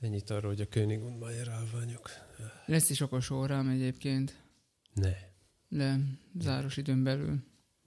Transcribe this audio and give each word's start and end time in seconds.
Ennyit 0.00 0.30
arról, 0.30 0.50
hogy 0.50 0.60
a 0.60 0.68
König 0.68 1.00
und 1.02 1.18
Mayer 1.18 1.48
állványok. 1.48 2.10
Lesz 2.66 2.90
is 2.90 3.00
okos 3.00 3.30
órám 3.30 3.68
egyébként, 3.68 4.34
Ne. 4.94 5.12
de 5.68 5.98
záros 6.40 6.76
időn 6.76 7.02
belül. 7.02 7.36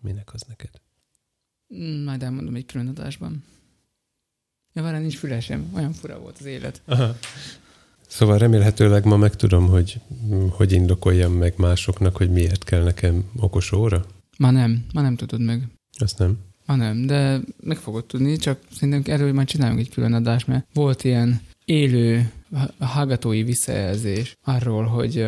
Minek 0.01 0.33
az 0.33 0.41
neked? 0.47 0.69
Majd 2.03 2.23
elmondom 2.23 2.55
egy 2.55 2.65
külön 2.65 2.87
adásban. 2.87 3.43
Ja, 4.73 4.81
várjál, 4.81 5.01
nincs 5.01 5.17
fülesem. 5.17 5.71
Olyan 5.75 5.93
fura 5.93 6.19
volt 6.19 6.37
az 6.39 6.45
élet. 6.45 6.81
Aha. 6.85 7.17
Szóval 8.07 8.37
remélhetőleg 8.37 9.05
ma 9.05 9.17
megtudom, 9.17 9.67
hogy 9.67 10.01
mm, 10.23 10.47
hogy 10.47 10.71
indokoljam 10.71 11.33
meg 11.33 11.53
másoknak, 11.57 12.15
hogy 12.17 12.31
miért 12.31 12.63
kell 12.63 12.83
nekem 12.83 13.31
okos 13.35 13.71
óra. 13.71 14.05
Ma 14.37 14.51
nem, 14.51 14.85
ma 14.93 15.01
nem 15.01 15.15
tudod 15.15 15.41
meg. 15.41 15.67
Azt 15.99 16.17
nem. 16.17 16.37
Ma 16.65 16.75
nem, 16.75 17.05
de 17.05 17.39
meg 17.59 17.77
fogod 17.77 18.05
tudni, 18.05 18.37
csak 18.37 18.59
szerintem 18.71 19.13
erről 19.13 19.33
már 19.33 19.45
csináljunk 19.45 19.79
egy 19.79 19.89
külön 19.89 20.13
adást, 20.13 20.47
mert 20.47 20.67
volt 20.73 21.03
ilyen 21.03 21.41
élő 21.71 22.31
ha- 22.55 22.85
hallgatói 22.85 23.43
visszajelzés 23.43 24.37
arról, 24.43 24.85
hogy, 24.85 25.27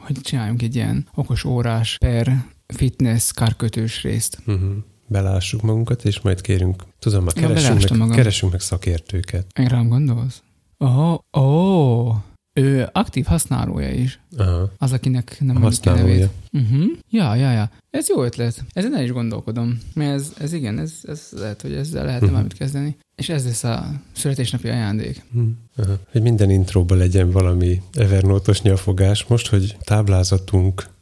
hogy 0.00 0.20
csináljunk 0.20 0.62
egy 0.62 0.74
ilyen 0.74 1.06
okos 1.14 1.44
órás 1.44 1.96
per 1.98 2.44
fitness 2.66 3.32
karkötős 3.32 4.02
részt. 4.02 4.38
Uh-huh. 4.46 4.72
Belássuk 5.06 5.62
magunkat, 5.62 6.04
és 6.04 6.20
majd 6.20 6.40
kérünk, 6.40 6.82
tudom, 6.98 7.24
már 7.24 7.32
keresünk, 7.32 7.96
meg, 7.96 8.08
keresünk 8.08 8.52
meg 8.52 8.60
szakértőket. 8.60 9.46
Én 9.58 9.66
rám 9.66 9.88
gondolsz? 9.88 10.42
Ó, 10.84 11.18
ó, 11.40 12.12
ő 12.52 12.88
aktív 12.92 13.24
használója 13.24 13.90
is. 13.92 14.20
Aha. 14.36 14.70
Az, 14.78 14.92
akinek 14.92 15.36
nem 15.40 15.46
mondjuk 15.58 15.64
a 15.64 15.66
használója. 15.90 16.04
nevét. 16.14 16.30
Uh-huh. 16.52 16.84
Ja, 17.10 17.34
ja, 17.34 17.52
ja. 17.52 17.70
Ez 17.90 18.08
jó 18.08 18.22
ötlet. 18.22 18.64
Ezen 18.72 18.96
el 18.96 19.02
is 19.02 19.12
gondolkodom. 19.12 19.78
Mert 19.94 20.12
ez, 20.14 20.32
ez 20.38 20.52
igen, 20.52 20.78
ez, 20.78 20.92
ez 21.02 21.28
lehet, 21.32 21.62
hogy 21.62 21.72
ezzel 21.74 22.04
lehetne 22.04 22.24
Mhm. 22.26 22.34
valamit 22.34 22.56
kezdeni. 22.56 22.96
És 23.16 23.28
ez 23.28 23.44
lesz 23.44 23.64
a 23.64 23.92
születésnapi 24.12 24.68
ajándék. 24.68 25.22
Hm. 25.32 25.40
Aha. 25.76 25.98
Hogy 26.10 26.22
minden 26.22 26.50
intróban 26.50 26.98
legyen 26.98 27.30
valami 27.30 27.82
Evernote-os 27.92 28.62
nyafogás. 28.62 29.24
Most, 29.24 29.48
hogy 29.48 29.76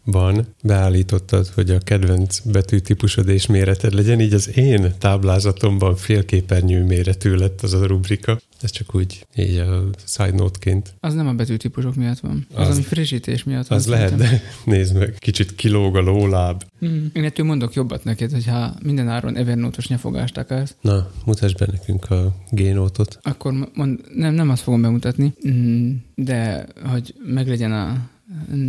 táblázatunkban 0.05 0.47
beállítottad, 0.62 1.47
hogy 1.47 1.70
a 1.70 1.78
kedvenc 1.78 2.39
betűtípusod 2.39 3.28
és 3.28 3.47
méreted 3.47 3.92
legyen, 3.95 4.20
így 4.20 4.33
az 4.33 4.56
én 4.56 4.92
táblázatomban 4.98 5.97
félképernyő 5.97 6.84
méretű 6.84 7.34
lett 7.34 7.61
az 7.61 7.72
a 7.72 7.86
rubrika. 7.86 8.41
Ez 8.61 8.70
csak 8.70 8.95
úgy, 8.95 9.27
így 9.36 9.56
a 9.56 9.84
side 10.06 10.33
note-ként. 10.36 10.95
Az 11.00 11.14
nem 11.14 11.27
a 11.27 11.33
betűtípusok 11.33 11.95
miatt 11.95 12.19
van. 12.19 12.47
Az, 12.55 12.69
Az- 12.69 12.75
ami 12.75 12.83
frissítés 12.84 13.45
miatt 13.45 13.67
van. 13.67 13.78
Az 13.78 13.86
lehet, 13.86 14.14
de 14.17 14.41
nézd 14.64 14.97
meg, 14.98 15.14
kicsit 15.19 15.55
kilóg 15.55 15.97
a 15.97 16.00
lóláb. 16.00 16.62
Mm. 16.84 17.05
Én 17.12 17.25
ettől 17.25 17.47
mondok 17.47 17.75
jobbat 17.75 18.05
neked, 18.05 18.33
hogyha 18.33 18.75
minden 18.83 19.08
áron 19.08 19.36
Evernote-os 19.36 19.89
nyafogást 19.89 20.36
akarsz, 20.36 20.75
Na, 20.80 21.11
mutasd 21.25 21.58
be 21.58 21.67
nekünk 21.70 22.11
a 22.11 22.34
génótot. 22.50 23.19
akkor 23.23 23.70
mond, 23.75 24.00
nem, 24.14 24.34
nem 24.34 24.50
azt 24.50 24.62
fogom 24.62 24.83
bemutatni, 24.83 25.33
mm, 25.48 25.91
de 26.14 26.67
hogy 26.84 27.14
meglegyen 27.25 27.73
a 27.73 28.11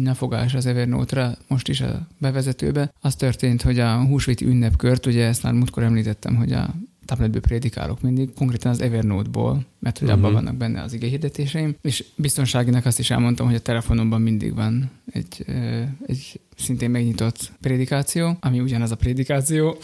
nyafogás 0.03 0.53
az 0.53 0.65
Evernote-ra 0.65 1.37
most 1.47 1.67
is 1.67 1.81
a 1.81 2.07
bevezetőbe. 2.17 2.93
Az 3.01 3.15
történt, 3.15 3.61
hogy 3.61 3.79
a 3.79 4.03
húsvéti 4.05 4.45
ünnepkört, 4.45 5.05
ugye 5.05 5.25
ezt 5.25 5.43
már 5.43 5.53
múltkor 5.53 5.83
említettem, 5.83 6.35
hogy 6.35 6.51
a 6.51 6.73
tabletből 7.05 7.41
prédikálok 7.41 8.01
mindig, 8.01 8.33
konkrétan 8.33 8.71
az 8.71 8.81
Evernote-ból, 8.81 9.65
mert 9.79 9.99
hogy 9.99 10.09
abban 10.09 10.31
Mhm. 10.31 10.33
vannak 10.33 10.55
benne 10.55 10.81
az 10.81 10.93
ige 10.93 11.07
hirdetéseim, 11.07 11.75
és 11.81 12.03
biztonságinak 12.15 12.85
azt 12.85 12.99
is 12.99 13.09
elmondtam, 13.09 13.45
hogy 13.45 13.55
a 13.55 13.59
telefonomban 13.59 14.21
mindig 14.21 14.55
van 14.55 14.91
egy, 15.11 15.45
egy 16.05 16.39
szintén 16.57 16.89
megnyitott 16.89 17.51
prédikáció, 17.61 18.37
ami 18.39 18.59
ugyanaz 18.59 18.91
a 18.91 18.95
prédikáció, 18.95 19.77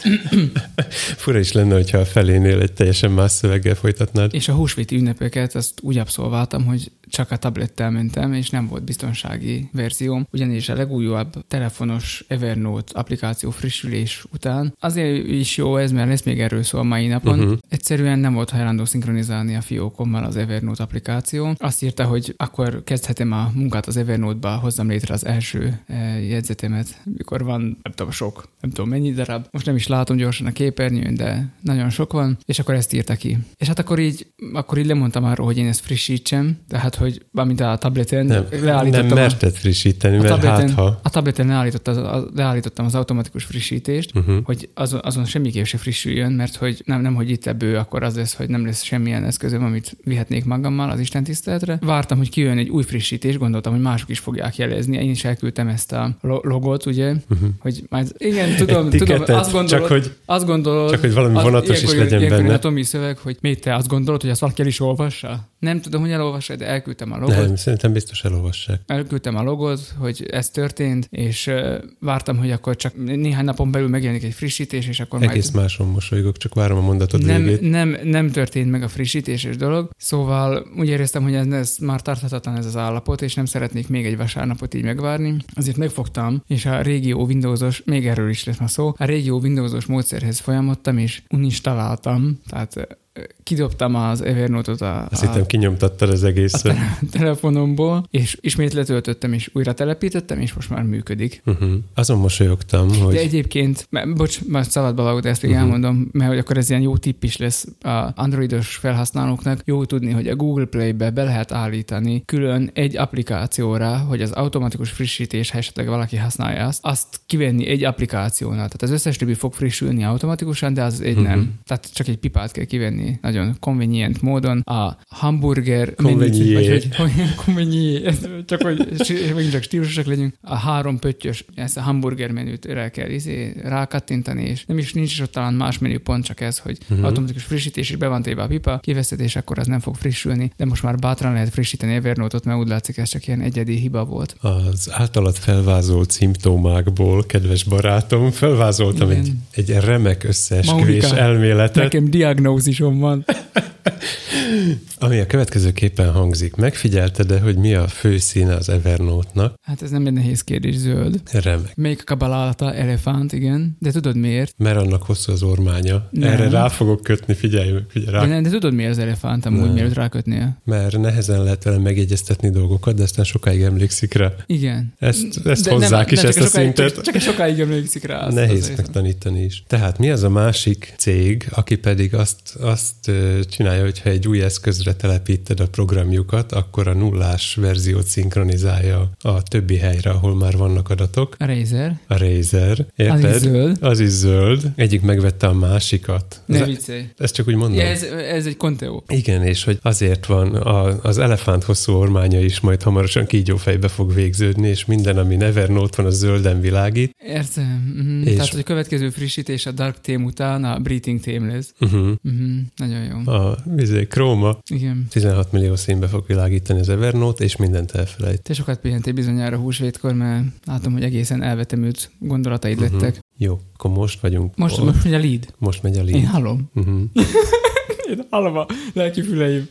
Fura 1.16 1.38
is 1.38 1.52
lenne, 1.52 1.74
hogyha 1.74 1.98
a 1.98 2.04
felénél 2.04 2.60
egy 2.60 2.72
teljesen 2.72 3.10
más 3.10 3.30
szöveggel 3.30 3.74
folytatnád. 3.74 4.34
És 4.34 4.48
a 4.48 4.52
húsvéti 4.54 4.96
ünnepeket 4.96 5.54
azt 5.54 5.80
úgy 5.82 5.98
abszolváltam, 5.98 6.64
hogy 6.64 6.90
csak 7.10 7.30
a 7.30 7.36
tablettel 7.36 7.90
mentem, 7.90 8.32
és 8.32 8.50
nem 8.50 8.66
volt 8.66 8.84
biztonsági 8.84 9.68
verzióm, 9.72 10.26
ugyanis 10.32 10.68
a 10.68 10.74
legújabb 10.74 11.46
telefonos 11.48 12.24
Evernote 12.28 12.98
applikáció 12.98 13.50
frissülés 13.50 14.24
után 14.32 14.74
azért 14.80 15.26
is 15.26 15.56
jó 15.56 15.76
ez, 15.76 15.92
mert 15.92 16.08
lesz 16.08 16.22
még 16.22 16.40
erről 16.40 16.62
szó 16.62 16.78
a 16.78 16.82
mai 16.82 17.06
napon. 17.06 17.38
Uh-huh. 17.38 17.58
Egyszerűen 17.68 18.18
nem 18.18 18.34
volt 18.34 18.50
hajlandó 18.50 18.84
szinkronizálni 18.84 19.56
a 19.56 19.60
fiókommal 19.60 20.24
az 20.24 20.36
Evernote 20.36 20.82
applikáció. 20.82 21.54
Azt 21.58 21.82
írta, 21.82 22.04
hogy 22.04 22.34
akkor 22.36 22.82
kezdhetem 22.84 23.32
a 23.32 23.50
munkát 23.54 23.86
az 23.86 23.96
Evernote-ba, 23.96 24.56
hozzam 24.56 24.88
létre 24.88 25.14
az 25.14 25.26
első 25.26 25.80
eh, 25.86 26.28
jegyzetemet, 26.28 27.00
mikor 27.04 27.44
van, 27.44 27.60
nem 27.82 27.92
tudom, 27.94 28.12
sok, 28.12 28.48
nem 28.60 28.70
tudom 28.70 28.90
mennyi 28.90 29.12
darab. 29.12 29.46
Most 29.50 29.66
nem 29.66 29.76
is 29.76 29.86
látom 29.86 30.16
gyorsan 30.16 30.46
a 30.46 30.52
képernyőn, 30.52 31.14
de 31.14 31.52
nagyon 31.60 31.90
sok 31.90 32.12
van, 32.12 32.38
és 32.44 32.58
akkor 32.58 32.74
ezt 32.74 32.92
írta 32.92 33.14
ki. 33.14 33.38
És 33.56 33.66
hát 33.66 33.78
akkor 33.78 33.98
így, 33.98 34.26
akkor 34.52 34.78
így 34.78 34.86
lemondtam 34.86 35.24
arról, 35.24 35.46
hogy 35.46 35.58
én 35.58 35.66
ezt 35.66 35.80
frissítsem, 35.80 36.58
tehát 36.68 36.94
hogy 37.00 37.22
valamint 37.32 37.60
a 37.60 37.76
tableten 37.80 38.26
Nem, 38.26 38.46
leállítottam 38.62 39.06
nem 39.06 39.16
merted 39.16 39.52
frissíteni, 39.54 40.16
a 40.16 40.20
mert 40.22 40.32
tableten, 40.32 40.68
hát 40.68 40.76
ha... 40.76 41.00
a 41.02 41.10
tableten 41.10 41.46
leállította, 41.46 41.90
az- 41.90 42.24
leállítottam 42.34 42.84
az 42.86 42.94
automatikus 42.94 43.44
frissítést, 43.44 44.10
Uh-huh. 44.14 44.36
hogy 44.44 44.68
azon, 44.74 45.00
azon 45.02 45.24
semmiképp 45.24 45.64
se 45.64 45.78
frissüljön, 45.78 46.32
mert 46.32 46.56
hogy 46.56 46.82
nem, 46.84 47.00
nem, 47.00 47.14
hogy 47.14 47.30
itt 47.30 47.46
ebből 47.46 47.76
akkor 47.76 48.02
az 48.02 48.16
lesz, 48.16 48.34
hogy 48.34 48.48
nem 48.48 48.64
lesz 48.66 48.82
semmilyen 48.82 49.24
eszközöm, 49.24 49.64
amit 49.64 49.96
vihetnék 50.04 50.44
magammal 50.44 50.90
az 50.90 51.00
Isten 51.00 51.24
tiszteletre. 51.24 51.78
Vártam, 51.80 52.18
hogy 52.18 52.30
kijön 52.30 52.58
egy 52.58 52.68
új 52.68 52.82
frissítés, 52.82 53.38
gondoltam, 53.38 53.72
hogy 53.72 53.82
mások 53.82 54.08
is 54.08 54.18
fogják 54.18 54.56
jelezni. 54.56 54.96
Én 54.96 55.10
is 55.10 55.24
elküldtem 55.24 55.68
ezt 55.68 55.92
a 55.92 56.16
lo- 56.20 56.44
logot, 56.44 56.86
ugye, 56.86 57.08
Uh-huh. 57.10 57.48
hogy 57.58 57.82
majd, 57.88 58.12
igen, 58.18 58.56
tudom, 58.56 58.84
Egy 58.84 58.90
tudom, 58.90 59.06
tiketet, 59.06 59.36
azt 59.36 59.52
gondolod, 59.52 59.80
csak 59.80 59.88
hogy, 59.90 60.12
azt 60.24 60.46
gondolod, 60.46 60.90
csak 60.90 61.00
hogy 61.00 61.14
valami 61.14 61.36
az- 61.36 61.42
vonatos 61.42 61.76
is 61.76 61.82
ilyenkor- 61.82 62.02
legyen 62.04 62.18
ilyenkor 62.18 62.42
benne. 62.42 62.54
a 62.54 62.58
Tomi 62.58 62.82
szöveg, 62.82 63.18
hogy 63.18 63.36
mit 63.40 63.60
te 63.60 63.74
azt 63.74 63.88
gondolod, 63.88 64.20
hogy 64.20 64.30
azt 64.30 64.40
valaki 64.40 64.60
el 64.60 64.66
is 64.66 64.80
olvassa? 64.80 65.48
Nem 65.60 65.80
tudom, 65.80 66.00
hogy 66.00 66.10
elolvassa, 66.10 66.56
de 66.56 66.66
elküldtem 66.66 67.12
a 67.12 67.18
logot. 67.18 67.36
nem, 67.36 67.56
szerintem 67.56 67.92
biztos 67.92 68.24
elolvassák. 68.24 68.80
Elküldtem 68.86 69.36
a 69.36 69.42
logot, 69.42 69.94
hogy 69.98 70.26
ez 70.30 70.50
történt, 70.50 71.08
és 71.10 71.50
vártam, 71.98 72.38
hogy 72.38 72.50
akkor 72.50 72.76
csak 72.76 72.92
néhány 73.04 73.44
napon 73.44 73.70
belül 73.70 73.88
megjelenik 73.88 74.24
egy 74.24 74.34
frissítés, 74.34 74.88
és 74.88 75.00
akkor 75.00 75.22
Egész 75.22 75.50
majd... 75.50 75.64
máson 75.64 75.86
mosolygok, 75.86 76.36
csak 76.36 76.54
várom 76.54 76.78
a 76.78 76.80
mondatod 76.80 77.24
Nem, 77.24 77.42
végét. 77.44 77.70
nem, 77.70 77.96
nem 78.02 78.30
történt 78.30 78.70
meg 78.70 78.82
a 78.82 78.88
frissítéses 78.88 79.56
dolog, 79.56 79.90
szóval 79.96 80.66
úgy 80.78 80.88
éreztem, 80.88 81.22
hogy 81.22 81.34
ez, 81.34 81.46
ez 81.46 81.76
már 81.80 82.02
tarthatatlan 82.02 82.56
ez 82.56 82.66
az 82.66 82.76
állapot, 82.76 83.22
és 83.22 83.34
nem 83.34 83.44
szeretnék 83.44 83.88
még 83.88 84.06
egy 84.06 84.16
vasárnapot 84.16 84.74
így 84.74 84.84
megvárni. 84.84 85.36
Azért 85.54 85.76
megfogtam, 85.76 86.42
és 86.46 86.66
a 86.66 86.80
régió 86.80 87.24
Windowsos, 87.24 87.82
még 87.84 88.06
erről 88.06 88.30
is 88.30 88.44
lesz 88.44 88.58
ma 88.58 88.68
szó, 88.68 88.94
a 88.96 89.04
régió 89.04 89.38
Windowsos 89.38 89.86
módszerhez 89.86 90.38
folyamodtam, 90.38 90.98
és 90.98 91.22
uninstaláltam, 91.30 92.40
tehát 92.48 92.98
kidobtam 93.42 93.94
az 93.94 94.22
Evernote-ot 94.22 94.80
a, 94.80 95.06
Azt 95.10 95.22
a, 95.22 95.26
hittem, 95.26 95.46
kinyomtattad 95.46 96.08
az 96.08 96.24
egészet. 96.24 96.76
telefonomból, 97.10 98.06
és 98.10 98.38
ismét 98.40 98.72
letöltöttem, 98.72 99.32
és 99.32 99.50
újra 99.52 99.72
telepítettem, 99.72 100.40
és 100.40 100.52
most 100.52 100.70
már 100.70 100.82
működik. 100.82 101.42
Uh-huh. 101.46 101.72
Azon 101.94 102.18
mosolyogtam, 102.18 102.88
hogy... 102.94 103.14
De 103.14 103.20
egyébként, 103.20 103.86
mert, 103.90 104.14
bocs, 104.14 104.44
már 104.44 104.64
szabadba 104.64 105.02
vágod, 105.02 105.26
ezt 105.26 105.42
még 105.42 105.50
uh-huh. 105.50 105.66
elmondom, 105.66 106.08
mert 106.12 106.30
hogy 106.30 106.38
akkor 106.38 106.56
ez 106.56 106.70
ilyen 106.70 106.82
jó 106.82 106.96
tipp 106.96 107.22
is 107.22 107.36
lesz 107.36 107.66
a 107.80 108.12
androidos 108.14 108.76
felhasználóknak. 108.76 109.62
Jó 109.64 109.84
tudni, 109.84 110.10
hogy 110.10 110.28
a 110.28 110.36
Google 110.36 110.64
Play-be 110.64 111.10
be 111.10 111.22
lehet 111.22 111.52
állítani 111.52 112.22
külön 112.24 112.70
egy 112.74 112.96
applikációra, 112.96 113.98
hogy 113.98 114.22
az 114.22 114.30
automatikus 114.30 114.90
frissítés, 114.90 115.50
ha 115.50 115.58
esetleg 115.58 115.86
valaki 115.86 116.16
használja 116.16 116.66
azt, 116.66 116.78
azt 116.82 117.20
kivenni 117.26 117.66
egy 117.66 117.84
applikációnál. 117.84 118.56
Tehát 118.56 118.82
az 118.82 118.90
összes 118.90 119.16
többi 119.16 119.34
fog 119.34 119.52
frissülni 119.52 120.04
automatikusan, 120.04 120.74
de 120.74 120.82
az 120.82 121.00
egy 121.00 121.10
uh-huh. 121.10 121.26
nem. 121.26 121.54
Tehát 121.66 121.92
csak 121.92 122.08
egy 122.08 122.18
pipát 122.18 122.52
kell 122.52 122.64
kivenni 122.64 122.99
nagyon 123.20 123.56
convenient 123.60 124.22
módon. 124.22 124.58
A 124.58 124.96
hamburger 125.08 125.94
Convenient. 125.94 126.54
vagy 126.54 126.96
hogy, 126.96 127.08
hogy 127.54 128.44
csak 128.44 128.62
hogy 128.62 129.32
megint 129.34 129.52
csak 129.52 129.62
stílusosak 129.62 130.06
legyünk. 130.06 130.34
A 130.42 130.54
három 130.54 130.98
pöttyös, 130.98 131.44
ezt 131.54 131.76
a 131.76 131.80
hamburger 131.80 132.30
menüt 132.30 132.64
rá 132.64 132.88
kell 132.88 133.10
izé, 133.10 133.52
rákattintani, 133.62 134.44
és 134.44 134.64
nem 134.66 134.78
is 134.78 134.92
nincs 134.92 135.12
is 135.12 135.20
ott 135.20 135.32
talán 135.32 135.54
más 135.54 135.78
menüpont, 135.78 136.24
csak 136.24 136.40
ez, 136.40 136.58
hogy 136.58 136.78
uh-huh. 136.90 137.06
automatikus 137.06 137.42
frissítés, 137.42 137.90
és 137.90 137.96
be 137.96 138.08
van 138.08 138.22
téve 138.22 138.42
a 138.42 138.46
pipa, 138.46 138.78
kiveszed, 138.78 139.20
és 139.20 139.36
akkor 139.36 139.58
az 139.58 139.66
nem 139.66 139.80
fog 139.80 139.94
frissülni, 139.94 140.52
de 140.56 140.64
most 140.64 140.82
már 140.82 140.96
bátran 140.96 141.32
lehet 141.32 141.48
frissíteni 141.48 141.94
Evernote-ot, 141.94 142.44
mert 142.44 142.58
úgy 142.58 142.68
látszik, 142.68 142.96
ez 142.96 143.08
csak 143.08 143.26
ilyen 143.26 143.40
egyedi 143.40 143.74
hiba 143.76 144.04
volt. 144.04 144.36
Az 144.40 144.88
általad 144.92 145.36
felvázolt 145.36 146.10
szimptomákból, 146.10 147.26
kedves 147.26 147.64
barátom, 147.64 148.30
felvázoltam 148.30 149.10
Igen. 149.10 149.20
egy, 149.20 149.70
egy 149.70 149.84
remek 149.84 150.24
összeesküvés 150.24 151.02
Maurika, 151.02 151.16
elméletet, 151.16 151.82
Nekem 151.82 152.10
diagnózisom 152.10 152.89
van. 152.98 153.24
ami 154.98 155.18
a 155.18 155.26
következőképpen 155.26 156.12
hangzik. 156.12 156.54
Megfigyelted-e, 156.54 157.40
hogy 157.40 157.56
mi 157.56 157.74
a 157.74 157.88
fő 157.88 158.18
színe 158.18 158.54
az 158.54 158.68
Evernote-nak? 158.68 159.54
Hát 159.62 159.82
ez 159.82 159.90
nem 159.90 160.06
egy 160.06 160.12
nehéz 160.12 160.42
kérdés, 160.42 160.74
zöld. 160.76 161.20
Remek. 161.32 161.76
Még 161.76 161.98
a 162.00 162.04
kabalálata 162.04 162.74
elefánt, 162.74 163.32
igen. 163.32 163.76
De 163.78 163.90
tudod 163.90 164.16
miért? 164.16 164.54
Mert 164.56 164.76
annak 164.78 165.02
hosszú 165.02 165.32
az 165.32 165.42
ormánya. 165.42 166.08
Nem. 166.10 166.32
Erre 166.32 166.48
rá 166.48 166.68
fogok 166.68 167.02
kötni, 167.02 167.34
figyelj, 167.34 167.74
figyelj 167.88 168.12
rá. 168.12 168.20
De, 168.20 168.26
nem, 168.26 168.42
de 168.42 168.48
tudod 168.48 168.74
miért 168.74 168.90
az 168.90 168.98
elefánt 168.98 169.46
amúgy, 169.46 169.64
Nem. 169.64 169.72
mielőtt 169.72 169.94
rákötnél? 169.94 170.60
Mert 170.64 170.98
nehezen 170.98 171.42
lehet 171.42 171.64
vele 171.64 171.78
megjegyeztetni 171.78 172.50
dolgokat, 172.50 172.94
de 172.94 173.02
aztán 173.02 173.24
sokáig 173.24 173.62
emlékszik 173.62 174.14
rá. 174.14 174.32
Igen. 174.46 174.92
Ezt, 174.98 175.40
ezt 175.44 175.64
De 175.64 175.70
hozzák 175.70 175.90
nem, 175.90 176.14
is, 176.14 176.20
nem, 176.20 176.28
ezt 176.28 176.38
a 176.38 176.44
sokáig, 176.44 176.64
szintet. 176.64 176.94
Csak, 176.94 177.04
csak 177.04 177.20
sokáig 177.20 177.60
emlékszik 177.60 178.04
rá. 178.04 178.18
azt 178.26 178.34
Nehéz 178.34 178.72
megtanítani 178.76 179.44
is. 179.44 179.62
Tehát 179.66 179.98
mi 179.98 180.10
az 180.10 180.22
a 180.22 180.28
másik 180.28 180.94
cég, 180.96 181.48
aki 181.50 181.76
pedig 181.76 182.14
azt, 182.14 182.56
azt 182.60 183.10
csinál, 183.50 183.69
csinálja, 183.70 183.90
hogyha 183.92 184.10
egy 184.10 184.28
új 184.28 184.42
eszközre 184.42 184.94
telepíted 184.94 185.60
a 185.60 185.66
programjukat, 185.68 186.52
akkor 186.52 186.88
a 186.88 186.92
nullás 186.94 187.54
verziót 187.54 188.06
szinkronizálja 188.06 189.10
a 189.20 189.42
többi 189.42 189.76
helyre, 189.76 190.10
ahol 190.10 190.34
már 190.34 190.56
vannak 190.56 190.90
adatok. 190.90 191.34
A 191.38 191.44
Razer. 191.44 192.00
A 192.06 192.16
Razer, 192.18 192.86
érted? 192.96 193.24
Az 193.24 193.34
is 193.34 193.40
zöld. 193.40 193.76
Az 193.80 194.00
is 194.00 194.08
zöld. 194.08 194.72
Egyik 194.76 195.00
megvette 195.00 195.46
a 195.46 195.52
másikat. 195.52 196.42
Ne 196.46 196.64
viccelj. 196.64 197.08
Ezt 197.16 197.34
csak 197.34 197.48
úgy 197.48 197.54
mondom. 197.54 197.78
Ja, 197.78 197.86
ez, 197.86 198.02
ez 198.32 198.46
egy 198.46 198.56
Conteo. 198.56 199.02
Igen, 199.08 199.42
és 199.42 199.64
hogy 199.64 199.78
azért 199.82 200.26
van 200.26 200.54
a, 200.54 201.02
az 201.02 201.18
elefánt 201.18 201.64
hosszú 201.64 201.92
ormánya 201.92 202.40
is 202.40 202.60
majd 202.60 202.82
hamarosan 202.82 203.26
kígyófejbe 203.26 203.88
fog 203.88 204.14
végződni, 204.14 204.68
és 204.68 204.84
minden, 204.84 205.18
ami 205.18 205.40
Evernote 205.40 205.96
van, 206.02 206.06
az 206.06 206.18
zölden 206.18 206.60
világít. 206.60 207.14
Értem. 207.26 207.94
Uh-huh. 207.98 208.26
És- 208.26 208.34
Tehát, 208.34 208.48
hogy 208.50 208.60
a 208.60 208.62
következő 208.62 209.10
frissítés 209.10 209.66
a 209.66 209.70
Dark 209.72 210.00
Theme 210.00 210.24
után 210.24 210.64
a 210.64 210.78
Breathing 210.78 211.20
Theme 211.20 211.52
lesz. 211.52 211.72
Uh-huh. 211.80 212.00
Uh-huh. 212.00 212.50
Nagyon 212.76 213.02
jó. 213.04 213.32
A 213.32 213.58
vizé, 213.64 214.06
Chroma 214.06 214.58
Igen. 214.70 215.06
16 215.10 215.52
millió 215.52 215.76
színbe 215.76 216.06
fog 216.08 216.24
világítani 216.26 216.80
az 216.80 216.88
Evernote, 216.88 217.44
és 217.44 217.56
mindent 217.56 217.90
elfelejt. 217.90 218.42
Te 218.42 218.52
sokat 218.54 218.78
pihentél 218.80 219.12
bizonyára 219.12 219.56
húsvétkor, 219.56 220.14
mert 220.14 220.44
látom, 220.64 220.92
hogy 220.92 221.02
egészen 221.02 221.42
elvetemült 221.42 222.10
gondolataid 222.18 222.80
Mhm. 222.80 222.92
lettek. 222.92 223.18
Jó, 223.36 223.58
akkor 223.74 223.90
most 223.90 224.20
vagyunk. 224.20 224.56
Most, 224.56 224.76
Hol? 224.76 224.84
most 224.84 225.04
megy 225.04 225.14
a 225.14 225.18
lead. 225.18 225.54
most 225.58 225.82
megy 225.82 225.96
a 225.98 226.02
Én 226.02 226.04
lead. 226.04 226.24
hallom. 226.24 226.70
Uh-huh. 226.74 227.00
Én 228.10 228.26
hallom 228.30 228.56
a 228.56 228.66
lelki 228.92 229.22
füleim. 229.22 229.68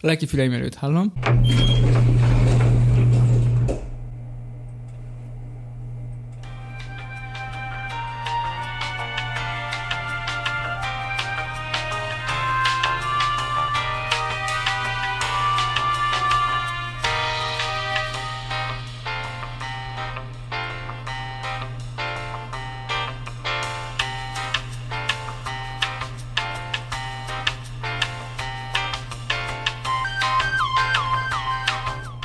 A 0.00 0.06
lelki 0.06 0.26
füleim 0.26 0.52
előtt 0.52 0.74
hallom. 0.74 1.12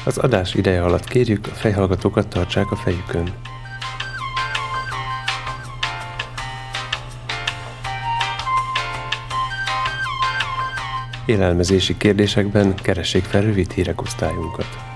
Az 0.08 0.18
adás 0.18 0.54
ideje 0.54 0.84
alatt 0.84 1.04
kérjük, 1.04 1.48
a 1.48 1.50
fejhallgatókat 1.50 2.28
tartsák 2.28 2.72
a 2.72 2.76
fejükön. 2.76 3.34
Élelmezési 11.26 11.98
kérdésekben 11.98 12.76
keressék 12.76 13.24
fel 13.24 13.42
rövid 13.42 13.72
hírek 13.72 14.02
osztályunkat. 14.02 14.87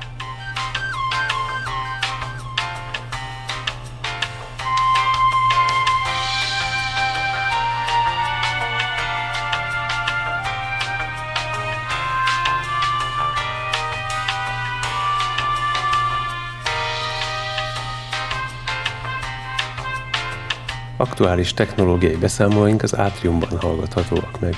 Aktuális 21.22 21.54
technológiai 21.54 22.16
beszámolóink 22.16 22.84
az 22.84 22.98
Átriumban 22.98 23.60
hallgathatóak 23.60 24.40
meg. 24.40 24.56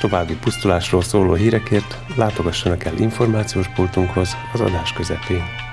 További 0.00 0.36
pusztulásról 0.36 1.02
szóló 1.02 1.34
hírekért 1.34 1.98
látogassanak 2.16 2.84
el 2.84 2.96
információs 2.96 3.68
pultunkhoz 3.68 4.36
az 4.52 4.60
adás 4.60 4.92
közepén. 4.92 5.67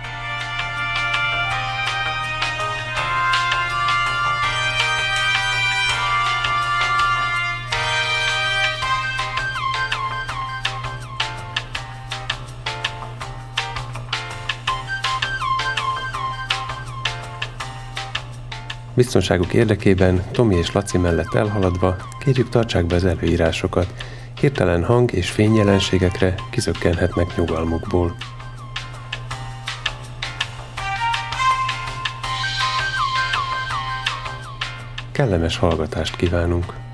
Biztonságuk 18.96 19.54
érdekében 19.54 20.24
Tomi 20.32 20.56
és 20.56 20.72
Laci 20.72 20.98
mellett 20.98 21.34
elhaladva 21.34 21.96
kérjük 22.20 22.50
tartsák 22.50 22.86
be 22.86 22.96
az 22.96 23.06
előírásokat. 23.06 23.94
Hirtelen 24.40 24.84
hang 24.84 25.12
és 25.14 25.30
fényjelenségekre 25.30 26.36
kizökkenhetnek 26.50 27.36
nyugalmukból. 27.36 28.16
Kellemes 35.12 35.58
hallgatást 35.58 36.16
kívánunk! 36.16 36.85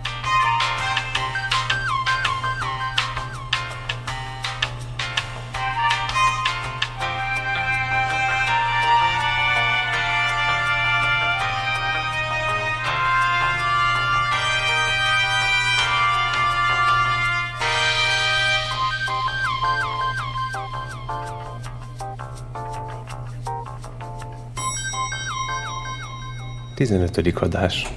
Tizenötödik 26.81 27.41
adás. 27.41 27.87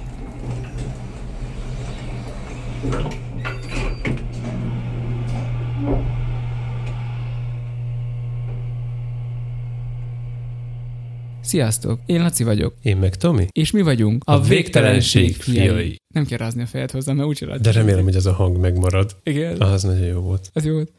Sziasztok, 11.41 11.99
én 12.05 12.21
Laci 12.21 12.43
vagyok. 12.43 12.73
Én 12.81 12.97
meg 12.97 13.15
Tomi? 13.15 13.47
És 13.51 13.71
mi 13.71 13.81
vagyunk 13.81 14.23
A 14.25 14.41
végtelenség 14.41 15.35
fiai. 15.35 15.95
Nem 16.13 16.25
kell 16.25 16.37
rázni 16.37 16.61
a 16.61 16.65
fejed 16.65 16.91
hozzá, 16.91 17.13
mert 17.13 17.39
látjuk. 17.39 17.57
De 17.57 17.71
remélem, 17.71 18.03
hogy 18.03 18.15
az 18.15 18.25
a 18.25 18.33
hang 18.33 18.57
megmarad. 18.57 19.15
Igen, 19.23 19.61
az 19.61 19.83
nagyon 19.83 20.05
jó 20.05 20.19
volt. 20.19 20.49
ez 20.53 20.65
jó 20.65 20.73
volt. 20.73 20.91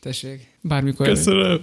Tessék, 0.00 0.53
bármikor, 0.68 1.06
Köszönöm. 1.06 1.60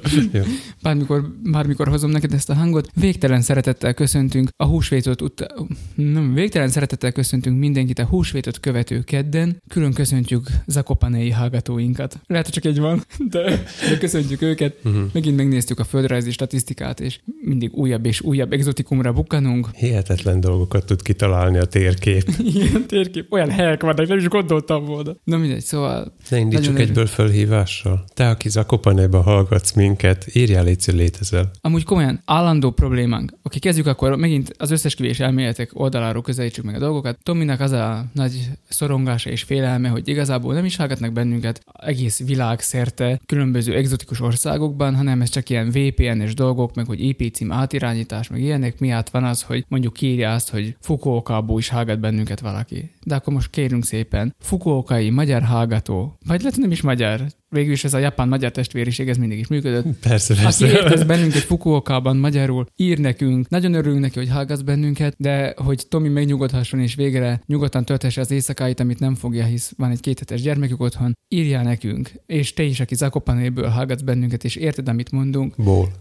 Bármikor, 0.82 1.32
bármikor 1.44 1.88
hozom 1.88 2.10
neked 2.10 2.34
ezt 2.34 2.50
a 2.50 2.54
hangot. 2.54 2.90
Végtelen 2.96 3.42
szeretettel 3.42 3.94
köszöntünk 3.94 4.50
a 4.56 4.66
húsvétot 4.66 5.22
ut- 5.22 5.48
nem, 5.96 6.34
végtelen 6.34 6.70
szeretettel 6.70 7.12
köszöntünk 7.12 7.60
mindenkit 7.60 8.00
a 8.00 8.06
húsvétot 8.06 8.60
követő 8.60 9.02
kedden. 9.02 9.62
Külön 9.68 9.94
köszöntjük 9.94 10.48
zakopanei 10.68 11.30
hallgatóinkat. 11.30 12.20
Lehet, 12.26 12.46
hogy 12.46 12.54
csak 12.54 12.66
egy 12.66 12.80
van, 12.80 13.04
de, 13.30 13.64
de 13.90 13.98
köszöntjük 14.00 14.42
őket. 14.42 14.76
Uh-huh. 14.84 15.02
Megint 15.14 15.36
megnéztük 15.38 15.80
a 15.80 15.84
földrajzi 15.84 16.32
statisztikát, 16.32 17.00
és 17.00 17.20
mindig 17.42 17.74
újabb 17.74 18.06
és 18.06 18.22
újabb 18.22 18.54
exotikumra 18.54 19.14
bukkanunk. 19.14 19.70
Hihetetlen 19.76 20.40
dolgokat 20.40 20.86
tud 20.86 21.02
kitalálni 21.02 21.58
a 21.58 21.66
térkép. 21.66 22.24
Ilyen 22.54 22.88
térkép, 22.88 23.32
olyan 23.32 23.50
helyek 23.50 23.82
vannak, 23.82 24.08
nem 24.08 24.18
is 24.18 24.28
gondoltam 24.28 24.86
volna. 24.86 25.16
Na 25.24 25.38
mindegy, 25.38 25.64
szóval 25.64 26.14
Ne 26.30 26.38
indítsuk 26.38 26.80
egyből 26.80 27.06
fölhívással. 27.06 28.04
Te, 28.14 28.30
aki 28.30 28.50
Zakopanéba 28.92 29.22
hallgatsz 29.22 29.74
minket, 29.74 30.36
írjál 30.36 30.64
légy, 30.64 30.84
létezel. 30.86 31.52
Amúgy 31.62 31.84
komolyan, 31.84 32.22
állandó 32.26 32.72
problémánk. 32.72 33.34
Oké, 33.44 33.60
kezdjük 33.60 33.88
akkor 33.88 34.16
megint 34.16 34.54
az 34.58 34.72
összesküvés 34.72 35.20
elméletek 35.20 35.70
oldaláról 35.74 36.22
közelítsük 36.22 36.66
meg 36.66 36.76
a 36.76 36.80
dolgokat. 36.80 37.18
Tominak 37.24 37.60
az 37.60 37.72
a 37.72 38.06
nagy 38.14 38.50
szorongása 38.70 39.30
és 39.30 39.44
félelme, 39.44 39.90
hogy 39.90 40.08
igazából 40.08 40.54
nem 40.54 40.66
is 40.66 40.76
hallgatnak 40.76 41.12
bennünket 41.12 41.62
egész 41.74 42.26
világ 42.26 42.60
szerte 42.60 43.22
különböző 43.26 43.76
egzotikus 43.76 44.22
országokban, 44.22 44.96
hanem 44.96 45.22
ez 45.22 45.30
csak 45.30 45.50
ilyen 45.50 45.70
VPN-es 45.70 46.34
dolgok, 46.34 46.76
meg 46.76 46.86
hogy 46.86 47.04
IPC 47.04 47.42
helycím 47.42 47.52
átirányítás, 47.52 48.30
meg 48.30 48.42
ilyenek 48.42 48.80
miatt 48.80 49.10
van 49.10 49.24
az, 49.24 49.42
hogy 49.42 49.66
mondjuk 49.68 50.02
írja 50.02 50.34
azt, 50.34 50.50
hogy 50.50 50.76
Fukuokából 50.80 51.60
is 51.60 51.70
hallgat 51.70 52.00
bennünket 52.00 52.40
valaki. 52.40 52.92
De 53.04 53.16
akkor 53.16 53.34
most 53.34 53.50
kérünk 53.50 53.86
szépen, 53.86 54.36
Fukuokai 54.40 55.10
magyar 55.10 55.42
hallgató, 55.42 56.18
vagy 56.26 56.42
lehet 56.42 56.58
nem 56.58 56.72
is 56.72 56.82
magyar, 56.82 57.26
végül 57.50 57.72
is 57.72 57.84
ez 57.84 57.94
a 57.94 57.98
japán-magyar 57.98 58.52
testvériség, 58.84 59.10
ez 59.10 59.18
mindig 59.18 59.40
is 59.40 59.48
működött. 59.48 59.86
Persze, 60.00 60.34
Aki 60.34 60.42
persze. 60.44 60.68
értesz 60.68 61.04
bennünket 61.04 61.42
Fukuokában 61.42 62.18
magyarul, 62.18 62.66
ír 62.76 62.98
nekünk, 62.98 63.50
nagyon 63.50 63.74
örülünk 63.74 64.00
neki, 64.00 64.20
hogy 64.20 64.30
hallgatsz 64.30 64.62
bennünket, 64.62 65.16
de 65.18 65.54
hogy 65.58 65.86
Tomi 65.90 66.10
megnyugodhasson 66.10 66.80
és 66.80 66.96
végre 66.96 67.42
nyugodtan 67.46 67.86
tölthesse 67.86 68.22
az 68.22 68.32
éjszakáit, 68.32 68.80
amit 68.80 69.00
nem 69.00 69.16
fogja, 69.16 69.46
hisz 69.46 69.74
van 69.78 69.92
egy 69.92 70.00
kéthetes 70.00 70.42
gyermekük 70.42 70.82
otthon, 70.82 71.18
írjál 71.28 71.64
nekünk, 71.64 72.12
és 72.26 72.54
te 72.54 72.64
is, 72.64 72.80
aki 72.80 72.96
Zakopanéből 72.96 73.68
hallgatsz 73.68 74.02
bennünket, 74.02 74.44
és 74.44 74.56
érted, 74.56 74.88
amit 74.90 75.12
mondunk, 75.12 75.56
Ból. 75.58 75.92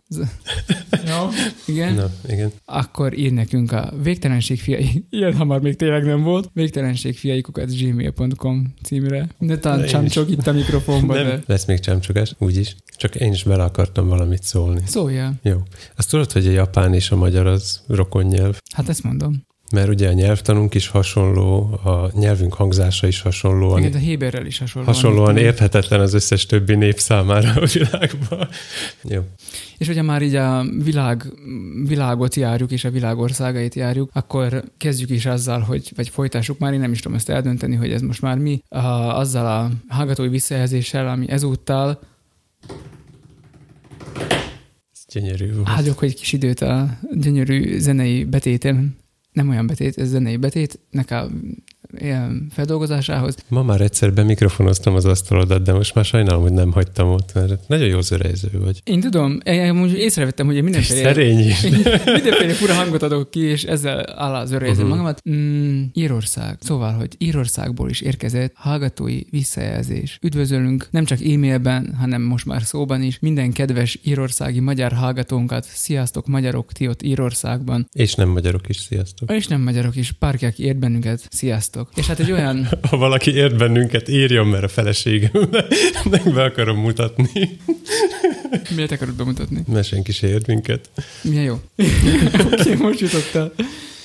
No. 1.11 1.29
igen, 1.67 1.95
Na, 1.95 2.11
igen. 2.29 2.51
akkor 2.65 3.19
ír 3.19 3.33
nekünk 3.33 3.73
a 3.73 3.93
végtelenség 4.03 4.61
fiai, 4.61 5.05
ilyen 5.11 5.35
hamar 5.35 5.61
még 5.61 5.77
tényleg 5.77 6.05
nem 6.05 6.23
volt, 6.23 6.51
végtelenség 6.53 7.17
fiaikukat 7.19 7.77
gmail.com 7.79 8.75
címre. 8.83 9.29
Ne 9.39 9.53
Én 9.55 9.61
táncsok 9.61 10.31
itt 10.31 10.47
a 10.47 10.53
mikrofonban, 10.53 11.17
de 11.17 11.23
Nem, 11.23 11.43
lesz 11.47 11.65
még 11.65 11.79
csámcsogás, 11.81 12.35
úgyis. 12.39 12.77
Csak 12.97 13.15
én 13.15 13.33
is 13.33 13.43
bele 13.43 13.63
akartam 13.63 14.09
valamit 14.09 14.43
szólni. 14.43 14.81
szóljál. 14.87 15.35
Jó. 15.43 15.57
Azt 15.97 16.11
tudod, 16.11 16.33
hogy 16.33 16.47
a 16.47 16.51
japán 16.51 16.95
és 16.95 17.11
a 17.11 17.17
magyar 17.17 17.47
az 17.47 17.81
rokon 17.87 18.25
nyelv? 18.25 18.59
Hát 18.75 18.89
ezt 18.89 19.03
mondom. 19.03 19.49
Mert 19.75 19.89
ugye 19.89 20.09
a 20.09 20.13
nyelvtanunk 20.13 20.75
is 20.75 20.89
hasonló, 20.89 21.81
a 21.85 22.11
nyelvünk 22.19 22.55
hangzása 22.55 23.07
is 23.07 23.21
hasonlóan, 23.21 23.79
Igen, 23.79 23.91
de 23.91 23.99
Héberrel 23.99 24.47
is 24.47 24.59
hasonlóan. 24.59 24.95
hasonlóan 24.95 25.37
érthetetlen 25.37 26.01
az 26.01 26.15
összes 26.15 26.47
többi 26.47 26.75
nép 26.75 26.99
számára 26.99 27.51
a 27.61 27.67
világban. 27.73 28.49
Jó. 29.03 29.21
És 29.79 29.87
hogyha 29.87 30.03
már 30.03 30.23
így 30.23 30.35
a 30.35 30.65
világ, 30.85 31.25
világot 31.87 32.35
járjuk, 32.35 32.71
és 32.71 32.85
a 32.85 32.91
világországait 32.91 33.75
járjuk, 33.75 34.11
akkor 34.13 34.65
kezdjük 34.77 35.11
is 35.11 35.27
azzal, 35.27 35.61
hogy, 35.61 35.93
vagy 35.97 36.09
folytassuk 36.09 36.59
már, 36.59 36.73
én 36.73 36.81
nem 36.81 36.93
is 36.93 37.01
tudom 37.01 37.17
ezt 37.17 37.29
eldönteni, 37.29 37.75
hogy 37.77 37.93
ez 37.93 38.01
most 38.01 38.23
már 38.23 38.39
mi, 38.39 38.63
a, 38.69 38.79
azzal 39.19 39.47
a 39.47 39.71
hallgatói 39.95 40.29
visszajelzéssel, 40.29 41.09
ami 41.09 41.29
ezúttal 41.31 42.01
Ez 44.93 45.05
gyönyörű 45.13 45.55
volt. 45.55 45.69
áldok 45.69 46.03
egy 46.03 46.15
kis 46.15 46.33
időt 46.33 46.61
a 46.61 46.99
gyönyörű 47.13 47.79
zenei 47.79 48.25
betétem, 48.25 48.97
nem 49.41 49.49
olyan 49.49 49.67
betét, 49.67 49.99
ez 49.99 50.09
zenei 50.09 50.37
betétnek 50.37 51.11
a 51.11 51.29
ilyen 51.99 52.47
feldolgozásához. 52.53 53.37
Ma 53.49 53.63
már 53.63 53.81
egyszer 53.81 54.13
bemikrofonoztam 54.13 54.95
az 54.95 55.05
asztalodat, 55.05 55.63
de 55.63 55.73
most 55.73 55.95
már 55.95 56.05
sajnálom, 56.05 56.43
hogy 56.43 56.53
nem 56.53 56.73
hagytam 56.73 57.09
ott, 57.09 57.35
mert 57.35 57.69
nagyon 57.69 57.87
jó 57.87 58.01
zörejző 58.01 58.49
vagy. 58.53 58.81
Én 58.85 59.01
tudom, 59.01 59.39
én 59.45 59.69
amúgy 59.71 59.93
észrevettem, 59.93 60.47
hogy 60.47 60.57
én 60.57 60.63
mindenféle 60.65 61.01
szerény 61.03 61.39
is. 61.39 61.61
Mindenféle 62.21 62.53
fura 62.53 62.75
hangot 62.75 63.03
adok 63.03 63.31
ki, 63.31 63.41
és 63.41 63.63
ezzel 63.65 63.99
örejezem 64.51 64.59
Mhm. 64.61 64.69
uh-huh. 64.71 64.89
magamat. 64.89 65.23
Mm, 65.31 65.83
Írország. 65.93 66.59
Szóval, 66.61 66.93
hogy 66.93 67.15
Írországból 67.19 67.91
is 67.91 68.01
érkezett 68.01 68.53
hallgatói 68.55 69.21
visszajelzés. 69.31 70.19
Üdvözölünk 70.23 70.89
nem 70.91 71.05
csak 71.05 71.19
e-mailben, 71.21 71.95
hanem 71.99 72.23
most 72.23 72.47
már 72.47 72.63
szóban 72.63 73.03
is 73.03 73.19
minden 73.19 73.53
kedves 73.53 73.99
írországi 74.03 74.61
magyar 74.61 74.93
hallgatónkat. 74.93 75.67
Sziasztok, 75.73 76.27
magyarok, 76.27 76.73
ti 76.73 76.89
ott 76.89 77.03
Írországban. 77.03 77.89
És 77.93 78.15
nem 78.15 78.29
magyarok 78.29 78.69
is, 78.69 78.77
sziasztok. 78.77 79.33
És 79.33 79.47
nem 79.47 79.61
magyarok 79.61 79.97
is, 79.97 80.13
párki, 80.13 80.47
aki 80.47 80.65
ért 80.65 80.79
bennünket, 80.79 81.27
sziasztok. 81.31 81.80
És 81.95 82.07
hát 82.07 82.19
egy 82.21 82.33
olyan, 82.33 82.69
Ha 82.91 82.97
valaki 82.97 83.35
ért 83.35 83.57
bennünket, 83.57 84.09
írjon, 84.09 84.47
mert 84.47 84.65
a 84.65 84.69
feleségemnek 84.69 86.33
be 86.35 86.43
akarom 86.43 86.79
mutatni. 86.79 87.31
miért 88.77 88.91
akarod 88.93 89.15
bemutatni? 89.15 89.63
Mert 89.69 89.87
senki 89.87 90.13
se 90.13 90.29
ért 90.29 90.47
minket. 90.47 90.91
Milyen 91.23 91.45
jó. 91.45 91.61
Oké, 92.53 92.75
most 92.75 93.01
jutottál. 93.01 93.53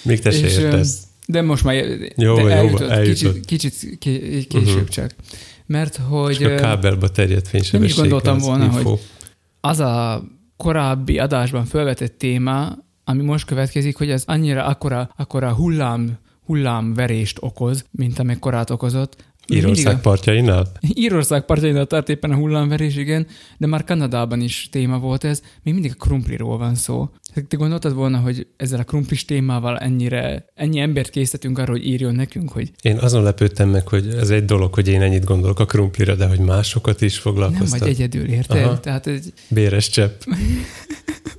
Még 0.01 0.19
te 0.19 0.31
se 0.31 0.47
értesz. 0.49 0.97
De 1.27 1.41
most 1.41 1.63
már 1.63 1.75
Jó, 2.15 2.35
de 2.35 2.41
jó, 2.41 2.47
eljutott, 2.47 2.89
eljutott. 2.89 3.45
Kicsit, 3.45 3.71
kicsit 3.71 3.97
ké- 3.99 4.47
később 4.47 4.75
Mhm. 4.81 4.89
csak. 4.89 5.15
Mert 5.65 5.95
hogy... 6.09 6.35
Csak 6.37 6.51
a 6.51 6.55
kábelba 6.55 7.09
terjedt 7.09 7.47
fénysebesség. 7.47 7.79
nem 7.79 7.89
is 7.89 7.95
gondoltam 7.95 8.35
az 8.35 8.43
volna, 8.43 8.63
info. 8.63 8.97
az 9.61 9.79
a 9.79 10.23
korábbi 10.57 11.17
adásban 11.19 11.65
felvetett 11.65 12.17
téma, 12.17 12.77
ami 13.03 13.23
most 13.23 13.45
következik, 13.45 13.95
hogy 13.97 14.09
ez 14.09 14.23
annyira 14.25 14.65
akkora, 14.65 15.13
akkora 15.17 15.53
hullám, 15.53 16.17
hullámverést 16.45 17.37
okoz, 17.41 17.85
mint 17.91 18.19
amekkorát 18.19 18.69
okozott. 18.69 19.23
Írország 19.47 20.01
partjainál? 20.01 20.67
Írország 20.93 21.45
partjainál 21.45 21.85
tart 21.85 22.09
éppen 22.09 22.31
a 22.31 22.35
hullámverés, 22.35 22.95
igen, 22.95 23.27
de 23.57 23.67
már 23.67 23.83
Kanadában 23.83 24.41
is 24.41 24.69
téma 24.71 24.99
volt 24.99 25.23
ez. 25.23 25.41
Még 25.63 25.73
mindig 25.73 25.91
a 25.91 26.03
krumpliról 26.03 26.57
van 26.57 26.75
szó. 26.75 27.09
Te 27.47 27.57
gondoltad 27.57 27.93
volna, 27.93 28.17
hogy 28.17 28.47
ezzel 28.57 28.79
a 28.79 28.83
krumplis 28.83 29.25
témával 29.25 29.77
ennyire, 29.77 30.45
ennyi 30.53 30.79
embert 30.79 31.09
készítünk 31.09 31.57
arra, 31.57 31.71
hogy 31.71 31.85
írjon 31.87 32.15
nekünk, 32.15 32.51
hogy 32.51 32.71
Én 32.81 32.97
azon 32.97 33.23
lepődtem 33.23 33.69
meg, 33.69 33.87
hogy 33.87 34.07
ez 34.07 34.29
egy 34.29 34.45
dolog, 34.45 34.73
hogy 34.73 34.87
én 34.87 35.01
ennyit 35.01 35.23
gondolok 35.23 35.59
a 35.59 35.65
krumplira, 35.65 36.15
de 36.15 36.25
hogy 36.27 36.39
másokat 36.39 37.01
is 37.01 37.13
nem 37.13 37.21
foglalkoztat. 37.21 37.79
vagy 37.79 37.89
egyedül, 37.89 38.25
érted? 38.27 38.63
Aha. 38.63 38.79
Tehát 38.79 39.07
egy, 39.07 39.33
Béres 39.47 39.89
csepp. 39.89 40.21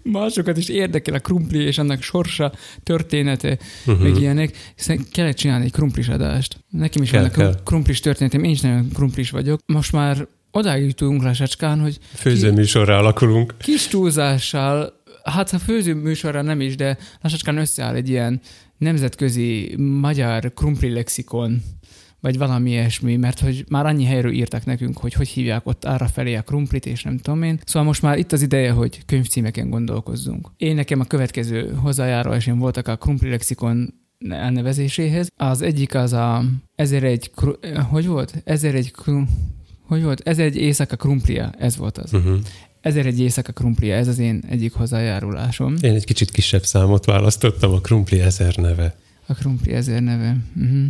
másokat 0.03 0.57
is 0.57 0.69
érdekel 0.69 1.15
a 1.15 1.19
krumpli 1.19 1.59
és 1.59 1.79
annak 1.79 2.03
sorsa, 2.03 2.53
története, 2.83 3.59
Uh-huh. 3.87 4.03
meg 4.09 4.21
ilyenek. 4.21 4.57
Hiszen 4.77 5.07
kellett 5.13 5.37
csinálni 5.37 5.65
egy 5.65 5.73
krumplis 5.73 6.09
adást. 6.09 6.57
Nekem 6.71 7.03
is 7.03 7.11
Kell, 7.11 7.21
vannak 7.21 7.37
kell. 7.37 7.55
krumplis 7.65 8.01
történetem, 8.01 8.45
én 8.45 8.51
is 8.51 8.61
nagyon 8.61 8.89
krumplis 8.95 9.31
vagyok. 9.31 9.61
Most 9.67 9.93
már 9.93 10.27
odáig 10.51 10.85
jutunk 10.87 11.23
lassacskán, 11.23 11.81
hogy 11.81 11.99
Főzőműsorra 12.15 12.99
alakulunk. 12.99 13.55
kis 13.59 13.87
túlzással, 13.87 14.96
hát 15.31 15.53
a 15.53 15.59
főző 15.59 15.95
műsorra 15.95 16.43
nem 16.43 16.61
is, 16.61 16.77
de 16.77 16.99
lassacskán 17.21 17.57
összeáll 17.57 17.95
egy 17.95 18.09
ilyen 18.09 18.41
nemzetközi 18.79 19.75
magyar 19.79 20.53
krumpli 20.55 20.93
lexikon, 20.93 21.63
vagy 22.21 22.39
valami 22.39 22.71
ilyesmi, 22.71 23.17
mert 23.17 23.41
hogy 23.41 23.65
már 23.69 23.87
annyi 23.87 24.05
helyről 24.05 24.33
írtak 24.33 24.65
nekünk, 24.65 24.99
hogy 24.99 25.13
hogy 25.13 25.29
hívják 25.29 25.67
ott 25.67 25.85
arra 25.85 26.07
felé 26.07 26.35
a 26.35 26.43
krumplit, 26.43 26.87
és 26.87 27.03
nem 27.03 27.19
tudom 27.19 27.43
én. 27.43 27.61
Szóval 27.65 27.89
most 27.89 28.03
már 28.03 28.19
itt 28.19 28.33
az 28.33 28.43
ideje, 28.43 28.71
hogy 28.71 29.05
könyvcímeken 29.05 29.71
gondolkozzunk. 29.71 30.51
Én 30.57 30.75
nekem 30.75 31.01
a 31.01 31.05
következő 31.05 31.75
hozzájárulásém 31.75 32.59
voltak 32.59 32.89
a 32.89 32.97
krumpli 32.97 33.29
lexikon 33.29 33.95
elnevezéséhez. 34.29 35.29
Az 35.37 35.63
egyik 35.63 35.95
az 35.95 36.13
a 36.13 36.45
1001, 36.75 37.31
kru- 37.31 37.67
hogy 37.77 38.07
volt? 38.07 38.43
1001, 38.45 38.91
kru- 38.91 39.29
hogy 39.87 40.03
volt? 40.03 40.21
1001 40.21 40.57
éjszaka 40.57 40.97
krumplia, 40.97 41.53
ez 41.59 41.77
volt 41.77 41.99
az. 41.99 42.13
Uh-huh. 42.13 42.39
1001 42.87 43.21
éjszaka 43.21 43.53
krumplia, 43.53 43.95
ez 43.95 44.09
az 44.09 44.19
én 44.19 44.43
egyik 44.49 44.73
hozzájárulásom. 44.73 45.75
Én 45.81 45.95
egy 45.95 46.05
kicsit 46.05 46.31
kisebb 46.31 46.65
számot 46.65 47.05
választottam, 47.05 47.73
a 47.73 47.81
krumpli 47.81 48.21
ezer 48.21 48.57
neve. 48.57 48.95
A 49.27 49.35
krumpli 49.35 49.73
ezért 49.73 50.03
neve. 50.03 50.37
Uh-huh. 50.57 50.87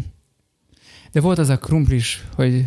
De 1.13 1.21
volt 1.21 1.39
az 1.39 1.49
a 1.49 1.59
krumplis, 1.59 2.25
hogy 2.35 2.65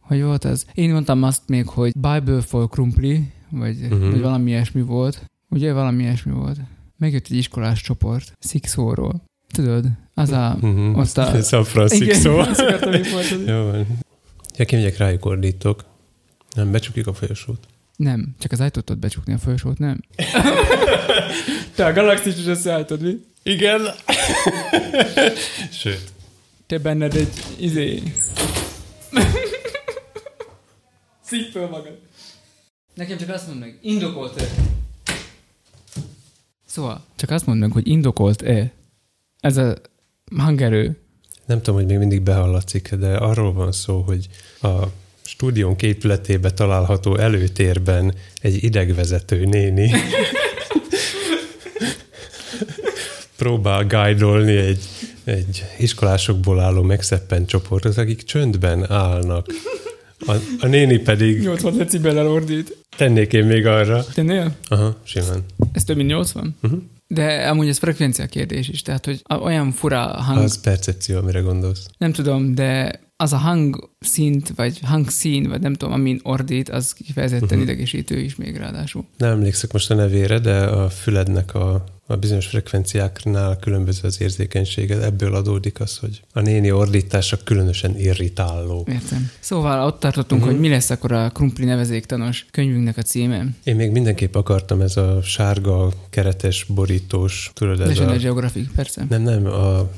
hogy 0.00 0.22
volt 0.22 0.44
az? 0.44 0.66
Én 0.74 0.92
mondtam 0.92 1.22
azt 1.22 1.42
még, 1.46 1.68
hogy 1.68 1.92
Bible 1.92 2.40
for 2.40 2.68
krumpli, 2.68 3.30
vagy, 3.48 3.76
uh-huh. 3.82 4.10
vagy 4.10 4.20
valami 4.20 4.50
ilyesmi 4.50 4.82
volt. 4.82 5.24
Ugye 5.48 5.72
valami 5.72 6.02
ilyesmi 6.02 6.32
volt. 6.32 6.58
Megjött 6.98 7.26
egy 7.30 7.36
iskolás 7.36 7.80
csoport, 7.80 8.32
Szikszóról. 8.38 9.22
Tudod, 9.52 9.86
az 10.14 10.30
a... 10.30 10.56
Uh-huh. 10.60 10.98
Ott 10.98 11.16
a- 11.16 11.42
San 11.50 11.64
Francisco. 11.64 12.38
azt 12.38 12.60
akartam. 12.60 12.92
Jó 13.46 13.64
van. 13.64 13.86
Ja, 14.56 14.64
kimegyek 14.64 14.96
rájuk 14.96 15.24
ordítok. 15.24 15.84
Nem, 16.54 16.70
becsukjuk 16.70 17.06
a 17.06 17.14
folyosót. 17.14 17.66
Nem, 18.00 18.34
csak 18.38 18.52
az 18.52 18.60
ajtót 18.60 18.84
tudod 18.84 19.00
becsukni 19.00 19.32
a 19.32 19.38
folyosót, 19.38 19.78
nem? 19.78 20.00
Te 21.74 21.86
a 21.86 21.92
galaxis 21.92 22.38
is 22.38 22.46
összeálltod, 22.46 23.00
mi? 23.00 23.24
Igen. 23.42 23.80
Sőt. 25.80 26.12
Te 26.66 26.78
benned 26.78 27.14
egy 27.14 27.32
izé... 27.58 28.02
Szív 31.24 31.50
föl 31.50 31.68
magad. 31.68 31.98
Nekem 32.94 33.16
csak 33.16 33.28
azt 33.28 33.46
mondd 33.46 33.58
meg, 33.58 33.78
indokolt-e? 33.80 34.44
Szóval, 36.66 37.04
csak 37.16 37.30
azt 37.30 37.46
mondd 37.46 37.58
meg, 37.58 37.72
hogy 37.72 37.88
indokolt-e 37.88 38.72
ez 39.40 39.56
a 39.56 39.74
hangerő. 40.36 40.98
Nem 41.46 41.58
tudom, 41.62 41.74
hogy 41.74 41.88
még 41.88 41.98
mindig 41.98 42.22
behallatszik, 42.22 42.94
de 42.94 43.16
arról 43.16 43.52
van 43.52 43.72
szó, 43.72 44.00
hogy 44.00 44.28
a 44.62 44.86
stúdiónk 45.40 45.82
épületébe 45.82 46.50
található 46.50 47.16
előtérben 47.16 48.14
egy 48.40 48.64
idegvezető 48.64 49.44
néni 49.44 49.90
próbál 53.36 53.86
guide 53.86 54.50
egy, 54.50 54.88
egy 55.24 55.64
iskolásokból 55.78 56.60
álló 56.60 56.82
megszeppent 56.82 57.48
csoportot, 57.48 57.96
akik 57.96 58.22
csöndben 58.22 58.90
állnak. 58.90 59.46
A, 60.26 60.32
a 60.60 60.66
néni 60.66 60.98
pedig 60.98 61.42
80 61.42 61.76
decibellel 61.76 62.28
ordít. 62.28 62.76
tennék 62.96 63.32
én 63.32 63.44
még 63.44 63.66
arra. 63.66 64.04
Tennél? 64.04 64.56
Aha, 64.68 64.96
simán. 65.02 65.44
Ez 65.72 65.84
több 65.84 65.96
mint 65.96 66.08
80? 66.08 66.56
Uh-huh. 66.62 66.80
De 67.06 67.48
amúgy 67.48 67.68
ez 67.68 67.78
frekvencia 67.78 68.26
kérdés 68.26 68.68
is, 68.68 68.82
tehát 68.82 69.04
hogy 69.04 69.22
olyan 69.42 69.72
fura 69.72 69.98
hang, 69.98 70.38
Az 70.38 70.60
percepció, 70.60 71.16
amire 71.16 71.40
gondolsz. 71.40 71.86
nem 71.98 72.12
tudom, 72.12 72.54
de 72.54 73.00
az 73.20 73.32
a 73.32 73.36
hangszint, 73.36 74.52
vagy 74.56 74.80
hangszín, 74.82 75.48
vagy 75.48 75.60
nem 75.60 75.74
tudom, 75.74 75.94
amin 75.94 76.20
ordít, 76.22 76.68
az 76.68 76.92
kifejezetten 76.92 77.48
uh-huh. 77.48 77.62
idegesítő 77.62 78.18
is 78.18 78.36
még 78.36 78.56
ráadásul. 78.56 79.04
Nem 79.16 79.30
emlékszek 79.30 79.72
most 79.72 79.90
a 79.90 79.94
nevére, 79.94 80.38
de 80.38 80.56
a 80.56 80.88
fülednek 80.88 81.54
a, 81.54 81.84
a 82.06 82.16
bizonyos 82.16 82.46
frekvenciáknál 82.46 83.56
különböző 83.56 84.00
az 84.02 84.20
érzékenységed. 84.20 85.02
Ebből 85.02 85.34
adódik 85.34 85.80
az, 85.80 85.96
hogy 85.96 86.20
a 86.32 86.40
néni 86.40 86.70
ordítása 86.70 87.38
különösen 87.44 87.98
irritáló. 87.98 88.86
Értem. 88.88 89.30
Szóval 89.40 89.86
ott 89.86 90.00
tartottunk, 90.00 90.40
uh-huh. 90.40 90.56
hogy 90.56 90.66
mi 90.66 90.72
lesz 90.74 90.90
akkor 90.90 91.12
a 91.12 91.30
krumpli 91.30 91.64
nevezéktanos 91.64 92.46
könyvünknek 92.50 92.96
a 92.96 93.02
címe. 93.02 93.46
Én 93.64 93.76
még 93.76 93.90
mindenképp 93.90 94.34
akartam 94.34 94.80
ez 94.80 94.96
a 94.96 95.22
sárga, 95.22 95.92
keretes, 96.10 96.64
borítós, 96.64 97.50
tudod, 97.54 97.80
ez 97.80 97.88
National 97.88 98.14
a... 98.14 98.18
Geographic, 98.18 98.74
persze. 98.74 99.06
Nem, 99.08 99.22
nem, 99.22 99.46
a 99.46 99.90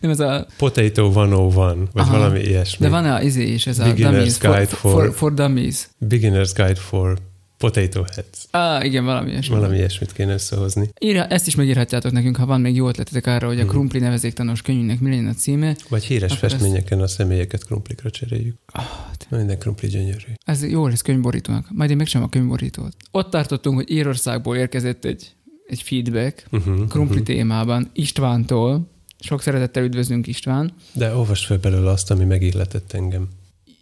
Nem 0.00 0.10
ez 0.10 0.20
a... 0.20 0.46
Potato 0.56 1.12
101, 1.12 1.54
vagy 1.54 1.78
Aha. 1.94 2.18
valami 2.18 2.40
ilyesmi. 2.40 2.86
De 2.86 2.90
van 2.92 3.04
a 3.04 3.22
izé 3.22 3.52
is, 3.52 3.66
ez 3.66 3.78
a 3.78 3.84
Beginner's 3.84 3.96
dummies, 4.02 4.38
Guide 4.38 4.66
for, 4.66 4.90
for- 4.92 5.14
for, 5.14 5.34
dummies. 5.34 5.88
Beginner's 6.08 6.50
Guide 6.54 6.74
for 6.74 7.18
Potato 7.58 8.02
Heads. 8.14 8.46
Ah, 8.50 8.84
igen, 8.84 9.04
valami 9.04 9.30
ilyesmi. 9.30 9.54
Valami 9.54 9.76
ilyesmit 9.76 10.12
kéne 10.12 10.32
összehozni. 10.32 10.88
Írja, 11.00 11.26
ezt 11.26 11.46
is 11.46 11.54
megírhatjátok 11.54 12.12
nekünk, 12.12 12.36
ha 12.36 12.46
van 12.46 12.60
még 12.60 12.74
jó 12.74 12.88
ötletetek 12.88 13.26
arra, 13.26 13.46
hogy 13.46 13.58
a 13.60 13.62
Mhm. 13.62 13.70
krumpli 13.70 13.98
nevezéktanos 13.98 14.62
könyvnek 14.62 15.00
mi 15.00 15.08
legyen 15.10 15.26
a 15.26 15.32
címe. 15.34 15.76
Vagy 15.88 16.04
híres 16.04 16.36
festményeken 16.36 17.00
a 17.00 17.06
személyeket 17.06 17.64
krumplikra 17.64 18.10
cseréljük. 18.10 18.56
Ah, 18.66 18.84
Minden 19.28 19.58
krumpli 19.58 19.88
gyönyörű. 19.88 20.32
Ez 20.44 20.64
jó 20.70 20.86
lesz 20.86 21.02
könyvborítónak. 21.02 21.66
Majd 21.70 21.90
én 21.90 21.96
megcsinálom 21.96 22.30
a 22.32 22.36
könyvborítót. 22.38 22.96
Ott 23.10 23.30
tartottunk, 23.30 23.76
hogy 23.76 23.90
Írországból 23.90 24.56
érkezett 24.56 25.04
egy, 25.04 25.32
egy 25.66 25.82
feedback 25.82 26.44
Uh-huh, 26.50 26.86
krumpli 26.88 27.22
témában 27.22 27.90
Istvántól. 27.92 28.90
Sok 29.22 29.42
szeretettel 29.42 29.84
üdvözlünk 29.84 30.26
István. 30.26 30.72
De 30.92 31.14
olvasd 31.14 31.44
fel 31.44 31.58
belőle 31.58 31.90
azt, 31.90 32.10
ami 32.10 32.24
megilletett 32.24 32.92
engem. 32.92 33.28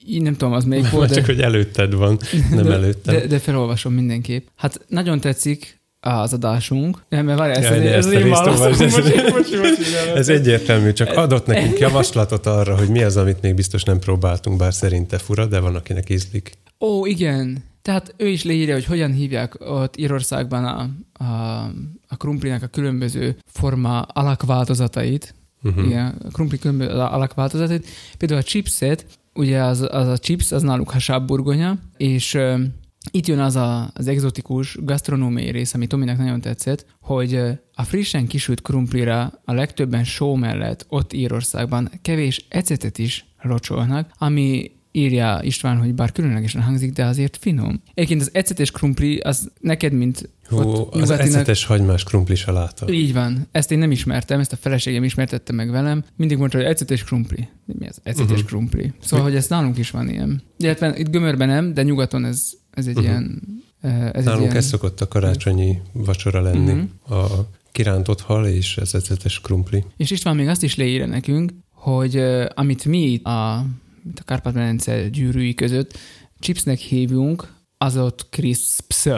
Így 0.06 0.22
nem 0.22 0.32
tudom, 0.36 0.52
az 0.54 0.64
melyik 0.64 0.90
volt, 0.90 1.08
de, 1.08 1.14
csak, 1.14 1.24
hogy 1.24 1.40
előtted 1.40 1.94
van, 1.94 2.18
nem 2.50 2.64
de, 2.64 2.72
előttem. 2.72 3.14
de, 3.14 3.26
de 3.26 3.38
felolvasom 3.38 3.92
mindenképp. 3.92 4.46
Hát 4.56 4.84
nagyon 4.88 5.20
tetszik 5.20 5.80
az 6.00 6.32
adásunk. 6.32 7.02
Nem, 7.08 7.24
mert 7.24 7.38
várj, 7.38 7.52
ezt, 7.52 7.68
Jaj, 7.68 7.86
ez, 7.92 8.06
ez 8.06 8.12
ez- 8.12 8.94
nem, 8.94 10.14
Ez 10.14 10.28
egyértelmű, 10.28 10.92
csak 10.92 11.16
adott 11.16 11.46
nekünk 11.46 11.78
javaslatot 11.78 12.46
arra, 12.46 12.76
hogy 12.76 12.88
mi 12.88 13.02
az, 13.02 13.16
amit 13.16 13.40
még 13.42 13.54
biztos 13.54 13.82
nem 13.82 13.98
próbáltunk, 13.98 14.56
bár 14.58 14.74
szerinte 14.74 15.18
fura, 15.18 15.46
de 15.46 15.58
van, 15.58 15.74
akinek 15.74 16.10
ízlik. 16.10 16.52
Ó, 16.80 17.06
igen. 17.06 17.64
Tehát 17.82 18.14
ő 18.16 18.28
is 18.28 18.44
leírja, 18.44 18.74
hogy 18.74 18.84
hogyan 18.84 19.12
hívják 19.12 19.54
ott 19.58 19.96
Írországban 19.96 20.64
a, 20.64 20.88
a, 21.24 21.64
a 22.08 22.16
krumplinak 22.16 22.62
a 22.62 22.66
különböző 22.66 23.36
forma 23.46 24.00
alakváltozatait. 24.00 25.34
Uh-huh. 25.62 25.86
Igen, 25.86 26.14
a 26.24 26.28
krumpli 26.28 26.58
különböző 26.58 26.90
alakváltozatait. 26.90 27.86
Például 28.18 28.40
a 28.40 28.44
chipset, 28.44 29.06
ugye 29.34 29.62
az, 29.62 29.80
az 29.80 30.06
a 30.06 30.18
chips, 30.18 30.52
az 30.52 30.62
náluk 30.62 30.90
hasább 30.90 31.26
burgonya, 31.26 31.78
és 31.96 32.34
ö, 32.34 32.62
itt 33.10 33.26
jön 33.26 33.38
az 33.38 33.56
a, 33.56 33.90
az 33.94 34.06
egzotikus 34.06 34.78
gasztronómiai 34.80 35.50
rész, 35.50 35.74
ami 35.74 35.86
Tominak 35.86 36.18
nagyon 36.18 36.40
tetszett, 36.40 36.86
hogy 37.00 37.34
a 37.74 37.82
frissen 37.82 38.26
kisült 38.26 38.62
krumplira 38.62 39.32
a 39.44 39.52
legtöbben 39.52 40.04
só 40.04 40.34
mellett 40.34 40.86
ott 40.88 41.12
Írországban 41.12 41.90
kevés 42.02 42.46
ecetet 42.48 42.98
is 42.98 43.26
locsolnak, 43.42 44.10
ami 44.18 44.70
írja 44.92 45.40
István, 45.42 45.78
hogy 45.78 45.94
bár 45.94 46.12
különlegesen 46.12 46.62
hangzik, 46.62 46.92
de 46.92 47.04
azért 47.04 47.36
finom. 47.36 47.82
Egyébként 47.94 48.20
az 48.20 48.30
ecetes 48.32 48.70
krumpli, 48.70 49.18
az 49.18 49.50
neked, 49.60 49.92
mint 49.92 50.28
Hú, 50.48 50.56
ott 50.58 50.94
az 50.94 51.10
ecetes 51.10 51.64
hagymás 51.64 52.04
krumpli 52.04 52.34
saláta. 52.34 52.92
így 52.92 53.12
van. 53.12 53.48
Ezt 53.52 53.70
én 53.72 53.78
nem 53.78 53.90
ismertem, 53.90 54.40
ezt 54.40 54.52
a 54.52 54.56
feleségem 54.56 55.04
ismertette 55.04 55.52
meg 55.52 55.70
velem. 55.70 56.04
Mindig 56.16 56.38
mondta, 56.38 56.56
hogy 56.56 56.66
ecetes 56.66 57.04
krumpli. 57.04 57.48
Mi 57.64 57.86
az 57.88 58.00
ecetes 58.02 58.30
uh-huh. 58.30 58.46
krumpli? 58.46 58.92
Szóval, 59.02 59.24
hogy 59.24 59.34
ez 59.36 59.46
nálunk 59.48 59.78
is 59.78 59.90
van 59.90 60.08
ilyen. 60.08 60.42
Illetve 60.56 60.98
itt 60.98 61.10
Gömörben 61.10 61.48
nem, 61.48 61.74
de 61.74 61.82
nyugaton 61.82 62.24
ez, 62.24 62.42
ez 62.70 62.86
egy 62.86 62.96
uh-huh. 62.96 63.10
ilyen... 63.10 63.42
eh, 63.80 64.10
Ez 64.12 64.24
Nálunk 64.24 64.42
ilyen... 64.44 64.56
ez 64.56 64.66
szokott 64.66 65.00
a 65.00 65.08
karácsonyi 65.08 65.78
vacsora 65.92 66.40
lenni. 66.40 66.72
Mhm. 66.72 67.14
A 67.14 67.26
kirántott 67.72 68.20
hal 68.20 68.46
és 68.46 68.76
az 68.76 68.94
ecetes 68.94 69.40
krumpli. 69.40 69.84
És 69.96 70.10
István 70.10 70.36
még 70.36 70.48
azt 70.48 70.62
is 70.62 70.76
leírja 70.76 71.06
nekünk, 71.06 71.52
hogy 71.72 72.16
uh, 72.16 72.44
amit 72.54 72.84
mi 72.84 73.20
a, 73.22 73.64
itt 74.04 74.18
a 74.18 74.22
Kárpát-medence 74.22 75.08
gyűrűi 75.08 75.54
között 75.54 75.98
chipsnek 76.38 76.78
hívjunk, 76.78 77.54
az 77.78 77.96
ott 77.96 78.26
crisps. 78.30 79.08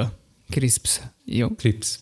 Crisps. 0.50 1.00
Jó. 1.24 1.48
Crips. 1.48 1.98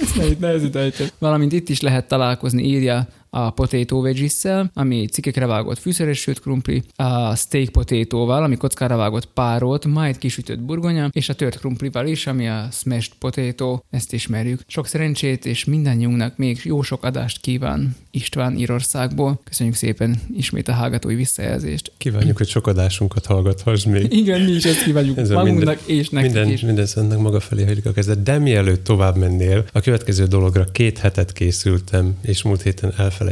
Ezt 0.00 0.40
nehéz, 0.40 0.62
ejteni. 0.76 1.10
Valamint 1.18 1.52
itt 1.52 1.68
is 1.68 1.80
lehet 1.80 2.08
találkozni, 2.08 2.62
írja 2.64 3.08
a 3.34 3.50
potato 3.50 4.00
veggies 4.00 4.32
ami 4.74 5.06
cikkekre 5.06 5.46
vágott 5.46 5.78
fűszeres 5.78 6.18
sült 6.18 6.40
krumpli, 6.40 6.82
a 6.96 7.36
steak 7.36 7.68
potatóval, 7.68 8.44
ami 8.44 8.56
kockára 8.56 8.96
vágott 8.96 9.26
párolt, 9.26 9.84
majd 9.84 10.18
kisütött 10.18 10.60
burgonya, 10.60 11.08
és 11.12 11.28
a 11.28 11.34
tört 11.34 11.58
krumplival 11.58 12.06
is, 12.06 12.26
ami 12.26 12.48
a 12.48 12.68
smashed 12.72 13.12
potato, 13.18 13.78
ezt 13.90 14.12
ismerjük. 14.12 14.60
Sok 14.66 14.86
szerencsét, 14.86 15.46
és 15.46 15.64
mindannyiunknak 15.64 16.36
még 16.36 16.60
jó 16.64 16.82
sok 16.82 17.04
adást 17.04 17.40
kíván 17.40 17.96
István 18.10 18.56
Írországból. 18.56 19.40
Köszönjük 19.44 19.76
szépen 19.76 20.20
ismét 20.36 20.68
a 20.68 20.72
hallgatói 20.72 21.14
visszajelzést. 21.14 21.92
Kívánjuk, 21.96 22.36
hogy 22.36 22.48
sok 22.48 22.66
adásunkat 22.66 23.26
hallgathass 23.26 23.84
még. 23.84 24.12
Igen, 24.12 24.40
mi 24.40 24.50
is 24.50 24.64
ezt 24.64 24.84
kívánjuk 24.84 25.18
Ez 25.18 25.30
magunknak 25.30 25.80
és 25.86 26.08
nektek 26.08 26.32
Minden, 26.32 26.52
is. 26.52 26.60
minden 26.60 26.88
ennek 26.94 27.18
maga 27.18 27.40
felé 27.40 27.64
hajlik 27.64 27.86
a 27.86 27.92
kezed. 27.92 28.18
De 28.18 28.38
mielőtt 28.38 28.84
tovább 28.84 29.16
mennél, 29.16 29.64
a 29.72 29.80
következő 29.80 30.24
dologra 30.24 30.64
két 30.64 30.98
hetet 30.98 31.32
készültem, 31.32 32.16
és 32.22 32.42
múlt 32.42 32.62
héten 32.62 32.92
elfelejtettem, 32.96 33.23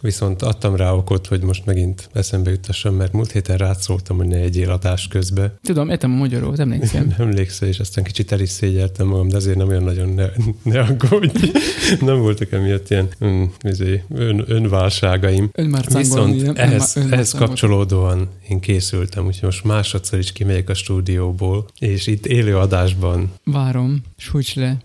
viszont 0.00 0.42
adtam 0.42 0.76
rá 0.76 0.90
okot, 0.92 1.26
hogy 1.26 1.42
most 1.42 1.66
megint 1.66 2.08
eszembe 2.12 2.50
juttassam, 2.50 2.94
mert 2.94 3.12
múlt 3.12 3.32
héten 3.32 3.56
rád 3.56 3.78
szóltam, 3.78 4.16
hogy 4.16 4.26
ne 4.26 4.36
egyél 4.36 4.70
adás 4.70 5.08
közbe. 5.08 5.54
Tudom, 5.62 5.88
értem 5.88 6.12
a 6.12 6.16
magyarót, 6.16 6.58
emlékszem. 6.58 7.14
Nem 7.18 7.20
emlékszel, 7.28 7.68
és 7.68 7.78
aztán 7.78 8.04
kicsit 8.04 8.32
el 8.32 8.40
is 8.40 8.48
szégyeltem 8.48 9.06
magam, 9.06 9.28
de 9.28 9.36
azért 9.36 9.56
nem 9.56 9.68
olyan 9.68 9.82
nagyon 9.82 10.08
ne, 10.08 10.26
ne 10.62 10.80
aggódj. 10.80 11.50
nem 12.00 12.18
voltak 12.18 12.52
emiatt 12.52 12.90
ilyen 12.90 13.08
mm, 13.24 13.44
izé, 13.60 14.02
ön, 14.14 14.44
önválságaim. 14.46 15.50
Ön 15.52 15.66
már 15.66 15.84
Viszont 15.92 16.58
ehhez, 16.58 16.96
ehhez 17.10 17.32
kapcsolódóan 17.32 18.28
én 18.48 18.60
készültem, 18.60 19.26
úgyhogy 19.26 19.44
most 19.44 19.64
másodszor 19.64 20.18
is 20.18 20.32
kimegyek 20.32 20.68
a 20.68 20.74
stúdióból, 20.74 21.66
és 21.78 22.06
itt 22.06 22.26
élő 22.26 22.56
adásban 22.56 23.32
Várom, 23.44 24.02
sújts 24.16 24.54
le. 24.54 24.76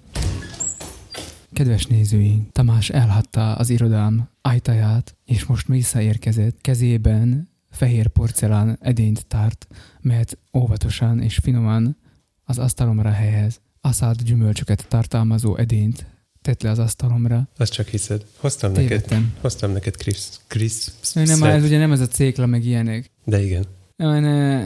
Kedves 1.53 1.85
nézőink, 1.85 2.51
Tamás 2.51 2.89
elhatta 2.89 3.55
az 3.55 3.69
irodám 3.69 4.29
ajtaját, 4.41 5.15
és 5.25 5.45
most 5.45 5.67
visszaérkezett. 5.67 6.61
Kezében 6.61 7.49
fehér 7.69 8.07
porcelán 8.07 8.77
edényt 8.81 9.25
tárt, 9.25 9.67
mert 10.01 10.37
óvatosan 10.57 11.21
és 11.21 11.37
finoman 11.37 11.97
az 12.43 12.57
asztalomra 12.57 13.09
helyez. 13.11 13.59
Aszált 13.81 14.23
gyümölcsöket 14.23 14.85
tartalmazó 14.87 15.55
edényt 15.55 16.05
tett 16.41 16.61
le 16.61 16.69
az 16.69 16.79
asztalomra. 16.79 17.47
Azt 17.57 17.73
csak 17.73 17.87
hiszed. 17.87 18.25
Hoztam 18.37 18.71
neked, 18.71 18.87
Tévedtem. 18.87 19.33
hoztam 19.41 19.71
neked 19.71 19.95
Chris, 19.95 20.27
Chris 20.47 20.85
Nem, 21.13 21.43
ez 21.43 21.63
ugye 21.63 21.77
nem 21.77 21.91
ez 21.91 21.99
a 21.99 22.07
cékla, 22.07 22.45
meg 22.45 22.65
ilyenek. 22.65 23.11
De 23.25 23.43
igen. 23.43 23.65
Jaj, 23.97 24.19
ne. 24.19 24.65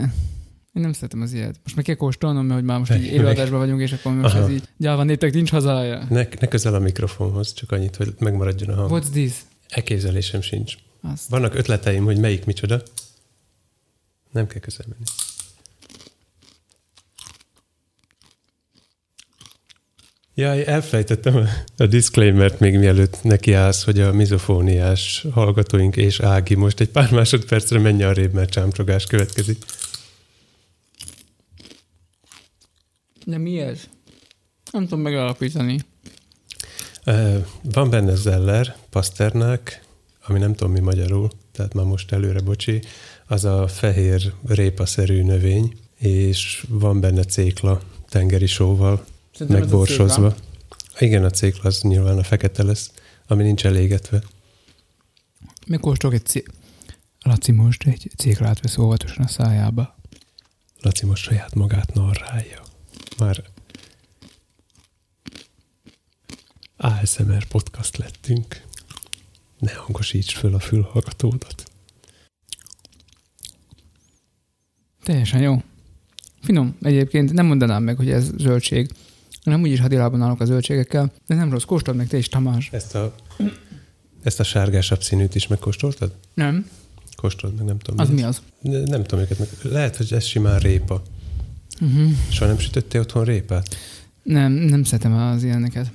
Én 0.78 0.84
nem 0.84 0.92
szeretem 0.92 1.20
az 1.20 1.32
ilyet. 1.32 1.60
Most 1.62 1.76
meg 1.76 1.84
kell 1.84 1.94
kóstolnom, 1.94 2.46
mert 2.46 2.58
hogy 2.58 2.68
már 2.68 2.78
most 2.78 2.94
így 2.94 3.04
élőadásban 3.04 3.58
vagyunk, 3.58 3.80
és 3.80 3.92
akkor 3.92 4.12
most 4.12 4.34
Aha. 4.34 4.44
ez 4.44 4.50
így 4.50 4.62
gyáva 4.76 5.02
néptek 5.02 5.32
nincs 5.32 5.50
hazája. 5.50 6.06
Ne, 6.08 6.26
ne 6.40 6.46
közel 6.48 6.74
a 6.74 6.78
mikrofonhoz, 6.78 7.52
csak 7.52 7.72
annyit, 7.72 7.96
hogy 7.96 8.14
megmaradjon 8.18 8.68
a 8.68 8.74
hang. 8.74 8.90
What's 8.90 9.10
this? 9.10 9.32
Elképzelésem 9.68 10.40
sincs. 10.40 10.74
Azt. 11.02 11.28
Vannak 11.28 11.54
ötleteim, 11.54 12.04
hogy 12.04 12.18
melyik 12.18 12.44
micsoda. 12.44 12.82
Nem 14.32 14.46
kell 14.46 14.60
közel 14.60 14.86
menni. 14.88 15.04
Jaj, 20.34 20.66
elfelejtettem 20.66 21.36
a, 21.36 21.44
a 21.76 21.86
disclaimert 21.86 22.60
még 22.60 22.78
mielőtt 22.78 23.22
nekiállsz, 23.22 23.84
hogy 23.84 24.00
a 24.00 24.12
mizofóniás 24.12 25.26
hallgatóink 25.32 25.96
és 25.96 26.20
Ági 26.20 26.54
most 26.54 26.80
egy 26.80 26.88
pár 26.88 27.10
másodpercre 27.10 27.78
menj 27.78 28.02
arrébb, 28.02 28.32
mert 28.32 28.50
csámcsogás 28.50 29.06
következik. 29.06 29.64
De 33.28 33.38
mi 33.38 33.60
ez? 33.60 33.80
Nem 34.72 34.82
tudom 34.82 35.00
megalapítani. 35.00 35.78
Van 37.62 37.90
benne 37.90 38.14
zeller, 38.14 38.76
paszternák, 38.90 39.84
ami 40.26 40.38
nem 40.38 40.54
tudom 40.54 40.72
mi 40.72 40.80
magyarul, 40.80 41.30
tehát 41.52 41.74
már 41.74 41.84
most 41.84 42.12
előre 42.12 42.40
bocsi, 42.40 42.82
az 43.26 43.44
a 43.44 43.66
fehér 43.66 44.32
répaszerű 44.46 45.22
növény, 45.22 45.78
és 45.96 46.66
van 46.68 47.00
benne 47.00 47.24
cékla 47.24 47.82
tengeri 48.08 48.46
sóval, 48.46 49.04
Szerintem 49.32 49.56
ez 49.56 49.62
a 49.62 49.76
megborsozva. 49.76 50.34
Igen, 50.98 51.24
a 51.24 51.30
cékla 51.30 51.68
az 51.68 51.80
nyilván 51.80 52.18
a 52.18 52.22
fekete 52.22 52.62
lesz, 52.62 52.90
ami 53.26 53.42
nincs 53.42 53.66
elégetve. 53.66 54.22
Csak 55.94 56.14
egy 56.14 56.26
cé... 56.26 56.42
Laci 57.22 57.52
most 57.52 57.86
egy 57.86 58.10
céklát 58.16 58.60
vesz 58.60 58.78
óvatosan 58.78 59.24
a 59.24 59.28
szájába. 59.28 59.96
Laci 60.80 61.06
most 61.06 61.22
saját 61.22 61.54
magát 61.54 61.94
narrálja. 61.94 62.66
Már 63.18 63.44
ASMR 66.76 67.46
podcast 67.46 67.96
lettünk. 67.96 68.62
Ne 69.58 69.74
hangosíts 69.74 70.34
föl 70.34 70.54
a 70.54 70.58
fülhallgatódat. 70.58 71.70
Teljesen 75.02 75.40
jó. 75.40 75.62
Finom 76.42 76.76
egyébként, 76.82 77.32
nem 77.32 77.46
mondanám 77.46 77.82
meg, 77.82 77.96
hogy 77.96 78.10
ez 78.10 78.30
zöldség. 78.36 78.90
Nem 79.42 79.62
úgyis 79.62 79.80
hadilában 79.80 80.22
állok 80.22 80.40
a 80.40 80.44
zöldségekkel, 80.44 81.12
de 81.26 81.34
nem 81.34 81.50
rossz. 81.50 81.64
Kóstold 81.64 81.96
meg 81.96 82.08
te 82.08 82.16
is, 82.16 82.28
Tamás. 82.28 82.68
Ezt 82.72 82.94
a, 82.94 83.14
ezt 84.22 84.40
a 84.40 84.44
sárgásabb 84.44 85.02
színűt 85.02 85.34
is 85.34 85.46
megkóstoltad? 85.46 86.14
Nem? 86.34 86.70
Kóstold 87.16 87.54
meg, 87.54 87.64
nem 87.64 87.78
tudom. 87.78 88.00
Az 88.00 88.10
mi 88.10 88.22
az? 88.22 88.42
Ne, 88.60 88.84
nem 88.84 89.02
tudom 89.04 89.24
őket 89.24 89.38
meg. 89.38 89.48
Lehet, 89.62 89.96
hogy 89.96 90.12
ez 90.12 90.24
simán 90.24 90.58
répa. 90.58 91.02
Uh-huh. 91.80 92.10
Soha 92.30 92.50
nem 92.50 92.58
sütöttél 92.58 93.00
otthon 93.00 93.24
répát? 93.24 93.76
Nem, 94.22 94.52
nem 94.52 94.84
szeretem 94.84 95.12
az 95.12 95.42
ilyeneket. 95.42 95.92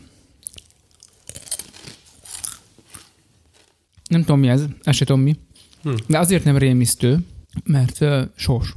Nem 4.10 4.22
tudom 4.22 4.39
mi 4.39 4.48
ez, 4.48 4.65
ezt 4.84 4.98
sem 4.98 5.08
tudom 5.08 5.22
mi. 5.22 5.38
Hm. 5.82 5.93
De 6.08 6.19
azért 6.19 6.43
nem 6.43 6.58
rémisztő, 6.58 7.19
mert 7.63 8.02
uh, 8.02 8.22
sós. 8.36 8.76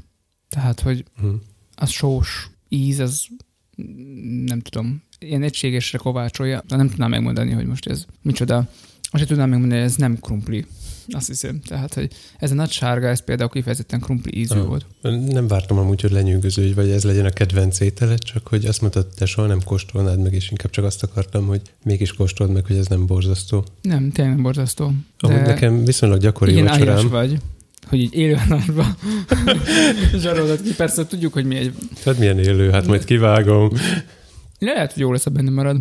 Tehát, 0.48 0.80
hogy 0.80 1.04
Hm. 1.20 1.28
az 1.74 1.90
sós 1.90 2.50
íz, 2.68 2.98
az 2.98 3.26
nem 4.44 4.60
tudom, 4.60 5.02
ilyen 5.18 5.42
egységesre 5.42 5.98
kovácsolja. 5.98 6.62
De 6.68 6.76
nem 6.76 6.88
tudnám 6.88 7.10
megmondani, 7.10 7.52
hogy 7.52 7.66
most 7.66 7.86
ez 7.86 8.04
micsoda. 8.22 8.68
Azt 9.10 9.18
sem 9.18 9.26
tudnám 9.26 9.48
megmondani, 9.48 9.80
hogy 9.80 9.90
ez 9.90 9.96
nem 9.96 10.18
krumpli. 10.20 10.64
Azt 11.08 11.26
hiszem. 11.26 11.60
Tehát, 11.60 11.94
hogy 11.94 12.12
ez 12.38 12.50
a 12.50 12.54
nagy 12.54 12.70
sárga, 12.70 13.06
ez 13.08 13.24
például 13.24 13.48
kifejezetten 13.50 14.00
krumpli 14.00 14.38
ízű 14.38 14.58
Ah. 14.58 14.66
volt. 14.66 14.86
Nem 15.28 15.46
vártam 15.48 15.78
amúgy, 15.78 16.00
hogy 16.00 16.10
lenyűgöződj, 16.10 16.72
vagy 16.72 16.90
ez 16.90 17.04
legyen 17.04 17.24
a 17.24 17.30
kedvenc 17.30 17.80
ételed, 17.80 18.18
csak 18.18 18.46
hogy 18.46 18.64
azt 18.64 18.80
mondtad, 18.80 19.06
te 19.06 19.26
soha 19.26 19.46
nem 19.46 19.60
kóstolnád 19.64 20.22
meg, 20.22 20.32
és 20.32 20.50
inkább 20.50 20.70
csak 20.70 20.84
azt 20.84 21.02
akartam, 21.02 21.46
hogy 21.46 21.60
mégis 21.84 22.12
kóstold 22.12 22.50
meg, 22.52 22.66
hogy 22.66 22.76
ez 22.76 22.86
nem 22.86 23.06
borzasztó. 23.06 23.64
Nem, 23.82 24.10
tényleg 24.12 24.34
nem 24.34 24.42
borzasztó. 24.42 24.92
Amúgy 25.18 25.42
nekem 25.42 25.84
viszonylag 25.84 26.20
gyakori 26.20 26.52
igen, 26.52 26.64
vacsorám. 26.64 27.08
vagy, 27.08 27.38
hogy 27.86 27.98
így 28.00 28.14
élő 28.14 28.34
adásban 28.48 28.96
zsarolod 30.22 30.62
ki. 30.62 30.74
Persze 30.74 31.06
tudjuk, 31.06 31.32
hogy 31.32 31.44
mi 31.44 31.56
egy... 31.56 31.74
Hát 32.04 32.18
milyen 32.18 32.38
élő, 32.38 32.70
hát 32.70 32.86
majd 32.86 33.04
kivágom. 33.04 33.70
Lehet, 34.58 34.92
hogy 34.92 35.02
jó 35.02 35.12
lesz, 35.12 35.24
ha 35.24 35.30
benne 35.30 35.50
marad. 35.50 35.80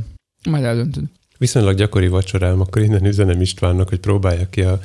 Majd 0.50 0.64
eldöntöd. 0.64 1.04
Viszonylag 1.38 1.76
gyakori 1.76 2.08
vacsorám, 2.08 2.62
akkor 2.62 2.82
innen 2.82 3.06
üzenem 3.06 3.42
Istvánnak, 3.42 3.90
hogy 3.90 4.00
próbálja 4.00 4.50
ki 4.50 4.62
a, 4.62 4.80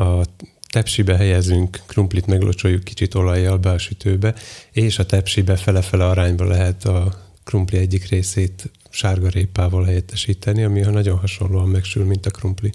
a 0.00 0.24
tepsibe 0.70 1.16
helyezünk, 1.16 1.80
krumplit 1.86 2.26
meglocsoljuk 2.26 2.84
kicsit 2.84 3.14
olajjal 3.14 3.58
be 3.58 3.70
a 3.70 3.78
sütőbe, 3.78 4.34
és 4.72 4.98
a 4.98 5.06
tepsibe 5.06 5.56
fele-fele 5.56 6.06
arányba 6.06 6.44
lehet 6.44 6.84
a 6.84 7.28
krumpli 7.44 7.78
egyik 7.78 8.08
részét 8.08 8.70
sárga 8.90 9.28
répával 9.28 9.84
helyettesíteni, 9.84 10.62
ami 10.62 10.80
nagyon 10.80 11.18
hasonlóan 11.18 11.68
megsül, 11.68 12.04
mint 12.04 12.26
a 12.26 12.30
krumpli. 12.30 12.72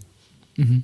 Uh-huh. 0.57 0.75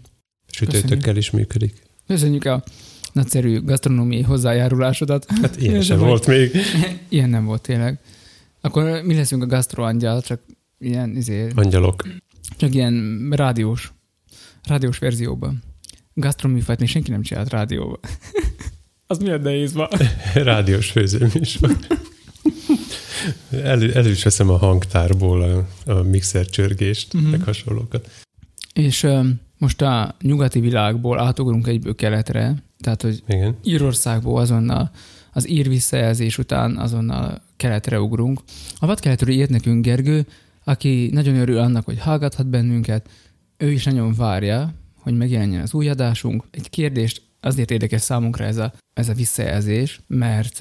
Sütőtökkel 0.52 1.16
is 1.16 1.32
működik. 1.32 1.74
Köszönjük 2.08 2.46
a 2.46 2.64
nagyszerű 3.12 3.62
gasztronómiai 3.62 4.22
hozzájárulásodat. 4.22 5.26
Hát 5.42 5.62
ilyen 5.62 5.76
Ez 5.76 5.86
sem 5.86 6.00
volt 6.00 6.28
még. 6.28 6.52
Ilyen 7.10 7.30
nem 7.30 7.46
volt 7.46 7.62
tényleg. 7.62 8.00
Akkor 8.62 9.02
mi 9.04 9.16
leszünk 9.16 9.44
a 9.44 9.46
gasztroangyal, 9.46 10.22
csak 10.22 10.42
ilyen, 10.80 11.16
izé, 11.16 11.48
Angyalok. 11.56 12.04
Csak 12.58 12.74
ilyen 12.74 13.28
rádiós, 13.32 13.94
rádiós 14.64 14.98
verzióban. 14.98 15.64
Gasztroműfajt 16.14 16.80
még 16.80 16.90
senki 16.90 17.12
nem 17.12 17.22
csinált 17.22 17.50
rádióban. 17.50 18.00
Az 19.08 19.18
milyen 19.18 19.42
nehéz 19.42 19.74
ma. 19.74 19.88
Rádiós 20.34 20.92
főzőműsor. 20.92 21.78
Elő, 23.50 23.94
elő 23.94 24.10
is 24.10 24.24
veszem 24.24 24.50
a 24.50 24.58
hangtárból 24.58 25.42
a, 25.42 25.92
a 25.92 26.02
mixer 26.02 26.46
csörgést, 26.46 27.14
uh-huh. 27.14 27.32
meg 27.32 27.44
hasonlókat. 27.44 28.10
És 28.74 29.04
ö, 29.04 29.28
most 29.58 29.82
a 29.82 30.16
nyugati 30.22 30.60
világból 30.60 31.20
átugrunk 31.20 31.68
egyből 31.68 31.96
keletre, 31.96 32.64
tehát, 32.80 33.02
hogy 33.02 33.24
Igen. 33.28 33.58
Írországból 33.64 34.40
azonnal 34.40 34.92
az 35.34 35.50
ír 35.50 35.68
visszajelzés 35.68 36.38
után 36.38 36.78
azonnal 36.78 37.42
keletre 37.58 38.00
ugrunk. 38.02 38.40
A 38.80 38.86
vadkeletről 38.86 39.36
írt 39.36 39.50
nekünk 39.50 39.86
Gergő, 39.86 40.26
aki 40.72 41.10
nagyon 41.14 41.36
örül 41.36 41.58
annak, 41.58 41.86
hogy 41.86 42.00
hallgathat 42.00 42.48
bennünket. 42.48 43.10
Ő 43.58 43.72
is 43.72 43.84
nagyon 43.84 44.14
várja, 44.14 44.74
hogy 44.96 45.18
megjelenjen 45.18 45.62
az 45.62 45.74
új 45.74 45.90
adásunk. 45.90 46.44
Egy 46.52 46.70
kérdést 46.70 47.22
azért 47.40 47.72
érdekes 47.72 48.02
számunkra 48.02 48.46
ez 48.46 48.58
a, 48.58 48.74
ez 48.94 49.10
a 49.10 49.14
visszajelzés, 49.14 50.02
mert 50.08 50.58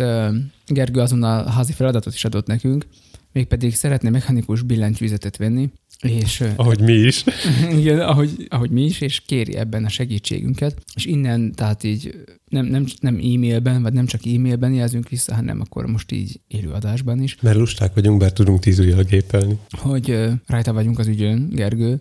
Gergő 0.67 1.01
azonnal 1.01 1.47
házi 1.47 1.73
feladatot 1.73 2.15
is 2.15 2.25
adott 2.25 2.47
nekünk, 2.47 2.87
mégpedig 3.33 3.75
szeretne 3.75 4.11
mechanikus 4.11 4.63
billentyűzetet 4.63 5.37
venni, 5.37 5.71
és 6.01 6.45
Ahogy 6.57 6.81
mi 6.81 6.93
is. 6.93 7.25
igen, 7.79 8.01
ahogy, 8.01 8.47
ahogy 8.49 8.71
mi 8.71 8.85
is, 8.85 9.01
és 9.01 9.21
kéri 9.21 9.57
ebben 9.57 9.85
a 9.85 9.89
segítségünket. 9.89 10.83
És 10.95 11.05
innen, 11.05 11.53
tehát 11.53 11.85
így 11.85 12.25
nem, 12.49 12.67
nem, 12.67 12.87
nem 13.01 13.15
e-mailben, 13.15 13.83
vagy 13.83 13.93
nem 13.93 14.07
csak 14.07 14.27
e-mailben 14.27 14.73
jelzünk 14.73 15.09
vissza, 15.09 15.35
hanem 15.35 15.61
akkor 15.61 15.87
most 15.87 16.13
így 16.13 16.41
élőadásban 16.49 17.23
is, 17.23 17.37
Mert 17.41 17.57
lusták 17.57 17.95
vagyunk, 17.95 18.19
bár 18.19 18.33
tudunk 18.33 18.61
tíz 18.61 18.79
ujjal 18.79 19.03
gépelni. 19.03 19.59
hogy 19.71 20.11
ö, 20.11 20.33
rajta 20.47 20.73
vagyunk 20.73 20.99
az 20.99 21.07
ügyön, 21.07 21.49
Gergő, 21.49 22.01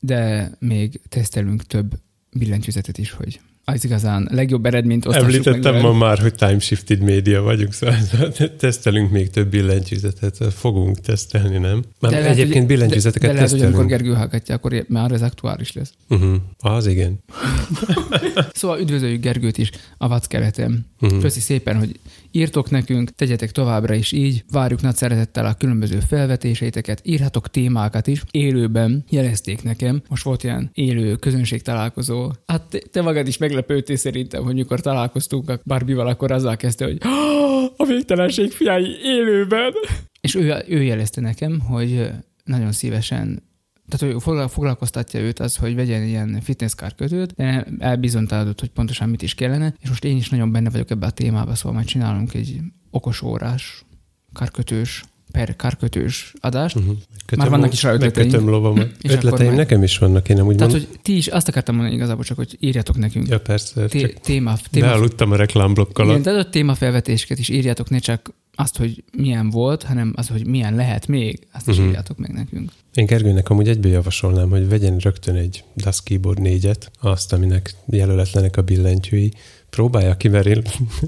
de 0.00 0.50
még 0.58 1.00
tesztelünk 1.08 1.62
több 1.66 1.94
billentyűzetet 2.32 2.98
is, 2.98 3.10
hogy 3.10 3.40
az 3.72 3.84
igazán 3.84 4.28
legjobb 4.30 4.66
eredményt 4.66 5.06
osztassuk 5.06 5.28
Említettem 5.30 5.72
meg 5.74 5.82
ma 5.82 5.92
már, 5.92 6.18
hogy 6.18 6.34
time 6.34 6.58
shifted 6.58 7.00
média 7.00 7.42
vagyunk, 7.42 7.72
szóval 7.72 7.96
tesztelünk 8.58 9.10
még 9.10 9.30
több 9.30 9.48
billentyűzetet, 9.48 10.38
fogunk 10.54 11.00
tesztelni, 11.00 11.58
nem? 11.58 11.84
Már 12.00 12.12
De 12.12 12.18
lehet, 12.18 12.32
egyébként 12.32 12.56
hogy- 12.58 12.66
billentyűzeteket 12.66 13.28
de, 13.28 13.34
de 13.34 13.34
lehet, 13.34 13.50
hogy 13.50 13.60
amikor 13.60 13.80
tesztelünk. 13.80 14.02
Gergő 14.02 14.18
hallgatja, 14.20 14.54
akkor 14.54 14.84
már 14.88 15.12
ez 15.12 15.22
aktuális 15.22 15.72
lesz. 15.72 15.92
Uh-huh. 16.08 16.34
Az 16.58 16.86
igen. 16.86 17.18
Szóval 18.52 18.80
üdvözöljük 18.80 19.20
Gergőt 19.22 19.58
is 19.58 19.70
a 19.98 20.08
vadkeretem. 20.08 20.86
Uh-huh. 21.00 21.20
Köszi 21.20 21.40
szépen, 21.40 21.76
hogy 21.78 21.98
írtok 22.32 22.70
nekünk, 22.70 23.10
tegyetek 23.10 23.50
továbbra 23.50 23.94
is 23.94 24.12
így, 24.12 24.44
várjuk 24.50 24.80
nagy 24.80 24.94
szeretettel 24.96 25.46
a 25.46 25.54
különböző 25.54 25.98
felvetéseiteket, 26.00 27.00
írhatok 27.04 27.48
témákat 27.50 28.06
is, 28.06 28.22
élőben 28.30 29.04
jelezték 29.10 29.62
nekem. 29.62 30.02
Most 30.08 30.22
volt 30.22 30.44
ilyen 30.44 30.70
élő 30.74 31.16
közönség 31.16 31.62
találkozó. 31.62 32.30
Hát 32.46 32.88
te, 32.90 33.02
magad 33.02 33.26
is 33.26 33.38
meglepődtél 33.38 33.96
szerintem, 33.96 34.42
hogy 34.42 34.54
mikor 34.54 34.80
találkoztunk 34.80 35.50
a 35.50 35.60
Barbival, 35.64 36.06
akkor 36.06 36.30
azzal 36.32 36.56
kezdte, 36.56 36.84
hogy 36.84 36.98
"Ah, 37.00 37.64
a 37.76 37.84
végtelenség 37.86 38.50
fiái 38.50 38.96
élőben. 39.02 39.72
És 40.20 40.34
ő, 40.34 40.64
ő 40.68 40.82
jelezte 40.82 41.20
nekem, 41.20 41.60
hogy 41.60 42.10
nagyon 42.44 42.72
szívesen 42.72 43.42
tehát, 43.88 44.14
hogy 44.14 44.22
foglal- 44.22 44.50
foglalkoztatja 44.50 45.20
őt 45.20 45.38
az, 45.38 45.56
hogy 45.56 45.74
vegyen 45.74 46.02
ilyen 46.02 46.40
fitness 46.40 46.74
kötőt, 46.96 47.34
de 47.34 47.66
elbizonytalanodott, 47.78 48.60
hogy 48.60 48.70
pontosan 48.70 49.08
mit 49.08 49.22
is 49.22 49.34
kellene, 49.34 49.74
és 49.80 49.88
most 49.88 50.04
én 50.04 50.16
is 50.16 50.28
nagyon 50.28 50.52
benne 50.52 50.70
vagyok 50.70 50.90
ebbe 50.90 51.06
a 51.06 51.10
témába, 51.10 51.54
szóval 51.54 51.72
majd 51.72 51.86
csinálunk 51.86 52.34
egy 52.34 52.60
okos 52.90 53.22
órás, 53.22 53.84
karkötős, 54.32 55.04
per 55.32 55.56
karkötős 55.56 56.32
adást. 56.40 56.76
Uh-huh. 56.76 56.96
Már 57.36 57.48
vannak 57.48 57.72
is 57.72 57.82
rá 57.82 57.92
ötleteink. 57.92 58.30
Megkötöm 58.30 58.48
lovamat. 58.54 58.90
És 59.00 59.12
Ötleteim 59.12 59.54
nekem 59.54 59.82
is 59.82 59.98
vannak, 59.98 60.28
én 60.28 60.36
nem 60.36 60.46
úgy 60.46 60.56
Tehát, 60.56 60.72
mondom. 60.72 60.88
hogy 60.90 61.00
ti 61.02 61.16
is 61.16 61.26
azt 61.26 61.48
akartam 61.48 61.74
mondani 61.74 61.96
igazából 61.96 62.24
csak, 62.24 62.36
hogy 62.36 62.56
írjatok 62.60 62.96
nekünk. 62.96 63.28
Ja, 63.28 63.40
persze. 63.40 63.86
Té- 63.86 64.00
Csak 64.00 64.12
téma, 64.20 64.56
téma, 64.70 64.86
bealudtam 64.86 65.30
a 65.32 65.36
reklámblokk 65.36 65.90
igen, 65.98 66.08
alatt. 66.10 66.22
tehát 66.22 66.46
a 66.46 66.50
témafelvetéseket 66.50 67.38
is 67.38 67.48
írjátok, 67.48 67.90
ne 67.90 67.98
csak 67.98 68.30
azt, 68.54 68.76
hogy 68.76 69.04
milyen 69.16 69.50
volt, 69.50 69.82
hanem 69.82 70.12
az, 70.16 70.28
hogy 70.28 70.46
milyen 70.46 70.74
lehet 70.74 71.06
még, 71.06 71.38
azt 71.52 71.68
is 71.68 71.76
Mhm. 71.76 71.86
írjátok 71.86 72.18
meg 72.18 72.30
nekünk. 72.32 72.70
Én 72.94 73.06
Gergőnek 73.06 73.48
amúgy 73.50 73.68
egyből 73.68 73.92
javasolnám, 73.92 74.50
hogy 74.50 74.68
vegyen 74.68 74.96
rögtön 74.98 75.34
egy 75.34 75.64
DAS 75.76 76.02
Keyboard 76.02 76.38
4-et, 76.42 76.86
azt, 77.00 77.32
aminek 77.32 77.74
jelöletlenek 77.86 78.56
a 78.56 78.62
billentyűi. 78.62 79.32
Próbálja 79.70 80.16
ki, 80.16 80.28
mert 80.28 80.46
én, 80.46 80.62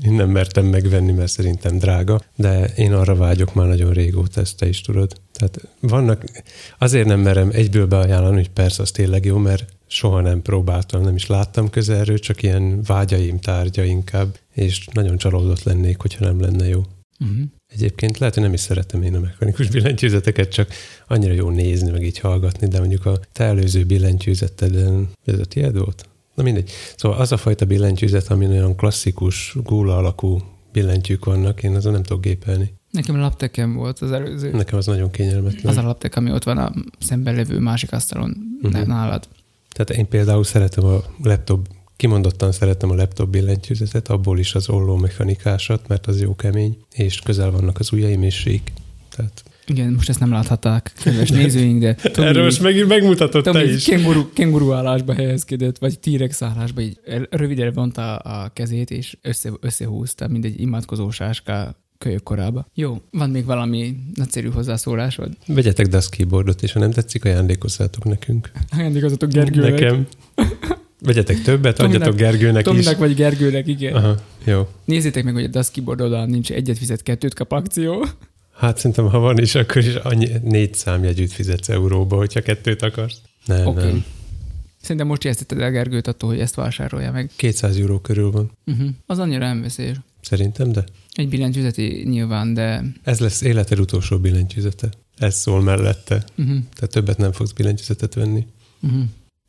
én 0.07 0.13
nem 0.13 0.31
mertem 0.31 0.67
megvenni, 0.67 1.13
mert 1.13 1.31
szerintem 1.31 1.79
drága, 1.79 2.21
de 2.37 2.65
én 2.65 2.93
arra 2.93 3.15
vágyok 3.15 3.55
már 3.55 3.67
nagyon 3.67 3.93
régóta, 3.93 4.41
ezt 4.41 4.57
te 4.57 4.69
is 4.69 4.81
tudod. 4.81 5.13
Tehát 5.33 5.61
vannak, 5.81 6.25
azért 6.79 7.07
nem 7.07 7.21
merem 7.21 7.51
egyből 7.53 7.87
beajánlani, 7.87 8.37
hogy 8.37 8.51
persze 8.51 8.83
az 8.83 8.91
tényleg 8.91 9.25
jó, 9.25 9.37
mert 9.37 9.65
soha 9.87 10.21
nem 10.21 10.43
próbáltam, 10.43 11.03
nem 11.03 11.15
is 11.15 11.27
láttam 11.27 11.71
közelről, 11.71 12.19
csak 12.19 12.43
ilyen 12.43 12.83
vágyaim 12.83 13.39
tárgya 13.39 13.85
inkább, 13.85 14.39
és 14.55 14.87
nagyon 14.93 15.17
csalódott 15.17 15.63
lennék, 15.63 16.01
hogyha 16.01 16.25
nem 16.25 16.41
lenne 16.41 16.69
jó. 16.69 16.83
Uh-huh. 17.21 17.39
Egyébként 17.73 18.19
lehet, 18.19 18.35
hogy 18.35 18.43
nem 18.43 18.53
is 18.53 18.61
szeretem 18.61 19.03
én 19.03 19.15
a 19.15 19.21
mechanikus 19.21 19.69
billentyűzeteket, 19.69 20.53
csak 20.53 20.73
annyira 21.07 21.33
jó 21.33 21.51
nézni, 21.51 21.91
meg 21.91 22.03
így 22.03 22.19
hallgatni, 22.19 22.69
de 22.69 22.79
mondjuk 22.79 23.07
a 23.07 23.21
te 23.33 23.45
előző 23.45 23.85
billentyűzeteden, 23.85 25.09
ez 25.25 25.39
a 25.39 25.45
tiéd 25.45 25.79
volt? 25.79 26.09
Na 26.41 26.47
mindegy. 26.47 26.71
Szóval 26.97 27.19
az 27.19 27.33
a 27.33 27.37
fajta 27.37 27.65
billentyűzet, 27.65 28.29
ami 28.29 28.47
olyan 28.47 28.77
klasszikus, 28.77 29.57
gúla 29.65 29.97
alakú 29.97 30.41
billentyűk 30.73 31.25
vannak, 31.25 31.63
én 31.63 31.75
azon 31.75 31.93
nem 31.93 32.03
tudok 32.03 32.23
gépelni. 32.23 32.75
Nekem 32.91 33.17
laptekem 33.17 33.75
volt 33.75 33.99
az 33.99 34.13
előző. 34.13 34.51
Nekem 34.51 34.79
az 34.79 34.87
nagyon 34.87 35.11
kényelmetlen. 35.11 35.73
Az 35.73 35.77
a 35.77 35.83
laptek, 35.83 36.17
ami 36.17 36.33
ott 36.33 36.45
van 36.45 36.59
a 36.59 36.73
szemben 36.99 37.35
levő 37.35 37.59
másik 37.59 37.93
asztalon 37.93 38.37
uh-huh. 38.63 38.87
nálad. 38.87 39.29
Tehát 39.69 39.91
én 39.91 40.09
például 40.09 40.45
szeretem 40.45 40.85
a 40.85 41.03
laptop, 41.23 41.69
kimondottan 41.97 42.53
szeretem 42.53 42.91
a 42.91 42.95
laptop 42.95 43.29
billentyűzetet, 43.29 44.09
abból 44.09 44.39
is 44.39 44.55
az 44.55 44.69
olló 44.69 44.97
mechanikásat, 44.97 45.89
mert 45.89 46.07
az 46.07 46.21
jó 46.21 46.37
kemény, 46.37 46.79
és 46.93 47.21
közel 47.21 47.51
vannak 47.51 47.79
az 47.79 47.93
ujjaim, 47.93 48.23
és 48.23 48.35
sík. 48.35 48.73
Tehát 49.17 49.43
Igen, 49.67 49.93
most 49.93 50.09
ezt 50.09 50.21
nem 50.21 50.31
láthatták, 50.31 50.93
kedves 51.03 51.31
nézőink, 51.31 51.81
de 51.81 51.95
Tomi, 52.13 52.27
Erről 52.27 52.45
most 52.45 52.63
megint 52.63 52.89
megmutatod 52.89 53.43
Tomi 53.45 53.59
te 53.59 53.73
is. 53.73 53.85
Kenguru, 53.85 54.33
kenguru 54.33 54.73
állásba 54.73 55.15
helyezkedett, 55.15 55.79
vagy 55.79 55.99
T-rex 55.99 56.43
állásba, 56.43 56.81
így 56.81 57.01
rövidre 57.31 57.71
vonta 57.71 58.17
a 58.17 58.49
kezét, 58.49 58.91
és 58.91 59.17
össze, 59.23 59.51
összehúzta, 59.61 60.29
mint 60.29 60.45
egy 60.45 60.61
imádkozó 60.61 61.11
sáska 61.11 61.75
kölyök 61.99 62.23
korába. 62.23 62.67
Jó, 62.75 63.01
van 63.11 63.31
még 63.31 63.45
valami 63.45 63.97
nagyszerű 64.15 64.49
hozzászólásod? 64.49 65.31
Vegyetek 65.47 65.87
DAS 65.87 66.09
keyboardot, 66.09 66.63
és 66.63 66.73
ha 66.73 66.79
nem 66.81 66.91
tetszik, 66.91 67.25
ajándékozzátok 67.25 68.05
nekünk. 68.05 68.51
Ajándékozzatok 68.71 69.31
Gergőnek. 69.31 69.71
Nekem. 69.71 70.07
Vegyetek 71.03 71.43
többet, 71.43 71.77
Tominak, 71.77 72.01
adjatok 72.01 72.21
Gergőnek 72.21 72.65
Tominak 72.65 72.93
is. 72.93 72.99
vagy 72.99 73.15
Gergőnek, 73.15 73.67
igen. 73.67 73.95
Aha, 73.95 74.15
jó. 74.45 74.69
Nézzétek 74.85 75.25
meg, 75.25 75.35
hogy 75.35 75.45
a 75.45 75.49
DAS 75.49 75.71
keyboard 75.71 76.01
oldalán 76.01 76.29
nincs 76.29 76.51
egyet 76.53 76.79
fizet, 76.79 77.03
kettőt 77.03 77.35
kap 77.35 77.53
akció. 77.53 78.07
Hát 78.61 78.77
szerintem, 78.77 79.09
ha 79.09 79.19
van 79.19 79.39
is, 79.39 79.55
akkor 79.55 79.77
is 79.77 79.95
annyi, 79.95 80.29
négy 80.43 80.75
számjegyűt 80.75 81.33
fizetsz 81.33 81.69
euróba, 81.69 82.17
hogyha 82.17 82.41
kettőt 82.41 82.83
akarsz. 82.83 83.21
Nem, 83.47 83.67
okay. 83.67 83.85
nem. 83.85 84.05
Szerintem 84.81 85.07
most 85.07 85.25
ijesztetted 85.25 85.61
el 85.61 85.71
Gergőt 85.71 86.07
attól, 86.07 86.29
hogy 86.31 86.41
ezt 86.41 86.55
vásárolja 86.55 87.13
meg. 87.13 87.31
200 87.37 87.77
euró 87.77 87.99
körül 87.99 88.31
van. 88.31 88.51
Uh-huh. 88.67 88.89
Az 89.07 89.19
annyira 89.19 89.47
nem 89.47 89.63
veszélyes. 89.63 89.97
Szerintem, 90.21 90.73
de? 90.73 90.85
Egy 91.13 91.29
billentyűzeti 91.29 92.03
nyilván, 92.09 92.55
de... 92.55 92.85
Ez 93.03 93.21
lesz 93.21 93.41
életed 93.41 93.79
utolsó 93.79 94.19
billentyűzete. 94.19 94.89
Ez 95.19 95.35
szól 95.37 95.63
mellette. 95.63 96.15
Uh-huh. 96.15 96.59
Tehát 96.75 96.91
többet 96.91 97.19
nem 97.19 97.33
fogsz 97.33 97.53
billentyűzetet 97.53 98.15
venni. 98.15 98.47
Uh-huh. 98.81 99.03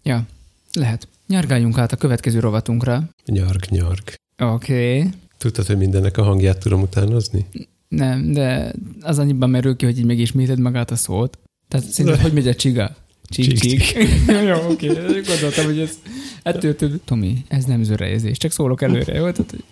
Ja, 0.04 0.26
lehet. 0.74 1.08
Nyargáljunk 1.28 1.78
át 1.78 1.92
a 1.92 1.96
következő 1.96 2.40
rovatunkra. 2.40 3.10
Nyarg, 3.26 3.66
nyarg. 3.70 4.14
Oké. 4.38 4.98
Okay. 4.98 5.10
Tudtad, 5.38 5.66
hogy 5.66 5.78
mindennek 5.78 6.18
a 6.18 6.24
hangját 6.24 6.58
tudom 6.60 6.82
utánozni? 6.82 7.46
Nem, 7.96 8.32
de 8.32 8.74
az 9.02 9.20
annyiban 9.20 9.50
merül 9.50 9.76
ki, 9.76 9.86
hogy 9.86 9.98
így 9.98 10.06
megisméted 10.06 10.60
magát 10.60 10.92
a 10.92 10.96
szót. 10.96 11.40
Tehát 11.68 11.86
szerinted, 11.86 12.22
hogy 12.22 12.34
megy 12.34 12.48
a 12.48 12.56
csiga? 12.56 12.96
Csík, 13.24 13.60
csík. 13.60 13.94
jó, 14.48 14.70
oké. 14.70 14.90
Okay. 14.90 15.22
Gondoltam, 15.22 15.66
hogy 15.66 15.80
ez 15.80 16.00
ettől 16.44 16.76
több. 16.76 17.02
Tomi, 17.06 17.46
ez 17.48 17.66
nem 17.66 17.84
zörejezés, 17.84 18.38
csak 18.38 18.52
szólok 18.52 18.82
előre, 18.82 19.14
jó? 19.14 19.28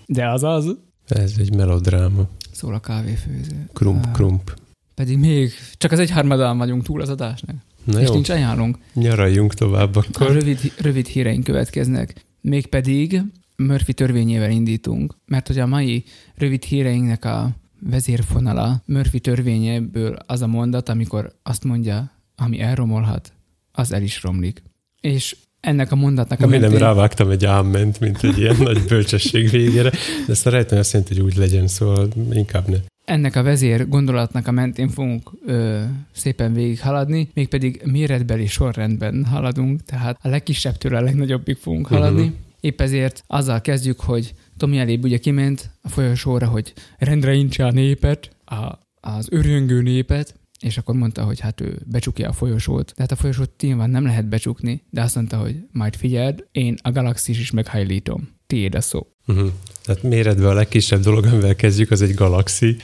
De 0.06 0.30
az 0.30 0.44
az. 0.44 0.78
Ez 1.08 1.34
egy 1.38 1.56
melodráma. 1.56 2.30
Szól 2.52 2.74
a 2.74 2.80
kávéfőző. 2.80 3.70
Krump, 3.74 4.06
ah. 4.06 4.12
krump. 4.12 4.54
Pedig 4.96 5.18
még 5.18 5.52
csak 5.78 5.92
az 5.92 6.00
egy 6.00 6.10
harmadán 6.10 6.58
vagyunk 6.58 6.84
túl 6.84 7.02
az 7.02 7.10
adásnak. 7.10 7.56
Na 7.84 8.02
És 8.02 8.08
jó. 8.08 8.14
nincs 8.14 8.30
ajánlunk. 8.30 8.78
Nyaraljunk 8.94 9.54
tovább 9.54 9.96
akkor. 9.96 10.28
A 10.28 10.32
rövid, 10.32 10.74
rövid 10.78 11.08
híreink 11.08 11.44
következnek. 11.44 12.26
Mégpedig 12.42 13.22
Murphy 13.56 13.94
törvényével 13.94 14.52
indítunk, 14.52 15.16
mert 15.26 15.48
hogy 15.48 15.60
a 15.60 15.66
mai 15.66 16.04
rövid 16.36 16.64
híreinknek 16.64 17.26
a 17.26 17.52
vezérfonala 17.80 18.82
Murphy 18.86 19.20
törvényéből 19.20 20.18
az 20.26 20.42
a 20.42 20.48
mondat, 20.48 20.90
amikor 20.90 21.34
azt 21.44 21.64
mondja, 21.64 22.12
ami 22.36 22.60
elromolhat, 22.60 23.34
az 23.72 23.92
el 23.92 24.02
is 24.02 24.24
romlik. 24.24 24.64
És 25.02 25.36
ennek 25.60 25.92
a 25.92 25.96
mondatnak 25.96 26.42
a 26.42 26.48
mentén... 26.48 26.70
nem 26.70 26.80
rávágtam 26.80 27.30
egy 27.30 27.46
ámment, 27.46 28.00
mint 28.00 28.24
egy 28.24 28.38
ilyen 28.38 28.56
nagy 28.60 28.84
bölcsesség 28.88 29.50
végére, 29.50 29.90
de 30.26 30.32
ezt 30.32 30.48
a 30.48 30.50
rejteni 30.50 30.80
azt 30.80 30.94
jelenti, 30.94 31.16
hogy 31.16 31.24
úgy 31.24 31.36
legyen, 31.36 31.68
szóval 31.68 32.08
inkább 32.32 32.68
ne. 32.68 32.78
Ennek 33.06 33.36
a 33.36 33.44
vezér 33.44 33.88
gondolatnak 33.88 34.48
a 34.48 34.52
mentén 34.52 34.90
fogunk 34.90 35.32
ö, 35.46 35.82
szépen 36.12 36.54
végig 36.54 36.82
haladni, 36.82 37.30
mégpedig 37.34 37.82
méretbeli 37.86 38.48
sorrendben 38.48 39.26
haladunk, 39.26 39.84
tehát 39.84 40.20
a 40.22 40.28
legkisebbtől 40.28 40.96
a 40.96 41.02
legnagyobbig 41.02 41.58
fogunk 41.58 41.88
haladni. 41.88 42.22
Uh-huh. 42.22 42.36
Épp 42.60 42.82
ezért 42.82 43.24
azzal 43.28 43.62
kezdjük, 43.62 44.00
hogy 44.00 44.34
Tomi 44.60 44.78
elébb 44.78 45.04
ugye 45.04 45.18
kiment 45.18 45.70
a 45.82 45.90
folyosóra, 45.90 46.48
hogy 46.48 46.74
rendre 46.98 47.34
incse 47.34 47.66
a 47.66 47.72
népet, 47.72 48.36
a, 48.46 48.80
az 49.00 49.28
örjöngő 49.32 49.82
népet, 49.82 50.36
és 50.60 50.78
akkor 50.78 50.96
mondta, 50.96 51.24
hogy 51.24 51.40
hát 51.40 51.62
ő 51.62 51.82
becsukja 51.86 52.30
a 52.30 52.34
folyosót. 52.34 52.86
De 52.96 53.02
hát 53.02 53.12
a 53.12 53.16
folyosót 53.16 53.52
nyilván 53.62 53.90
nem 53.90 54.04
lehet 54.04 54.26
becsukni, 54.26 54.84
de 54.90 55.02
azt 55.02 55.16
mondta, 55.16 55.38
hogy 55.38 55.56
majd 55.72 55.96
figyeld, 55.96 56.48
én 56.52 56.78
a 56.82 56.92
galaxis 56.92 57.40
is 57.40 57.52
meghajlítom. 57.52 58.30
Tiéd 58.48 58.76
a 58.76 58.82
szó. 58.82 59.08
Uh-huh. 59.28 59.50
Tehát 59.84 60.04
méretben 60.04 60.50
a 60.50 60.54
legkisebb 60.54 61.02
dolog, 61.02 61.26
amivel 61.26 61.56
kezdjük, 61.56 61.92
az 61.92 62.02
egy 62.02 62.14
galaxi. 62.14 62.78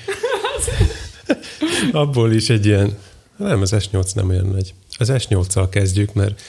Abból 1.92 2.32
is 2.32 2.50
egy 2.50 2.66
ilyen, 2.66 2.98
nem, 3.38 3.62
az 3.62 3.74
S8 3.76 4.16
nem 4.16 4.30
olyan 4.30 4.48
nagy. 4.48 4.74
Az 4.98 5.12
S8-szal 5.14 5.68
kezdjük, 5.70 6.14
mert 6.14 6.42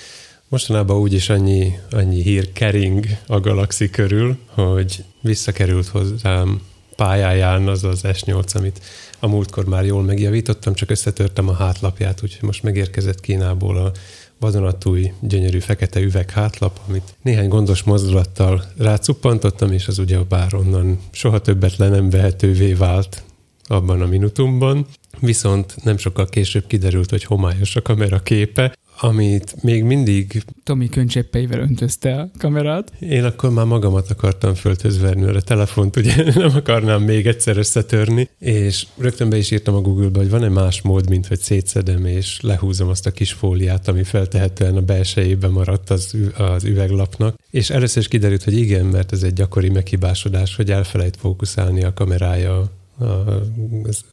mostanában 0.49 0.97
úgyis 0.97 1.29
annyi, 1.29 1.79
annyi 1.91 2.23
hír 2.23 2.53
kering 2.53 3.07
a 3.27 3.41
galaxi 3.41 3.91
körül, 3.91 4.39
hogy 4.47 5.05
visszakerült 5.21 5.87
hozzám 5.87 6.61
pályáján 6.97 7.69
az 7.69 7.85
az 7.85 8.01
S8, 8.03 8.57
amit 8.57 8.81
a 9.19 9.27
múltkor 9.27 9.65
már 9.65 9.85
jól 9.85 10.03
megjavítottam, 10.03 10.75
csak 10.75 10.91
összetörtem 10.91 11.49
a 11.49 11.55
hátlapját, 11.55 12.23
úgyhogy 12.23 12.43
most 12.43 12.63
megérkezett 12.63 13.21
Kínából 13.21 13.77
a 13.77 13.93
vadonatúj, 14.41 15.13
gyönyörű 15.21 15.59
fekete 15.59 16.01
üveg 16.01 16.31
hátlap, 16.31 16.81
amit 16.89 17.15
néhány 17.23 17.49
gondos 17.49 17.83
mozdulattal 17.83 18.65
rácuppantottam, 18.77 19.73
és 19.73 19.89
az 19.89 19.99
ugye 19.99 20.19
bár 20.19 20.55
onnan 20.55 20.99
soha 21.11 21.39
többet 21.39 21.77
le 21.77 21.89
nem 21.89 22.11
vehetővé 22.11 22.73
vált 22.73 23.23
abban 23.65 24.01
a 24.01 24.07
minutumban. 24.07 24.87
Viszont 25.21 25.77
nem 25.85 25.97
sokkal 25.97 26.27
később 26.27 26.67
kiderült, 26.67 27.11
hogy 27.11 27.25
homályos 27.25 27.77
a 27.77 27.83
kamera 27.83 28.23
képe, 28.23 28.75
amit 28.99 29.63
még 29.63 29.83
mindig... 29.85 30.45
Tomi 30.65 30.89
könycseppeivel 30.89 31.61
öntözte 31.61 32.15
a 32.15 32.31
kamerát. 32.39 32.93
Én 32.99 33.25
akkor 33.25 33.51
már 33.51 33.65
magamat 33.65 34.11
akartam 34.11 34.55
föltözverni, 34.55 35.23
mert 35.23 35.37
a 35.37 35.41
telefont 35.41 35.97
ugye 35.97 36.15
nem 36.35 36.55
akarnám 36.55 37.03
még 37.03 37.27
egyszer 37.27 37.57
összetörni, 37.57 38.29
és 38.39 38.87
rögtön 38.97 39.29
be 39.29 39.37
is 39.37 39.51
írtam 39.51 39.75
a 39.75 39.81
Google-be, 39.81 40.19
hogy 40.19 40.31
van-e 40.31 40.49
más 40.49 40.83
mód, 40.83 41.09
mint 41.09 41.27
hogy 41.27 41.41
szétszedem 41.41 42.07
és 42.07 42.39
lehúzom 42.41 42.89
azt 42.89 43.07
a 43.07 43.11
kis 43.11 43.33
fóliát, 43.33 43.89
ami 43.89 44.03
feltehetően 44.03 44.77
a 44.77 44.81
belsejében 44.81 45.51
maradt 45.51 45.91
az, 45.91 46.17
az 46.37 46.65
üveglapnak. 46.65 47.37
És 47.51 47.71
először 47.71 48.03
is 48.03 48.09
kiderült, 48.09 48.45
hogy 48.45 48.59
igen, 48.59 48.85
mert 48.85 49.13
ez 49.13 49.23
egy 49.23 49.33
gyakori 49.33 49.69
meghibásodás, 49.69 50.57
hogy 50.57 50.71
elfelejt 50.71 51.17
fókuszálni 51.17 51.85
a 51.85 51.95
kamerája 51.95 52.71
a, 52.99 53.07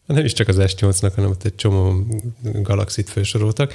nem 0.06 0.26
is 0.26 0.34
csak 0.34 0.48
az 0.48 0.58
S8-nak, 0.60 1.12
hanem 1.16 1.30
ott 1.30 1.44
egy 1.44 1.56
csomó 1.56 2.06
galaxit 2.42 3.10
felsoroltak, 3.10 3.74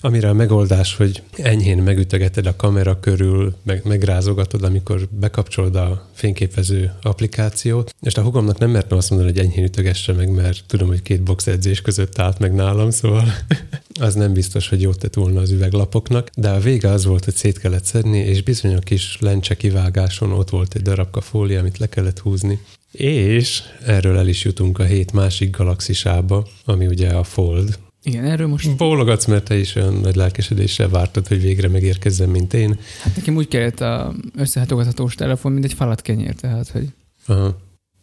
amire 0.00 0.28
a 0.28 0.32
megoldás, 0.32 0.96
hogy 0.96 1.22
enyhén 1.36 1.78
megütögeted 1.78 2.46
a 2.46 2.56
kamera 2.56 3.00
körül, 3.00 3.54
meg, 3.62 3.84
megrázogatod, 3.84 4.62
amikor 4.62 5.08
bekapcsolod 5.10 5.76
a 5.76 6.08
fényképező 6.12 6.92
applikációt, 7.02 7.94
és 8.00 8.14
a 8.14 8.22
hugomnak 8.22 8.58
nem 8.58 8.70
mertem 8.70 8.98
azt 8.98 9.10
mondani, 9.10 9.32
hogy 9.32 9.40
enyhén 9.40 9.64
ütögesse 9.64 10.12
meg, 10.12 10.30
mert 10.30 10.64
tudom, 10.66 10.88
hogy 10.88 11.02
két 11.02 11.22
box 11.22 11.46
edzés 11.46 11.80
között 11.80 12.18
állt 12.18 12.38
meg 12.38 12.54
nálam, 12.54 12.90
szóval 12.90 13.24
az 14.00 14.14
nem 14.14 14.32
biztos, 14.32 14.68
hogy 14.68 14.80
jót 14.80 14.98
tett 14.98 15.14
volna 15.14 15.40
az 15.40 15.50
üveglapoknak, 15.50 16.30
de 16.36 16.50
a 16.50 16.60
vége 16.60 16.88
az 16.88 17.04
volt, 17.04 17.24
hogy 17.24 17.34
szét 17.34 17.58
kellett 17.58 17.84
szedni, 17.84 18.18
és 18.18 18.42
bizony 18.42 18.74
a 18.74 18.78
kis 18.78 19.18
lencse 19.20 19.54
kivágáson 19.54 20.32
ott 20.32 20.50
volt 20.50 20.74
egy 20.74 20.82
darabka 20.82 21.20
fólia, 21.20 21.60
amit 21.60 21.78
le 21.78 21.88
kellett 21.88 22.18
húzni, 22.18 22.58
és 22.94 23.62
erről 23.86 24.18
el 24.18 24.28
is 24.28 24.44
jutunk 24.44 24.78
a 24.78 24.84
hét 24.84 25.12
másik 25.12 25.56
galaxisába, 25.56 26.46
ami 26.64 26.86
ugye 26.86 27.08
a 27.08 27.24
Fold. 27.24 27.78
Igen, 28.02 28.24
erről 28.24 28.46
most... 28.46 28.76
Bólogatsz, 28.76 29.26
mert 29.26 29.44
te 29.44 29.56
is 29.56 29.74
olyan 29.74 29.94
nagy 29.94 30.16
lelkesedéssel 30.16 30.88
vártad, 30.88 31.26
hogy 31.26 31.40
végre 31.40 31.68
megérkezzen, 31.68 32.28
mint 32.28 32.54
én. 32.54 32.78
Hát 33.02 33.16
nekem 33.16 33.36
úgy 33.36 33.48
kellett 33.48 33.80
a 33.80 34.14
összehatogathatós 34.36 35.14
telefon, 35.14 35.52
mint 35.52 35.64
egy 35.64 35.72
falat 35.72 36.02
kenyér, 36.02 36.34
tehát, 36.34 36.68
hogy... 36.68 36.88
Aha. 37.26 37.56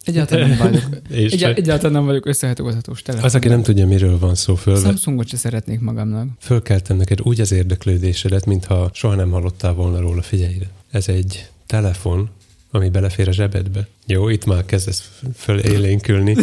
Egyáltalán 0.05 0.49
nem 0.49 0.57
vagyok, 0.57 0.83
egy, 1.09 1.43
egyáltalán 1.43 1.91
nem 1.91 2.05
vagyok 2.05 2.25
összehatogathatós 2.25 3.01
telefon. 3.01 3.27
Az, 3.27 3.35
aki 3.35 3.47
nem 3.47 3.61
tudja, 3.61 3.87
miről 3.87 4.19
van 4.19 4.35
szó, 4.35 4.55
föl. 4.55 4.75
Samsungot 4.75 5.27
se 5.27 5.37
szeretnék 5.37 5.79
magamnak. 5.79 6.27
Fölkeltem 6.39 6.97
neked 6.97 7.21
úgy 7.21 7.41
az 7.41 7.51
érdeklődésedet, 7.51 8.45
mintha 8.45 8.89
soha 8.93 9.15
nem 9.15 9.31
hallottál 9.31 9.73
volna 9.73 9.99
róla, 9.99 10.21
figyelj 10.21 10.57
Ez 10.91 11.07
egy 11.07 11.49
telefon, 11.65 12.29
ami 12.71 12.89
belefér 12.89 13.27
a 13.27 13.31
zsebedbe. 13.31 13.87
Jó, 14.05 14.29
itt 14.29 14.45
már 14.45 14.65
kezdesz 14.65 15.19
fölélénkülni. 15.35 16.35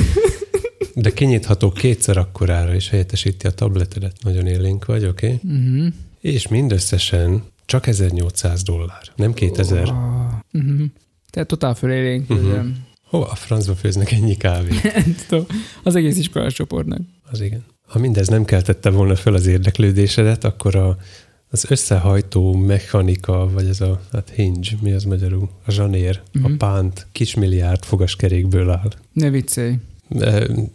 De 0.94 1.12
kinyitható 1.12 1.70
kétszer 1.70 2.16
akkorára, 2.16 2.74
és 2.74 2.88
helyettesíti 2.88 3.46
a 3.46 3.50
tabletedet. 3.50 4.16
Nagyon 4.22 4.46
élénk 4.46 4.84
vagy, 4.84 5.04
oké? 5.04 5.26
Okay? 5.26 5.40
Mhm. 5.42 5.76
Uh-huh. 5.76 5.92
És 6.20 6.48
mindösszesen 6.48 7.42
csak 7.64 7.86
1800 7.86 8.62
dollár, 8.62 9.02
nem 9.16 9.34
2000. 9.34 9.88
Oh. 9.88 9.94
Uh-huh. 10.52 10.80
Tehát 11.30 11.48
totál 11.48 11.74
fölélénk. 11.74 12.30
Uh-huh. 12.30 12.66
Hova 13.02 13.26
a 13.26 13.34
francba 13.34 13.74
főznek 13.74 14.12
ennyi 14.12 14.36
kávét? 14.36 15.26
az 15.84 15.94
egész 15.94 16.16
iskolás 16.16 16.54
csoportnak. 16.54 17.00
Az 17.30 17.40
igen. 17.40 17.64
Ha 17.86 17.98
mindez 17.98 18.28
nem 18.28 18.44
keltette 18.44 18.90
volna 18.90 19.16
föl 19.16 19.34
az 19.34 19.46
érdeklődésedet, 19.46 20.44
akkor 20.44 20.76
a 20.76 20.96
az 21.50 21.64
összehajtó 21.68 22.54
mechanika, 22.54 23.50
vagy 23.52 23.66
ez 23.66 23.80
a 23.80 24.00
hát 24.12 24.32
hinge, 24.34 24.70
mi 24.80 24.92
az 24.92 25.04
magyarul? 25.04 25.48
A 25.66 25.70
zsanér, 25.70 26.20
uh-huh. 26.26 26.44
a 26.44 26.48
mhm. 26.48 26.56
pánt 26.56 27.06
kismilliárd 27.12 27.84
fogaskerékből 27.84 28.70
áll. 28.70 28.92
Ne 29.12 29.30
viccelj. 29.30 29.74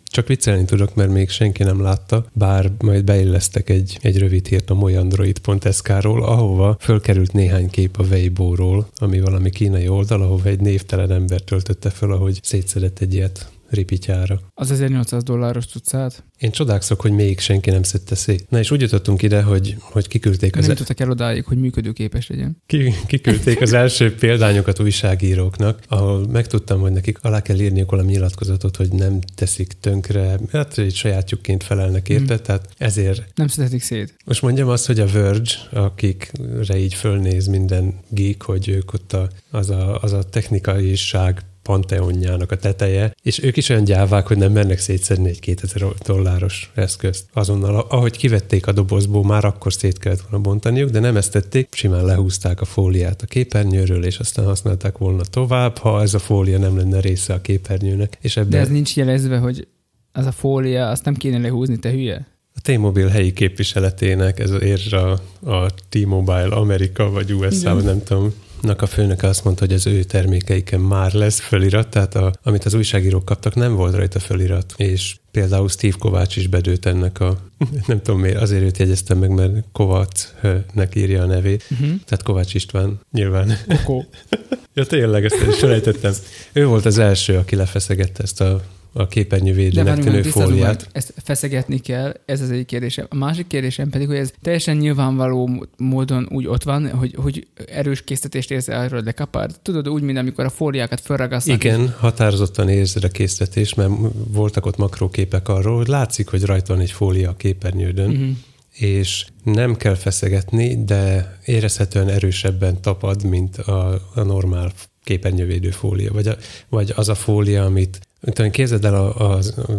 Csak 0.03 0.27
viccelni 0.27 0.65
tudok, 0.65 0.95
mert 0.95 1.11
még 1.11 1.29
senki 1.29 1.63
nem 1.63 1.81
látta, 1.81 2.25
bár 2.33 2.71
majd 2.79 3.03
beillesztek 3.03 3.69
egy, 3.69 3.97
egy 4.01 4.17
rövid 4.17 4.47
hírt 4.47 4.69
a 4.69 4.73
molyandroid.sk-ról, 4.73 6.23
ahova 6.23 6.77
fölkerült 6.79 7.33
néhány 7.33 7.69
kép 7.69 7.99
a 7.99 8.03
Weibo-ról, 8.03 8.87
ami 8.95 9.19
valami 9.19 9.49
kínai 9.49 9.87
oldal, 9.87 10.21
ahova 10.21 10.49
egy 10.49 10.59
névtelen 10.59 11.11
ember 11.11 11.41
töltötte 11.41 11.89
föl, 11.89 12.13
ahogy 12.13 12.39
szétszedett 12.41 12.99
egy 12.99 13.13
ilyet 13.13 13.51
ripityára. 13.73 14.39
Az 14.53 14.71
1800 14.71 15.23
dolláros 15.23 15.65
cuccát? 15.65 16.23
Én 16.37 16.51
csodálkozok, 16.51 17.01
hogy 17.01 17.11
még 17.11 17.39
senki 17.39 17.69
nem 17.69 17.83
szedte 17.83 18.15
szét. 18.15 18.49
Na 18.49 18.59
és 18.59 18.71
úgy 18.71 18.81
jutottunk 18.81 19.21
ide, 19.21 19.41
hogy, 19.41 19.75
hogy 19.79 20.07
kiküldték 20.07 20.55
az... 20.55 20.61
Nem 20.61 20.71
jutottak 20.71 20.99
el 20.99 21.09
odáig, 21.09 21.45
hogy 21.45 21.57
működőképes 21.57 22.27
legyen. 22.27 22.57
Ki, 22.65 22.93
kiküldték 23.07 23.61
az 23.61 23.73
első 23.73 24.15
példányokat 24.15 24.79
újságíróknak, 24.79 25.79
ahol 25.87 26.27
megtudtam, 26.27 26.79
hogy 26.79 26.91
nekik 26.91 27.17
alá 27.21 27.41
kell 27.41 27.59
írniuk 27.59 27.91
valami 27.91 28.11
nyilatkozatot, 28.11 28.75
hogy 28.75 28.91
nem 28.91 29.19
teszik 29.35 29.73
tönkre, 29.79 30.39
hát 30.51 30.77
egy 30.77 30.95
sajátjukként 30.95 31.63
felelnek 31.63 32.09
érte, 32.09 32.33
mm. 32.33 32.37
tehát 32.37 32.69
ezért... 32.77 33.23
Nem 33.35 33.47
szedhetik 33.47 33.81
szét. 33.81 34.15
Most 34.25 34.41
mondjam 34.41 34.67
azt, 34.69 34.85
hogy 34.85 34.99
a 34.99 35.07
Verge, 35.07 35.51
akikre 35.71 36.77
így 36.77 36.93
fölnéz 36.93 37.47
minden 37.47 37.93
geek, 38.09 38.41
hogy 38.41 38.67
ők 38.67 38.93
ott 38.93 39.13
a, 39.13 39.29
az, 39.51 39.69
a, 39.69 40.01
az 40.01 40.11
a 40.11 40.23
technikai 40.23 40.95
ság 40.95 41.41
panteonjának 41.63 42.51
a 42.51 42.57
teteje, 42.57 43.15
és 43.21 43.43
ők 43.43 43.57
is 43.57 43.69
olyan 43.69 43.83
gyávák, 43.83 44.27
hogy 44.27 44.37
nem 44.37 44.51
mennek 44.51 44.79
szétszedni 44.79 45.29
egy 45.29 45.39
2000 45.39 45.87
dolláros 46.05 46.71
eszközt. 46.75 47.25
Azonnal, 47.33 47.85
ahogy 47.89 48.17
kivették 48.17 48.67
a 48.67 48.71
dobozból, 48.71 49.23
már 49.23 49.45
akkor 49.45 49.73
szét 49.73 49.97
kellett 49.97 50.21
volna 50.21 50.45
bontaniuk, 50.45 50.89
de 50.89 50.99
nem 50.99 51.17
ezt 51.17 51.31
tették, 51.31 51.67
simán 51.71 52.05
lehúzták 52.05 52.61
a 52.61 52.65
fóliát 52.65 53.21
a 53.21 53.25
képernyőről, 53.25 54.05
és 54.05 54.17
aztán 54.17 54.45
használták 54.45 54.97
volna 54.97 55.23
tovább, 55.23 55.77
ha 55.77 56.01
ez 56.01 56.13
a 56.13 56.19
fólia 56.19 56.57
nem 56.57 56.77
lenne 56.77 56.99
része 56.99 57.33
a 57.33 57.41
képernyőnek. 57.41 58.17
És 58.21 58.37
ebben... 58.37 58.49
De 58.49 58.59
ez 58.59 58.69
nincs 58.69 58.95
jelezve, 58.95 59.37
hogy 59.37 59.67
az 60.11 60.25
a 60.25 60.31
fólia, 60.31 60.89
azt 60.89 61.05
nem 61.05 61.15
kéne 61.15 61.37
lehúzni, 61.37 61.79
te 61.79 61.91
hülye? 61.91 62.27
A 62.55 62.61
T-Mobile 62.61 63.09
helyi 63.09 63.33
képviseletének 63.33 64.39
ez 64.39 64.51
ér 64.51 64.93
a, 64.93 65.11
a 65.51 65.71
T-Mobile 65.89 66.55
Amerika 66.55 67.09
vagy 67.09 67.33
USA, 67.33 67.73
vagy 67.73 67.83
nem 67.83 68.03
tudom, 68.03 68.33
nak 68.63 68.81
a 68.81 68.85
főnöke 68.85 69.27
azt 69.27 69.43
mondta, 69.43 69.65
hogy 69.65 69.73
az 69.73 69.87
ő 69.87 70.03
termékeiken 70.03 70.79
már 70.79 71.13
lesz 71.13 71.39
fölirat, 71.39 71.87
tehát 71.87 72.15
a, 72.15 72.33
amit 72.43 72.65
az 72.65 72.73
újságírók 72.73 73.25
kaptak, 73.25 73.55
nem 73.55 73.75
volt 73.75 73.95
rajta 73.95 74.19
fölirat. 74.19 74.73
És 74.77 75.15
például 75.31 75.69
Steve 75.69 75.95
Kovács 75.99 76.35
is 76.35 76.47
bedőlt 76.47 76.85
ennek 76.85 77.19
a, 77.19 77.37
nem 77.87 78.01
tudom 78.01 78.19
miért, 78.19 78.41
azért 78.41 78.63
őt 78.63 78.77
jegyeztem 78.77 79.17
meg, 79.17 79.29
mert 79.29 79.63
Kovácsnek 79.71 80.95
írja 80.95 81.21
a 81.21 81.25
nevét. 81.25 81.63
Uh-huh. 81.71 81.87
Tehát 81.87 82.23
Kovács 82.23 82.53
István 82.53 82.99
nyilván. 83.11 83.57
Koko. 83.67 84.03
ja 84.75 84.85
tényleg, 84.85 85.25
ezt 85.25 85.47
is 85.49 85.57
selejtettem. 85.57 86.13
Ő 86.51 86.65
volt 86.65 86.85
az 86.85 86.97
első, 86.97 87.37
aki 87.37 87.55
lefeszegette 87.55 88.23
ezt 88.23 88.41
a 88.41 88.61
a 88.93 89.07
képernyővédőnek 89.07 89.99
tűnő 89.99 90.21
fóliát. 90.21 90.89
Ezt 90.91 91.13
feszegetni 91.23 91.79
kell, 91.79 92.13
ez 92.25 92.41
az 92.41 92.51
egyik 92.51 92.65
kérdésem. 92.65 93.05
A 93.09 93.15
másik 93.15 93.47
kérdésem 93.47 93.89
pedig, 93.89 94.07
hogy 94.07 94.15
ez 94.15 94.31
teljesen 94.41 94.77
nyilvánvaló 94.77 95.65
módon 95.77 96.27
úgy 96.31 96.47
ott 96.47 96.63
van, 96.63 96.89
hogy, 96.89 97.15
hogy 97.15 97.47
erős 97.67 98.03
készítést 98.03 98.51
érzel 98.51 98.85
arról 98.85 99.01
de 99.01 99.11
kapár. 99.11 99.49
Tudod, 99.61 99.89
úgy, 99.89 100.01
mint 100.01 100.17
amikor 100.17 100.45
a 100.45 100.49
fóliákat 100.49 101.01
felragasztanak. 101.01 101.63
Igen, 101.63 101.81
és... 101.81 101.89
határozottan 101.97 102.69
érzed 102.69 103.03
a 103.03 103.07
készítést, 103.09 103.75
mert 103.75 103.91
voltak 104.27 104.65
ott 104.65 104.77
makróképek 104.77 105.47
arról, 105.47 105.77
hogy 105.77 105.87
látszik, 105.87 106.27
hogy 106.27 106.43
rajta 106.43 106.73
van 106.73 106.81
egy 106.81 106.91
fólia 106.91 107.29
a 107.29 107.35
képernyődön. 107.35 108.09
Uh-huh 108.09 108.29
és 108.73 109.25
nem 109.43 109.75
kell 109.75 109.95
feszegetni, 109.95 110.83
de 110.83 111.37
érezhetően 111.45 112.09
erősebben 112.09 112.81
tapad, 112.81 113.23
mint 113.23 113.57
a, 113.57 114.01
a 114.13 114.21
normál 114.21 114.71
képernyővédő 115.03 115.69
fólia, 115.69 116.11
vagy, 116.11 116.27
a, 116.27 116.37
vagy 116.69 116.93
az 116.95 117.09
a 117.09 117.15
fólia, 117.15 117.65
amit 117.65 117.99
tudom, 118.31 118.51
képzeld 118.51 118.85
el 118.85 118.95
a, 118.95 119.31
a, 119.31 119.39
a, 119.55 119.71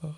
a, 0.00 0.12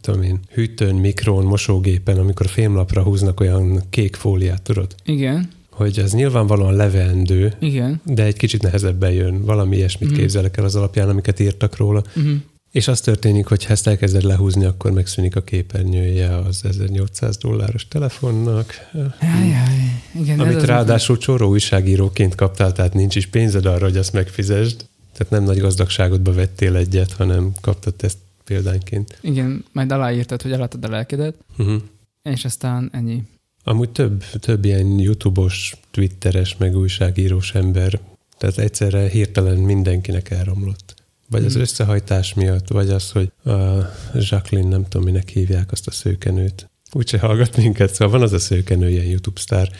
tudom 0.00 0.22
én, 0.22 0.40
hűtőn, 0.52 0.94
mikron, 0.94 1.44
mosógépen, 1.44 2.18
amikor 2.18 2.46
a 2.46 2.48
fémlapra 2.48 3.02
húznak 3.02 3.40
olyan 3.40 3.82
kék 3.90 4.16
fóliát, 4.16 4.62
tudod? 4.62 4.94
Igen. 5.04 5.48
Hogy 5.70 5.98
az 5.98 6.12
nyilvánvalóan 6.12 6.74
leveendő, 6.74 7.52
Igen. 7.60 8.00
de 8.04 8.24
egy 8.24 8.36
kicsit 8.36 8.62
nehezebben 8.62 9.12
jön. 9.12 9.44
Valami 9.44 9.76
ilyesmit 9.76 10.10
mm. 10.10 10.14
képzelek 10.14 10.56
el 10.56 10.64
az 10.64 10.76
alapján, 10.76 11.08
amiket 11.08 11.40
írtak 11.40 11.76
róla. 11.76 12.04
Mm. 12.20 12.34
És 12.70 12.88
az 12.88 13.00
történik, 13.00 13.46
hogy 13.46 13.64
ha 13.64 13.72
ezt 13.72 13.86
elkezded 13.86 14.22
lehúzni, 14.22 14.64
akkor 14.64 14.90
megszűnik 14.90 15.36
a 15.36 15.40
képernyője 15.40 16.36
az 16.36 16.64
1800 16.64 17.36
dolláros 17.36 17.88
telefonnak. 17.88 18.74
Jaj, 19.20 20.22
igen, 20.22 20.40
Amit 20.40 20.62
ráadásul 20.62 21.18
csoró 21.18 21.48
újságíróként 21.48 22.34
kaptál, 22.34 22.72
tehát 22.72 22.94
nincs 22.94 23.16
is 23.16 23.26
pénzed 23.26 23.66
arra, 23.66 23.84
hogy 23.84 23.96
azt 23.96 24.12
megfizesd. 24.12 24.86
Tehát 25.16 25.32
nem 25.32 25.42
nagy 25.42 25.58
gazdagságodba 25.58 26.32
vettél 26.32 26.76
egyet, 26.76 27.12
hanem 27.12 27.52
kaptad 27.60 27.94
ezt 28.00 28.18
példányként. 28.44 29.18
Igen, 29.20 29.64
majd 29.72 29.92
aláírtad, 29.92 30.42
hogy 30.42 30.52
eladtad 30.52 30.84
a 30.84 30.88
lelkedet, 30.88 31.34
uh-huh. 31.58 31.82
és 32.22 32.44
aztán 32.44 32.88
ennyi. 32.92 33.22
Amúgy 33.64 33.90
több, 33.90 34.24
több 34.24 34.64
ilyen 34.64 34.98
youtube-os, 34.98 35.76
twitteres, 35.90 36.56
meg 36.56 36.76
újságírós 36.76 37.54
ember, 37.54 38.00
tehát 38.38 38.58
egyszerre 38.58 39.08
hirtelen 39.08 39.56
mindenkinek 39.56 40.30
elromlott. 40.30 40.94
Vagy 41.28 41.44
az 41.44 41.52
mhm. 41.52 41.62
összehajtás 41.62 42.34
miatt, 42.34 42.68
vagy 42.68 42.90
az, 42.90 43.10
hogy 43.10 43.32
a 43.44 43.50
Jacqueline, 44.14 44.68
nem 44.68 44.88
tudom, 44.88 45.06
minek 45.06 45.28
hívják 45.28 45.72
azt 45.72 45.86
a 45.86 45.90
szőkenőt. 45.90 46.70
Úgyse 46.92 47.18
hallgat 47.18 47.56
minket, 47.56 47.94
szóval 47.94 48.18
van 48.18 48.22
az 48.22 48.32
a 48.32 48.38
szőkenő, 48.38 48.90
ilyen 48.90 49.04
YouTube 49.04 49.40
sztár, 49.40 49.70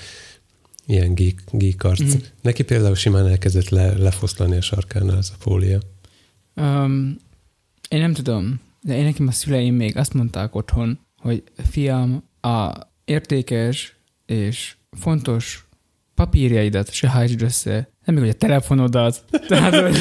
ilyen 0.86 1.14
geek, 1.14 1.42
geek 1.50 1.84
arc. 1.84 2.02
Mm. 2.02 2.18
Neki 2.42 2.62
például 2.62 2.94
simán 2.94 3.26
elkezdett 3.26 3.68
le, 3.68 3.98
lefoszlani 3.98 4.56
a 4.56 4.60
sarkánál 4.60 5.16
az 5.16 5.32
a 5.34 5.42
fólia. 5.42 5.78
Um, 6.56 7.16
én 7.88 8.00
nem 8.00 8.12
tudom, 8.12 8.60
de 8.80 8.96
én 8.96 9.04
nekem 9.04 9.26
a 9.26 9.32
szüleim 9.32 9.74
még 9.74 9.96
azt 9.96 10.14
mondták 10.14 10.54
otthon, 10.54 10.98
hogy 11.16 11.42
fiam, 11.70 12.24
a 12.40 12.72
értékes 13.04 13.96
és 14.26 14.76
fontos 14.90 15.66
papírjaidat 16.14 16.92
se 16.92 17.08
hajtsd 17.08 17.42
össze, 17.42 17.88
nem 18.04 18.14
még, 18.14 18.24
hogy 18.24 18.34
a 18.34 18.38
telefonodat. 18.38 19.24
Tehát, 19.48 19.74
hogy, 19.74 19.96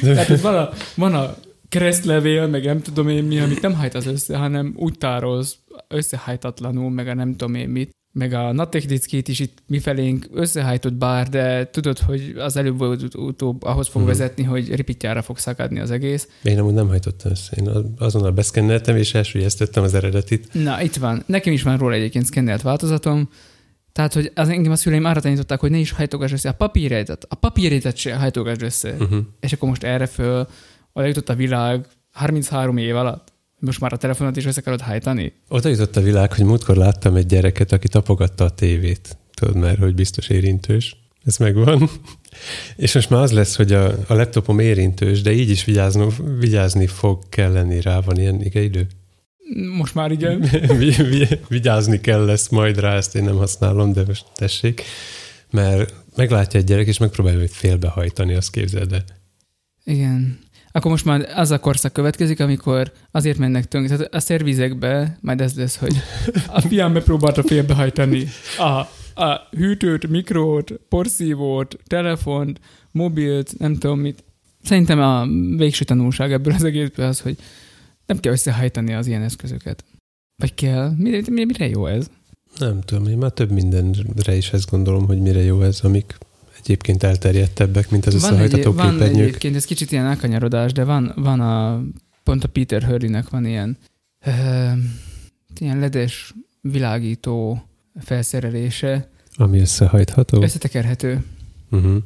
tehát, 0.00 0.26
hogy 0.26 0.40
van, 0.40 0.54
a, 0.54 0.70
van 0.94 1.14
a 1.14 1.36
keresztlevél, 1.68 2.46
meg 2.46 2.64
nem 2.64 2.82
tudom 2.82 3.08
én 3.08 3.24
mi, 3.24 3.38
amit 3.38 3.60
nem 3.60 3.74
hajtasz 3.74 4.06
össze, 4.06 4.36
hanem 4.36 4.74
úgy 4.76 4.98
tárolsz 4.98 5.58
összehajtatlanul, 5.88 6.90
meg 6.90 7.08
a 7.08 7.14
nem 7.14 7.30
tudom 7.30 7.54
én 7.54 7.68
mit 7.68 7.90
meg 8.12 8.32
a 8.32 8.52
Natechnickét 8.52 9.28
is 9.28 9.38
itt 9.38 9.58
mifelénk 9.66 10.26
összehajtott 10.32 10.92
bár, 10.92 11.28
de 11.28 11.70
tudod, 11.70 11.98
hogy 11.98 12.34
az 12.36 12.56
előbb 12.56 12.78
volt 12.78 13.14
utóbb 13.14 13.62
ahhoz 13.62 13.86
fog 13.86 14.02
uh-huh. 14.02 14.18
vezetni, 14.18 14.42
hogy 14.42 14.74
ripityára 14.74 15.22
fog 15.22 15.38
szakadni 15.38 15.80
az 15.80 15.90
egész. 15.90 16.28
Én 16.42 16.58
amúgy 16.58 16.74
nem 16.74 16.88
hajtottam 16.88 17.30
össze. 17.30 17.56
Én 17.56 17.70
azonnal 17.98 18.30
beszkenneltem, 18.30 18.96
és 18.96 19.14
elsüllyesztettem 19.14 19.82
az 19.82 19.94
eredetit. 19.94 20.48
Na, 20.52 20.82
itt 20.82 20.96
van. 20.96 21.22
Nekem 21.26 21.52
is 21.52 21.62
van 21.62 21.78
róla 21.78 21.94
egyébként 21.94 22.24
szkennelt 22.24 22.62
változatom. 22.62 23.28
Tehát, 23.92 24.14
hogy 24.14 24.32
az 24.34 24.48
engem 24.48 24.72
a 24.72 24.76
szüleim 24.76 25.04
arra 25.04 25.20
tanították, 25.20 25.60
hogy 25.60 25.70
ne 25.70 25.78
is 25.78 25.90
hajtogass 25.90 26.32
össze 26.32 26.48
a 26.48 26.52
papírétet. 26.52 27.26
A 27.28 27.34
papírétet 27.34 27.96
se 27.96 28.16
hajtogass 28.16 28.56
össze. 28.60 28.92
Uh-huh. 28.92 29.18
És 29.40 29.52
akkor 29.52 29.68
most 29.68 29.84
erre 29.84 30.06
föl, 30.06 30.48
oda 30.92 31.06
jutott 31.06 31.28
a 31.28 31.34
világ 31.34 31.86
33 32.12 32.76
év 32.76 32.96
alatt. 32.96 33.29
Most 33.60 33.80
már 33.80 33.92
a 33.92 33.96
telefonot 33.96 34.36
is 34.36 34.46
össze 34.46 34.60
akarod 34.60 34.80
hajtani? 34.80 35.32
Oda 35.48 35.68
jutott 35.68 35.96
a 35.96 36.00
világ, 36.00 36.32
hogy 36.32 36.44
múltkor 36.44 36.76
láttam 36.76 37.16
egy 37.16 37.26
gyereket, 37.26 37.72
aki 37.72 37.88
tapogatta 37.88 38.44
a 38.44 38.50
tévét. 38.50 39.16
Tudod 39.34 39.56
már, 39.56 39.78
hogy 39.78 39.94
biztos 39.94 40.28
érintős. 40.28 40.96
Ez 41.24 41.36
megvan. 41.36 41.90
És 42.76 42.94
most 42.94 43.10
már 43.10 43.22
az 43.22 43.32
lesz, 43.32 43.56
hogy 43.56 43.72
a, 43.72 43.86
a 43.86 44.14
laptopom 44.14 44.58
érintős, 44.58 45.22
de 45.22 45.32
így 45.32 45.50
is 45.50 45.64
vigyázni, 45.64 46.06
vigyázni 46.38 46.86
fog 46.86 47.28
kelleni 47.28 47.80
rá. 47.80 48.00
Van 48.00 48.18
ilyen 48.18 48.40
idő? 48.42 48.86
Most 49.76 49.94
már 49.94 50.10
igen. 50.16 50.50
vigyázni 51.48 52.00
kell 52.00 52.24
lesz 52.24 52.48
majd 52.48 52.78
rá, 52.78 52.94
ezt 52.96 53.14
én 53.14 53.24
nem 53.24 53.36
használom, 53.36 53.92
de 53.92 54.02
most 54.06 54.26
tessék. 54.34 54.82
Mert 55.50 55.94
meglátja 56.16 56.60
egy 56.60 56.66
gyerek, 56.66 56.86
és 56.86 56.98
megpróbálja 56.98 57.38
hogy 57.38 57.50
félbehajtani, 57.50 58.34
azt 58.34 58.50
képzeld 58.50 58.92
el. 58.92 59.04
Igen. 59.84 60.38
Akkor 60.72 60.90
most 60.90 61.04
már 61.04 61.28
az 61.34 61.50
a 61.50 61.58
korszak 61.58 61.92
következik, 61.92 62.40
amikor 62.40 62.92
azért 63.10 63.38
mennek 63.38 63.68
tönkre. 63.68 63.96
Tehát 63.96 64.14
a 64.14 64.20
szervizekbe 64.20 65.18
majd 65.20 65.40
ez 65.40 65.54
lesz, 65.54 65.76
hogy 65.76 65.96
a 66.46 66.60
fiam 66.60 66.92
megpróbálta 66.92 67.42
félbehajtani 67.42 68.26
a, 68.58 68.88
a 69.22 69.48
hűtőt, 69.50 70.08
mikrót, 70.08 70.72
porszívót, 70.88 71.78
telefont, 71.86 72.60
mobilt, 72.90 73.58
nem 73.58 73.76
tudom 73.76 74.00
mit. 74.00 74.24
Szerintem 74.62 75.00
a 75.00 75.26
végső 75.56 75.84
tanulság 75.84 76.32
ebből 76.32 76.54
az 76.54 76.64
egészből 76.64 77.06
az, 77.06 77.20
hogy 77.20 77.36
nem 78.06 78.18
kell 78.18 78.32
összehajtani 78.32 78.94
az 78.94 79.06
ilyen 79.06 79.22
eszközöket. 79.22 79.84
Vagy 80.36 80.54
kell? 80.54 80.92
Mire, 80.96 81.22
mire 81.30 81.68
jó 81.68 81.86
ez? 81.86 82.10
Nem 82.58 82.80
tudom, 82.80 83.06
én 83.06 83.18
már 83.18 83.30
több 83.30 83.50
mindenre 83.50 84.36
is 84.36 84.52
ezt 84.52 84.70
gondolom, 84.70 85.06
hogy 85.06 85.18
mire 85.18 85.42
jó 85.42 85.62
ez, 85.62 85.80
amik 85.82 86.18
egyébként 86.62 87.02
elterjedtebbek, 87.02 87.90
mint 87.90 88.06
az 88.06 88.14
összehajtató 88.14 88.72
van 88.72 88.90
képernyők. 88.90 89.14
Van 89.14 89.22
egyébként, 89.22 89.56
ez 89.56 89.64
kicsit 89.64 89.92
ilyen 89.92 90.06
elkanyarodás, 90.06 90.72
de 90.72 90.84
van, 90.84 91.12
van 91.16 91.40
a, 91.40 91.82
pont 92.22 92.44
a 92.44 92.48
Peter 92.48 92.82
Hurley-nek 92.82 93.28
van 93.28 93.46
ilyen, 93.46 93.78
uh, 94.26 94.72
ilyen 95.58 95.78
ledes 95.78 96.34
világító 96.60 97.62
felszerelése. 98.00 99.10
Ami 99.36 99.58
összehajtható? 99.60 100.42
Összetekerhető. 100.42 101.24
Uh-huh. 101.70 101.96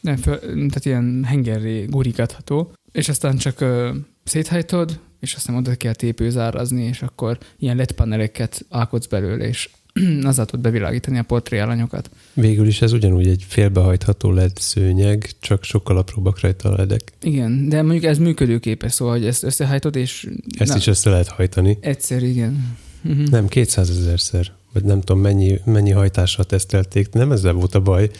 Nem, 0.00 0.16
föl, 0.16 0.38
tehát 0.38 0.84
ilyen 0.84 1.24
hengerré 1.24 1.84
gurikatható, 1.84 2.72
és 2.92 3.08
aztán 3.08 3.36
csak 3.36 3.60
uh, 3.60 3.88
széthajtod, 4.24 5.00
és 5.20 5.34
aztán 5.34 5.56
oda 5.56 5.74
kell 5.74 5.94
tépőzárazni, 5.94 6.82
és 6.82 7.02
akkor 7.02 7.38
ilyen 7.58 7.76
LED 7.76 7.92
paneleket 7.92 8.64
alkotsz 8.68 9.06
belőle, 9.06 9.46
és 9.46 9.70
azzal 10.22 10.46
tud 10.46 10.60
bevilágítani 10.60 11.18
a 11.18 11.22
portréalanyokat. 11.22 12.10
Végül 12.32 12.66
is 12.66 12.82
ez 12.82 12.92
ugyanúgy 12.92 13.26
egy 13.26 13.44
félbehajtható 13.48 14.32
LED 14.32 14.56
szőnyeg, 14.56 15.30
csak 15.40 15.64
sokkal 15.64 15.96
apróbbak 15.96 16.40
rajta 16.40 16.68
a 16.68 16.76
ledek. 16.76 17.12
Igen, 17.22 17.68
de 17.68 17.82
mondjuk 17.82 18.04
ez 18.04 18.18
működőképes, 18.18 18.92
szóval 18.92 19.14
hogy 19.14 19.26
ezt 19.26 19.42
összehajtod, 19.42 19.96
és... 19.96 20.28
Ezt 20.58 20.70
na, 20.70 20.76
is 20.76 20.86
össze 20.86 21.10
lehet 21.10 21.28
hajtani. 21.28 21.78
Egyszer, 21.80 22.22
igen. 22.22 22.78
Uh-huh. 23.04 23.26
Nem, 23.26 23.48
200 23.48 23.90
ezerszer, 23.90 24.52
vagy 24.72 24.84
nem 24.84 25.00
tudom 25.00 25.22
mennyi, 25.22 25.58
mennyi 25.64 25.90
hajtással 25.90 26.44
tesztelték. 26.44 27.12
Nem 27.12 27.32
ezzel 27.32 27.52
volt 27.52 27.74
a 27.74 27.80
baj. 27.80 28.10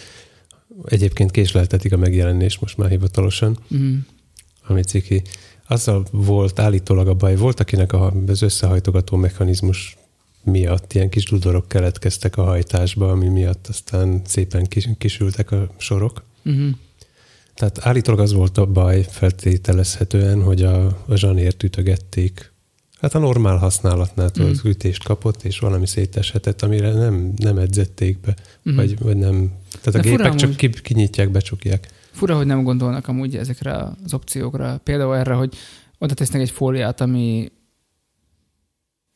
Egyébként 0.85 1.31
késleltetik 1.31 1.93
a 1.93 1.97
megjelenés 1.97 2.59
most 2.59 2.77
már 2.77 2.89
hivatalosan, 2.89 3.59
Uh-huh. 3.71 3.97
ami 4.67 4.83
ciki. 4.83 5.23
Azzal 5.69 6.07
volt 6.11 6.59
állítólag 6.59 7.09
a 7.09 7.15
baj, 7.15 7.37
volt 7.37 7.61
akinek 7.61 7.93
az 8.27 8.43
összehajtogató 8.43 9.17
mechanizmus 9.17 9.97
miatt 10.43 10.93
ilyen 10.93 11.09
kis 11.09 11.25
dudorok 11.25 11.69
keletkeztek 11.69 12.37
a 12.37 12.43
hajtásba, 12.43 13.11
ami 13.11 13.29
miatt 13.29 13.67
aztán 13.67 14.23
szépen 14.25 14.67
kis, 14.67 14.89
kisültek 14.99 15.51
a 15.51 15.75
sorok. 15.79 16.25
Uh-huh. 16.45 16.71
Tehát 17.55 17.79
állítólag 17.81 18.21
az 18.21 18.33
volt 18.33 18.59
a 18.59 18.67
baj 18.67 19.07
feltételezhetően, 19.11 20.43
hogy 20.43 20.63
a, 20.63 20.87
a 20.87 21.17
zsanért 21.17 21.63
ütögették. 21.63 22.53
Hát 23.01 23.15
a 23.15 23.19
normál 23.19 23.57
használatnál 23.57 24.31
az 24.39 24.61
ütést 24.65 25.05
kapott, 25.05 25.43
és 25.43 25.59
valami 25.59 25.87
széteshetett, 25.87 26.63
amire 26.63 26.93
nem, 26.93 27.33
nem 27.37 27.59
edzették 27.59 28.21
be, 28.21 28.35
mm. 28.71 28.77
vagy, 28.77 28.99
vagy 28.99 29.17
nem. 29.17 29.53
Tehát 29.81 29.87
a 29.87 29.91
De 29.91 30.03
fura 30.03 30.23
gépek 30.23 30.35
csak 30.35 30.57
ki, 30.57 30.71
kinyitják, 30.71 31.31
becsukják. 31.31 31.89
Fura, 32.11 32.37
hogy 32.37 32.47
nem 32.47 32.63
gondolnak 32.63 33.09
amúgy 33.09 33.37
ezekre 33.37 33.95
az 34.05 34.15
opciókra. 34.15 34.81
Például 34.85 35.17
erre, 35.17 35.35
hogy 35.35 35.57
oda 35.99 36.15
tesznek 36.15 36.41
egy 36.41 36.51
fóliát, 36.51 37.01
ami 37.01 37.53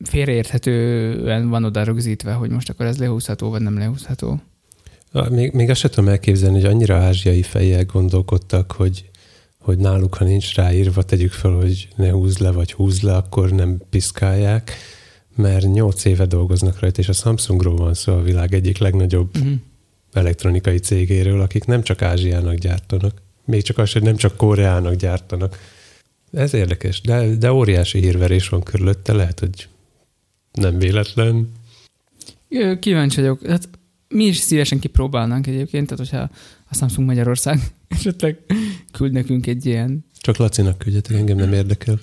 félreérthetően 0.04 1.48
van 1.48 1.64
oda 1.64 1.82
rögzítve, 1.82 2.32
hogy 2.32 2.50
most 2.50 2.70
akkor 2.70 2.86
ez 2.86 2.98
lehúzható, 2.98 3.50
vagy 3.50 3.62
nem 3.62 3.78
lehúzható. 3.78 4.40
Még, 5.30 5.52
még 5.52 5.70
azt 5.70 5.80
sem 5.80 5.90
tudom 5.90 6.08
elképzelni, 6.08 6.60
hogy 6.60 6.70
annyira 6.70 6.96
ázsiai 6.96 7.42
fejjel 7.42 7.84
gondolkodtak, 7.84 8.72
hogy, 8.72 9.10
hogy 9.58 9.78
náluk, 9.78 10.14
ha 10.14 10.24
nincs 10.24 10.54
ráírva, 10.54 11.02
tegyük 11.02 11.32
fel, 11.32 11.50
hogy 11.50 11.88
ne 11.96 12.10
húzd 12.10 12.40
le, 12.40 12.50
vagy 12.50 12.72
húzd 12.72 13.02
le, 13.02 13.14
akkor 13.14 13.50
nem 13.50 13.80
piszkálják, 13.90 14.72
mert 15.36 15.72
nyolc 15.72 16.04
éve 16.04 16.26
dolgoznak 16.26 16.78
rajta, 16.80 17.00
és 17.00 17.08
a 17.08 17.12
Samsungról 17.12 17.76
van 17.76 17.94
szó 17.94 18.12
a 18.12 18.22
világ 18.22 18.54
egyik 18.54 18.78
legnagyobb 18.78 19.36
Uh-huh. 19.36 19.52
elektronikai 20.12 20.78
cégéről, 20.78 21.40
akik 21.40 21.64
nem 21.64 21.82
csak 21.82 22.02
Ázsiának 22.02 22.54
gyártanak, 22.54 23.22
még 23.44 23.62
csak 23.62 23.78
az, 23.78 23.92
hogy 23.92 24.02
nem 24.02 24.16
csak 24.16 24.36
Koreának 24.36 24.94
gyártanak. 24.94 25.58
Ez 26.32 26.54
érdekes, 26.54 27.00
de, 27.00 27.36
de 27.36 27.52
óriási 27.52 27.98
hírverés 27.98 28.48
van 28.48 28.62
körülötte, 28.62 29.12
lehet, 29.12 29.40
hogy 29.40 29.68
nem 30.54 30.78
véletlen. 30.78 31.52
Kíváncsi 32.78 33.20
vagyok. 33.20 33.46
Hát 33.46 33.68
mi 34.08 34.24
is 34.24 34.36
szívesen 34.36 34.78
kipróbálnánk 34.78 35.46
egyébként, 35.46 35.88
tehát 35.88 36.06
hogyha 36.06 36.30
a 36.70 36.74
Samsung 36.74 37.06
Magyarország 37.06 37.60
esetleg 37.88 38.38
küld 38.92 39.12
nekünk 39.12 39.46
egy 39.46 39.66
ilyen, 39.66 40.04
Csak 40.20 40.36
Lacinak 40.36 40.78
küldjetek, 40.78 41.16
engem 41.16 41.36
nem 41.36 41.52
érdekel. 41.52 42.00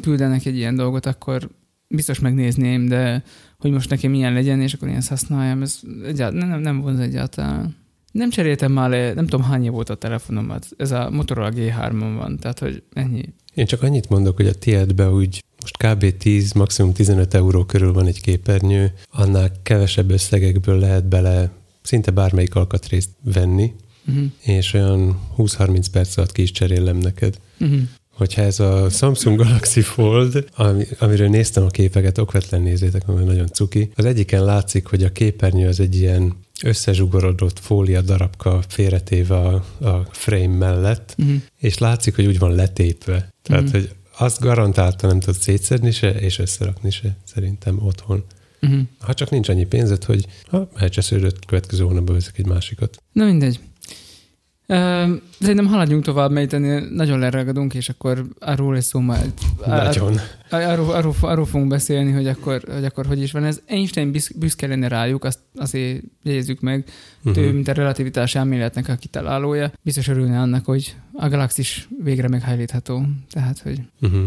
küldenek 0.00 0.44
egy 0.44 0.56
ilyen 0.56 0.74
dolgot, 0.74 1.06
akkor 1.06 1.48
biztos 1.88 2.18
megnézném, 2.18 2.86
de 2.86 3.22
hogy 3.58 3.70
most 3.70 3.90
nekem 3.90 4.10
milyen 4.10 4.32
legyen, 4.32 4.60
és 4.60 4.72
akkor 4.72 4.88
én 4.88 4.96
ezt 4.96 5.08
használjam, 5.08 5.62
ez 5.62 5.80
egyáltalán 6.04 6.48
nem, 6.48 6.60
nem 6.60 6.80
vonz 6.80 7.00
egyáltalán. 7.00 7.76
Nem 8.12 8.30
cseréltem 8.30 8.72
már 8.72 8.90
le, 8.90 9.12
nem 9.12 9.26
tudom 9.26 9.46
hány 9.46 9.64
év 9.64 9.70
volt 9.70 9.90
a 9.90 9.94
telefonomat. 9.94 10.66
Ez 10.76 10.90
a 10.90 11.10
Motorola 11.10 11.50
G3-on 11.54 12.14
van, 12.16 12.38
tehát 12.38 12.58
hogy 12.58 12.82
ennyi. 12.92 13.22
Én 13.54 13.66
csak 13.66 13.82
annyit 13.82 14.08
mondok, 14.08 14.36
hogy 14.36 14.46
a 14.46 14.54
tiédbe 14.54 15.10
úgy 15.10 15.44
most 15.60 15.76
kb. 15.76 16.16
10, 16.18 16.52
maximum 16.52 16.92
15 16.92 17.34
euró 17.34 17.64
körül 17.64 17.92
van 17.92 18.06
egy 18.06 18.20
képernyő, 18.20 18.92
annál 19.12 19.52
kevesebb 19.62 20.10
összegekből 20.10 20.78
lehet 20.78 21.04
bele 21.08 21.50
szinte 21.82 22.10
bármelyik 22.10 22.54
alkatrészt 22.54 23.10
venni, 23.24 23.72
Uh-huh. 24.08 24.24
és 24.42 24.72
olyan 24.74 25.20
20-30 25.38 25.84
perc 25.92 26.16
alatt 26.16 26.32
ki 26.32 26.42
is 26.42 26.50
cserélem 26.50 26.96
neked. 26.96 27.38
Uh-huh. 27.60 27.78
Hogyha 28.14 28.42
ez 28.42 28.60
a 28.60 28.88
Samsung 28.90 29.36
Galaxy 29.38 29.80
Fold, 29.80 30.44
ami, 30.56 30.84
amiről 30.98 31.28
néztem 31.28 31.64
a 31.64 31.66
képeket, 31.68 32.18
okvetlen 32.18 32.62
nézzétek, 32.62 33.06
mert 33.06 33.24
nagyon 33.24 33.46
cuki. 33.46 33.90
Az 33.94 34.04
egyiken 34.04 34.44
látszik, 34.44 34.86
hogy 34.86 35.04
a 35.04 35.12
képernyő 35.12 35.68
az 35.68 35.80
egy 35.80 35.96
ilyen 35.96 36.32
összezsugorodott 36.62 37.58
fólia 37.58 38.00
darabka 38.00 38.62
félretéve 38.68 39.36
a, 39.36 39.64
a 39.80 40.06
frame 40.10 40.56
mellett, 40.56 41.14
Uh-huh. 41.18 41.36
és 41.58 41.78
látszik, 41.78 42.14
hogy 42.14 42.26
úgy 42.26 42.38
van 42.38 42.54
letépve. 42.54 43.28
Tehát, 43.42 43.62
Mhm. 43.62 43.72
hogy 43.72 43.90
azt 44.18 44.40
garantálta 44.40 45.06
nem 45.06 45.20
tudod 45.20 45.40
szétszedni 45.40 45.90
se, 45.90 46.10
és 46.10 46.38
összerakni 46.38 46.90
se, 46.90 47.16
szerintem 47.24 47.78
otthon. 47.82 48.24
Uh-huh. 48.62 48.80
Ha 49.00 49.14
csak 49.14 49.30
nincs 49.30 49.48
annyi 49.48 49.66
pénzed, 49.66 50.04
hogy 50.04 50.26
ha 50.46 50.68
elcsesződött, 50.74 51.44
következő 51.44 51.84
hónapban 51.84 52.14
veszek 52.14 52.38
egy 52.38 52.46
másikat. 52.46 53.02
Na 53.12 53.24
mindegy. 53.24 53.60
Szerintem 55.40 55.66
haladjunk 55.66 56.04
tovább, 56.04 56.30
mert 56.30 56.52
itt 56.52 56.90
nagyon 56.90 57.18
leragadunk, 57.18 57.74
és 57.74 57.88
akkor 57.88 58.24
arról 58.38 58.74
lesz 58.74 58.86
szó 58.86 59.00
majd. 59.00 59.32
Nagyon. 59.66 60.14
Arról, 60.50 60.90
arról, 60.90 61.14
arról 61.20 61.46
fogunk 61.46 61.68
beszélni, 61.68 62.12
hogy 62.12 62.26
akkor, 62.26 62.62
hogy 62.74 62.84
akkor 62.84 63.06
hogy 63.06 63.22
is 63.22 63.32
van 63.32 63.44
ez. 63.44 63.60
Einstein 63.66 64.10
büsz- 64.12 64.38
büszke 64.38 64.66
lenne 64.66 64.88
rájuk, 64.88 65.24
azt 65.24 65.38
azért 65.56 66.02
jegyezzük 66.22 66.60
meg. 66.60 66.84
Uh-huh. 67.24 67.44
Ő, 67.44 67.52
mint 67.52 67.68
a 67.68 67.72
relativitás 67.72 68.34
elméletnek 68.34 68.88
a 68.88 68.94
kitalálója, 68.94 69.72
biztos 69.82 70.08
örülne 70.08 70.40
annak, 70.40 70.64
hogy 70.64 70.96
a 71.12 71.28
galaxis 71.28 71.88
végre 72.04 72.28
meghajlítható. 72.28 73.02
Tehát, 73.30 73.58
hogy 73.58 73.80
Uh-huh. 74.00 74.24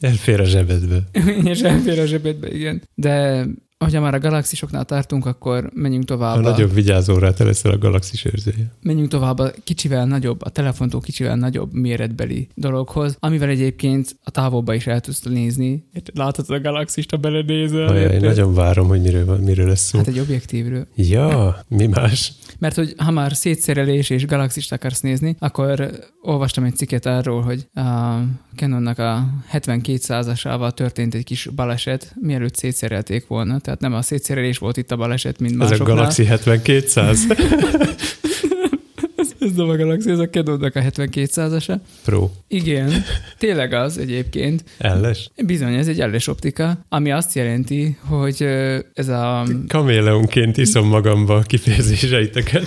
Elfér 0.00 0.40
a 0.40 0.44
zsebedbe. 0.44 0.98
és 1.52 1.60
elfér 1.60 1.98
a 1.98 2.06
zsebedbe, 2.06 2.50
igen. 2.52 2.82
De 2.94 3.46
hogyha 3.84 4.00
már 4.00 4.14
a 4.14 4.18
galaxisoknál 4.18 4.84
tartunk, 4.84 5.26
akkor 5.26 5.70
menjünk 5.74 6.04
tovább. 6.04 6.36
A 6.36 6.40
nagyobb 6.40 6.74
vigyázóra 6.74 7.34
te 7.34 7.44
leszel 7.44 7.72
a 7.72 7.78
galaxis 7.78 8.24
őrzője. 8.24 8.72
menjünk 8.82 9.08
tovább 9.08 9.38
a 9.38 9.52
kicsivel 9.64 10.06
nagyobb, 10.06 10.42
a 10.42 10.48
telefontól 10.48 11.00
kicsivel 11.00 11.36
nagyobb 11.36 11.72
méretbeli 11.72 12.48
dologhoz, 12.54 13.16
amivel 13.20 13.48
egyébként 13.48 14.16
a 14.24 14.30
távolba 14.30 14.74
is 14.74 14.86
el 14.86 15.00
tudsz 15.00 15.22
nézni. 15.22 15.84
Láthatod 16.14 16.56
a 16.56 16.60
galaxist, 16.60 17.10
ha 17.10 17.16
belenézel. 17.16 17.86
Ajaj, 17.86 18.02
érted? 18.02 18.20
nagyon 18.20 18.54
várom, 18.54 18.88
hogy 18.88 19.00
miről, 19.00 19.24
van- 19.24 19.40
miről 19.40 19.66
lesz 19.66 19.86
szó. 19.88 19.98
Hát 19.98 20.06
egy 20.08 20.18
objektívről. 20.18 20.86
Ja, 20.94 21.56
mi 21.68 21.86
más? 21.86 22.32
Mert 22.58 22.74
hogy 22.74 22.94
ha 22.96 23.10
már 23.10 23.34
szétszerelés 23.34 24.10
és 24.10 24.26
galaxist 24.26 24.72
akarsz 24.72 25.00
nézni, 25.00 25.36
akkor 25.38 25.90
olvastam 26.22 26.64
egy 26.64 26.76
cikket 26.76 27.06
arról, 27.06 27.42
hogy 27.42 27.66
a 27.74 28.18
Canonnak 28.56 28.98
a 28.98 29.26
72%-ával 29.52 30.72
történt 30.72 31.14
egy 31.14 31.24
kis 31.24 31.48
baleset, 31.54 32.14
mielőtt 32.20 32.56
szétszerelték 32.56 33.26
volna. 33.26 33.58
Tehát 33.70 33.84
nem 33.84 33.94
a 34.00 34.02
szétszerelés 34.02 34.58
volt 34.58 34.76
itt 34.76 34.90
a 34.90 34.96
baleset, 34.96 35.40
mint 35.40 35.54
Ez 35.54 35.66
a 35.66 35.70
másoknál. 35.70 35.96
Galaxy 35.96 36.24
7200 36.24 37.26
Ez 39.40 39.52
nem 39.56 39.68
a 39.68 39.76
Galaxy, 39.76 40.10
ez 40.10 40.18
a 40.18 40.28
Canonnak 40.28 40.76
a 40.76 40.80
72%-asa. 40.80 41.80
Pro. 42.04 42.30
Igen, 42.48 42.92
tényleg 43.38 43.72
az 43.72 43.98
egyébként. 43.98 44.64
Elles. 44.78 45.30
Bizony, 45.46 45.74
ez 45.74 45.88
egy 45.88 46.00
elles 46.00 46.26
optika, 46.26 46.84
ami 46.88 47.12
azt 47.12 47.34
jelenti, 47.34 47.96
hogy 48.04 48.42
ez 48.94 49.08
a 49.08 49.46
Kaméleonként 49.68 50.56
iszom 50.56 50.88
magamba 50.88 51.34
a 51.36 51.40
kifejezéseiteket. 51.40 52.66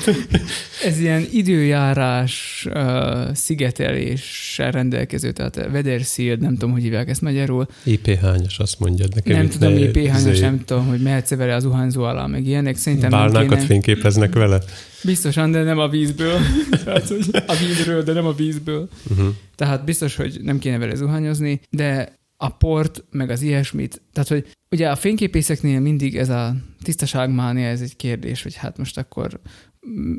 ez 0.86 1.00
ilyen 1.00 1.26
időjárás 1.32 2.68
uh, 2.74 3.34
szigeteléssel 3.34 4.72
rendelkező, 4.72 5.32
tehát 5.32 5.56
weather 5.72 6.02
nem 6.40 6.54
tudom, 6.54 6.72
hogy 6.72 6.82
hívják 6.82 7.10
ezt 7.10 7.22
magyarul. 7.22 7.68
IP 7.84 8.16
hányos, 8.16 8.60
azt 8.60 8.80
mondjad 8.80 9.16
nekem. 9.16 9.38
nem 9.38 9.50
tudom, 9.50 9.74
ph 9.74 9.98
izé, 9.98 10.40
nem 10.40 10.64
tudom, 10.66 10.88
hogy 10.88 11.00
mehetsz 11.00 11.36
vele 11.36 11.56
az 11.56 11.62
zuhanyzó 11.64 12.04
alá, 12.04 12.26
meg 12.26 12.48
ilyenek. 12.48 12.76
Szerintem 12.76 13.10
Bálnákat 13.10 13.64
fényképeznek 13.64 14.34
vele. 14.34 14.62
Biztosan, 15.04 15.52
de 15.52 15.64
nem 15.64 15.80
a 15.80 15.88
vízből. 15.88 16.40
tehát, 16.84 17.08
hogy 17.08 17.30
a 17.48 17.56
vízről, 17.56 18.04
de 18.04 18.14
nem 18.14 18.26
a 18.26 18.34
vízből. 18.34 18.90
Uh-huh. 19.10 19.28
Tehát 19.56 19.86
biztos, 19.86 20.16
hogy 20.16 20.40
nem 20.42 20.60
kéne 20.60 20.78
vele 20.78 20.96
zuhanyozni, 20.96 21.62
de 21.70 22.22
a 22.38 22.50
port, 22.50 23.04
meg 23.12 23.30
az 23.30 23.42
ilyesmit, 23.42 24.02
tehát 24.14 24.30
hogy 24.30 24.46
ugye 24.72 24.90
a 24.90 24.96
fényképészeknél 24.96 25.80
mindig 25.80 26.18
ez 26.18 26.30
a 26.30 26.56
tisztaságmánia, 26.82 27.68
ez 27.68 27.82
egy 27.82 27.96
kérdés, 27.96 28.44
hogy 28.44 28.56
hát 28.56 28.78
most 28.78 28.98
akkor 28.98 29.40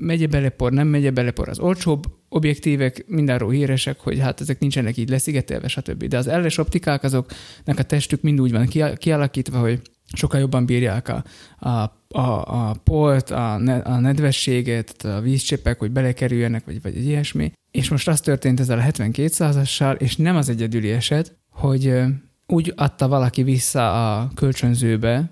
megye 0.00 0.26
belepor, 0.26 0.72
nem 0.72 0.88
megye 0.88 1.10
belepor, 1.10 1.48
az 1.48 1.58
olcsóbb 1.58 2.04
objektívek 2.28 3.04
mindenről 3.06 3.50
híresek, 3.50 4.00
hogy 4.00 4.18
hát 4.18 4.40
ezek 4.40 4.58
nincsenek 4.58 4.96
így 4.96 5.08
leszigetelve, 5.08 5.68
stb. 5.68 6.04
De 6.04 6.16
az 6.16 6.26
elles 6.26 6.58
optikák 6.58 7.02
azoknak 7.02 7.78
a 7.78 7.82
testük 7.82 8.20
mind 8.22 8.40
úgy 8.40 8.52
van 8.52 8.66
kia- 8.66 8.98
kialakítva, 8.98 9.58
hogy 9.58 9.80
sokkal 10.14 10.40
jobban 10.40 10.66
bírják 10.66 11.08
a, 11.08 11.24
a, 11.58 11.68
a, 12.08 12.68
a 12.68 12.74
port, 12.84 13.30
a, 13.30 13.58
ne, 13.58 13.76
a 13.76 14.00
nedvességet, 14.00 15.04
a 15.04 15.20
vízcsepek, 15.20 15.78
hogy 15.78 15.90
belekerüljenek, 15.90 16.64
vagy, 16.64 16.82
vagy 16.82 16.96
egy 16.96 17.06
ilyesmi. 17.06 17.52
És 17.70 17.88
most 17.88 18.08
az 18.08 18.20
történt 18.20 18.60
ezzel 18.60 18.78
a 18.78 18.80
72 18.80 19.96
és 19.98 20.16
nem 20.16 20.36
az 20.36 20.48
egyedüli 20.48 20.90
eset, 20.90 21.36
hogy 21.50 22.02
úgy 22.46 22.72
adta 22.76 23.08
valaki 23.08 23.42
vissza 23.42 24.18
a 24.18 24.30
kölcsönzőbe, 24.34 25.30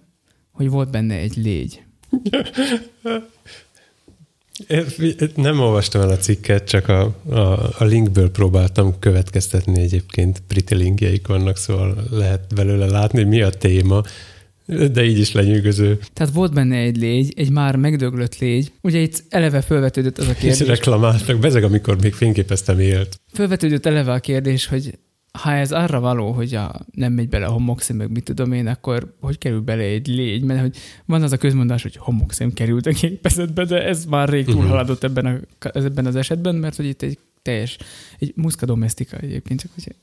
hogy 0.51 0.69
volt 0.69 0.91
benne 0.91 1.15
egy 1.15 1.37
légy. 1.37 1.83
Nem 5.35 5.61
olvastam 5.61 6.01
el 6.01 6.09
a 6.09 6.17
cikket, 6.17 6.69
csak 6.69 6.89
a, 6.89 7.15
a, 7.29 7.39
a 7.79 7.85
linkből 7.85 8.31
próbáltam 8.31 8.99
következtetni 8.99 9.81
egyébként, 9.81 10.43
pretty 10.47 10.75
linkjeik 10.75 11.27
vannak, 11.27 11.57
szóval 11.57 12.03
lehet 12.11 12.55
belőle 12.55 12.87
látni, 12.87 13.23
mi 13.23 13.43
a 13.43 13.51
téma. 13.51 14.03
De 14.93 15.05
így 15.05 15.19
is 15.19 15.33
lenyűgöző. 15.33 15.99
Tehát 16.13 16.33
volt 16.35 16.55
benne 16.55 16.77
egy 16.77 16.97
légy, 16.97 17.33
egy 17.37 17.51
már 17.51 17.77
megdöglött 17.77 18.39
légy. 18.39 18.73
Ugye 18.81 18.99
itt 18.99 19.25
eleve 19.29 19.61
felvetődött 19.61 20.19
az 20.19 20.27
a 20.29 20.31
És 20.31 20.37
kérdés. 20.39 20.67
reklamáltak, 20.67 21.39
bezeg, 21.39 21.65
amikor 21.65 21.97
még 22.03 22.13
fényképeztem 22.13 22.79
élt. 22.79 23.21
Felvetődött 23.33 23.87
eleve 23.87 24.13
a 24.13 24.19
kérdés, 24.19 24.67
hogy 24.67 24.99
ha 25.39 25.53
ez 25.53 25.73
arra 25.73 26.01
való, 26.01 26.33
hogy 26.33 26.55
a, 26.55 26.81
nem 26.93 27.13
megy 27.13 27.29
bele 27.29 27.47
a 27.47 27.51
homokszem, 27.51 27.97
meg 27.97 28.11
mit 28.11 28.25
tudom 28.25 28.53
én, 28.53 28.67
akkor 28.67 29.15
hogy 29.21 29.39
kerül 29.39 29.61
bele 29.61 29.83
egy 29.83 30.07
légy? 30.07 30.43
Mert 30.43 30.61
hogy 30.61 30.77
van 31.07 31.23
az 31.23 31.33
a 31.33 31.37
közmondás, 31.37 31.83
hogy 31.83 31.97
homokszem 31.97 32.53
került 32.53 32.87
a 32.87 32.91
gépezetbe, 33.01 33.65
de 33.65 33.85
ez 33.87 34.05
már 34.05 34.29
rég 34.29 34.47
Mhm. 34.47 34.57
túlhaladott 34.57 35.05
ebben, 35.05 35.27
a, 35.27 35.69
ebben 35.79 36.07
az 36.07 36.17
esetben, 36.17 36.55
mert 36.55 36.77
hogy 36.77 36.87
itt 36.87 37.03
egy 37.03 37.19
teljes, 37.43 37.79
egy 38.19 38.33
muszka 38.37 38.67
domestika 38.67 39.17
egyébként, 39.17 39.61
csak 39.61 39.71
hogy 39.75 39.95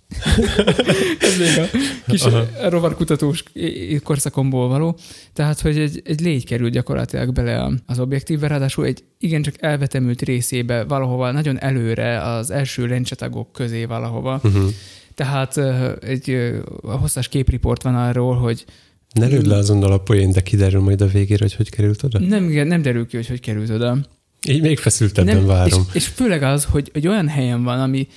ez 1.27 1.37
még 1.37 1.57
a 1.57 1.77
kis 2.07 2.21
Aha. 2.21 2.69
rovarkutatós 2.69 3.43
korszakomból 4.03 4.67
való. 4.67 4.97
Tehát, 5.33 5.59
hogy 5.59 5.77
egy, 5.77 6.01
egy 6.05 6.21
légy 6.21 6.45
kerül 6.45 6.69
gyakorlatilag 6.69 7.33
bele 7.33 7.71
az 7.85 7.99
objektívbe, 7.99 8.47
ráadásul 8.47 8.85
egy 8.85 9.03
igencsak 9.17 9.55
elvetemült 9.59 10.21
részébe 10.21 10.83
valahova, 10.83 11.31
nagyon 11.31 11.59
előre 11.61 12.21
az 12.21 12.51
első 12.51 12.87
lencsetagok 12.87 13.51
közé 13.51 13.85
valahova. 13.85 14.39
Uh-huh. 14.43 14.69
Tehát 15.13 15.57
egy 16.03 16.37
hosszas 16.81 17.27
képriport 17.27 17.83
van 17.83 17.95
arról, 17.95 18.35
hogy 18.35 18.65
Ne 19.13 19.27
lőd 19.27 19.45
le 19.45 19.55
azonnal 19.55 19.91
a 19.91 19.97
poén, 19.97 20.31
de 20.31 20.41
kiderül 20.41 20.81
majd 20.81 21.01
a 21.01 21.07
végére, 21.07 21.43
hogy 21.43 21.55
hogy 21.55 21.69
került 21.69 22.03
oda. 22.03 22.19
nem, 22.19 22.43
nem 22.43 22.81
derül 22.81 23.07
ki, 23.07 23.15
hogy 23.15 23.27
hogy 23.27 23.39
került 23.39 23.69
oda. 23.69 23.97
Így 24.47 24.61
még 24.61 24.77
feszültebben 24.77 25.35
nem, 25.35 25.45
várom. 25.45 25.85
És, 25.89 25.95
és 25.95 26.07
főleg 26.07 26.43
az, 26.43 26.63
hogy 26.65 26.89
egy 26.93 27.07
olyan 27.07 27.27
helyen 27.27 27.63
van, 27.63 27.79
ami 27.79 28.07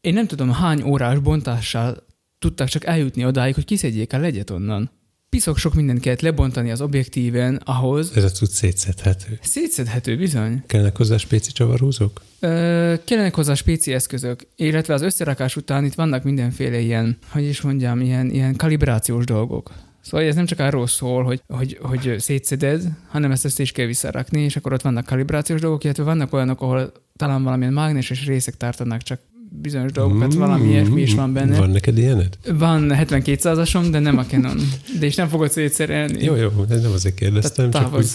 én 0.00 0.14
nem 0.14 0.26
tudom 0.26 0.52
hány 0.52 0.82
órás 0.82 1.18
bontással 1.18 2.06
tudtak 2.38 2.68
csak 2.68 2.84
eljutni 2.86 3.24
odáig, 3.24 3.54
hogy 3.54 3.64
kiszedjék 3.64 4.12
a 4.12 4.18
legyet 4.18 4.50
onnan. 4.50 4.90
Piszok 5.28 5.58
sok 5.58 5.74
mindent 5.74 6.00
kellett 6.00 6.20
lebontani 6.20 6.70
az 6.70 6.80
objektíven 6.80 7.60
ahhoz, 7.64 8.12
Ez 8.16 8.24
a 8.24 8.30
cucc 8.30 8.50
szétszedhető. 8.50 9.38
szétszedhető 9.42 10.16
bizony. 10.16 10.62
Kellnek 10.66 10.96
hozzá 10.96 11.16
spéci 11.16 11.52
csavarhúzók? 11.52 12.22
Ö, 12.40 12.94
kellenek 13.04 13.34
hozzá 13.34 13.54
spéci 13.54 13.92
eszközök, 13.92 14.46
illetve 14.56 14.94
az 14.94 15.02
összerakás 15.02 15.56
után 15.56 15.84
itt 15.84 15.94
vannak 15.94 16.24
mindenféle 16.24 16.78
ilyen, 16.78 17.18
hogy 17.28 17.44
is 17.44 17.60
mondjam, 17.60 18.00
ilyen, 18.00 18.30
ilyen 18.30 18.56
kalibrációs 18.56 19.24
dolgok. 19.24 19.72
Szóval 20.04 20.26
ez 20.26 20.34
nem 20.34 20.46
csak 20.46 20.58
arról 20.58 20.86
szól, 20.86 21.22
hogy, 21.22 21.42
hogy, 21.48 21.78
hogy 21.82 22.14
szétszeded, 22.18 22.82
hanem 23.08 23.30
ezt 23.30 23.44
össze 23.44 23.62
is 23.62 23.72
kell 23.72 23.86
visszarakni, 23.86 24.40
és 24.40 24.56
akkor 24.56 24.72
ott 24.72 24.82
vannak 24.82 25.06
kalibrációs 25.06 25.60
dolgok, 25.60 25.84
illetve 25.84 26.02
vannak 26.02 26.32
olyanok, 26.32 26.60
ahol 26.60 26.92
talán 27.16 27.42
valamilyen 27.42 27.72
mágneses 27.72 28.26
részek 28.26 28.56
tartanak 28.56 29.02
csak 29.02 29.20
bizonyos 29.50 29.92
dolgokat, 29.92 30.34
valami 30.34 30.68
ilyesmi 30.68 31.00
is 31.00 31.14
van 31.14 31.32
benne. 31.32 31.58
Van 31.58 31.70
neked 31.70 31.98
ilyened? 31.98 32.38
Van 32.52 32.90
7200-asom, 32.94 33.86
de 33.90 33.98
nem 33.98 34.18
a 34.18 34.24
Canon. 34.24 34.56
De 34.98 35.06
és 35.06 35.14
nem 35.14 35.28
fogod 35.28 35.50
szétszerelni. 35.50 36.24
Jó, 36.24 36.34
jó, 36.34 36.50
ez 36.68 36.82
nem 36.82 36.92
azért 36.92 37.14
kérdeztem, 37.14 37.70
Tehát 37.70 37.90
csak 37.90 37.98
úgy. 37.98 38.06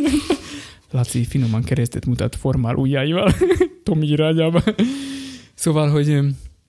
Laci 0.90 1.24
finoman 1.24 1.62
keresztet 1.62 2.06
mutat 2.06 2.36
formál 2.36 2.74
ujjaival 2.74 3.34
Tomi 3.84 4.06
irányába. 4.06 4.62
Szóval, 5.54 5.90
hogy 5.90 6.20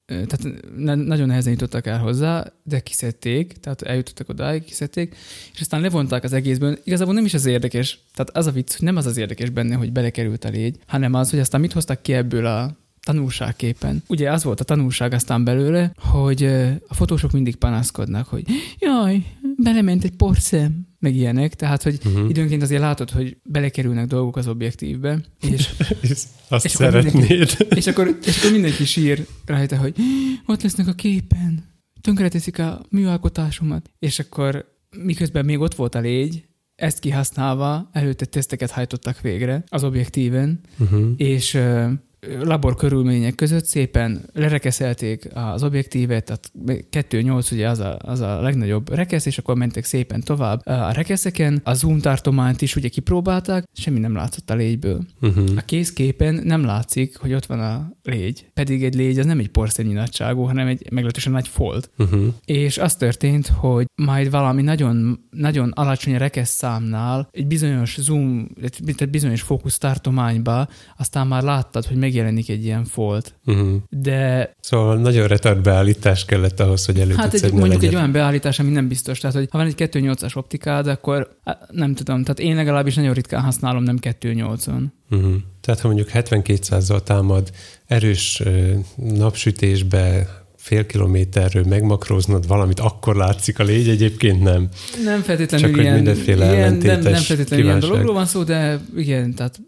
tehát 0.10 0.62
nagyon 0.95 1.28
nehezen 1.28 1.51
jutottak 1.51 1.88
el 1.88 1.99
hozzá, 1.99 2.51
de 2.64 2.80
kiszedték, 2.80 3.53
tehát 3.53 3.82
eljutottak 3.82 4.30
odáig, 4.30 4.64
kiszedték, 4.64 5.16
és 5.53 5.62
aztán 5.62 5.82
levonták 5.82 6.24
az 6.24 6.34
egészből. 6.34 6.80
Igazából 6.84 7.14
nem 7.14 7.26
is 7.26 7.34
az 7.34 7.45
érdekes, 7.45 7.99
tehát 8.14 8.38
az 8.38 8.47
a 8.47 8.51
vicc, 8.51 8.76
hogy 8.78 8.86
nem 8.86 8.95
az 8.95 9.05
az 9.05 9.18
érdekes 9.18 9.49
benne, 9.49 9.76
hogy 9.76 9.91
belekerült 9.91 10.45
a 10.45 10.49
légy, 10.49 10.78
hanem 10.88 11.14
az, 11.14 11.30
hogy 11.30 11.39
aztán 11.39 11.62
mit 11.62 11.74
hoztak 11.74 12.01
ki 12.01 12.14
ebből 12.14 12.45
a 12.45 12.78
tanulságképpen. 13.10 14.03
Ugye 14.07 14.32
az 14.32 14.43
volt 14.43 14.60
a 14.60 14.64
tanulság 14.64 15.14
aztán 15.14 15.43
belőle, 15.43 15.91
hogy 15.95 16.43
a 16.88 16.93
fotósok 16.93 17.32
mindig 17.32 17.55
panaszkodnak, 17.55 18.28
hogy 18.28 18.43
jaj, 18.80 19.26
belement 19.57 20.03
egy 20.03 20.16
porszem, 20.16 20.88
meg 20.99 21.16
ilyenek, 21.16 21.55
tehát 21.55 21.84
hogy 21.84 21.99
uh-huh. 22.05 22.30
időnként 22.30 22.62
azért 22.62 22.82
látod, 22.82 23.10
hogy 23.10 23.38
belekerülnek 23.43 24.07
dolgok 24.07 24.36
az 24.36 24.47
objektívbe, 24.47 25.20
és, 25.41 25.70
azt 26.47 26.66
és 26.66 26.74
akkor 26.74 26.86
szeretnéd. 26.86 27.57
és, 27.76 27.88
akkor, 27.88 28.18
és 28.26 28.38
akkor 28.38 28.51
mindenki 28.51 28.86
sír 28.86 29.26
rajta, 29.45 29.78
hogy 29.78 29.95
ott 30.45 30.64
lesznek 30.64 30.88
a 30.88 30.93
képen, 30.93 31.64
tönkreteszik 32.01 32.60
a 32.60 32.86
műalkotásomat, 32.89 33.89
és 33.99 34.20
akkor 34.20 34.66
miközben 35.03 35.45
még 35.45 35.60
ott 35.60 35.76
volt 35.76 35.95
a 35.95 35.99
légy, 35.99 36.43
ezt 36.76 36.99
kihasználva 36.99 37.89
előtte 37.91 38.26
teszteket 38.26 38.72
hajtottak 38.72 39.22
végre 39.22 39.64
az 39.68 39.84
objektíven, 39.84 40.60
Uh-huh. 40.80 41.12
és 41.18 41.57
labor 42.42 42.76
körülmények 42.76 43.36
között 43.36 43.66
szépen 43.66 44.30
lerekeszelték 44.34 45.30
az 45.34 45.64
objektívet, 45.64 46.24
tehát 46.26 46.52
2.8 46.92 47.52
ugye 47.52 47.70
az 47.70 47.80
a, 47.80 47.98
az 48.02 48.20
a 48.20 48.42
legnagyobb 48.42 48.94
rekesz, 48.94 49.26
és 49.26 49.38
akkor 49.38 49.56
mentek 49.56 49.86
szépen 49.86 50.22
tovább 50.22 50.66
a 50.66 50.92
rekeszeken. 50.92 51.62
A 51.64 51.74
zoom 51.74 52.00
tartományt 52.00 52.62
is 52.62 52.76
ugye 52.76 52.88
kipróbálták, 52.88 53.64
semmi 53.74 54.00
nem 54.00 54.14
látszott 54.14 54.50
a 54.50 54.56
légyből. 54.56 55.02
Uh-huh. 55.22 55.50
A 55.56 55.62
kézképen 55.62 56.42
nem 56.44 56.66
látszik, 56.66 57.18
hogy 57.18 57.34
ott 57.34 57.46
van 57.46 57.60
a 57.60 57.98
légy. 58.04 58.46
Pedig 58.54 58.84
egy 58.84 58.96
légy 58.96 59.20
az 59.20 59.26
nem 59.26 59.40
egy 59.40 59.50
porszemnyi 59.50 59.94
nagyságú, 59.94 60.42
hanem 60.42 60.68
egy 60.68 60.92
meglehetősen 60.92 61.32
nagy 61.32 61.48
fold. 61.48 61.90
Uh-huh. 61.98 62.34
És 62.46 62.78
az 62.78 62.96
történt, 62.96 63.48
hogy 63.48 63.86
majd 63.96 64.30
valami 64.30 64.62
nagyon, 64.62 65.20
nagyon 65.30 65.70
alacsony 65.70 66.18
rekesz 66.18 66.50
számnál, 66.50 67.28
egy 67.32 67.48
bizonyos 67.48 67.98
zoom, 68.00 68.50
tehát 68.82 69.10
bizonyos 69.10 69.42
fókusz 69.42 69.78
tartományba, 69.78 70.68
aztán 70.98 71.28
már 71.28 71.44
láttad, 71.44 71.86
hogy 71.86 71.98
megjelenik 72.10 72.49
egy 72.49 72.64
ilyen 72.64 72.86
fold. 72.86 73.34
Uh-huh. 73.45 73.76
De 73.89 74.51
Szóval 74.60 74.97
nagyon 74.97 75.28
retard 75.28 75.62
beállítás 75.62 76.26
kellett 76.26 76.60
ahhoz, 76.60 76.86
hogy 76.86 76.99
elő 76.99 77.14
hát 77.14 77.34
egy, 77.34 77.41
mondjuk 77.41 77.74
egy 77.74 77.82
legyet. 77.82 77.93
olyan 77.95 78.12
beállítás, 78.12 78.60
ami 78.60 78.70
nem 78.70 78.88
biztos. 78.88 79.20
Tehát, 79.20 79.36
hogy 79.36 79.47
ha 79.51 79.57
van 79.57 79.68
egy 79.68 79.74
2.8-as 79.78 80.36
optikád, 80.38 80.88
akkor 80.88 81.38
nem 81.72 81.93
tudom, 81.93 82.22
tehát 82.24 82.39
én 82.39 82.55
legalábbis 82.55 82.95
nagyon 82.95 83.14
ritkán 83.14 83.41
használom 83.41 83.84
nem 83.84 83.97
2.8-on. 84.01 84.84
Uh-huh. 85.10 85.34
Tehát 85.62 85.80
ha 85.80 85.88
mondjuk 85.88 86.10
7200-zal 86.14 87.03
támad 87.03 87.49
erős 87.86 88.43
napsütésbe 88.95 90.28
fél 90.55 90.86
kilométerről 90.86 91.64
megmakróznod 91.64 92.47
valamit, 92.47 92.80
akkor 92.80 93.16
látszik 93.16 93.60
a 93.60 93.64
légy, 93.64 93.89
egyébként 93.89 94.43
nem. 94.43 94.70
Nem 95.03 95.22
feltétlenül 95.22 95.68
Csak 95.68 95.76
hogy 95.76 95.84
ilyen, 95.84 95.95
mindenféle 95.95 96.53
ilyen 96.53 96.74
nem, 96.74 96.99
nem 96.99 97.14
feltétlenül 97.14 97.66
ilyen 97.66 97.80
kívánság. 97.80 97.89
dologról 97.89 98.14
van 98.14 98.26
szó, 98.26 98.43
de 98.43 98.80
igen, 98.95 99.34
tehát 99.34 99.60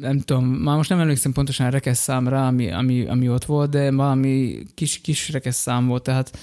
nem 0.00 0.18
tudom, 0.18 0.44
már 0.44 0.76
most 0.76 0.88
nem 0.88 1.00
emlékszem 1.00 1.32
pontosan 1.32 1.66
a 1.66 1.70
rekesz 1.70 1.98
számra, 1.98 2.46
ami, 2.46 2.70
ami, 2.70 3.06
ami 3.06 3.28
ott 3.28 3.44
volt, 3.44 3.70
de 3.70 3.92
valami 3.92 4.58
kis, 4.74 5.00
kis 5.00 5.30
rekesz 5.30 5.56
szám 5.56 5.86
volt, 5.86 6.02
tehát 6.02 6.38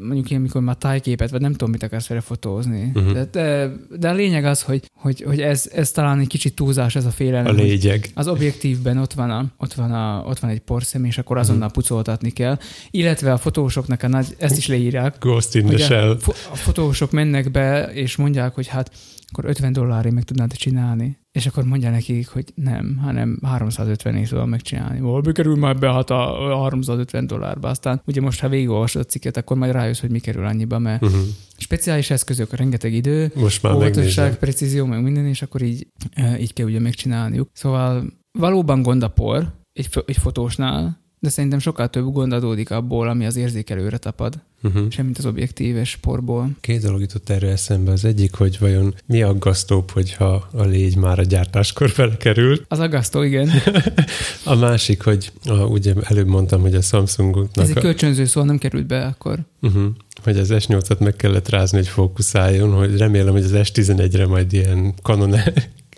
mondjuk 0.00 0.30
ilyen, 0.30 0.42
mikor 0.42 0.62
már 0.62 0.76
tájképet, 0.76 1.30
vagy 1.30 1.40
nem 1.40 1.52
tudom, 1.52 1.70
mit 1.70 1.82
akarsz 1.82 2.06
vele 2.06 2.20
fotózni. 2.20 2.90
Uh-huh. 2.94 3.12
De, 3.12 3.24
de, 3.24 3.72
de, 3.98 4.08
a 4.08 4.12
lényeg 4.12 4.44
az, 4.44 4.62
hogy, 4.62 4.90
hogy, 4.92 5.22
hogy 5.26 5.40
ez, 5.40 5.70
ez 5.72 5.90
talán 5.90 6.18
egy 6.18 6.26
kicsit 6.26 6.54
túlzás, 6.54 6.96
ez 6.96 7.04
a 7.04 7.10
félelem. 7.10 7.46
A 7.46 7.48
hogy 7.48 7.58
légyeg. 7.58 8.10
Az 8.14 8.28
objektívben 8.28 8.98
ott 8.98 9.12
van, 9.12 9.30
a, 9.30 9.52
ott, 9.56 9.74
van 9.74 9.92
a, 9.92 10.24
ott 10.26 10.38
van 10.38 10.50
egy 10.50 10.60
porszem, 10.60 11.04
és 11.04 11.18
akkor 11.18 11.38
azonnal 11.38 11.70
pucoltatni 11.70 12.30
kell. 12.30 12.58
Illetve 12.90 13.32
a 13.32 13.36
fotósoknak 13.36 14.02
a 14.02 14.08
nagy, 14.08 14.34
ezt 14.38 14.56
is 14.56 14.66
leírják, 14.66 15.16
Ghost 15.18 15.54
in 15.54 15.66
the 15.66 15.76
shell. 15.76 16.16
fo- 16.20 16.48
a 16.52 16.56
fotósok 16.56 17.10
mennek 17.10 17.50
be, 17.50 17.92
és 17.92 18.16
mondják, 18.16 18.54
hogy 18.54 18.66
hát 18.66 18.90
akkor 19.30 19.44
50 19.44 19.72
dollárért 19.72 20.14
meg 20.14 20.24
tudnád 20.24 20.52
csinálni. 20.52 21.18
És 21.38 21.46
akkor 21.46 21.64
mondja 21.64 21.90
nekik, 21.90 22.28
hogy 22.28 22.44
nem, 22.54 22.96
hanem 23.02 23.38
350 23.42 24.16
ért 24.16 24.28
tudom 24.28 24.48
megcsinálni. 24.48 24.98
Hol 24.98 25.22
kerül 25.22 25.56
már 25.56 25.78
be 25.78 25.92
hát 25.92 26.10
a 26.10 26.58
350 26.62 27.26
dollárba? 27.26 27.68
Aztán 27.68 28.02
ugye 28.06 28.20
most, 28.20 28.40
ha 28.40 28.48
végigolvasod 28.48 29.02
a 29.02 29.04
cikket, 29.04 29.36
akkor 29.36 29.56
majd 29.56 29.72
rájössz, 29.72 30.00
hogy 30.00 30.10
mi 30.10 30.18
kerül 30.18 30.44
annyiba, 30.44 30.78
mert 30.78 31.02
Uh-huh. 31.02 31.20
speciális 31.56 32.10
eszközök, 32.10 32.56
rengeteg 32.56 32.92
idő, 32.92 33.32
Most 33.34 33.62
már 33.62 33.74
óvatosság, 33.74 34.38
precízió, 34.38 34.86
meg 34.86 35.02
minden, 35.02 35.26
és 35.26 35.42
akkor 35.42 35.62
így, 35.62 35.86
eh, 36.10 36.40
így 36.40 36.52
kell 36.52 36.66
ugye 36.66 36.80
megcsinálniuk. 36.80 37.50
Szóval 37.52 38.04
valóban 38.38 38.82
gond 38.82 39.02
a 39.02 39.08
por 39.08 39.52
egy, 39.72 39.88
egy 40.06 40.16
fotósnál, 40.16 41.00
de 41.20 41.28
szerintem 41.28 41.58
sokkal 41.58 41.88
több 41.88 42.12
gond 42.12 42.32
adódik 42.32 42.70
abból, 42.70 43.08
ami 43.08 43.26
az 43.26 43.36
érzékelőre 43.36 43.96
tapad, 43.98 44.34
Uh-huh. 44.62 44.90
semmint 44.90 45.18
az 45.18 45.26
objektíves 45.26 45.96
porból. 45.96 46.50
Két 46.60 46.82
dolog 46.82 47.00
jutott 47.00 47.28
erre 47.28 47.50
eszembe. 47.50 47.90
Az 47.92 48.04
egyik, 48.04 48.34
hogy 48.34 48.58
vajon 48.58 48.94
mi 49.06 49.22
aggasztóbb, 49.22 49.90
hogyha 49.90 50.48
a 50.52 50.64
légy 50.64 50.96
már 50.96 51.18
a 51.18 51.22
gyártáskor 51.22 51.92
belekerült. 51.96 52.64
Az 52.68 52.78
aggasztó, 52.78 53.22
igen. 53.22 53.50
A 54.44 54.54
másik, 54.54 55.02
hogy 55.02 55.32
a, 55.44 55.52
ugye 55.52 55.94
előbb 56.02 56.26
mondtam, 56.26 56.60
hogy 56.60 56.74
a 56.74 56.80
Samsungnak 56.80 57.48
Ez 57.52 57.68
egy 57.68 57.78
kölcsönző 57.78 58.24
szó, 58.24 58.42
nem 58.42 58.58
került 58.58 58.86
be 58.86 59.04
akkor. 59.04 59.38
uh-huh, 59.62 59.84
hogy 60.22 60.38
az 60.38 60.48
S8-at 60.52 60.98
meg 60.98 61.16
kellett 61.16 61.48
rázni, 61.48 61.76
hogy 61.76 61.88
fókuszáljon, 61.88 62.72
hogy 62.72 62.96
remélem, 62.96 63.32
hogy 63.32 63.44
az 63.44 63.52
S11-re 63.54 64.26
majd 64.26 64.52
ilyen 64.52 64.94
Canon 65.02 65.34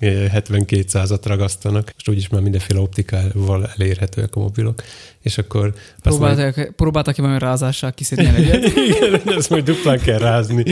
72 0.00 0.84
százat 0.86 1.26
ragasztanak, 1.26 1.92
és 1.96 2.08
úgyis 2.08 2.28
már 2.28 2.42
mindenféle 2.42 2.80
optikával 2.80 3.70
elérhetőek 3.76 4.34
a 4.36 4.40
mobilok. 4.40 4.82
És 5.22 5.38
akkor... 5.38 5.72
Próbáltak, 6.02 6.56
majd... 6.56 6.70
próbáltak 6.70 7.14
ki 7.14 7.20
valami 7.20 7.38
rázással 7.38 7.92
kiszedni 7.92 8.26
egyet? 8.36 8.76
Igen, 8.76 9.20
ezt 9.36 9.50
majd 9.50 9.64
duplán 9.64 9.98
kell 9.98 10.18
rázni. 10.18 10.64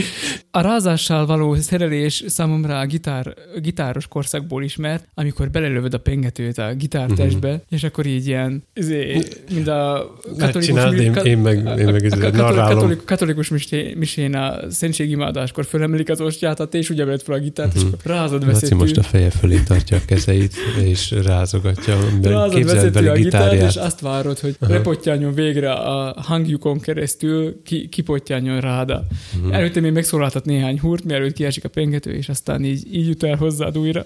A 0.51 0.61
rázással 0.61 1.25
való 1.25 1.55
szerelés 1.55 2.23
számomra 2.27 2.79
a 2.79 2.85
gitár, 2.85 3.33
gitáros 3.61 4.07
korszakból 4.07 4.63
ismert, 4.63 5.07
amikor 5.13 5.49
belelövöd 5.49 5.93
a 5.93 5.97
pengetőt 5.97 6.57
a 6.57 6.73
gitártestbe, 6.73 7.47
uh-huh. 7.47 7.63
és 7.69 7.83
akkor 7.83 8.05
így 8.05 8.27
ilyen, 8.27 8.63
izé, 8.73 9.21
mind 9.53 9.67
a 9.67 10.15
katolikus... 10.37 10.65
Csináld, 10.65 10.93
én, 10.93 11.13
én 11.13 11.37
meg, 11.37 11.55
én 11.79 11.87
meg 11.87 12.35
a, 12.39 12.47
a, 12.47 12.67
katolikus, 12.67 13.03
katolikus 13.05 13.49
misén 13.95 14.35
a 14.35 14.71
szentségimádáskor 14.71 15.65
fölemelik 15.65 16.09
az 16.09 16.21
ostját, 16.21 16.59
a 16.59 16.67
és 16.71 16.89
emelt 16.89 17.23
fel 17.23 17.35
a 17.35 17.39
gitárt, 17.39 17.75
uh-huh. 17.75 17.83
és 17.83 17.93
akkor 17.93 18.11
rázad 18.11 18.45
veszető. 18.45 18.75
most 18.75 18.97
a 18.97 19.03
feje 19.19 19.31
fölé 19.31 19.59
tartja 19.63 19.97
a 19.97 20.01
kezeit, 20.05 20.53
és 20.83 21.11
rázogatja. 21.11 21.97
Rázad 22.21 22.65
veszető 22.65 23.09
a 23.09 23.13
gitárt, 23.13 23.61
és 23.61 23.75
azt 23.75 23.99
várod, 23.99 24.39
hogy 24.39 24.55
Aha. 24.59 24.73
lepottyanjon 24.73 25.33
végre 25.33 25.71
a 25.71 26.21
hangjukon 26.21 26.79
keresztül, 26.79 27.61
ki, 27.63 27.89
kipottyanjon 27.89 28.59
ráda. 28.59 29.05
Uh-huh. 29.37 29.55
Előtte 29.55 29.79
még 29.79 29.91
megszólaltat 29.91 30.45
néhány 30.45 30.79
húrt, 30.79 31.03
mielőtt 31.03 31.33
kiesik 31.33 31.63
a 31.63 31.69
pengető, 31.69 32.11
és 32.11 32.29
aztán 32.29 32.63
így, 32.65 32.95
így 32.95 33.07
jut 33.07 33.23
el 33.23 33.35
hozzád 33.35 33.77
újra. 33.77 34.05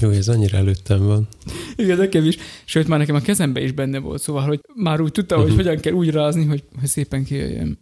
Jó, 0.00 0.10
ez 0.10 0.28
annyira 0.28 0.56
előttem 0.56 1.06
van. 1.06 1.28
Igen, 1.76 1.96
nekem 1.96 2.24
is. 2.24 2.36
Sőt, 2.64 2.88
már 2.88 2.98
nekem 2.98 3.14
a 3.14 3.20
kezembe 3.20 3.62
is 3.62 3.72
benne 3.72 3.98
volt, 3.98 4.22
szóval, 4.22 4.42
hogy 4.42 4.60
már 4.74 5.00
úgy 5.00 5.12
tudta, 5.12 5.34
uh-huh. 5.34 5.50
hogy 5.50 5.64
hogyan 5.64 5.80
kell 5.80 5.92
úgy 5.92 6.10
rázni, 6.10 6.44
hogy, 6.44 6.62
hogy 6.80 6.88
szépen 6.88 7.24
kijöjjön. 7.24 7.78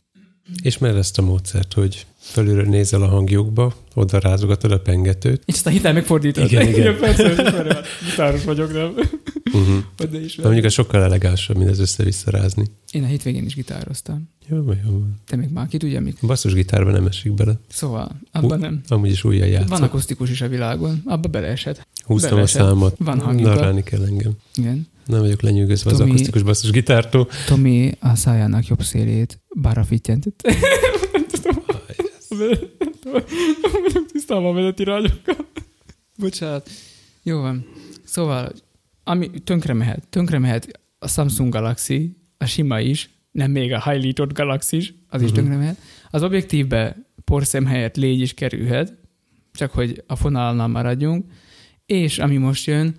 Ismered 0.62 0.97
ezt 0.97 1.18
a 1.18 1.23
módszert, 1.23 1.73
hogy 1.73 2.07
felülről 2.23 2.64
nézel 2.64 3.03
a 3.03 3.07
hangjukba, 3.07 3.75
oda 3.95 4.18
rázogatod 4.18 4.73
a 4.73 4.81
pengetőt. 4.81 5.43
És 5.45 5.55
aztán 5.55 5.73
hitel 5.73 5.93
megfordítod. 5.93 6.45
Igen, 6.45 6.68
igen. 6.68 6.75
igen 6.81 6.99
persze, 6.99 7.83
gitáros 8.11 8.45
vagyok, 8.45 8.73
nem? 8.73 8.95
Uh-huh. 9.53 9.83
De 10.11 10.20
is 10.20 10.37
mondjuk 10.37 10.64
ez 10.64 10.73
sokkal 10.73 11.03
elegánsabb, 11.03 11.57
mint 11.57 11.70
ez 11.70 11.79
össze-vissza 11.79 12.31
rázni. 12.31 12.64
Én 12.91 13.03
a 13.03 13.07
hétvégén 13.07 13.45
is 13.45 13.55
gitároztam. 13.55 14.29
Jó, 14.49 14.57
jó. 14.57 15.03
Te 15.27 15.37
még 15.37 15.49
már 15.49 15.66
ki 15.68 15.77
tudja, 15.77 16.01
mik? 16.01 16.16
Basszus 16.23 16.55
gitárban 16.55 16.93
nem 16.93 17.07
esik 17.07 17.33
bele. 17.33 17.61
Szóval, 17.68 18.11
abban 18.33 18.59
nem. 18.59 18.81
Amúgy 18.89 19.11
is 19.11 19.25
újjal 19.25 19.49
játszok. 19.49 19.68
Van 19.68 19.83
akusztikus 19.83 20.31
is 20.31 20.41
a 20.41 20.49
világon, 20.49 21.03
abba 21.05 21.29
beleesett. 21.29 21.87
Húztam 22.05 22.31
beleesett. 22.31 22.61
a 22.62 22.64
számot. 22.64 22.95
Van 22.99 23.20
hangjuk. 23.20 23.49
Narrálni 23.49 23.83
kell 23.83 24.05
engem. 24.05 24.33
Igen. 24.55 24.87
Nem 25.07 25.20
vagyok 25.20 25.43
lenyűgözve 25.43 25.91
Tomi, 25.91 26.03
az 26.03 26.09
akusztikus 26.09 26.43
basszus 26.43 26.70
gitártól. 26.70 27.29
Tomi 27.47 27.93
a 28.01 28.14
szájának 28.14 28.66
jobb 28.66 28.83
szélét 28.83 29.41
bárra 29.55 29.85
fittyentett. 29.85 30.43
Nem 33.93 34.07
tisztában 34.12 34.55
veled 34.55 34.80
irányokkal. 34.80 35.47
Bocsánat. 36.18 36.70
Jó 37.22 37.41
van. 37.41 37.66
Szóval, 38.05 38.53
ami 39.05 39.30
tönkre 39.45 39.72
mehet, 39.72 40.09
tönkre 40.09 40.39
mehet 40.39 40.80
a 40.99 41.09
Samsung 41.09 41.53
Galaxy, 41.53 42.16
a 42.39 42.47
sima 42.47 42.80
is, 42.80 43.11
nem 43.30 43.51
még 43.51 43.72
a 43.72 43.91
high 43.91 44.33
Galaxy 44.33 44.76
is, 44.76 44.95
az 45.09 45.22
is 45.22 45.28
uh-huh. 45.28 45.43
tönkre 45.43 45.59
mehet. 45.59 45.78
Az 46.11 46.22
objektívbe 46.22 47.11
porszem 47.24 47.66
helyett 47.66 47.97
légy 47.97 48.20
is 48.20 48.35
kerülhet, 48.35 48.95
csak 49.53 49.70
hogy 49.70 50.03
a 50.07 50.16
fonálnál 50.16 50.68
maradjunk, 50.68 51.33
és 51.87 52.18
ami 52.18 52.37
most 52.37 52.66
jön, 52.66 52.95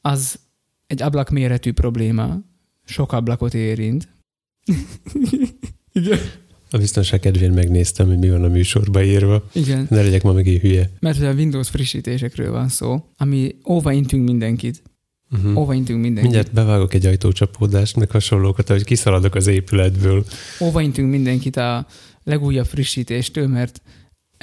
az 0.00 0.40
egy 0.86 1.02
ablakméretű 1.02 1.72
probléma, 1.72 2.38
sok 2.84 3.12
ablakot 3.12 3.54
érint. 3.54 4.08
Igen. 5.92 6.18
A 6.74 6.78
biztonság 6.78 7.20
kedvén 7.20 7.50
megnéztem, 7.50 8.06
hogy 8.06 8.18
mi 8.18 8.30
van 8.30 8.44
a 8.44 8.48
műsorba 8.48 9.02
írva. 9.04 9.44
Igen. 9.52 9.86
Ne 9.90 10.02
legyek 10.02 10.22
ma 10.22 10.32
megint 10.32 10.60
hülye. 10.60 10.90
Mert 11.00 11.22
a 11.22 11.32
Windows 11.32 11.68
frissítésekről 11.68 12.50
van 12.50 12.68
szó, 12.68 13.04
ami 13.16 13.54
óvaintünk 13.68 14.24
mindenkit. 14.24 14.82
Uh-huh. 15.30 15.58
Óvaintünk 15.58 16.00
mindenkit. 16.00 16.22
Mindjárt 16.22 16.52
bevágok 16.52 16.94
egy 16.94 17.06
ajtócsapódást, 17.06 17.96
meg 17.96 18.10
hasonlókat, 18.10 18.68
hogy 18.68 18.84
kiszaladok 18.84 19.34
az 19.34 19.46
épületből. 19.46 20.24
Óvaintünk 20.60 21.10
mindenkit 21.10 21.56
a 21.56 21.86
legújabb 22.24 22.66
frissítéstől, 22.66 23.46
mert 23.46 23.82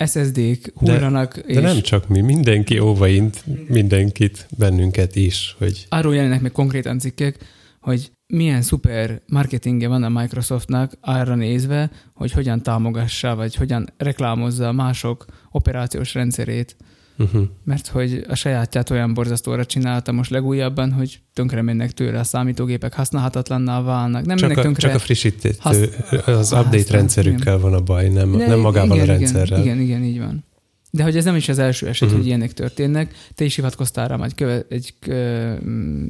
SSD-k 0.05 0.71
hullanak. 0.75 1.36
De, 1.36 1.41
és 1.47 1.55
de 1.55 1.61
nem 1.61 1.82
csak 1.82 2.07
mi, 2.07 2.21
mindenki 2.21 2.80
óvaint 2.80 3.43
mindenkit, 3.67 4.47
bennünket 4.57 5.15
is. 5.15 5.55
Hogy... 5.57 5.86
Arról 5.89 6.15
jelennek 6.15 6.41
meg 6.41 6.51
konkrétan 6.51 6.99
cikkek, 6.99 7.38
hogy 7.80 8.11
milyen 8.34 8.61
szuper 8.61 9.21
marketingje 9.27 9.88
van 9.88 10.03
a 10.03 10.09
Microsoftnak 10.09 10.91
arra 11.01 11.36
nézve, 11.36 11.91
hogy 12.13 12.32
hogyan 12.32 12.63
támogassa, 12.63 13.36
vagy 13.36 13.55
hogyan 13.55 13.89
reklámozza 13.97 14.71
mások 14.71 15.25
operációs 15.51 16.13
rendszerét. 16.13 16.75
Uh-huh. 17.17 17.43
Mert 17.63 17.88
hogy 17.88 18.25
a 18.27 18.36
sajátját 18.36 18.89
olyan 18.89 19.13
borzasztóra 19.13 19.65
csinálta 19.65 20.11
most 20.11 20.30
legújabban, 20.30 20.91
hogy 20.91 21.21
tönkre 21.34 21.61
mennek 21.61 21.91
tőle 21.91 22.19
a 22.19 22.23
számítógépek, 22.23 22.93
használhatatlanná 22.93 23.82
válnak. 23.82 24.25
Nem 24.25 24.38
csak, 24.38 24.57
a, 24.57 24.61
tönkre, 24.61 24.88
csak 24.88 24.95
a 24.95 24.99
frissítő, 24.99 25.51
hasz, 25.59 25.77
az 26.25 26.51
update 26.51 26.91
rendszerükkel 26.91 27.57
igen. 27.57 27.59
van 27.61 27.73
a 27.73 27.82
baj, 27.82 28.09
nem, 28.09 28.38
De 28.38 28.47
nem 28.47 28.59
magával 28.59 28.97
igen, 28.97 29.09
a 29.09 29.11
rendszerrel. 29.11 29.61
Igen, 29.61 29.80
igen, 29.80 30.03
így 30.03 30.19
van. 30.19 30.43
De 30.91 31.03
hogy 31.03 31.17
ez 31.17 31.25
nem 31.25 31.35
is 31.35 31.49
az 31.49 31.59
első 31.59 31.87
eset, 31.87 32.01
uh-huh. 32.07 32.17
hogy 32.17 32.27
ilyenek 32.27 32.53
történnek. 32.53 33.13
Te 33.35 33.43
is 33.43 33.55
hivatkoztál 33.55 34.07
rá 34.07 34.23
egy, 34.23 34.35
köve, 34.35 34.65
egy, 34.69 34.93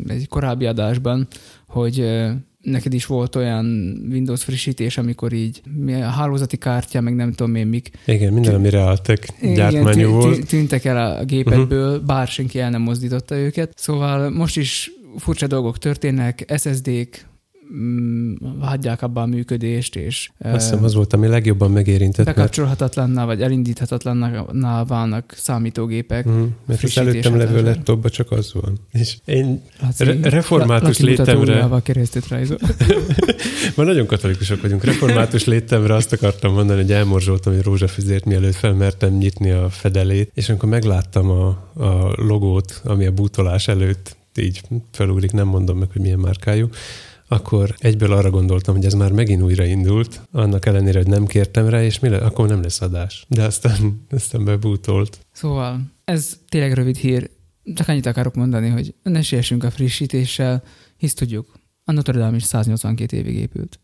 egy 0.07 0.27
korábbi 0.27 0.65
adásban, 0.65 1.27
hogy 1.67 2.05
neked 2.61 2.93
is 2.93 3.05
volt 3.05 3.35
olyan 3.35 3.65
Windows 4.11 4.43
frissítés, 4.43 4.97
amikor 4.97 5.33
így 5.33 5.61
a 5.87 6.09
hálózati 6.09 6.57
kártya, 6.57 7.01
meg 7.01 7.15
nem 7.15 7.31
tudom 7.31 7.55
én 7.55 7.67
mik. 7.67 7.91
Igen, 8.05 8.33
minden, 8.33 8.55
amire 8.55 8.79
álltak, 8.79 9.25
gyártmányú 9.41 10.09
volt. 10.09 10.47
Tűntek 10.47 10.85
el 10.85 11.17
a 11.17 11.23
gépedből, 11.23 11.91
uh-huh. 11.91 12.05
bár 12.05 12.27
senki 12.27 12.59
el 12.59 12.69
nem 12.69 12.81
mozdította 12.81 13.35
őket. 13.35 13.71
Szóval 13.75 14.29
most 14.29 14.57
is 14.57 14.91
furcsa 15.17 15.47
dolgok 15.47 15.77
történnek, 15.77 16.53
SSD-k, 16.57 17.28
Mm, 17.28 17.28
hagyják 18.59 19.01
abban 19.01 19.23
a 19.23 19.35
működést, 19.35 19.95
és... 19.95 20.29
Azt 20.39 20.69
hiszem 20.69 20.83
az 20.83 20.93
volt, 20.93 21.13
ami 21.13 21.27
legjobban 21.27 21.71
megérintett. 21.71 22.25
Bekapcsolhatatlanná, 22.25 23.25
vagy 23.25 23.41
elindíthatatlanná 23.41 24.83
válnak 24.83 25.33
számítógépek. 25.37 26.29
Mm, 26.29 26.43
mert 26.65 26.83
az 26.83 26.97
előttem 26.97 27.37
levő 27.37 27.63
laptopban 27.63 28.11
csak 28.11 28.31
az 28.31 28.53
van. 28.53 28.77
És 28.91 29.17
én 29.25 29.61
Laci, 29.81 30.03
re- 30.03 30.29
református 30.29 30.99
la, 30.99 31.07
létemre... 31.07 31.67
Ma 33.75 33.83
nagyon 33.83 34.05
katolikusok 34.05 34.61
vagyunk. 34.61 34.83
Református 34.83 35.45
létemre 35.45 35.93
azt 35.93 36.13
akartam 36.13 36.53
mondani, 36.53 36.81
hogy 36.81 36.91
elmorzsoltam 36.91 37.53
egy 37.53 37.63
rózsafüzért, 37.63 38.25
mielőtt 38.25 38.55
felmertem 38.55 39.13
nyitni 39.13 39.49
a 39.49 39.69
fedelét, 39.69 40.31
és 40.33 40.49
amikor 40.49 40.69
megláttam 40.69 41.29
a, 41.29 41.47
a 41.73 42.13
logót, 42.15 42.81
ami 42.83 43.05
a 43.05 43.11
bútolás 43.11 43.67
előtt 43.67 44.17
így 44.35 44.61
felugrik, 44.91 45.31
nem 45.31 45.47
mondom 45.47 45.77
meg, 45.77 45.87
hogy 45.91 46.01
milyen 46.01 46.19
márkájú, 46.19 46.69
akkor 47.31 47.75
egyből 47.77 48.13
arra 48.13 48.29
gondoltam, 48.29 48.75
hogy 48.75 48.85
ez 48.85 48.93
már 48.93 49.11
megint 49.11 49.41
újraindult, 49.41 50.21
annak 50.31 50.65
ellenére, 50.65 50.97
hogy 50.97 51.07
nem 51.07 51.25
kértem 51.25 51.67
rá, 51.67 51.83
és 51.83 51.99
mi 51.99 52.09
le, 52.09 52.17
akkor 52.17 52.47
nem 52.47 52.61
lesz 52.61 52.81
adás. 52.81 53.25
De 53.27 53.43
aztán, 53.43 54.01
aztán 54.09 54.45
bebútolt. 54.45 55.19
Szóval 55.31 55.81
ez 56.03 56.37
tényleg 56.49 56.73
rövid 56.73 56.95
hír. 56.95 57.29
Csak 57.73 57.87
annyit 57.87 58.05
akarok 58.05 58.35
mondani, 58.35 58.69
hogy 58.69 58.93
ne 59.03 59.21
siessünk 59.21 59.63
a 59.63 59.71
frissítéssel, 59.71 60.63
hisz 60.97 61.13
tudjuk, 61.13 61.59
a 61.83 61.91
Notre 61.91 62.17
Dame 62.17 62.35
is 62.35 62.43
182 62.43 63.17
évig 63.17 63.35
épült. 63.35 63.79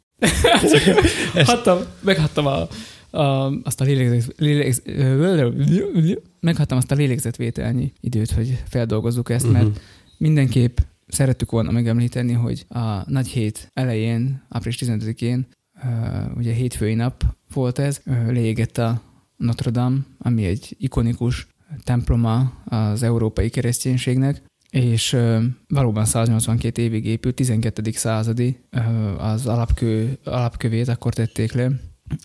hattam, 1.46 1.80
meghattam 2.02 2.46
a, 2.46 2.68
a, 3.18 3.52
azt 3.64 3.82
a 3.82 3.84
lélegzet, 3.84 4.34
lélegz, 4.38 4.82
meghattam 6.40 6.78
azt 6.78 6.92
a 6.92 6.96
lélegzetvételnyi 6.96 7.94
időt, 8.00 8.32
hogy 8.32 8.64
feldolgozzuk 8.70 9.30
ezt, 9.30 9.52
mert 9.52 9.80
mindenképp 10.18 10.78
szerettük 11.08 11.52
volna 11.52 11.72
megemlíteni, 11.72 12.34
hogy 12.34 12.66
a 12.70 13.12
nagy 13.12 13.28
hét 13.28 13.70
elején, 13.74 14.44
április 14.50 14.78
15-én, 14.82 15.48
ugye 16.36 16.54
hétfői 16.54 16.94
nap 16.94 17.24
volt 17.54 17.80
ez, 17.80 18.02
leégett 18.06 18.78
a 18.78 19.02
Notre 19.38 19.72
Dame, 19.72 19.98
ami 20.18 20.46
egy 20.46 20.76
ikonikus 20.80 21.48
temploma 21.84 22.54
az 22.66 23.04
európai 23.04 23.50
kereszténységnek, 23.50 24.42
és 24.70 25.18
valóban 25.68 26.06
182 26.06 26.82
évig 26.82 27.06
épült, 27.06 27.36
12. 27.36 27.92
századi 27.92 28.60
az 29.18 29.48
alapkő, 29.48 30.20
alapkövét 30.24 30.88
akkor 30.88 31.14
tették 31.14 31.52
le, 31.54 31.72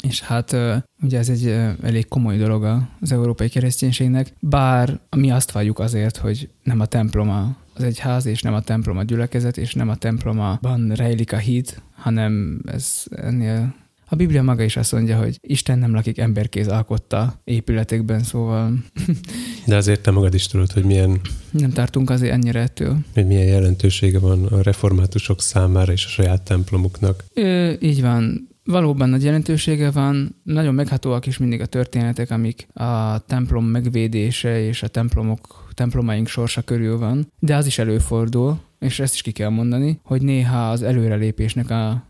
és 0.03 0.21
hát 0.21 0.57
ugye 1.03 1.19
ez 1.19 1.29
egy 1.29 1.47
elég 1.83 2.09
komoly 2.09 2.37
dolog 2.37 2.87
az 3.01 3.13
európai 3.13 3.49
kereszténységnek, 3.49 4.35
bár 4.41 5.01
mi 5.17 5.31
azt 5.31 5.51
valljuk 5.51 5.79
azért, 5.79 6.17
hogy 6.17 6.49
nem 6.63 6.81
a 6.81 6.87
temploma 6.87 7.57
az 7.75 7.83
egy 7.83 7.99
ház, 7.99 8.27
és 8.27 8.43
nem 8.43 8.55
a 8.55 8.61
templom 8.61 8.97
a 8.97 9.03
gyülekezet, 9.03 9.57
és 9.57 9.75
nem 9.75 9.89
a 9.89 9.97
templomban 9.97 10.93
rejlik 10.95 11.33
a 11.33 11.37
híd, 11.37 11.83
hanem 11.95 12.61
ez 12.67 13.05
ennél 13.11 13.75
a 14.13 14.17
Biblia 14.17 14.43
maga 14.43 14.63
is 14.63 14.77
azt 14.77 14.93
mondja, 14.93 15.19
hogy 15.19 15.39
Isten 15.41 15.79
nem 15.79 15.95
lakik 15.95 16.19
emberkéz 16.19 16.69
alkotta 16.69 17.41
épületekben, 17.45 18.23
szóval... 18.23 18.73
De 19.67 19.77
azért 19.77 20.01
te 20.01 20.11
magad 20.11 20.35
is 20.35 20.47
tudod, 20.47 20.73
hogy 20.73 20.85
milyen... 20.85 21.21
Nem 21.51 21.71
tartunk 21.71 22.11
azért 22.11 22.33
ennyire 22.33 22.61
ettől. 22.61 22.99
Hogy 23.15 23.27
milyen 23.27 23.47
jelentősége 23.47 24.19
van 24.19 24.45
a 24.45 24.63
reformátusok 24.63 25.43
számára 25.43 25.93
és 25.93 26.05
a 26.05 26.09
saját 26.09 26.43
templomuknak. 26.43 27.25
Ö, 27.35 27.73
így 27.81 28.01
van 28.01 28.50
valóban 28.71 29.09
nagy 29.09 29.25
jelentősége 29.25 29.91
van, 29.91 30.37
nagyon 30.43 30.75
meghatóak 30.75 31.27
is 31.27 31.39
mindig 31.39 31.61
a 31.61 31.67
történetek, 31.67 32.31
amik 32.31 32.69
a 32.75 33.19
templom 33.19 33.65
megvédése 33.65 34.61
és 34.61 34.83
a 34.83 34.89
templomok, 34.89 35.69
templomaink 35.75 36.29
sorsa 36.29 36.63
körül 36.63 36.99
van, 36.99 37.33
de 37.39 37.57
az 37.57 37.67
is 37.67 37.79
előfordul, 37.79 38.59
és 38.79 39.01
ezt 39.01 39.15
is 39.15 39.23
ki 39.23 39.31
kell 39.31 39.49
mondani, 39.49 40.01
hogy 40.03 40.23
néha 40.23 40.71
az 40.71 40.83
előrelépésnek 40.83 41.71
a 41.71 42.07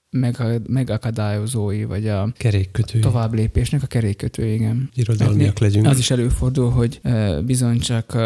megakadályozói, 0.68 1.84
vagy 1.84 2.08
a 2.08 2.32
kerékkötői. 2.36 3.00
tovább 3.00 3.34
lépésnek 3.34 3.82
a 3.82 3.86
kerékkötői, 3.86 4.52
igen. 4.52 4.90
Irodalmiak 4.94 5.58
legyünk. 5.58 5.86
Az 5.86 5.98
is 5.98 6.10
előfordul, 6.10 6.70
hogy 6.70 7.00
bizony 7.44 7.78
csak 7.78 8.16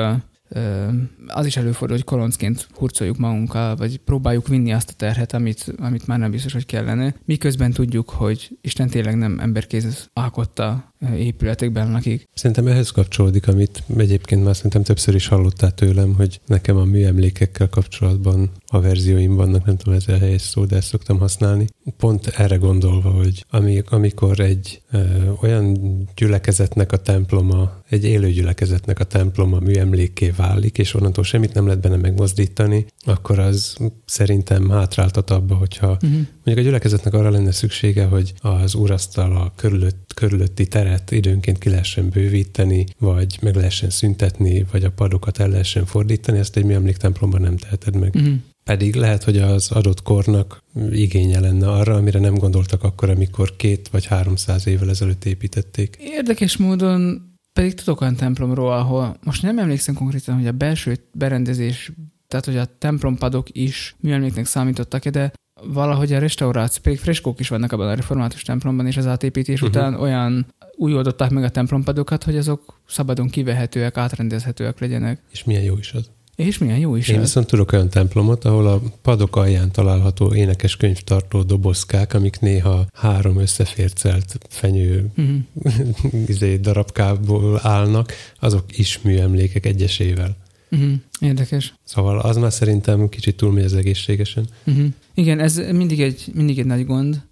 az 1.27 1.47
is 1.47 1.57
előfordul, 1.57 1.97
hogy 1.97 2.05
koloncként 2.05 2.69
hurcoljuk 2.75 3.17
magunkkal, 3.17 3.77
vagy 3.77 3.99
próbáljuk 3.99 4.49
vinni 4.49 4.73
azt 4.73 4.91
a 4.91 4.95
terhet, 4.97 5.33
amit, 5.33 5.75
amit 5.79 6.07
már 6.07 6.19
nem 6.19 6.31
biztos, 6.31 6.53
hogy 6.53 6.67
kellene. 6.67 7.15
Miközben 7.25 7.71
tudjuk, 7.71 8.11
hogy 8.11 8.59
Isten 8.61 8.89
tényleg 8.89 9.17
nem 9.17 9.39
emberkéz 9.39 10.09
alkotta 10.13 10.94
épületekben 11.17 11.91
lakik. 11.91 12.29
Szerintem 12.35 12.67
ehhez 12.67 12.91
kapcsolódik, 12.91 13.49
amit 13.49 13.83
egyébként 13.97 14.45
már 14.45 14.57
szerintem 14.57 14.83
többször 14.83 15.15
is 15.15 15.27
hallottál 15.27 15.75
tőlem, 15.75 16.15
hogy 16.15 16.41
nekem 16.47 16.77
a 16.77 16.85
műemlékekkel 16.85 17.69
kapcsolatban 17.69 18.51
a 18.67 18.81
verzióim 18.81 19.35
vannak, 19.35 19.65
nem 19.65 19.77
tudom, 19.77 19.95
ez 19.95 20.09
a 20.09 20.19
helyes 20.19 20.43
szó, 20.43 20.65
de 20.65 20.77
ezt 20.77 20.89
szoktam 20.89 21.19
használni. 21.19 21.67
Pont 21.97 22.27
erre 22.27 22.57
gondolva, 22.57 23.11
hogy 23.11 23.45
amikor 23.85 24.41
egy 24.41 24.83
ö, 24.91 24.99
olyan 25.41 25.79
gyülekezetnek 26.17 26.93
a 26.93 26.97
temploma, 26.97 27.83
egy 27.89 28.05
élő 28.05 28.31
gyülekezetnek 28.31 28.99
a 28.99 29.05
temploma 29.05 29.59
műemlékké 29.59 30.31
válik, 30.31 30.79
és 30.79 30.95
onnantól 30.95 31.25
semmit 31.25 31.55
nem 31.55 31.67
lehet 31.67 31.81
benne 31.81 31.97
megmozdítani, 31.97 32.87
akkor 33.05 33.39
az 33.39 33.77
szerintem 34.07 34.71
hátráltat 34.71 35.31
abba, 35.31 35.55
hogyha 35.55 35.91
uh-huh. 36.03 36.21
Mondjuk 36.45 36.67
a 36.67 36.69
gyülekezetnek 36.69 37.15
arra 37.15 37.31
lenne 37.31 37.53
szüksége, 37.53 38.05
hogy 38.05 38.33
az 38.41 38.75
úrasztal 38.75 39.37
a 39.37 39.53
körülött, 39.57 40.13
körülötti 40.15 40.67
teret 40.67 41.11
időnként 41.11 41.59
ki 41.59 41.69
lehessen 41.69 42.09
bővíteni, 42.09 42.87
vagy 42.99 43.39
meg 43.43 43.55
lehessen 43.55 43.91
szüntetni, 43.91 44.67
vagy 44.71 44.85
a 44.85 44.91
padokat 44.91 45.39
el 45.39 45.49
lehessen 45.49 45.87
fordítani, 45.87 46.39
ezt 46.39 46.57
egy 46.57 46.65
műemléktemplomban 46.65 47.41
nem 47.41 47.57
teheted 47.57 47.97
meg. 47.97 48.15
Uh-huh. 48.15 48.35
Pedig 48.65 48.95
lehet, 48.95 49.25
hogy 49.25 49.39
az 49.39 49.71
adott 49.71 50.03
kornak 50.03 50.63
igénye 50.91 51.41
lenne 51.41 51.71
arra, 51.71 51.95
amire 51.95 52.19
nem 52.19 52.35
gondoltak 52.35 52.83
akkor, 52.83 53.11
amikor 53.11 53.57
két 53.57 53.89
vagy 53.89 54.07
háromszáz 54.07 54.67
évvel 54.67 54.91
ezelőtt 54.91 55.25
építették. 55.25 55.97
Érdekes 56.01 56.57
módon 56.57 57.33
pedig 57.53 57.75
tudok 57.75 58.01
olyan 58.01 58.17
templomról, 58.17 58.73
ahol 58.73 59.17
most 59.23 59.43
nem 59.43 59.59
emlékszem 59.59 59.95
konkrétan, 59.95 60.35
hogy 60.35 60.47
a 60.47 60.53
belső 60.53 60.97
berendezés, 61.13 61.93
tehát 62.29 62.45
hogy 62.45 62.57
a 62.57 62.79
templompadok 62.79 63.47
is 63.53 63.97
műemléknek 64.01 64.47
számítottak 64.47 65.09
de 65.09 65.33
valahogy 65.67 66.13
a 66.13 66.19
restauráció, 66.19 66.83
pedig 66.83 66.99
freskók 66.99 67.41
is 67.41 67.49
vannak 67.49 67.73
abban 67.73 67.89
a 67.89 67.95
református 67.95 68.43
templomban, 68.43 68.87
és 68.87 68.97
az 68.97 69.07
átépítés 69.07 69.63
uh-huh. 69.63 69.77
után 69.77 69.95
olyan 69.95 70.47
úgy 70.77 70.93
oldották 70.93 71.31
meg 71.31 71.45
a 71.45 71.49
templompadokat, 71.49 72.25
hogy 72.25 72.37
azok 72.37 72.81
szabadon 72.87 73.29
kivehetőek, 73.29 73.97
átrendezhetőek 73.97 74.81
legyenek. 74.81 75.23
És 75.33 75.45
milyen 75.45 75.63
jó 75.63 75.79
is 75.79 75.93
az. 75.93 76.11
És 76.37 76.59
milyen 76.59 76.79
jó 76.79 76.97
is 76.97 77.09
Én 77.09 77.15
ez. 77.15 77.21
viszont 77.21 77.47
tudok 77.47 77.73
olyan 77.73 77.89
templomot, 77.89 78.45
ahol 78.45 78.67
a 78.67 78.81
padok 79.03 79.37
alján 79.37 79.73
található 79.73 80.35
énekes 80.35 80.77
könyvtartó 80.77 81.43
dobozkák, 81.43 82.15
amik 82.15 82.41
néha 82.41 82.87
három 82.93 83.39
összefércelt 83.39 84.39
fenyő 84.49 85.11
uh-huh. 85.17 86.55
darabkából 86.61 87.61
állnak, 87.63 88.13
azok 88.41 88.79
is 88.79 89.01
műemlékek 89.03 89.67
egyesével. 89.67 90.37
Uh-huh. 90.75 90.93
Érdekes. 91.21 91.75
Szóval 91.85 92.19
az 92.19 92.37
már 92.37 92.53
szerintem 92.53 93.09
kicsit 93.09 93.37
túlmegy 93.37 93.65
az 93.65 93.75
egészségesen. 93.75 94.47
Uh-huh. 94.67 94.87
Igen, 95.15 95.41
ez 95.41 95.57
mindig 95.57 96.01
egy, 96.01 96.31
mindig 96.35 96.59
egy 96.59 96.67
nagy 96.67 96.87
gond 96.87 97.23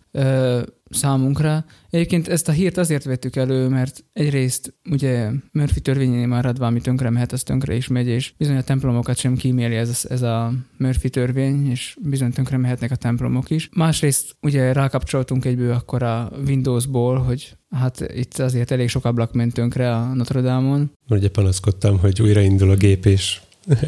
számunkra. 0.95 1.65
Egyébként 1.91 2.29
ezt 2.29 2.49
a 2.49 2.53
hírt 2.53 2.77
azért 2.77 3.05
vettük 3.05 3.37
elő, 3.37 3.69
mert 3.69 4.05
egyrészt 4.13 4.75
ugye 4.91 5.31
Murphy 5.53 5.81
törvényénél 5.81 6.27
maradva, 6.27 6.67
ami 6.67 6.81
tönkre 6.81 7.11
mehet, 7.11 7.33
az 7.33 7.43
tönkre 7.43 7.75
is 7.75 7.89
megy, 7.89 8.07
és 8.07 8.35
bizony 8.39 8.57
a 8.57 8.63
templomokat 8.63 9.17
sem 9.17 9.37
kíméli 9.37 9.75
ez, 9.75 10.07
ez 10.09 10.23
a 10.23 10.53
Murphy 10.79 11.11
törvény, 11.11 11.71
és 11.71 11.97
bizony 12.01 12.33
tönkre 12.33 12.57
mehetnek 12.57 12.91
a 12.91 12.97
templomok 12.97 13.51
is. 13.51 13.69
Másrészt 13.73 14.37
ugye 14.41 14.73
rákapcsoltunk 14.73 15.45
egyből 15.45 15.73
akkor 15.73 16.03
a 16.03 16.31
Windowsból, 16.47 17.19
hogy 17.19 17.57
hát 17.71 18.13
itt 18.15 18.39
azért 18.39 18.71
elég 18.71 18.89
sok 18.89 19.05
ablak 19.05 19.33
ment 19.33 19.53
tönkre 19.53 19.97
a 19.97 20.15
Notre 20.15 20.41
Dame-on. 20.41 20.93
Ugye 21.09 21.29
panaszkodtam, 21.29 21.99
hogy 21.99 22.23
újraindul 22.23 22.71
a 22.71 22.75
gép, 22.75 23.07
és 23.07 23.41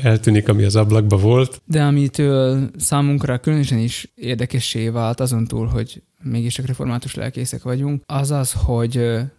eltűnik, 0.03 0.49
ami 0.49 0.65
az 0.65 0.77
ablakba 0.77 1.17
volt. 1.17 1.63
De 1.65 1.83
amitől 1.83 2.71
számunkra 2.77 3.39
különösen 3.39 3.79
is 3.79 4.13
érdekessé 4.15 4.89
vált 4.89 5.21
azon 5.21 5.45
túl, 5.45 5.67
hogy 5.67 6.03
mégis 6.23 6.55
csak 6.55 6.67
református 6.67 7.15
lelkészek 7.15 7.63
vagyunk, 7.63 8.03
az 8.07 8.31
az, 8.31 8.53
hogy 8.53 8.97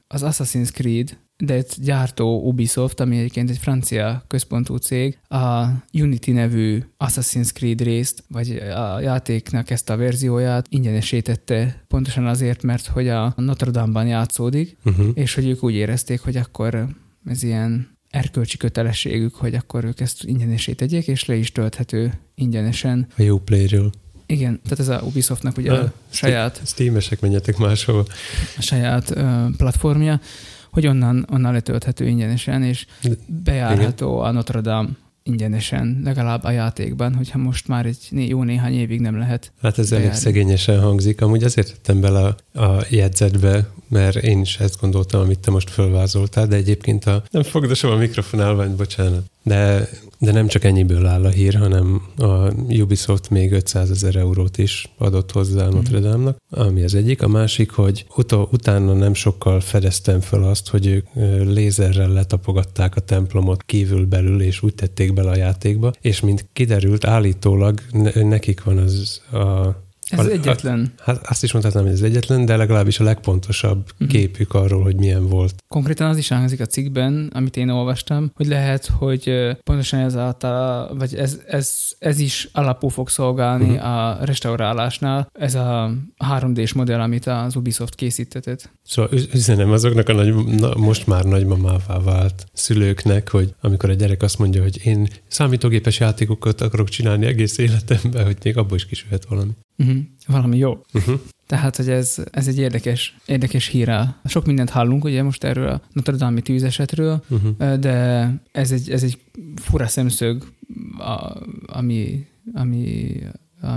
az 0.07 0.21
Assassin's 0.25 0.71
Creed, 0.71 1.17
de 1.37 1.53
egy 1.53 1.73
gyártó 1.77 2.47
Ubisoft, 2.47 2.99
ami 2.99 3.17
egyébként 3.17 3.49
egy 3.49 3.57
francia 3.57 4.23
központú 4.27 4.75
cég, 4.75 5.17
a 5.27 5.65
Unity 5.93 6.31
nevű 6.31 6.83
Assassin's 6.99 7.53
Creed 7.53 7.81
részt, 7.81 8.23
vagy 8.27 8.49
a 8.57 8.99
játéknak 8.99 9.69
ezt 9.69 9.89
a 9.89 9.97
verzióját 9.97 10.65
ingyenesítette 10.69 11.83
pontosan 11.87 12.25
azért, 12.25 12.63
mert 12.63 12.87
hogy 12.87 13.07
a 13.07 13.33
Notre 13.35 13.71
Dame-ban 13.71 14.07
játszódik, 14.07 14.77
uh-huh. 14.85 15.07
és 15.13 15.33
hogy 15.33 15.47
ők 15.47 15.63
úgy 15.63 15.73
érezték, 15.73 16.21
hogy 16.21 16.35
akkor 16.35 16.87
ez 17.25 17.43
ilyen 17.43 17.94
erkölcsi 18.15 18.57
kötelességük, 18.57 19.35
hogy 19.35 19.53
akkor 19.53 19.83
ők 19.83 19.99
ezt 19.99 20.23
ingyenesé 20.23 20.73
tegyék, 20.73 21.07
és 21.07 21.25
le 21.25 21.35
is 21.35 21.51
tölthető 21.51 22.13
ingyenesen. 22.35 23.07
A 23.17 23.21
jó 23.21 23.41
ről 23.47 23.91
igen, 24.27 24.59
tehát 24.63 24.79
ez 24.79 24.87
a 24.87 25.01
Ubisoftnak 25.05 25.57
ugye 25.57 25.71
a, 25.71 25.83
a 25.83 25.93
saját... 26.09 26.61
Steamesek 26.65 27.19
menjetek 27.19 27.57
máshova. 27.57 28.05
A 28.57 28.61
saját 28.61 29.09
uh, 29.09 29.45
platformja, 29.57 30.19
hogy 30.71 30.87
onnan, 30.87 31.27
onnan 31.31 31.53
letölthető 31.53 32.07
ingyenesen, 32.07 32.63
és 32.63 32.85
bejárható 33.25 34.15
Igen. 34.15 34.27
a 34.27 34.31
Notre 34.31 34.61
Dame 34.61 34.89
ingyenesen, 35.29 36.01
legalább 36.03 36.43
a 36.43 36.51
játékban, 36.51 37.15
hogyha 37.15 37.37
most 37.37 37.67
már 37.67 37.85
egy 37.85 38.29
jó 38.29 38.43
néhány 38.43 38.73
évig 38.73 38.99
nem 38.99 39.17
lehet. 39.17 39.51
Hát 39.61 39.77
ez 39.77 39.91
elég 39.91 40.13
szegényesen 40.13 40.79
hangzik. 40.79 41.21
Amúgy 41.21 41.43
azért 41.43 41.67
tettem 41.67 42.01
bele 42.01 42.35
a, 42.53 42.59
a 42.63 42.85
jegyzetbe, 42.89 43.69
mert 43.89 44.15
én 44.15 44.41
is 44.41 44.59
ezt 44.59 44.79
gondoltam, 44.81 45.21
amit 45.21 45.39
te 45.39 45.51
most 45.51 45.69
fölvázoltál, 45.69 46.47
de 46.47 46.55
egyébként 46.55 47.05
a... 47.05 47.23
Nem 47.31 47.43
fogdosom 47.43 47.91
a 47.91 47.95
mikrofonálványt, 47.95 48.75
bocsánat. 48.75 49.23
De, 49.45 49.89
de 50.19 50.31
nem 50.31 50.47
csak 50.47 50.63
ennyiből 50.63 51.05
áll 51.05 51.25
a 51.25 51.29
hír, 51.29 51.55
hanem 51.55 52.01
a 52.17 52.53
Ubisoft 52.53 53.29
még 53.29 53.51
500 53.51 53.91
ezer 53.91 54.15
eurót 54.15 54.57
is 54.57 54.89
adott 54.97 55.31
hozzá 55.31 55.65
mhm. 55.65 55.75
Notre 55.75 55.99
Dame-nak, 55.99 56.37
ami 56.49 56.83
az 56.83 56.95
egyik. 56.95 57.21
A 57.21 57.27
másik, 57.27 57.71
hogy 57.71 58.05
ut- 58.15 58.31
utána 58.31 58.93
nem 58.93 59.13
sokkal 59.13 59.59
fedeztem 59.59 60.19
fel 60.19 60.43
azt, 60.43 60.69
hogy 60.69 60.87
ők 60.87 61.07
lézerrel 61.53 62.09
letapogatták 62.09 62.95
a 62.95 63.01
templomot 63.01 63.63
kívül-belül, 63.63 64.41
és 64.41 64.63
úgy 64.63 64.75
tették 64.75 65.13
bele 65.13 65.29
a 65.29 65.37
játékba, 65.37 65.93
és 66.01 66.19
mint 66.19 66.47
kiderült, 66.53 67.05
állítólag 67.05 67.81
nekik 68.13 68.63
van 68.63 68.77
az 68.77 69.21
a 69.31 69.83
ez 70.09 70.19
az 70.19 70.27
egyetlen. 70.27 70.93
A, 70.97 71.01
hát 71.03 71.27
azt 71.27 71.43
is 71.43 71.51
mondhatnám, 71.51 71.83
hogy 71.83 71.93
ez 71.93 72.01
egyetlen, 72.01 72.45
de 72.45 72.55
legalábbis 72.55 72.99
a 72.99 73.03
legpontosabb 73.03 73.89
uh-huh. 73.93 74.07
képük 74.07 74.53
arról, 74.53 74.83
hogy 74.83 74.95
milyen 74.95 75.27
volt. 75.27 75.55
Konkrétan 75.67 76.09
az 76.09 76.17
is 76.17 76.27
hangzik 76.27 76.59
a 76.59 76.65
cikkben, 76.65 77.31
amit 77.33 77.57
én 77.57 77.69
olvastam, 77.69 78.31
hogy 78.35 78.47
lehet, 78.47 78.85
hogy 78.85 79.31
pontosan 79.63 79.99
ez 79.99 80.15
által, 80.15 80.95
vagy 80.97 81.15
ez, 81.15 81.39
ez, 81.47 81.71
ez 81.99 82.19
is 82.19 82.49
alapul 82.51 82.89
fog 82.89 83.09
szolgálni 83.09 83.69
uh-huh. 83.69 83.87
a 83.87 84.17
restaurálásnál, 84.25 85.27
ez 85.39 85.55
a 85.55 85.91
3D-s 86.29 86.73
modell, 86.73 86.99
amit 86.99 87.25
az 87.25 87.55
Ubisoft 87.55 87.95
készítetett. 87.95 88.69
Szóval 88.83 89.11
üzenem 89.33 89.71
azoknak 89.71 90.09
a 90.09 90.13
nagy, 90.13 90.35
na, 90.45 90.75
most 90.75 91.07
már 91.07 91.23
nagymamává 91.23 91.99
vált 91.99 92.45
szülőknek, 92.53 93.29
hogy 93.29 93.53
amikor 93.61 93.89
a 93.89 93.93
gyerek 93.93 94.21
azt 94.21 94.39
mondja, 94.39 94.61
hogy 94.61 94.85
én 94.85 95.07
számítógépes 95.27 95.99
játékokat 95.99 96.61
akarok 96.61 96.89
csinálni 96.89 97.25
egész 97.25 97.57
életemben, 97.57 98.25
hogy 98.25 98.37
még 98.43 98.57
abból 98.57 98.77
is 98.77 98.85
kisülhet 98.85 99.25
valami. 99.25 99.51
Uh-huh. 99.77 99.97
Valami 100.27 100.57
jó. 100.57 100.81
Uh-huh. 100.93 101.19
Tehát, 101.47 101.75
hogy 101.75 101.89
ez, 101.89 102.17
ez 102.31 102.47
egy 102.47 102.57
érdekes, 102.57 103.17
érdekes 103.25 103.67
hír. 103.67 103.99
Sok 104.25 104.45
mindent 104.45 104.69
hallunk 104.69 105.03
ugye 105.03 105.23
most 105.23 105.43
erről 105.43 105.67
a 105.67 105.81
Notre 105.91 106.15
Dame 106.15 106.39
tűzesetről, 106.39 107.23
uh-huh. 107.29 107.73
de 107.73 108.29
ez 108.51 108.71
egy, 108.71 108.91
ez 108.91 109.03
egy 109.03 109.17
fura 109.55 109.87
szemszög, 109.87 110.43
a, 110.97 111.37
ami, 111.65 112.25
ami, 112.53 113.17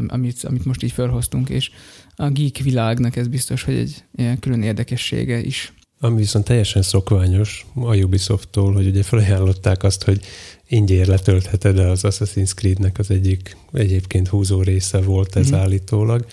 amit, 0.06 0.44
amit 0.44 0.64
most 0.64 0.82
így 0.82 0.92
felhoztunk, 0.92 1.48
és 1.48 1.70
a 2.16 2.28
geek 2.28 2.56
világnak 2.56 3.16
ez 3.16 3.28
biztos, 3.28 3.62
hogy 3.62 3.74
egy 3.74 4.04
ilyen 4.14 4.38
külön 4.38 4.62
érdekessége 4.62 5.40
is. 5.40 5.72
Ami 6.00 6.16
viszont 6.16 6.44
teljesen 6.44 6.82
szokványos 6.82 7.66
a 7.74 7.96
Ubisoft-tól, 7.96 8.72
hogy 8.72 8.86
ugye 8.86 9.02
felajánlották 9.02 9.82
azt, 9.82 10.04
hogy 10.04 10.20
ingyen 10.68 11.06
letöltheted, 11.06 11.78
az 11.78 12.00
Assassin's 12.02 12.54
Creed-nek 12.54 12.98
az 12.98 13.10
egyik 13.10 13.56
egyébként 13.72 14.28
húzó 14.28 14.62
része 14.62 15.00
volt 15.00 15.36
ez 15.36 15.50
mm-hmm. 15.50 15.60
állítólag. 15.60 16.26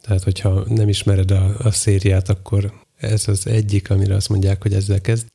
Tehát, 0.00 0.22
hogyha 0.22 0.64
nem 0.68 0.88
ismered 0.88 1.30
a, 1.30 1.54
a 1.58 1.70
szériát, 1.70 2.28
akkor 2.28 2.72
ez 2.96 3.28
az 3.28 3.46
egyik, 3.46 3.90
amire 3.90 4.14
azt 4.14 4.28
mondják, 4.28 4.62
hogy 4.62 4.72
ezzel 4.72 5.00
kezd. 5.00 5.26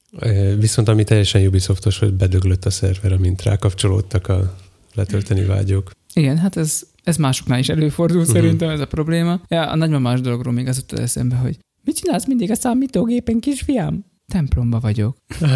Viszont 0.60 0.88
ami 0.88 1.04
teljesen 1.04 1.48
Ubisoftos, 1.48 2.00
hogy 2.00 2.14
bedöglött 2.14 2.66
a 2.66 2.70
szerver, 2.70 3.12
amint 3.12 3.44
rákapcsolódtak 3.44 4.28
a 4.28 4.56
letölteni 4.94 5.46
vágyók. 5.46 5.92
Igen, 6.14 6.38
hát 6.38 6.58
ez, 6.58 6.84
ez 7.04 7.18
másoknál 7.18 7.60
is 7.60 7.70
előfordul 7.70 8.20
uh-huh. 8.20 8.34
szerintem 8.34 8.70
ez 8.70 8.80
a 8.80 8.88
probléma. 8.88 9.42
Ja, 9.48 9.72
a 9.72 9.76
nagymamás 9.76 10.22
dologról 10.22 10.54
még 10.54 10.68
az 10.68 10.78
jutott 10.78 11.00
eszembe, 11.00 11.36
hogy 11.36 11.58
Mit 11.86 11.96
csinálsz 11.96 12.28
mindig 12.28 12.52
a 12.52 12.56
számítógépen, 12.56 13.40
kisfiam? 13.40 14.06
Templomba 14.28 14.80
vagyok. 14.80 15.18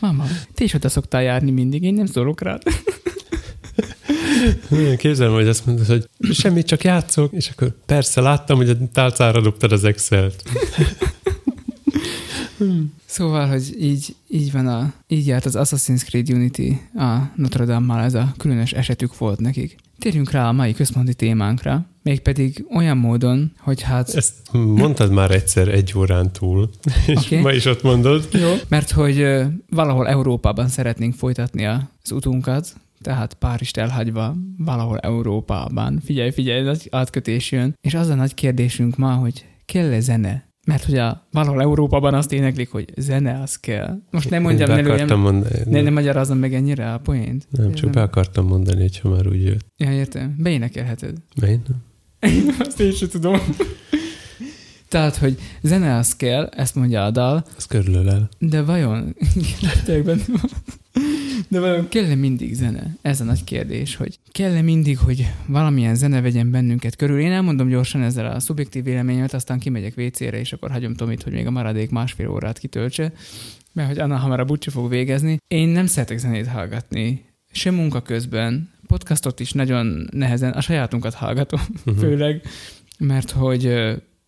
Mama, 0.00 0.24
te 0.54 0.64
is 0.64 0.74
oda 0.74 0.88
szoktál 0.88 1.22
járni 1.22 1.50
mindig, 1.50 1.82
én 1.82 1.94
nem 1.94 2.06
szólok 2.06 2.40
rád. 2.40 2.62
Képzelem, 4.96 5.32
hogy 5.32 5.48
azt 5.48 5.66
mondod, 5.66 5.86
hogy 5.86 6.08
semmit, 6.32 6.66
csak 6.66 6.84
játszok, 6.84 7.32
és 7.32 7.48
akkor 7.48 7.76
persze 7.86 8.20
láttam, 8.20 8.56
hogy 8.56 8.68
a 8.68 8.76
tálcára 8.92 9.40
dobtad 9.40 9.72
az 9.72 9.84
Excel-t. 9.84 10.42
Szóval, 13.04 13.48
hogy 13.48 13.76
így, 13.80 14.16
így 14.28 14.52
van 14.52 14.66
a, 14.66 14.92
így 15.06 15.26
járt 15.26 15.44
az 15.44 15.56
Assassin's 15.58 16.04
Creed 16.04 16.30
Unity 16.30 16.72
a 16.94 17.32
Notre 17.36 17.64
Dame-mal, 17.64 18.02
ez 18.02 18.14
a 18.14 18.34
különös 18.38 18.72
esetük 18.72 19.18
volt 19.18 19.40
nekik. 19.40 19.76
Térjünk 19.98 20.30
rá 20.30 20.48
a 20.48 20.52
mai 20.52 20.72
központi 20.72 21.14
témánkra, 21.14 21.86
mégpedig 22.04 22.66
olyan 22.74 22.96
módon, 22.96 23.52
hogy 23.58 23.82
hát... 23.82 24.14
Ezt 24.14 24.34
mondtad 24.52 25.12
már 25.12 25.30
egyszer 25.30 25.68
egy 25.68 25.92
órán 25.96 26.32
túl, 26.32 26.70
és 27.06 27.26
okay. 27.26 27.40
ma 27.40 27.52
is 27.52 27.64
ott 27.64 27.82
mondod. 27.82 28.28
Jó, 28.32 28.52
mert 28.68 28.90
hogy 28.90 29.26
valahol 29.68 30.08
Európában 30.08 30.68
szeretnénk 30.68 31.14
folytatni 31.14 31.64
az 31.64 32.12
utunkat, 32.12 32.74
tehát 33.02 33.34
Párizst 33.34 33.76
elhagyva 33.76 34.34
valahol 34.58 34.98
Európában. 34.98 36.00
Figyelj, 36.04 36.30
figyelj, 36.30 36.62
nagy 36.62 36.88
átkötés 36.90 37.52
jön. 37.52 37.74
És 37.80 37.94
az 37.94 38.08
a 38.08 38.14
nagy 38.14 38.34
kérdésünk 38.34 38.96
ma, 38.96 39.12
hogy 39.12 39.46
kell-e 39.64 40.00
zene? 40.00 40.48
Mert 40.66 40.84
hogy 40.84 40.98
a, 40.98 41.26
valahol 41.30 41.60
Európában 41.60 42.14
azt 42.14 42.32
éneklik, 42.32 42.70
hogy 42.70 42.92
zene 42.96 43.40
az 43.42 43.56
kell. 43.56 43.98
Most 44.10 44.30
nem 44.30 44.42
mondjam, 44.42 44.68
be 44.68 44.92
akartam 44.92 45.20
mondani. 45.20 45.58
Ne, 45.66 45.80
nem 45.80 45.92
magyarázom 45.92 46.38
meg 46.38 46.54
ennyire 46.54 46.92
a 46.92 46.98
poént. 46.98 47.46
Nem, 47.50 47.72
csak 47.72 47.84
nem. 47.84 47.92
be 47.92 48.02
akartam 48.02 48.46
mondani, 48.46 48.80
hogyha 48.80 49.08
már 49.08 49.28
úgy 49.28 49.42
jött. 49.42 49.66
Ja, 49.76 49.92
értem. 49.92 50.34
Beénekelheted. 50.38 51.16
Beén? 51.40 51.62
Azt 52.58 52.80
én 52.80 52.92
sem 52.92 53.08
tudom. 53.08 53.40
Tehát, 54.88 55.16
hogy 55.16 55.38
zene 55.62 55.96
az 55.96 56.16
kell, 56.16 56.46
ezt 56.46 56.74
mondja 56.74 57.04
a 57.04 57.10
dal. 57.10 57.44
Az 57.56 57.64
körülölel. 57.64 58.28
De 58.38 58.62
vajon, 58.62 59.16
de 61.48 61.60
vajon 61.60 61.88
kell-e 61.88 62.14
mindig 62.14 62.54
zene? 62.54 62.96
Ez 63.02 63.20
a 63.20 63.24
nagy 63.24 63.44
kérdés, 63.44 63.96
hogy 63.96 64.18
kell-e 64.32 64.62
mindig, 64.62 64.98
hogy 64.98 65.30
valamilyen 65.46 65.94
zene 65.94 66.20
vegyen 66.20 66.50
bennünket 66.50 66.96
körül? 66.96 67.20
Én 67.20 67.32
elmondom 67.32 67.68
gyorsan 67.68 68.02
ezzel 68.02 68.26
a 68.26 68.40
szubjektív 68.40 68.84
véleményemet, 68.84 69.34
aztán 69.34 69.58
kimegyek 69.58 69.96
WC-re, 69.96 70.38
és 70.38 70.52
akkor 70.52 70.70
hagyom 70.70 70.94
Tomit, 70.94 71.22
hogy 71.22 71.32
még 71.32 71.46
a 71.46 71.50
maradék 71.50 71.90
másfél 71.90 72.28
órát 72.28 72.58
kitöltse, 72.58 73.12
mert 73.72 73.88
hogy 73.88 73.98
annál 73.98 74.18
hamarabb 74.18 74.50
úgyse 74.50 74.70
fog 74.70 74.88
végezni. 74.88 75.38
Én 75.48 75.68
nem 75.68 75.86
szeretek 75.86 76.18
zenét 76.18 76.46
hallgatni, 76.46 77.24
sem 77.52 77.74
munka 77.74 78.02
közben, 78.02 78.70
podcastot 78.94 79.40
is 79.40 79.52
nagyon 79.52 80.08
nehezen, 80.12 80.52
a 80.52 80.60
sajátunkat 80.60 81.14
hallgatom 81.14 81.60
uh-huh. 81.76 81.96
főleg, 81.96 82.42
mert 82.98 83.30
hogy 83.30 83.66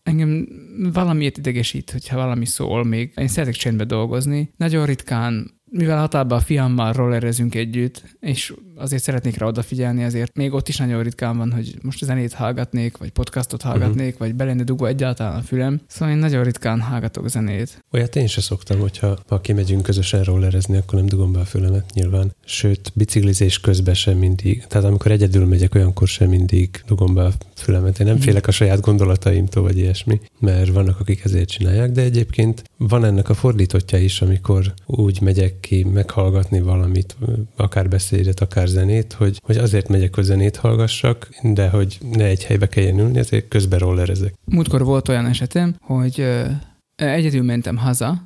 engem 0.03 0.49
valamiért 0.93 1.39
idegesít, 1.39 1.91
hogyha 1.91 2.17
valami 2.17 2.47
szól 2.47 2.85
még. 2.85 3.13
Én 3.17 3.29
szeretek 3.29 3.55
csendbe 3.55 3.85
dolgozni. 3.85 4.53
Nagyon 4.57 4.87
ritkán 4.87 5.51
mivel 5.65 5.99
határban 5.99 6.39
a 6.39 6.41
fiammal 6.41 6.93
rollerezünk 6.93 7.55
együtt, 7.55 8.17
és 8.21 8.55
azért 8.77 9.03
szeretnék 9.03 9.39
rá 9.39 9.47
odafigyelni, 9.47 10.05
azért 10.05 10.37
még 10.37 10.53
ott 10.53 10.69
is 10.69 10.77
nagyon 10.77 11.03
ritkán 11.03 11.37
van, 11.37 11.53
hogy 11.53 11.75
most 11.83 12.05
zenét 12.05 12.33
hallgatnék, 12.33 12.97
vagy 12.97 13.11
podcastot 13.11 13.63
hallgatnék, 13.63 14.13
uh-huh. 14.13 14.19
vagy 14.19 14.35
belenne 14.35 14.63
dugva 14.63 14.87
egyáltalán 14.87 15.37
a 15.37 15.43
fülem. 15.43 15.81
Szóval 15.87 16.15
én 16.15 16.21
nagyon 16.21 16.45
ritkán 16.45 16.81
hallgatok 16.81 17.29
zenét. 17.29 17.85
Olyat 17.93 18.17
én 18.17 18.27
se 18.27 18.41
szoktam, 18.41 18.79
hogyha 18.79 19.19
ha 19.29 19.41
kimegyünk 19.41 19.83
közösen 19.83 20.23
rollerezni, 20.23 20.77
akkor 20.77 20.99
nem 20.99 21.09
dugom 21.09 21.33
be 21.33 21.39
a 21.39 21.45
fülemet 21.45 21.91
nyilván. 21.95 22.35
Sőt, 22.45 22.93
biciklizés 22.95 23.61
közben 23.61 23.95
sem 23.95 24.19
mindig. 24.19 24.67
Tehát 24.67 24.89
amikor 24.89 25.11
egyedül 25.11 25.47
megyek, 25.47 25.75
olyankor 25.75 26.09
sem 26.09 26.29
mindig 26.29 26.83
dugom 26.87 27.15
be 27.15 27.25
a 27.25 27.33
fülemet. 27.55 27.99
Én 27.99 28.07
nem 28.07 28.15
uh-huh. 28.15 28.29
félek 28.29 28.47
a 28.47 28.51
saját 28.51 28.81
gondolataimtól, 28.81 29.63
vagy 29.63 29.79
ilyesmi, 29.79 30.21
mert 30.39 30.69
vannak, 30.69 31.01
akik 31.01 31.25
ezért 31.25 31.49
csinálják, 31.49 31.91
de 31.91 32.03
egyébként 32.03 32.63
van 32.77 33.05
ennek 33.05 33.29
a 33.29 33.35
fordítottja 33.35 33.99
is, 33.99 34.21
amikor 34.21 34.75
úgy 34.87 35.21
megyek 35.21 35.61
ki 35.61 35.85
meghallgatni 35.85 36.61
valamit, 36.61 37.17
akár 37.57 37.89
beszédet, 37.89 38.41
akár 38.41 38.66
zenét, 38.67 39.13
hogy, 39.13 39.41
hogy 39.43 39.57
azért 39.57 39.89
megyek, 39.89 40.15
hogy 40.15 40.25
zenét 40.25 40.57
hallgassak, 40.57 41.29
de 41.43 41.69
hogy 41.69 41.99
ne 42.13 42.25
egy 42.25 42.45
helybe 42.45 42.67
kelljen 42.69 42.99
ülni, 42.99 43.19
ezért 43.19 43.49
közben 43.49 43.79
rollerezek. 43.79 44.35
Múltkor 44.45 44.85
volt 44.85 45.09
olyan 45.09 45.27
esetem, 45.27 45.77
hogy 45.81 46.27
egyedül 46.97 47.43
mentem 47.43 47.77
haza, 47.77 48.23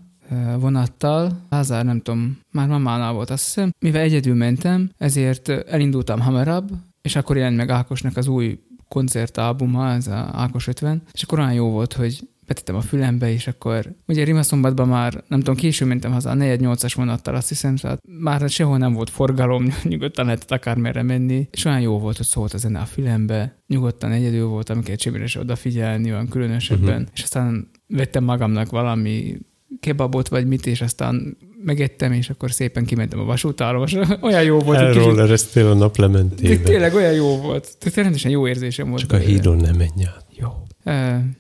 vonattal, 0.59 1.47
haza, 1.51 1.82
nem 1.82 2.01
tudom, 2.01 2.38
már 2.53 2.68
mamánál 2.68 3.12
volt 3.12 3.30
azt 3.30 3.45
hiszem. 3.45 3.70
Mivel 3.78 4.03
egyedül 4.03 4.34
mentem, 4.34 4.91
ezért 4.99 5.49
elindultam 5.49 6.20
hamarabb, 6.20 6.70
és 7.03 7.16
akkor 7.16 7.36
jelent 7.36 7.57
meg 7.57 7.70
Ákosnak 7.70 8.16
az 8.16 8.26
új 8.26 8.59
koncertalbuma, 8.88 9.93
ez 9.93 10.07
a 10.07 10.30
Ákos 10.32 10.66
50, 10.66 11.03
és 11.12 11.22
akkor 11.22 11.38
olyan 11.38 11.53
jó 11.53 11.70
volt, 11.70 11.93
hogy 11.93 12.28
betettem 12.51 12.76
a 12.76 12.80
fülembe, 12.80 13.32
és 13.32 13.46
akkor 13.46 13.92
ugye 14.07 14.24
Rimaszombatban 14.24 14.88
már, 14.88 15.24
nem 15.28 15.38
tudom, 15.38 15.55
később 15.55 15.88
mentem 15.88 16.12
haza 16.12 16.30
a 16.30 16.34
4-8-as 16.34 16.92
vonattal, 16.96 17.34
azt 17.34 17.48
hiszem, 17.48 17.76
szóval 17.76 17.98
már 18.20 18.48
sehol 18.48 18.78
nem 18.78 18.92
volt 18.92 19.11
forgalom, 19.11 19.74
nyugodtan 19.82 20.24
lehetett 20.24 20.51
akármerre 20.51 21.03
menni, 21.03 21.48
és 21.51 21.64
olyan 21.64 21.80
jó 21.80 21.98
volt, 21.98 22.16
hogy 22.16 22.26
szólt 22.26 22.55
a 22.55 22.59
zene 22.59 22.78
a 22.78 22.84
fülembe, 22.84 23.57
nyugodtan 23.66 24.12
egyedül 24.12 24.46
volt, 24.46 24.70
amiket 24.70 25.01
semmire 25.01 25.26
se 25.26 25.40
odafigyelni, 25.40 26.12
olyan 26.12 26.28
különösebben, 26.28 27.01
uh-huh. 27.01 27.09
és 27.14 27.22
aztán 27.22 27.70
vettem 27.86 28.24
magamnak 28.24 28.70
valami 28.70 29.38
kebabot, 29.80 30.28
vagy 30.28 30.46
mit, 30.46 30.66
és 30.66 30.80
aztán 30.80 31.36
megettem, 31.64 32.12
és 32.12 32.30
akkor 32.30 32.51
szépen 32.51 32.84
kimentem 32.84 33.18
a 33.18 33.24
vasútára. 33.24 33.84
Olyan 34.20 34.42
jó 34.42 34.59
volt. 34.59 34.78
Elrollereztél 34.78 35.66
a 35.66 35.74
naplementébe. 35.74 36.62
Tényleg 36.62 36.94
olyan 36.94 37.12
jó 37.12 37.36
volt. 37.36 37.76
Tehát 37.78 38.20
jó 38.22 38.48
érzésem 38.48 38.88
volt. 38.88 39.01
Csak 39.01 39.12
a 39.12 39.16
hídon 39.16 39.57
nem 39.57 39.76
menj 39.76 40.05
át. 40.05 40.26
Jó. 40.30 40.48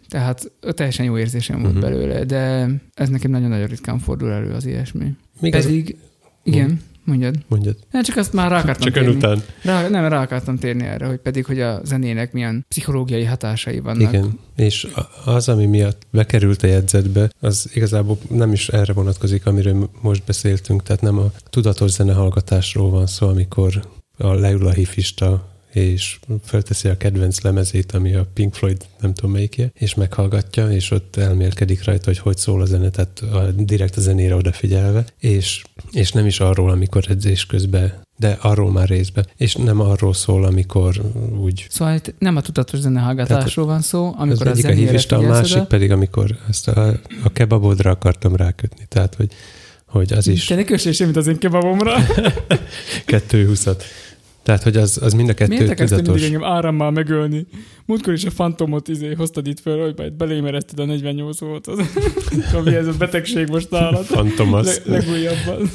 Tehát 0.08 0.52
teljesen 0.60 1.04
jó 1.04 1.18
érzésem 1.18 1.60
volt 1.60 1.74
uh-huh. 1.74 1.90
belőle, 1.90 2.24
de 2.24 2.68
ez 2.94 3.08
nekem 3.08 3.30
nagyon-nagyon 3.30 3.66
ritkán 3.66 3.98
fordul 3.98 4.30
elő 4.30 4.52
az 4.52 4.66
ilyesmi. 4.66 5.14
Még 5.40 5.52
Pedig, 5.52 5.96
az... 5.98 6.08
igen, 6.42 6.80
mondjad. 7.04 7.34
Mondjad. 7.48 7.76
Nem, 7.90 8.02
csak 8.02 8.16
azt 8.16 8.32
már 8.32 8.50
rá 8.50 8.58
akartam 8.58 8.84
Csak 8.84 8.94
térni. 8.94 9.16
után. 9.16 9.42
Rá, 9.62 9.88
nem, 9.88 10.08
rá 10.08 10.22
akartam 10.22 10.56
térni 10.56 10.84
erre, 10.84 11.06
hogy 11.06 11.18
pedig, 11.18 11.44
hogy 11.44 11.60
a 11.60 11.80
zenének 11.84 12.32
milyen 12.32 12.64
pszichológiai 12.68 13.24
hatásai 13.24 13.80
vannak. 13.80 14.12
Igen, 14.12 14.38
és 14.56 14.86
az, 15.24 15.48
ami 15.48 15.66
miatt 15.66 16.06
bekerült 16.10 16.62
a 16.62 16.66
jegyzetbe, 16.66 17.30
az 17.40 17.70
igazából 17.74 18.18
nem 18.28 18.52
is 18.52 18.68
erre 18.68 18.92
vonatkozik, 18.92 19.46
amiről 19.46 19.90
most 20.00 20.22
beszéltünk, 20.24 20.82
tehát 20.82 21.02
nem 21.02 21.18
a 21.18 21.30
tudatos 21.50 21.90
zenehallgatásról 21.90 22.90
van 22.90 23.06
szó, 23.06 23.28
amikor 23.28 23.84
a 24.18 24.32
leül 24.32 24.66
a 24.66 24.72
hifista 24.72 25.49
és 25.72 26.18
felteszi 26.44 26.88
a 26.88 26.96
kedvenc 26.96 27.40
lemezét, 27.40 27.92
ami 27.92 28.14
a 28.14 28.26
Pink 28.34 28.54
Floyd 28.54 28.86
nem 29.00 29.14
tudom 29.14 29.30
melyikje, 29.30 29.70
és 29.74 29.94
meghallgatja, 29.94 30.70
és 30.70 30.90
ott 30.90 31.16
elmélkedik 31.16 31.84
rajta, 31.84 32.04
hogy 32.04 32.18
hogy 32.18 32.36
szól 32.36 32.60
a 32.60 32.64
zene, 32.64 32.88
tehát 32.90 33.20
a, 33.20 33.50
direkt 33.50 33.96
a 33.96 34.00
zenére 34.00 34.34
odafigyelve, 34.34 35.04
és, 35.18 35.62
és 35.92 36.12
nem 36.12 36.26
is 36.26 36.40
arról, 36.40 36.70
amikor 36.70 37.04
edzés 37.08 37.46
közben 37.46 38.08
de 38.20 38.36
arról 38.40 38.72
már 38.72 38.88
részben, 38.88 39.26
és 39.36 39.54
nem 39.54 39.80
arról 39.80 40.14
szól, 40.14 40.44
amikor 40.44 41.00
úgy... 41.38 41.66
Szóval 41.68 41.94
itt 41.94 42.14
nem 42.18 42.36
a 42.36 42.40
tudatos 42.40 42.78
zenehallgatásról 42.78 43.66
van 43.66 43.80
szó, 43.80 44.14
amikor 44.16 44.46
az 44.46 44.58
egyik 44.58 44.70
a 44.70 44.74
hívista, 44.74 45.16
a 45.16 45.20
másik 45.20 45.56
oda. 45.56 45.66
pedig, 45.66 45.90
amikor 45.90 46.36
ezt 46.48 46.68
a, 46.68 46.88
a 47.22 47.32
kebabodra 47.32 47.90
akartam 47.90 48.36
rákötni, 48.36 48.84
tehát 48.88 49.14
hogy, 49.14 49.32
hogy 49.86 50.12
az 50.12 50.26
is... 50.26 50.44
Te 50.44 50.54
ne 50.54 50.64
kössél 50.64 50.92
semmit 50.92 51.16
az 51.16 51.26
én 51.26 51.38
kebabomra! 51.38 51.94
Kettő 53.06 53.46
húszat. 53.46 53.84
Tehát, 54.42 54.62
hogy 54.62 54.76
az, 54.76 54.98
az 55.02 55.12
mind 55.12 55.28
a 55.28 55.34
kettő 55.34 55.56
Miért 55.56 55.76
tudatos. 55.76 56.06
mindig 56.06 56.22
engem 56.22 56.44
árammal 56.44 56.90
megölni? 56.90 57.46
Múltkor 57.86 58.12
is 58.12 58.24
a 58.24 58.30
fantomot 58.30 58.88
izé 58.88 59.12
hoztad 59.12 59.46
itt 59.46 59.60
föl, 59.60 59.82
hogy 59.82 59.94
majd 59.96 60.12
belémerezted 60.12 60.78
a 60.78 60.84
48 60.84 61.40
volt. 61.40 61.66
Az, 61.66 61.78
ami 62.58 62.74
ez 62.74 62.86
a 62.86 62.92
betegség 62.98 63.48
most 63.48 63.70
nálad. 63.70 64.04
Fantom 64.04 64.54
az. 64.54 64.82
Le, 64.84 64.96
legújabban. 64.96 65.70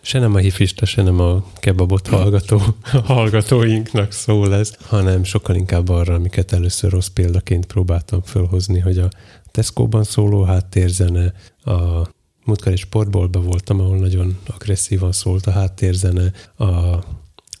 Se 0.00 0.18
nem 0.18 0.34
a 0.34 0.38
hifista, 0.38 0.86
se 0.86 1.02
nem 1.02 1.20
a 1.20 1.44
kebabot 1.54 2.06
hallgató, 2.06 2.62
hallgatóinknak 3.04 4.12
szól 4.12 4.54
ez, 4.54 4.76
hanem 4.80 5.24
sokkal 5.24 5.56
inkább 5.56 5.88
arra, 5.88 6.14
amiket 6.14 6.52
először 6.52 6.90
rossz 6.90 7.06
példaként 7.06 7.66
próbáltam 7.66 8.22
fölhozni, 8.22 8.78
hogy 8.78 8.98
a 8.98 9.08
Tesco-ban 9.50 10.04
szóló 10.04 10.42
háttérzene, 10.42 11.32
a 11.64 12.08
múltkor 12.44 12.72
egy 12.72 12.78
sportboltban 12.78 13.44
voltam, 13.44 13.80
ahol 13.80 13.96
nagyon 13.96 14.38
agresszívan 14.46 15.12
szólt 15.12 15.46
a 15.46 15.50
háttérzene, 15.50 16.32
a 16.58 16.98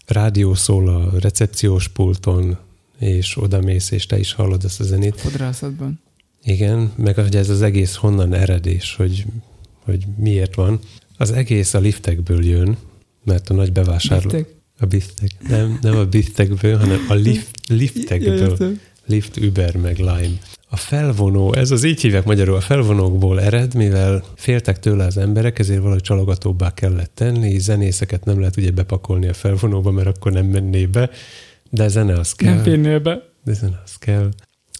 rádió 0.06 0.54
szól 0.54 0.88
a 0.88 1.10
recepciós 1.18 1.88
pulton, 1.88 2.56
és 2.98 3.36
oda 3.36 3.60
mész, 3.60 3.90
és 3.90 4.06
te 4.06 4.18
is 4.18 4.32
hallod 4.32 4.64
ezt 4.64 4.80
a 4.80 4.84
zenét. 4.84 5.20
Fodrászatban. 5.20 6.00
Igen, 6.42 6.92
meg 6.96 7.14
hogy 7.14 7.36
ez 7.36 7.48
az 7.48 7.62
egész 7.62 7.94
honnan 7.94 8.34
eredés, 8.34 8.94
hogy, 8.96 9.26
hogy 9.84 10.04
miért 10.16 10.54
van. 10.54 10.78
Az 11.16 11.30
egész 11.30 11.74
a 11.74 11.78
liftekből 11.78 12.44
jön, 12.44 12.76
mert 13.24 13.50
a 13.50 13.54
nagy 13.54 13.72
bevásárló... 13.72 14.30
Biftek? 14.30 14.54
A 14.78 14.86
biftek. 14.86 15.30
Nem, 15.48 15.78
nem 15.82 15.96
a 15.96 16.04
biftekből, 16.04 16.78
hanem 16.78 17.06
a 17.08 17.14
lift, 17.14 17.60
liftekből. 17.68 18.76
Lift, 19.06 19.36
Uber, 19.36 19.76
meg 19.76 19.96
Lime. 19.96 20.38
A 20.74 20.76
felvonó, 20.76 21.52
ez 21.52 21.70
az 21.70 21.84
így 21.84 22.00
hívják 22.00 22.24
magyarul, 22.24 22.56
a 22.56 22.60
felvonókból 22.60 23.40
ered, 23.40 23.74
mivel 23.74 24.24
féltek 24.34 24.78
tőle 24.78 25.04
az 25.04 25.16
emberek, 25.16 25.58
ezért 25.58 25.80
valahogy 25.80 26.02
csalogatóbbá 26.02 26.74
kellett 26.74 27.10
tenni, 27.14 27.58
zenészeket 27.58 28.24
nem 28.24 28.38
lehet 28.38 28.56
ugye 28.56 28.70
bepakolni 28.70 29.28
a 29.28 29.32
felvonóba, 29.32 29.90
mert 29.90 30.06
akkor 30.06 30.32
nem 30.32 30.46
menné 30.46 30.86
be, 30.86 31.10
de 31.70 31.88
zene 31.88 32.18
az 32.18 32.32
kell. 32.32 32.54
Nem 32.54 32.62
férnél 32.62 32.98
be. 32.98 33.22
De 33.44 33.52
zene 33.52 33.82
az 33.84 33.96
kell. 33.96 34.28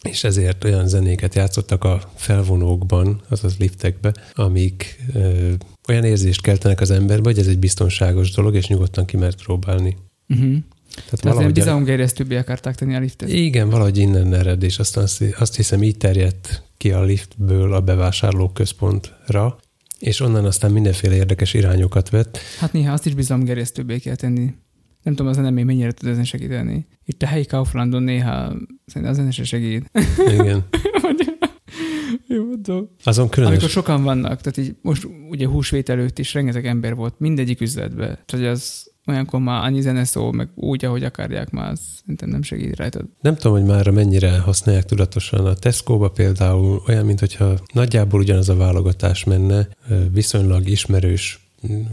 és 0.03 0.25
ezért 0.25 0.65
olyan 0.65 0.89
zenéket 0.89 1.35
játszottak 1.35 1.85
a 1.85 2.01
felvonókban, 2.15 3.21
azaz 3.29 3.57
liftekbe, 3.59 4.15
amik 4.33 5.05
ö, 5.15 5.53
olyan 5.89 6.05
érzést 6.05 6.41
keltenek 6.41 6.81
az 6.81 6.91
emberbe, 6.91 7.29
hogy 7.29 7.39
ez 7.39 7.47
egy 7.47 7.59
biztonságos 7.59 8.31
dolog, 8.31 8.55
és 8.55 8.67
nyugodtan 8.67 9.05
ki 9.05 9.17
mert 9.17 9.43
próbálni. 9.43 9.97
Uh-huh. 10.29 10.57
Tehát, 10.95 11.11
Tehát 11.11 11.37
valahogy 11.37 11.55
bizalomgerjesztőbbé 11.55 12.37
akarták 12.37 12.75
tenni 12.75 12.95
a 12.95 12.99
liftet. 12.99 13.29
Igen, 13.29 13.69
valahogy 13.69 13.99
innen 13.99 14.35
ered, 14.35 14.63
és 14.63 14.79
aztán 14.79 15.05
azt 15.39 15.57
hiszem 15.57 15.83
így 15.83 15.97
terjedt 15.97 16.63
ki 16.77 16.93
a 16.93 17.03
liftből 17.03 17.73
a 17.73 17.81
bevásárlóközpontra, 17.81 19.59
és 19.99 20.21
onnan 20.21 20.45
aztán 20.45 20.71
mindenféle 20.71 21.15
érdekes 21.15 21.55
irányokat 21.55 22.11
vett. 22.11 22.39
Hát 22.59 22.73
néha 22.73 22.93
azt 22.93 23.07
is 23.07 23.15
bizalomgerjesztőbbé 23.15 23.99
kell 23.99 24.15
tenni. 24.15 24.55
Nem 25.03 25.15
tudom, 25.15 25.27
az 25.27 25.37
zene 25.37 25.51
még 25.51 25.65
mennyire 25.65 25.93
tud 25.93 26.09
ezen 26.09 26.25
segíteni. 26.25 26.87
Itt 27.05 27.23
a 27.23 27.27
helyi 27.27 27.45
Kauflandon 27.45 28.03
néha 28.03 28.53
szerintem 28.87 29.11
az 29.11 29.17
zene 29.17 29.31
se 29.31 29.45
segít. 29.45 29.91
Igen. 30.33 30.65
Jó. 32.27 32.43
Azon 33.05 33.29
különös... 33.29 33.53
Amikor 33.53 33.71
sokan 33.71 34.03
vannak, 34.03 34.41
tehát 34.41 34.57
így 34.57 34.77
most 34.83 35.09
ugye 35.31 35.47
húsvét 35.47 35.89
előtt 35.89 36.19
is 36.19 36.35
rengeteg 36.35 36.67
ember 36.67 36.95
volt 36.95 37.15
mindegyik 37.19 37.61
üzletben. 37.61 38.19
Tehát 38.27 38.47
az 38.47 38.93
olyankor 39.07 39.41
már 39.41 39.65
annyi 39.65 39.81
zene 39.81 40.05
szól, 40.05 40.33
meg 40.33 40.49
úgy, 40.55 40.85
ahogy 40.85 41.05
akarják, 41.05 41.51
már 41.51 41.71
az 41.71 41.81
szerintem 42.01 42.29
nem 42.29 42.43
segít 42.43 42.77
rajtad. 42.77 43.05
Nem 43.21 43.37
tudom, 43.37 43.53
hogy 43.53 43.67
már 43.67 43.91
mennyire 43.91 44.39
használják 44.39 44.85
tudatosan. 44.85 45.47
A 45.47 45.55
Tesco-ba 45.55 46.09
például 46.09 46.83
olyan, 46.87 47.05
mintha 47.05 47.55
nagyjából 47.73 48.21
ugyanaz 48.21 48.49
a 48.49 48.57
válogatás 48.57 49.25
menne, 49.25 49.69
viszonylag 50.13 50.69
ismerős 50.69 51.49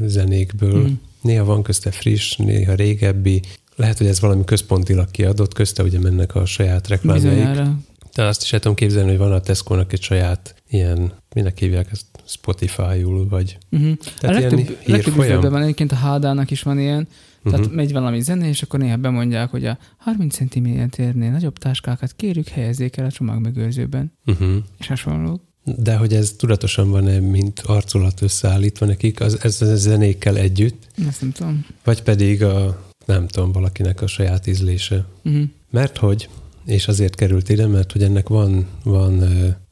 zenékből. 0.05 0.88
Mm. 0.88 0.93
Néha 1.22 1.45
van 1.45 1.64
közte 1.64 1.91
friss, 1.91 2.36
néha 2.36 2.74
régebbi. 2.74 3.41
Lehet, 3.76 3.97
hogy 3.97 4.07
ez 4.07 4.20
valami 4.20 4.43
központilag 4.43 5.12
kiadott, 5.12 5.53
közte 5.53 5.84
ugye 5.84 5.99
mennek 5.99 6.36
a 6.36 6.45
saját 6.45 6.88
reklámjaik. 6.88 7.38
Bizonyára. 7.38 7.80
De 8.16 8.24
azt 8.24 8.43
is 8.43 8.53
el 8.53 8.59
tudom 8.59 8.78
képzelni, 8.78 9.09
hogy 9.09 9.18
van 9.18 9.32
a 9.32 9.39
Tesco-nak 9.39 9.93
egy 9.93 10.01
saját 10.01 10.55
ilyen, 10.70 11.14
minek 11.36 11.59
hívják 11.59 11.91
ezt, 11.91 12.05
Spotify-ul, 12.26 13.28
vagy... 13.30 13.57
Uh-huh. 13.72 13.97
Tehát 14.20 14.36
a 14.36 14.39
legtöbb, 14.39 14.78
legtöbb 14.86 15.18
üzletben 15.18 15.51
van 15.51 15.62
egyébként 15.62 15.91
a 15.91 15.95
Hádának 15.95 16.51
is 16.51 16.64
van 16.64 16.80
ilyen, 16.80 17.07
tehát 17.43 17.59
uh-huh. 17.59 17.76
megy 17.76 17.91
valami 17.91 18.22
zene, 18.22 18.47
és 18.47 18.62
akkor 18.62 18.80
néha 18.80 18.95
bemondják, 18.97 19.49
hogy 19.49 19.66
a 19.66 19.78
30 19.97 20.36
cm-nél 20.36 21.32
nagyobb 21.32 21.57
táskákat 21.57 22.14
kérjük, 22.16 22.47
helyezzék 22.47 22.97
el 22.97 23.05
a 23.05 23.12
csomagmegőrzőben. 23.12 24.12
Uh-huh. 24.26 24.55
És 24.80 24.88
hasonló. 24.88 25.41
De 25.64 25.95
hogy 25.95 26.14
ez 26.14 26.32
tudatosan 26.32 26.89
van-e, 26.89 27.20
mint 27.20 27.59
arculat 27.59 28.22
összeállítva 28.22 28.86
nekik, 28.86 29.20
az, 29.20 29.43
ez 29.43 29.62
a 29.62 29.76
zenékkel 29.76 30.38
együtt? 30.38 30.88
Ezt 31.07 31.22
nem 31.22 31.32
tudom. 31.32 31.66
Vagy 31.84 32.03
pedig 32.03 32.43
a, 32.43 32.86
nem 33.05 33.28
tudom, 33.28 33.51
valakinek 33.51 34.01
a 34.01 34.07
saját 34.07 34.47
ízlése. 34.47 35.05
Uh-huh. 35.24 35.43
Mert 35.70 35.97
hogy, 35.97 36.30
és 36.66 36.88
azért 36.88 37.16
került 37.16 37.49
ide, 37.49 37.68
mert 37.68 37.91
hogy 37.91 38.03
ennek 38.03 38.28
van, 38.30 38.68
van 38.84 39.24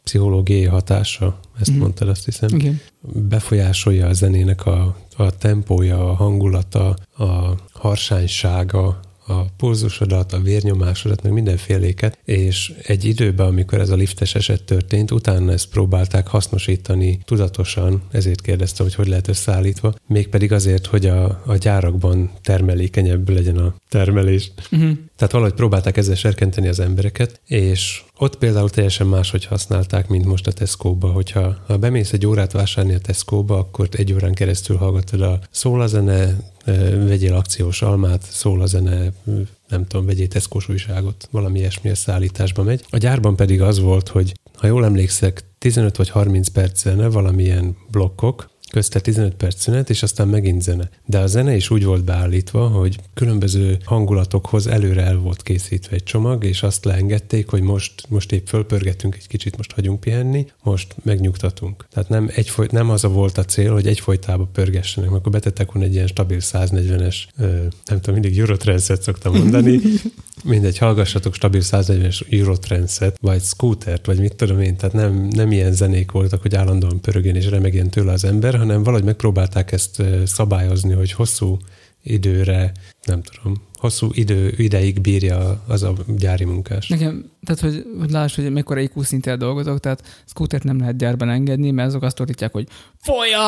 pszichológiai 0.04 0.66
hatása, 0.66 1.40
ezt 1.60 1.72
mm. 1.72 1.78
mondtad, 1.78 2.08
azt 2.10 2.26
hiszem. 2.26 2.50
Igen. 2.56 2.80
Befolyásolja 3.02 4.08
a 4.08 4.14
zenének 4.14 4.66
a, 4.66 4.98
a 5.18 5.38
tempója, 5.38 6.10
a 6.10 6.14
hangulata, 6.14 6.96
a 7.18 7.58
harsánysága, 7.72 9.00
a 9.30 9.46
pulzusodat, 9.58 10.34
a 10.34 10.40
vérnyomásodat, 10.40 11.24
meg 11.24 11.32
mindenféléket, 11.32 12.18
és 12.26 12.74
egy 12.84 13.06
időben, 13.06 13.48
amikor 13.48 13.80
ez 13.80 13.90
a 13.90 13.96
liftes 13.96 14.36
eset 14.36 14.64
történt, 14.64 15.12
utána 15.12 15.52
ezt 15.52 15.70
próbálták 15.70 16.28
hasznosítani 16.28 17.20
tudatosan, 17.26 18.02
ezért 18.12 18.42
kérdeztem, 18.42 18.86
hogy 18.86 18.96
hogy 18.96 19.08
lehet 19.08 19.28
összeállítva, 19.28 19.94
mégpedig 20.08 20.52
azért, 20.52 20.86
hogy 20.86 21.06
a, 21.06 21.42
a 21.46 21.56
gyárakban 21.56 22.32
termelékenyebb 22.42 23.30
legyen 23.30 23.58
a 23.58 23.76
termelés. 23.90 24.52
Uh-huh. 24.72 24.92
Tehát 25.16 25.34
valahogy 25.34 25.54
próbálták 25.54 25.98
ezzel 25.98 26.16
serkenteni 26.16 26.68
az 26.68 26.80
embereket, 26.80 27.42
és 27.46 28.04
ott 28.22 28.38
például 28.38 28.70
teljesen 28.70 29.08
máshogy 29.08 29.46
használták, 29.46 30.08
mint 30.08 30.26
most 30.26 30.48
a 30.48 30.52
Tesco-ba, 30.52 31.12
hogyha 31.12 31.56
ha 31.68 31.78
bemész 31.78 32.14
egy 32.14 32.26
órát 32.26 32.52
vásárolni 32.52 32.96
a 32.96 33.00
Tesco-ba, 33.00 33.58
akkor 33.58 33.88
egy 33.92 34.14
órán 34.14 34.34
keresztül 34.34 34.78
hallgatod 34.78 35.22
a 35.22 35.40
szólazene, 35.52 36.38
vegyél 37.06 37.34
akciós 37.34 37.82
almát, 37.82 38.22
szól 38.30 38.62
a 38.62 38.66
zene, 38.66 39.12
nem 39.68 39.86
tudom, 39.88 40.06
vegyél 40.06 40.28
Tesco 40.28 40.60
újságot, 40.70 41.28
valami 41.32 41.60
ilyesmi 41.60 41.96
szállításba 41.96 42.64
megy. 42.64 42.86
A 42.90 42.98
gyárban 42.98 43.36
pedig 43.36 43.62
az 43.62 43.80
volt, 43.80 44.08
hogy 44.08 44.34
ha 44.58 44.68
jól 44.68 44.86
emlékszek, 44.86 45.44
15 45.58 45.98
vagy 45.98 46.10
30 46.10 46.48
perc 46.48 46.82
zene, 46.82 47.08
valamilyen 47.08 47.78
blokkok, 47.92 48.50
közte 48.70 49.00
15 49.00 49.34
perc 49.34 49.62
szünet, 49.62 49.90
és 49.90 50.04
aztán 50.04 50.28
megint 50.28 50.62
zene. 50.62 50.90
De 51.06 51.20
a 51.20 51.28
zene 51.28 51.56
is 51.56 51.70
úgy 51.70 51.86
volt 51.86 52.04
beállítva, 52.04 52.68
hogy 52.68 53.00
különböző 53.14 53.78
hangulatokhoz 53.84 54.68
előre 54.68 55.02
el 55.02 55.18
volt 55.18 55.44
készítve 55.44 55.96
egy 55.96 56.04
csomag, 56.04 56.44
és 56.44 56.64
azt 56.64 56.86
leengedték, 56.86 57.50
hogy 57.50 57.62
most, 57.62 58.04
most 58.10 58.32
épp 58.32 58.48
fölpörgetünk 58.48 59.16
egy 59.16 59.28
kicsit, 59.28 59.58
most 59.58 59.72
hagyunk 59.72 60.00
pihenni, 60.00 60.46
most 60.64 60.96
megnyugtatunk. 61.04 61.86
Tehát 61.94 62.10
nem, 62.10 62.30
egyfoly, 62.36 62.68
nem 62.72 62.90
az 62.90 63.04
a 63.04 63.10
volt 63.10 63.38
a 63.38 63.46
cél, 63.46 63.72
hogy 63.72 63.88
egyfolytában 63.88 64.50
pörgessenek, 64.54 65.12
akkor 65.12 65.32
betettek 65.32 65.72
volna 65.72 65.88
egy 65.88 65.94
ilyen 65.94 66.08
stabil 66.08 66.38
140-es, 66.42 67.16
nem 67.86 68.00
tudom, 68.00 68.20
mindig 68.20 68.40
Eurotranszet 68.40 69.02
szoktam 69.02 69.34
mondani, 69.34 69.80
mindegy, 70.44 70.78
hallgassatok 70.78 71.34
stabil 71.34 71.62
140-es 71.64 72.34
Eurotranszet, 72.34 73.18
vagy 73.22 73.42
scootert, 73.42 74.06
vagy 74.06 74.20
mit 74.20 74.36
tudom 74.36 74.62
én, 74.62 74.76
tehát 74.76 74.96
nem, 74.96 75.28
nem 75.32 75.52
ilyen 75.52 75.74
zenék 75.74 76.12
voltak, 76.12 76.42
hogy 76.42 76.56
állandóan 76.56 77.02
pörögjen 77.02 77.36
és 77.36 77.50
remegjen 77.50 77.90
tőle 77.90 78.12
az 78.12 78.24
ember, 78.24 78.59
hanem 78.60 78.84
valahogy 78.84 79.06
megpróbálták 79.06 79.72
ezt 79.72 80.04
szabályozni, 80.26 80.94
hogy 80.94 81.12
hosszú 81.12 81.58
időre, 82.04 82.72
nem 83.06 83.22
tudom, 83.22 83.62
hosszú 83.74 84.10
idő, 84.12 84.54
ideig 84.58 85.02
bírja 85.02 85.64
az 85.68 85.84
a 85.84 85.94
gyári 86.18 86.44
munkás. 86.44 86.88
Nekem, 86.88 87.32
tehát 87.44 87.62
hogy, 87.62 87.86
hogy 88.00 88.12
láss, 88.12 88.36
hogy 88.36 88.52
mekkora 88.52 88.80
IQ 88.80 89.02
szinttel 89.02 89.38
dolgozok, 89.38 89.80
tehát 89.80 90.24
scootert 90.26 90.64
nem 90.64 90.80
lehet 90.80 90.98
gyárban 90.98 91.30
engedni, 91.30 91.72
mert 91.72 91.88
azok 91.88 92.04
azt 92.04 92.20
ordítják, 92.20 92.52
hogy 92.52 92.68
folya! 92.98 93.48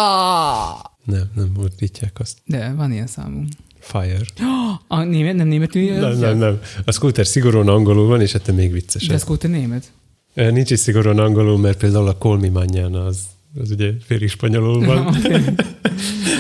Nem, 1.06 1.32
nem 1.36 1.52
ordítják 1.58 2.20
azt. 2.20 2.38
De 2.46 2.74
van 2.74 2.92
ilyen 2.92 3.08
számunk. 3.08 3.48
Fire. 3.80 4.20
A 4.88 5.04
német, 5.04 5.36
nem 5.36 5.48
németül? 5.48 6.00
Nem, 6.00 6.18
nem, 6.18 6.38
nem. 6.38 6.60
A 6.86 6.92
scooter 6.92 7.28
szigorúan 7.28 7.68
angolul 7.68 8.08
van, 8.08 8.22
és 8.22 8.34
ettől 8.34 8.56
még 8.56 8.72
viccesebb. 8.72 9.10
De 9.10 9.16
a 9.16 9.20
scooter 9.20 9.50
német? 9.50 9.92
Nincs 10.34 10.72
is 10.72 10.80
szigorúan 10.80 11.20
angolul, 11.20 11.58
mert 11.58 11.78
például 11.78 12.08
a 12.08 12.18
Colmi 12.18 12.52
az 12.94 13.20
az 13.60 13.72
ugye 13.72 13.92
félig 14.04 14.30
spanyolul 14.30 14.86
van. 14.86 15.06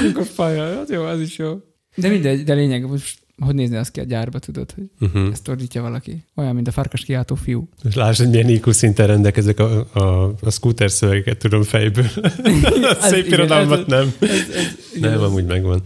Akkor 0.09 0.25
fire, 0.25 0.61
hát 0.61 0.89
jó, 0.89 1.03
az 1.03 1.19
is 1.19 1.37
jó. 1.37 1.59
De 1.95 2.09
mindegy, 2.09 2.43
de 2.43 2.53
lényeg, 2.53 2.87
most 2.87 3.19
hogy 3.45 3.55
nézni 3.55 3.75
az 3.75 3.91
ki 3.91 3.99
a 3.99 4.03
gyárba, 4.03 4.39
tudod, 4.39 4.71
hogy 4.71 4.83
uh-huh. 4.99 5.29
ezt 5.31 5.47
ordítja 5.47 5.81
valaki. 5.81 6.25
Olyan, 6.35 6.55
mint 6.55 6.67
a 6.67 6.71
farkas 6.71 7.03
kiáltó 7.03 7.35
fiú. 7.35 7.69
És 7.83 7.95
lásd, 7.95 8.19
hogy 8.19 8.29
milyen 8.29 8.49
IQ 8.49 8.71
szinten 8.71 9.07
rendelkezek 9.07 9.59
a, 9.59 9.87
a, 9.93 10.33
a 10.41 10.49
scooter 10.49 10.91
szövegeket 10.91 11.37
tudom 11.37 11.63
fejből. 11.63 12.05
a 12.81 12.97
szép 13.09 13.25
irodalmat 13.25 13.87
nem. 13.87 14.13
Ez, 14.19 14.29
ez, 14.29 14.55
ez, 14.55 15.01
nem, 15.01 15.13
ez, 15.13 15.21
amúgy 15.21 15.45
megvan. 15.45 15.81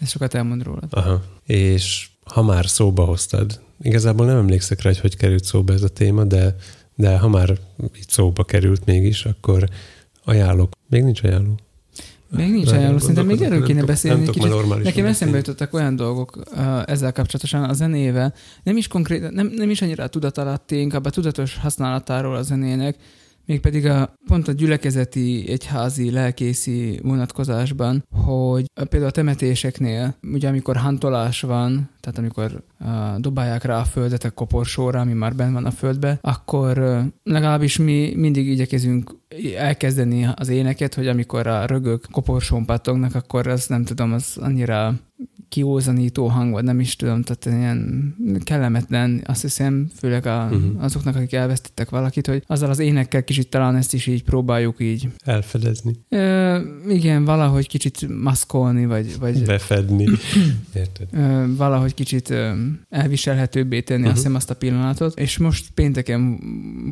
Ez 0.00 0.10
sokat 0.10 0.34
elmond 0.34 0.62
rólad. 0.62 0.86
Aha. 0.90 1.22
És 1.46 2.08
ha 2.24 2.42
már 2.42 2.66
szóba 2.66 3.04
hoztad, 3.04 3.60
igazából 3.82 4.26
nem 4.26 4.36
emlékszek 4.36 4.82
rá, 4.82 4.90
hogy 4.90 5.00
hogy 5.00 5.16
került 5.16 5.44
szóba 5.44 5.72
ez 5.72 5.82
a 5.82 5.88
téma, 5.88 6.24
de, 6.24 6.56
de 6.94 7.18
ha 7.18 7.28
már 7.28 7.58
itt 7.94 8.10
szóba 8.10 8.44
került 8.44 8.84
mégis, 8.84 9.24
akkor 9.24 9.68
ajánlok. 10.24 10.72
Még 10.88 11.02
nincs 11.02 11.22
ajánló. 11.22 11.54
Még 12.36 12.50
nincs 12.50 12.70
ajánló, 12.70 12.98
szerintem 12.98 13.26
még 13.26 13.42
erről 13.42 13.62
kéne 13.62 13.84
beszélni. 13.84 14.30
Kicsit. 14.30 14.82
Nekem 14.82 15.06
eszembe 15.06 15.36
jutottak 15.36 15.74
olyan 15.74 15.96
dolgok 15.96 16.36
uh, 16.36 16.82
ezzel 16.86 17.12
kapcsolatosan 17.12 17.64
a 17.64 17.72
zenével, 17.72 18.34
nem 18.62 18.76
is 18.76 18.88
konkrét, 18.88 19.30
nem, 19.30 19.46
nem 19.46 19.70
is 19.70 19.82
annyira 19.82 20.04
a 20.04 20.08
tudat 20.08 20.38
alatt, 20.38 20.70
inkább 20.70 21.04
a 21.04 21.10
tudatos 21.10 21.56
használatáról 21.56 22.36
a 22.36 22.42
zenének, 22.42 22.96
mégpedig 23.46 23.86
a, 23.86 24.14
pont 24.26 24.48
a 24.48 24.52
gyülekezeti, 24.52 25.44
egyházi, 25.48 26.10
lelkészi 26.10 27.00
vonatkozásban, 27.02 28.04
hogy 28.10 28.66
például 28.74 29.10
a 29.10 29.10
temetéseknél, 29.10 30.14
ugye 30.32 30.48
amikor 30.48 30.76
hantolás 30.76 31.40
van, 31.40 31.90
tehát 32.00 32.18
amikor 32.18 32.64
uh, 32.80 33.20
dobálják 33.20 33.64
rá 33.64 33.78
a 33.78 33.84
földet 33.84 34.24
a 34.24 34.30
koporsóra, 34.30 35.00
ami 35.00 35.12
már 35.12 35.34
benn 35.34 35.52
van 35.52 35.64
a 35.64 35.70
földbe, 35.70 36.18
akkor 36.20 36.78
uh, 36.78 36.98
legalábbis 37.22 37.78
mi 37.78 38.12
mindig 38.16 38.48
igyekezünk 38.48 39.16
elkezdeni 39.56 40.28
az 40.34 40.48
éneket, 40.48 40.94
hogy 40.94 41.08
amikor 41.08 41.46
a 41.46 41.66
rögök 41.66 42.06
koporsón 42.10 42.64
pattognak, 42.64 43.14
akkor 43.14 43.46
az 43.46 43.66
nem 43.66 43.84
tudom, 43.84 44.12
az 44.12 44.36
annyira 44.40 44.94
kiózanító 45.54 46.26
hang, 46.26 46.52
vagy 46.52 46.64
nem 46.64 46.80
is 46.80 46.96
tudom, 46.96 47.22
tehát 47.22 47.58
ilyen 47.58 48.14
kellemetlen, 48.44 49.22
azt 49.26 49.42
hiszem, 49.42 49.90
főleg 49.96 50.26
a, 50.26 50.48
uh-huh. 50.50 50.84
azoknak, 50.84 51.16
akik 51.16 51.32
elvesztettek 51.32 51.90
valakit, 51.90 52.26
hogy 52.26 52.42
azzal 52.46 52.70
az 52.70 52.78
énekkel 52.78 53.24
kicsit 53.24 53.48
talán 53.48 53.76
ezt 53.76 53.94
is 53.94 54.06
így 54.06 54.22
próbáljuk 54.22 54.80
így... 54.80 55.08
Elfedezni. 55.24 55.94
Ö, 56.08 56.58
igen, 56.88 57.24
valahogy 57.24 57.68
kicsit 57.68 58.22
maszkolni, 58.22 58.86
vagy... 58.86 59.18
vagy 59.18 59.44
Befedni. 59.44 60.08
Érted? 60.74 61.08
Ö, 61.12 61.44
valahogy 61.56 61.94
kicsit 61.94 62.30
ö, 62.30 62.52
elviselhetőbbé 62.88 63.80
tenni 63.80 64.00
uh-huh. 64.00 64.14
azt 64.14 64.22
hiszem 64.22 64.36
azt 64.36 64.50
a 64.50 64.54
pillanatot, 64.56 65.18
és 65.18 65.38
most 65.38 65.70
pénteken 65.74 66.38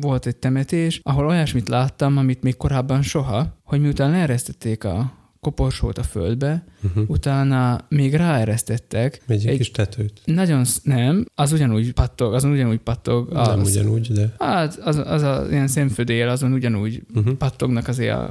volt 0.01 0.25
egy 0.25 0.37
temetés, 0.37 0.99
ahol 1.03 1.27
olyasmit 1.27 1.69
láttam, 1.69 2.17
amit 2.17 2.43
még 2.43 2.57
korábban 2.57 3.01
soha, 3.01 3.57
hogy 3.63 3.81
miután 3.81 4.11
leeresztették 4.11 4.83
a 4.83 5.21
koporsót 5.43 5.97
a 5.97 6.03
földbe, 6.03 6.63
uh-huh. 6.83 7.09
utána 7.09 7.85
még 7.89 8.13
ráeresztettek 8.15 9.21
egy, 9.27 9.47
egy 9.47 9.57
kis 9.57 9.71
tetőt. 9.71 10.21
Nagyon, 10.25 10.65
nem, 10.83 11.25
az 11.35 11.51
ugyanúgy 11.51 11.93
pattog, 11.93 12.33
azon 12.33 12.51
ugyanúgy 12.51 12.79
pattog. 12.79 13.33
Az, 13.33 13.47
nem 13.47 13.61
ugyanúgy, 13.61 14.11
de... 14.11 14.33
Hát 14.39 14.79
az, 14.83 15.01
az 15.05 15.21
a 15.21 15.45
ilyen 15.49 15.67
szemfödél, 15.67 16.27
azon 16.27 16.53
ugyanúgy 16.53 17.03
uh-huh. 17.15 17.33
pattognak 17.33 17.87
azért 17.87 18.13
a, 18.13 18.27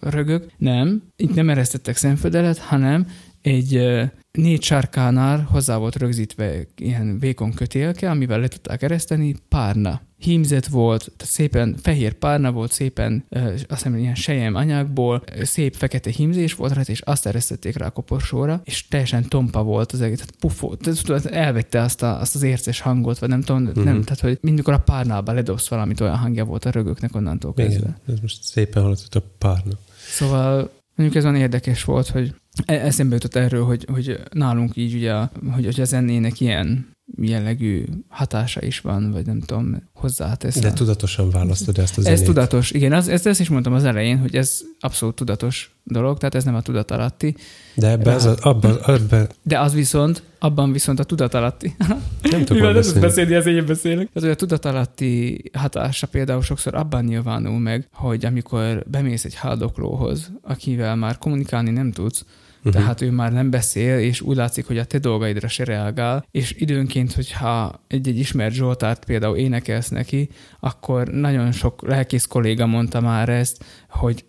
a 0.00 0.10
rögök. 0.10 0.46
Nem, 0.56 1.02
itt 1.16 1.34
nem 1.34 1.50
eresztettek 1.50 1.96
szemfödelet, 1.96 2.58
hanem 2.58 3.06
egy 3.42 4.00
négy 4.32 4.62
sárkánál 4.62 5.48
hozzá 5.50 5.76
volt 5.76 5.96
rögzítve 5.96 6.66
ilyen 6.76 7.18
vékony 7.18 7.54
kötélke, 7.54 8.10
amivel 8.10 8.40
le 8.40 8.48
tudták 8.48 8.82
ereszteni, 8.82 9.34
párna. 9.48 10.00
Hímzet 10.18 10.66
volt, 10.66 11.12
tehát 11.16 11.32
szépen 11.32 11.76
fehér 11.82 12.12
párna 12.12 12.52
volt, 12.52 12.72
szépen 12.72 13.24
azt 13.30 13.64
hiszem 13.68 13.96
ilyen 13.96 14.14
sejem 14.14 14.54
anyagból, 14.54 15.22
szép 15.42 15.74
fekete 15.74 16.10
hímzés 16.10 16.54
volt 16.54 16.72
rá, 16.72 16.80
és 16.86 17.00
azt 17.00 17.26
eresztették 17.26 17.76
rá 17.76 17.86
a 17.86 17.90
koporsóra, 17.90 18.60
és 18.64 18.88
teljesen 18.88 19.28
tompa 19.28 19.62
volt 19.62 19.92
az 19.92 20.00
egész, 20.00 20.18
tehát 20.18 20.34
pufó, 20.38 20.74
tehát 20.74 21.26
elvette 21.26 21.80
azt, 21.80 22.02
a, 22.02 22.20
azt 22.20 22.34
az 22.34 22.42
érces 22.42 22.80
hangot, 22.80 23.18
vagy 23.18 23.28
nem 23.28 23.40
tudom, 23.40 23.66
uh-huh. 23.66 23.84
nem, 23.84 24.02
tehát 24.02 24.20
hogy 24.20 24.38
mindikor 24.40 24.74
a 24.74 24.78
párnába 24.78 25.32
ledobsz 25.32 25.68
valamit, 25.68 26.00
olyan 26.00 26.16
hangja 26.16 26.44
volt 26.44 26.64
a 26.64 26.70
rögöknek 26.70 27.14
onnantól 27.14 27.54
kezdve. 27.54 27.78
Igen, 27.78 27.96
ez 28.06 28.20
most 28.20 28.42
szépen 28.42 28.82
hallott 28.82 29.14
a 29.14 29.22
párna. 29.38 29.78
Szóval 30.08 30.70
mondjuk 30.94 31.18
ez 31.18 31.24
olyan 31.24 31.40
érdekes 31.40 31.84
volt, 31.84 32.08
hogy 32.08 32.34
eszembe 32.64 33.14
jutott 33.14 33.34
erről, 33.34 33.64
hogy, 33.64 33.86
hogy 33.92 34.20
nálunk 34.32 34.76
így 34.76 34.94
ugye, 34.94 35.14
hogy, 35.54 35.64
hogy 35.64 35.80
a 35.80 35.84
zenének 35.84 36.40
ilyen 36.40 36.92
jellegű 37.20 37.84
hatása 38.08 38.62
is 38.62 38.80
van, 38.80 39.10
vagy 39.10 39.26
nem 39.26 39.40
tudom, 39.40 39.88
hozzátesz. 39.94 40.58
De 40.58 40.72
tudatosan 40.72 41.30
választod 41.30 41.78
ezt 41.78 41.98
a 41.98 42.00
zenét. 42.00 42.18
Ez 42.18 42.24
tudatos, 42.24 42.70
igen, 42.70 42.92
az, 42.92 43.08
ezt, 43.08 43.26
ezt 43.26 43.40
is 43.40 43.48
mondtam 43.48 43.72
az 43.72 43.84
elején, 43.84 44.18
hogy 44.18 44.36
ez 44.36 44.60
abszolút 44.80 45.14
tudatos 45.14 45.74
dolog, 45.84 46.18
tehát 46.18 46.34
ez 46.34 46.44
nem 46.44 46.54
a 46.54 46.62
tudatalatti. 46.62 47.36
De 47.74 47.90
ebbe 47.90 48.14
az, 48.14 48.26
abban, 48.26 48.78
ebbe... 48.86 49.26
De 49.42 49.60
az 49.60 49.74
viszont, 49.74 50.22
abban 50.38 50.72
viszont 50.72 51.00
a 51.00 51.04
tudatalatti. 51.04 51.74
Nem 52.22 52.44
tudok 52.44 52.72
beszélni. 52.72 53.00
beszélni, 53.00 53.34
ez 53.34 53.46
én 53.46 53.66
beszélek. 53.66 54.06
Tehát, 54.06 54.20
hogy 54.20 54.30
a 54.30 54.34
tudatalatti 54.34 55.42
hatása 55.52 56.06
például 56.06 56.42
sokszor 56.42 56.74
abban 56.74 57.04
nyilvánul 57.04 57.58
meg, 57.58 57.88
hogy 57.92 58.24
amikor 58.24 58.84
bemész 58.86 59.24
egy 59.24 59.36
haldoklóhoz, 59.36 60.32
akivel 60.42 60.96
már 60.96 61.18
kommunikálni 61.18 61.70
nem 61.70 61.92
tudsz, 61.92 62.24
uh-huh. 62.64 62.72
tehát 62.72 63.00
ő 63.00 63.10
már 63.10 63.32
nem 63.32 63.50
beszél, 63.50 63.98
és 63.98 64.20
úgy 64.20 64.36
látszik, 64.36 64.66
hogy 64.66 64.78
a 64.78 64.84
te 64.84 64.98
dolgaidra 64.98 65.48
se 65.48 65.64
reagál, 65.64 66.26
és 66.30 66.54
időnként, 66.58 67.12
hogyha 67.12 67.84
egy-egy 67.86 68.18
ismert 68.18 68.54
Zsoltárt 68.54 69.04
például 69.04 69.36
énekelsz 69.36 69.88
neki, 69.88 70.28
akkor 70.60 71.08
nagyon 71.08 71.52
sok 71.52 71.82
lelkész 71.86 72.26
kolléga 72.26 72.66
mondta 72.66 73.00
már 73.00 73.28
ezt, 73.28 73.64
hogy, 73.88 74.24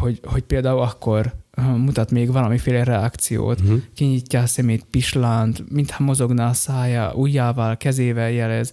hogy, 0.00 0.20
hogy 0.22 0.42
például 0.42 0.80
akkor 0.80 1.32
mutat 1.76 2.10
még 2.10 2.32
valamiféle 2.32 2.84
reakciót, 2.84 3.60
uh-huh. 3.60 3.80
kinyitja 3.94 4.40
a 4.40 4.46
szemét, 4.46 4.86
pislant, 4.90 5.70
mintha 5.70 6.02
mozogna 6.02 6.46
a 6.46 6.52
szája, 6.52 7.12
ujjával, 7.14 7.76
kezével 7.76 8.30
jelez, 8.30 8.72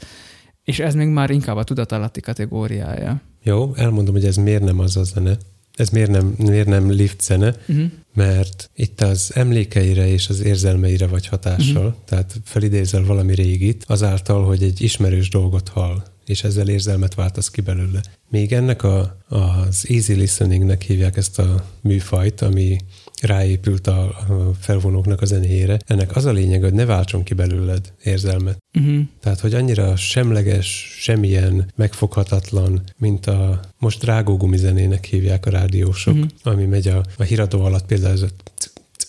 és 0.64 0.80
ez 0.80 0.96
még 0.96 1.08
már 1.08 1.30
inkább 1.30 1.56
a 1.56 1.64
tudatalatti 1.64 2.22
kategóriája. 2.22 3.22
Jó, 3.44 3.74
elmondom, 3.76 4.14
hogy 4.14 4.26
ez 4.26 4.36
miért 4.36 4.64
nem 4.64 4.80
az 4.80 4.98
a 4.98 5.04
zene, 5.04 5.38
ez 5.80 5.90
miért 5.90 6.12
nem, 6.12 6.36
miért 6.38 6.68
nem 6.68 6.92
lift 6.92 7.22
zene, 7.22 7.56
uh-huh. 7.68 7.86
mert 8.14 8.70
itt 8.76 9.02
az 9.02 9.32
emlékeire 9.34 10.08
és 10.08 10.30
az 10.30 10.42
érzelmeire 10.42 11.08
vagy 11.08 11.28
hatással, 11.28 11.86
uh-huh. 11.86 12.04
tehát 12.06 12.36
felidézel 12.44 13.04
valami 13.04 13.36
régit, 13.36 13.84
azáltal, 13.88 14.46
hogy 14.46 14.64
egy 14.64 14.82
ismerős 14.82 15.30
dolgot 15.30 15.70
hall, 15.70 16.04
és 16.26 16.44
ezzel 16.44 16.70
érzelmet 16.70 17.14
váltasz 17.14 17.50
ki 17.50 17.62
belőle. 17.62 18.02
Még 18.30 18.54
ennek 18.54 18.84
a, 18.84 19.18
az 19.28 19.86
easy 19.90 20.14
listeningnek 20.14 20.82
hívják 20.82 21.18
ezt 21.18 21.40
a 21.40 21.66
műfajt, 21.82 22.42
ami 22.42 22.78
ráépült 23.22 23.88
a, 23.88 24.02
a 24.04 24.54
felvonóknak 24.60 25.22
a 25.22 25.26
zenéjére. 25.26 25.80
Ennek 25.86 26.16
az 26.16 26.26
a 26.26 26.32
lényeg, 26.32 26.62
hogy 26.62 26.74
ne 26.74 26.86
váltson 26.86 27.24
ki 27.24 27.34
belőled 27.34 27.94
érzelmet. 28.04 28.58
Uh-huh. 28.80 29.00
Tehát, 29.20 29.40
hogy 29.40 29.54
annyira 29.54 29.96
semleges, 29.96 30.98
semmilyen 31.00 31.72
megfoghatatlan, 31.76 32.84
mint 32.98 33.26
a 33.26 33.60
most 33.78 34.04
rágógumi 34.04 34.58
zenének 34.58 35.06
hívják 35.06 35.46
a 35.46 35.50
rádiósok, 35.50 36.14
uh-huh. 36.14 36.30
ami 36.44 36.66
megy 36.66 36.88
a, 36.88 37.06
a 37.18 37.24
híradó 37.24 37.64
alatt 37.64 37.86
például 37.86 38.14
ez 38.14 38.22
a 38.22 38.28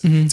uh-huh. 0.03 0.25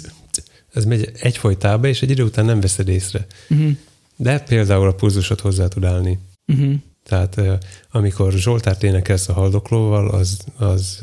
ez 0.72 0.84
megy 0.84 1.10
egyfolytába, 1.20 1.86
és 1.86 2.02
egy 2.02 2.10
idő 2.10 2.22
után 2.22 2.44
nem 2.44 2.60
veszed 2.60 2.88
észre. 2.88 3.26
Uh-huh. 3.48 3.70
De 4.16 4.38
például 4.38 4.88
a 4.88 4.94
pulzusot 4.94 5.40
hozzá 5.40 5.68
tud 5.68 5.84
állni. 5.84 6.18
Uh-huh. 6.46 6.74
Tehát 7.08 7.40
amikor 7.90 8.32
Zsoltárt 8.32 8.82
énekelsz 8.82 9.28
a 9.28 9.32
haldoklóval, 9.32 10.08
az, 10.08 10.38
az 10.56 10.98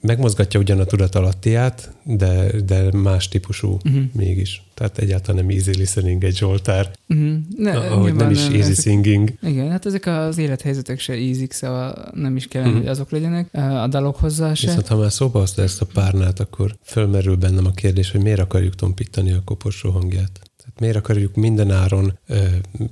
megmozgatja 0.00 0.60
ugyan 0.60 0.80
a 0.80 0.84
tudatalattiát, 0.84 1.94
de, 2.02 2.60
de 2.60 2.92
más 2.92 3.28
típusú 3.28 3.78
uh-huh. 3.84 4.02
mégis. 4.12 4.62
Tehát 4.74 4.98
egyáltalán 4.98 5.44
nem 5.44 5.56
easy 5.56 5.76
listening 5.76 6.24
egy 6.24 6.36
Zsoltár, 6.36 6.90
uh-huh. 7.08 7.36
ne, 7.56 7.78
ahogy 7.78 8.14
nem 8.14 8.30
is 8.30 8.40
easy 8.40 8.58
ezek, 8.58 8.74
singing. 8.74 9.32
Igen, 9.42 9.70
hát 9.70 9.86
ezek 9.86 10.06
az 10.06 10.38
élethelyzetek 10.38 11.00
se 11.00 11.12
easy 11.12 11.46
szóval 11.50 12.10
nem 12.14 12.36
is 12.36 12.46
kellene, 12.46 12.70
uh-huh. 12.70 12.84
hogy 12.84 12.92
azok 12.92 13.10
legyenek. 13.10 13.54
A 13.54 13.86
dalok 13.88 14.16
hozzá 14.16 14.54
se. 14.54 14.66
Viszont 14.66 14.86
ha 14.86 14.96
már 14.96 15.12
szóba 15.12 15.38
hozta 15.38 15.62
ezt 15.62 15.80
a 15.80 15.86
párnát, 15.92 16.40
akkor 16.40 16.76
fölmerül 16.82 17.36
bennem 17.36 17.66
a 17.66 17.70
kérdés, 17.70 18.10
hogy 18.10 18.22
miért 18.22 18.40
akarjuk 18.40 18.74
tompítani 18.74 19.32
a 19.32 19.42
koporsó 19.44 19.90
hangját. 19.90 20.40
Miért 20.80 20.96
akarjuk 20.96 21.34
minden 21.34 21.70
áron 21.70 22.18
ö, 22.26 22.36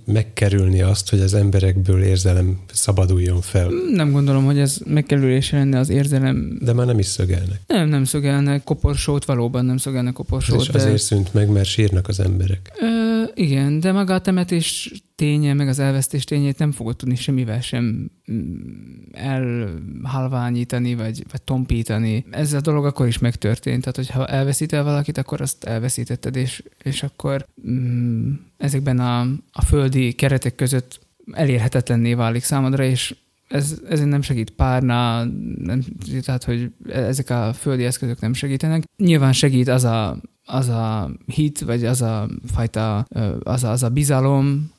megkerülni 0.05 0.81
azt, 0.83 1.11
hogy 1.11 1.21
az 1.21 1.35
emberekből 1.35 2.03
érzelem 2.03 2.61
szabaduljon 2.73 3.41
fel? 3.41 3.71
Nem 3.95 4.13
gondolom, 4.13 4.45
hogy 4.45 4.59
ez 4.59 4.79
megkerülése 4.85 5.57
lenne 5.57 5.79
az 5.79 5.89
érzelem. 5.89 6.59
De 6.61 6.73
már 6.73 6.87
nem 6.87 6.99
is 6.99 7.07
szögelnek. 7.07 7.61
Nem, 7.67 7.89
nem 7.89 8.05
szögelnek 8.05 8.65
koporsót, 8.65 9.25
valóban 9.25 9.65
nem 9.65 9.77
szögelnek 9.77 10.13
koporsót. 10.13 10.61
És 10.61 10.69
de... 10.69 10.79
azért 10.79 11.03
szűnt 11.03 11.35
meg, 11.35 11.49
mert 11.49 11.69
sírnak 11.69 12.09
az 12.09 12.21
emberek. 12.21 12.73
Ö, 12.81 13.23
igen, 13.35 13.81
de 13.81 13.93
maga 13.93 14.15
a 14.15 14.21
temetés 14.21 14.93
ténye, 15.23 15.55
meg 15.55 15.69
az 15.69 15.79
elvesztés 15.79 16.25
tényét 16.25 16.59
nem 16.59 16.73
fogod 16.73 16.97
tudni 16.97 17.15
semmivel 17.15 17.61
sem 17.61 18.11
mm, 18.33 18.57
elhalványítani, 19.13 20.95
vagy, 20.95 21.25
vagy 21.31 21.43
tompítani. 21.43 22.25
Ez 22.31 22.53
a 22.53 22.61
dolog 22.61 22.85
akkor 22.85 23.07
is 23.07 23.19
megtörtént. 23.19 23.81
Tehát, 23.81 23.97
hogyha 23.97 24.27
elveszítel 24.27 24.85
valakit, 24.85 25.19
akkor 25.19 25.41
azt 25.41 25.65
elveszítetted, 25.65 26.37
és, 26.37 26.63
és 26.83 27.03
akkor 27.03 27.47
mm, 27.69 28.33
ezekben 28.57 28.99
a, 28.99 29.21
a 29.53 29.65
földi 29.65 30.13
keretek 30.13 30.55
között 30.55 31.01
elérhetetlenné 31.33 32.15
válik 32.15 32.43
számodra, 32.43 32.85
és 32.85 33.15
ez, 33.49 33.81
ez 33.89 34.01
nem 34.01 34.23
segít 34.23 34.51
párna, 34.51 35.25
nem, 35.59 35.83
tehát 36.21 36.45
hogy 36.45 36.73
ezek 36.89 37.31
a 37.31 37.53
földi 37.53 37.85
eszközök 37.85 38.21
nem 38.21 38.33
segítenek. 38.33 38.85
Nyilván 38.97 39.33
segít 39.33 39.69
az 39.69 39.85
a, 39.85 40.21
az 40.45 40.69
a 40.69 41.11
hit, 41.27 41.61
vagy 41.61 41.85
az 41.85 42.03
a 42.03 42.29
fajta, 42.53 42.99
az 43.43 43.65
a, 43.65 43.71
az 43.71 43.83
a 43.83 43.89
bizalom, 43.89 44.72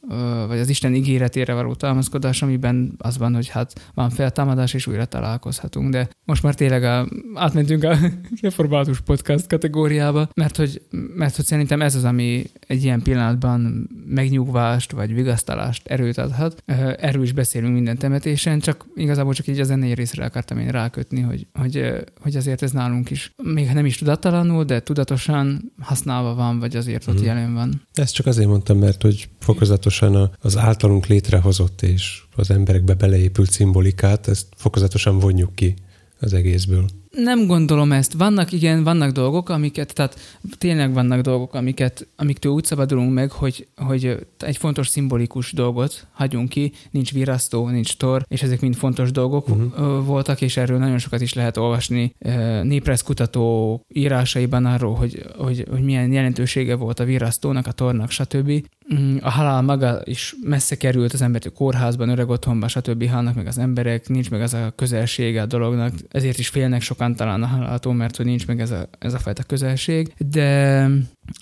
vagy 0.48 0.60
az 0.60 0.70
Isten 0.70 0.96
ígéretére 0.96 1.54
való 1.54 1.74
támaszkodás, 1.74 2.42
amiben 2.42 2.94
az 2.98 3.18
van, 3.18 3.34
hogy 3.34 3.48
hát 3.48 3.92
van 3.94 4.10
feltámadás, 4.10 4.74
és 4.74 4.88
újra 4.88 5.06
találkozhatunk. 5.06 5.92
De 5.92 6.10
most 6.26 6.44
már 6.44 6.56
tényleg 6.56 6.84
a, 6.84 7.08
átmentünk 7.34 7.84
a 7.84 7.98
református 8.42 9.02
podcast 9.02 9.48
kategóriába, 9.48 10.30
mert 10.36 10.58
hogy, 10.58 10.82
mert 11.16 11.36
hogy 11.36 11.46
szerintem 11.46 11.82
ez 11.82 11.96
az, 11.96 12.04
ami 12.04 12.44
egy 12.68 12.84
ilyen 12.84 13.02
pillanatban 13.02 13.90
megnyugvást, 14.06 14.92
vagy 14.92 15.14
vigasztalást, 15.14 15.88
erőt 15.88 16.18
adhat. 16.18 16.64
Erről 17.00 17.24
is 17.24 17.32
beszélünk 17.32 17.74
minden 17.74 17.98
temetésen, 17.98 18.60
csak 18.60 18.86
igazából 18.96 19.34
csak 19.34 19.48
így 19.48 19.60
a 19.60 19.64
zenei 19.64 19.94
részre 19.94 20.26
akartam 20.26 20.58
én 20.58 20.70
rákötni, 20.70 21.22
hogy, 21.22 21.48
hogy, 21.54 21.92
hogy 22.22 22.36
azért 22.36 22.62
ez 22.62 22.72
nálunk 22.72 23.10
is, 23.10 23.34
még 23.44 23.70
nem 23.74 23.86
is 23.86 23.98
tudattalanul, 23.98 24.64
de 24.64 24.82
tudatosan 24.82 25.72
használva 25.80 26.36
van, 26.36 26.60
vagy 26.60 26.76
azért 26.76 27.08
ott 27.08 27.22
mm. 27.22 27.24
jelen 27.24 27.54
van. 27.54 27.82
Ezt 27.94 28.14
csak 28.14 28.26
azért 28.26 28.48
mondtam, 28.48 28.78
mert 28.78 29.02
hogy 29.02 29.30
fokozatosan 29.40 30.03
az 30.40 30.58
általunk 30.58 31.06
létrehozott 31.06 31.82
és 31.82 32.22
az 32.36 32.50
emberekbe 32.52 32.94
beleépült 32.94 33.52
szimbolikát, 33.52 34.28
ezt 34.28 34.46
fokozatosan 34.56 35.20
vonjuk 35.20 35.56
ki 35.56 35.74
az 36.20 36.34
egészből. 36.34 36.86
Nem 37.18 37.46
gondolom 37.46 37.92
ezt. 37.92 38.14
Vannak, 38.14 38.52
igen, 38.52 38.84
vannak 38.84 39.12
dolgok, 39.12 39.50
amiket, 39.50 39.94
tehát 39.94 40.40
tényleg 40.58 40.94
vannak 40.94 41.22
dolgok, 41.22 41.54
amiket, 41.54 42.08
amiktől 42.16 42.52
úgy 42.52 42.64
szabadulunk 42.64 43.14
meg, 43.14 43.32
hogy, 43.32 43.68
hogy 43.76 44.26
egy 44.40 44.58
fontos 44.58 44.88
szimbolikus 44.88 45.52
dolgot 45.52 46.08
hagyunk 46.12 46.50
ki, 46.50 46.72
nincs 46.92 47.12
virasztó, 47.12 47.68
nincs 47.68 47.98
tor, 47.98 48.26
és 48.28 48.42
ezek 48.42 48.62
mind 48.62 48.76
fontos 48.76 49.12
dolgok 49.12 49.50
uh-huh. 49.50 50.06
voltak, 50.06 50.42
és 50.42 50.58
erről 50.58 50.78
nagyon 50.78 50.98
sokat 50.98 51.22
is 51.22 51.34
lehet 51.34 51.58
olvasni 51.58 52.16
népresz 52.64 53.02
kutató 53.02 53.82
írásaiban 53.94 54.66
arról, 54.66 54.96
hogy, 54.96 55.26
hogy, 55.38 55.66
hogy 55.70 55.84
milyen 55.84 56.12
jelentősége 56.12 56.76
volt 56.76 57.00
a 57.00 57.06
virasztónak, 57.06 57.68
a 57.68 57.72
tornak, 57.72 58.12
stb. 58.12 58.52
Mm, 58.94 59.18
a 59.22 59.30
halál 59.30 59.62
maga 59.62 60.02
is 60.04 60.36
messze 60.44 60.76
került 60.76 61.14
az 61.14 61.22
embertől 61.22 61.54
kórházban, 61.54 62.10
öreg 62.10 62.30
otthonban, 62.30 62.70
stb. 62.70 63.10
halnak 63.10 63.36
meg 63.36 63.48
az 63.48 63.58
emberek, 63.58 64.08
nincs 64.08 64.30
meg 64.30 64.42
az 64.42 64.54
a 64.54 64.74
közelsége 64.76 65.42
a 65.42 65.46
dolognak, 65.46 65.94
ezért 66.10 66.40
is 66.40 66.48
félnek 66.48 66.82
sokan 66.82 67.16
talán 67.16 67.44
a 67.44 67.48
haláltól, 67.48 67.94
mert 67.94 68.18
hogy 68.18 68.26
nincs 68.26 68.48
meg 68.48 68.60
ez 68.60 68.72
a, 68.72 68.90
ez 69.00 69.14
a 69.14 69.20
fajta 69.20 69.44
közelség, 69.44 70.14
de 70.18 70.90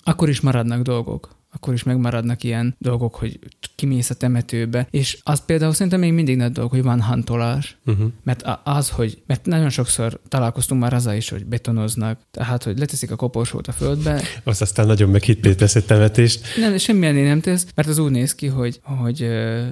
akkor 0.04 0.28
is 0.28 0.40
maradnak 0.40 0.82
dolgok 0.82 1.40
akkor 1.54 1.74
is 1.74 1.82
megmaradnak 1.82 2.42
ilyen 2.42 2.74
dolgok, 2.78 3.14
hogy 3.14 3.38
kimész 3.74 4.10
a 4.10 4.14
temetőbe, 4.14 4.86
és 4.90 5.18
az 5.22 5.44
például 5.44 5.72
szerintem 5.72 6.00
még 6.00 6.12
mindig 6.12 6.36
nagy 6.36 6.52
dolog, 6.52 6.70
hogy 6.70 6.82
van 6.82 7.00
hantolás, 7.00 7.76
uh-huh. 7.86 8.06
mert 8.22 8.44
az, 8.64 8.90
hogy, 8.90 9.22
mert 9.26 9.46
nagyon 9.46 9.70
sokszor 9.70 10.20
találkoztunk 10.28 10.80
már 10.80 10.92
azzal 10.92 11.14
is, 11.14 11.28
hogy 11.28 11.44
betonoznak, 11.44 12.18
tehát, 12.30 12.62
hogy 12.62 12.78
leteszik 12.78 13.10
a 13.10 13.16
koporsót 13.16 13.66
a 13.66 13.72
földbe. 13.72 14.22
Az 14.44 14.62
aztán 14.62 14.86
nagyon 14.86 15.10
meghittét 15.10 15.62
egy 15.62 15.84
temetést. 15.84 16.46
Nem, 16.56 16.76
semmilyen 16.76 17.14
nem 17.14 17.40
tesz, 17.40 17.66
mert 17.74 17.88
az 17.88 17.98
úgy 17.98 18.10
néz 18.10 18.34
ki, 18.34 18.46
hogy, 18.46 18.80
hogy 18.82 19.18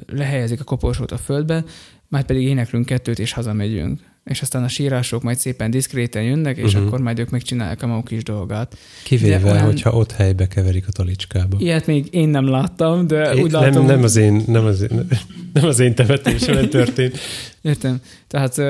lehelyezik 0.07 0.61
a 0.61 0.65
koporsót 0.65 1.13
a 1.13 1.19
földbe, 1.19 1.65
majd 2.09 2.25
pedig 2.25 2.43
éneklünk 2.43 2.87
kettőt, 2.87 3.19
és 3.19 3.33
hazamegyünk 3.33 4.01
és 4.25 4.43
aztán 4.43 4.63
a 4.63 4.69
sírások 4.69 5.23
majd 5.23 5.39
szépen 5.39 5.71
diszkréten 5.71 6.23
jönnek, 6.23 6.57
és 6.57 6.73
uh-huh. 6.73 6.87
akkor 6.87 7.01
majd 7.01 7.19
ők 7.19 7.31
megcsinálják 7.31 7.83
a 7.83 7.87
maguk 7.87 8.05
kis 8.05 8.23
dolgát. 8.23 8.77
Kivéve, 9.05 9.51
olyan... 9.51 9.65
hogyha 9.65 9.91
ott 9.91 10.13
helybe 10.13 10.47
keverik 10.47 10.89
a 10.89 10.93
talicskába. 10.93 11.57
Ilyet 11.61 11.87
még 11.87 12.07
én 12.11 12.29
nem 12.29 12.49
láttam, 12.49 13.07
de 13.07 13.33
én, 13.35 13.43
úgy 13.43 13.51
látom... 13.51 13.73
Nem, 13.73 13.85
nem, 13.85 14.03
az 14.03 14.17
én, 14.17 14.45
nem, 14.47 14.65
az 14.65 14.83
én, 14.83 15.07
nem 15.53 15.65
az 15.65 15.79
én 15.79 15.95
temetésem 15.95 16.69
történt. 16.69 17.19
Értem. 17.63 18.01
Tehát 18.27 18.63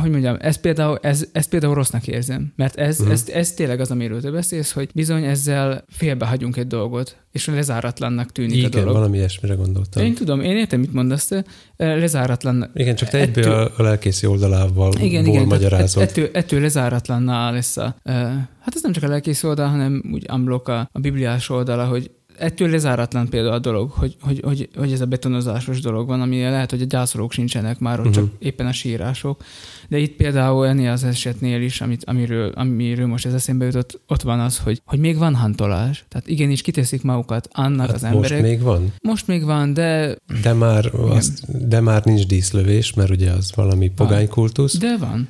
hogy 0.00 0.10
mondjam, 0.10 0.36
ez 0.40 0.56
például, 0.56 0.98
ez, 1.02 1.24
ez 1.32 1.48
például 1.48 1.74
rossznak 1.74 2.06
érzem, 2.06 2.52
mert 2.56 2.76
ez, 2.76 2.98
uh-huh. 2.98 3.12
ez, 3.12 3.28
ez 3.28 3.52
tényleg 3.52 3.80
az, 3.80 3.90
amiről 3.90 4.20
te 4.20 4.30
beszélsz, 4.30 4.72
hogy 4.72 4.88
bizony 4.94 5.24
ezzel 5.24 5.84
félbehagyunk 5.88 6.56
egy 6.56 6.66
dolgot, 6.66 7.16
és 7.32 7.46
lezáratlannak 7.46 8.32
tűnik 8.32 8.56
Igen, 8.56 8.70
a 8.70 8.74
dolog. 8.74 8.92
valami 8.92 9.16
ilyesmire 9.16 9.54
gondoltam. 9.54 10.04
Én 10.04 10.14
tudom, 10.14 10.40
én 10.40 10.56
értem, 10.56 10.80
mit 10.80 10.92
mondasz, 10.92 11.26
te 11.26 11.44
lezáratlan. 11.76 12.70
Igen, 12.74 12.94
csak 12.94 13.08
te 13.08 13.18
ettől, 13.18 13.44
egyből 13.44 13.72
a 13.76 13.82
lelkészi 13.82 14.26
oldalával 14.26 14.92
igen, 15.00 15.26
igen, 15.26 15.46
magyarázod. 15.46 16.02
Ettől, 16.02 16.28
ettől 16.32 16.60
lezáratlanná 16.60 17.50
lesz 17.50 17.76
a, 17.76 17.96
hát 18.04 18.74
ez 18.74 18.82
nem 18.82 18.92
csak 18.92 19.02
a 19.02 19.08
lelkészi 19.08 19.46
oldal, 19.46 19.68
hanem 19.68 20.10
úgy 20.12 20.24
amblok 20.28 20.68
a, 20.68 20.88
a 20.92 20.98
bibliás 20.98 21.50
oldala, 21.50 21.84
hogy 21.84 22.10
ettől 22.38 22.70
lezáratlan 22.70 23.28
például 23.28 23.54
a 23.54 23.58
dolog, 23.58 23.90
hogy, 23.90 24.16
hogy, 24.20 24.40
hogy, 24.44 24.68
hogy 24.76 24.92
ez 24.92 25.00
a 25.00 25.06
betonozásos 25.06 25.80
dolog 25.80 26.06
van, 26.06 26.20
ami 26.20 26.40
lehet, 26.40 26.70
hogy 26.70 26.82
a 26.82 26.84
gyászolók 26.84 27.32
sincsenek 27.32 27.78
már, 27.78 28.00
ott 28.00 28.06
uh-huh. 28.06 28.24
csak 28.24 28.32
éppen 28.38 28.66
a 28.66 28.72
sírások. 28.72 29.42
De 29.88 29.98
itt 29.98 30.16
például 30.16 30.66
ennél 30.66 30.90
az 30.90 31.04
esetnél 31.04 31.62
is, 31.62 31.80
amit, 31.80 32.04
amiről, 32.04 32.52
amiről 32.54 33.06
most 33.06 33.26
ez 33.26 33.34
eszembe 33.34 33.64
jutott, 33.64 34.00
ott 34.06 34.22
van 34.22 34.40
az, 34.40 34.58
hogy, 34.58 34.80
hogy 34.84 34.98
még 34.98 35.16
van 35.18 35.34
hantolás. 35.34 36.04
Tehát 36.08 36.28
igenis 36.28 36.62
kiteszik 36.62 37.02
magukat 37.02 37.48
annak 37.52 37.86
hát 37.86 37.94
az 37.94 38.04
emberek. 38.04 38.30
Most 38.30 38.42
még 38.42 38.60
van? 38.60 38.92
Most 39.02 39.26
még 39.26 39.44
van, 39.44 39.74
de... 39.74 40.16
De 40.42 40.52
már, 40.52 40.94
azt, 40.94 41.68
de 41.68 41.80
már 41.80 42.04
nincs 42.04 42.26
díszlövés, 42.26 42.94
mert 42.94 43.10
ugye 43.10 43.30
az 43.30 43.52
valami 43.54 43.88
pogánykultusz. 43.88 44.78
De 44.78 44.96
van. 44.98 45.28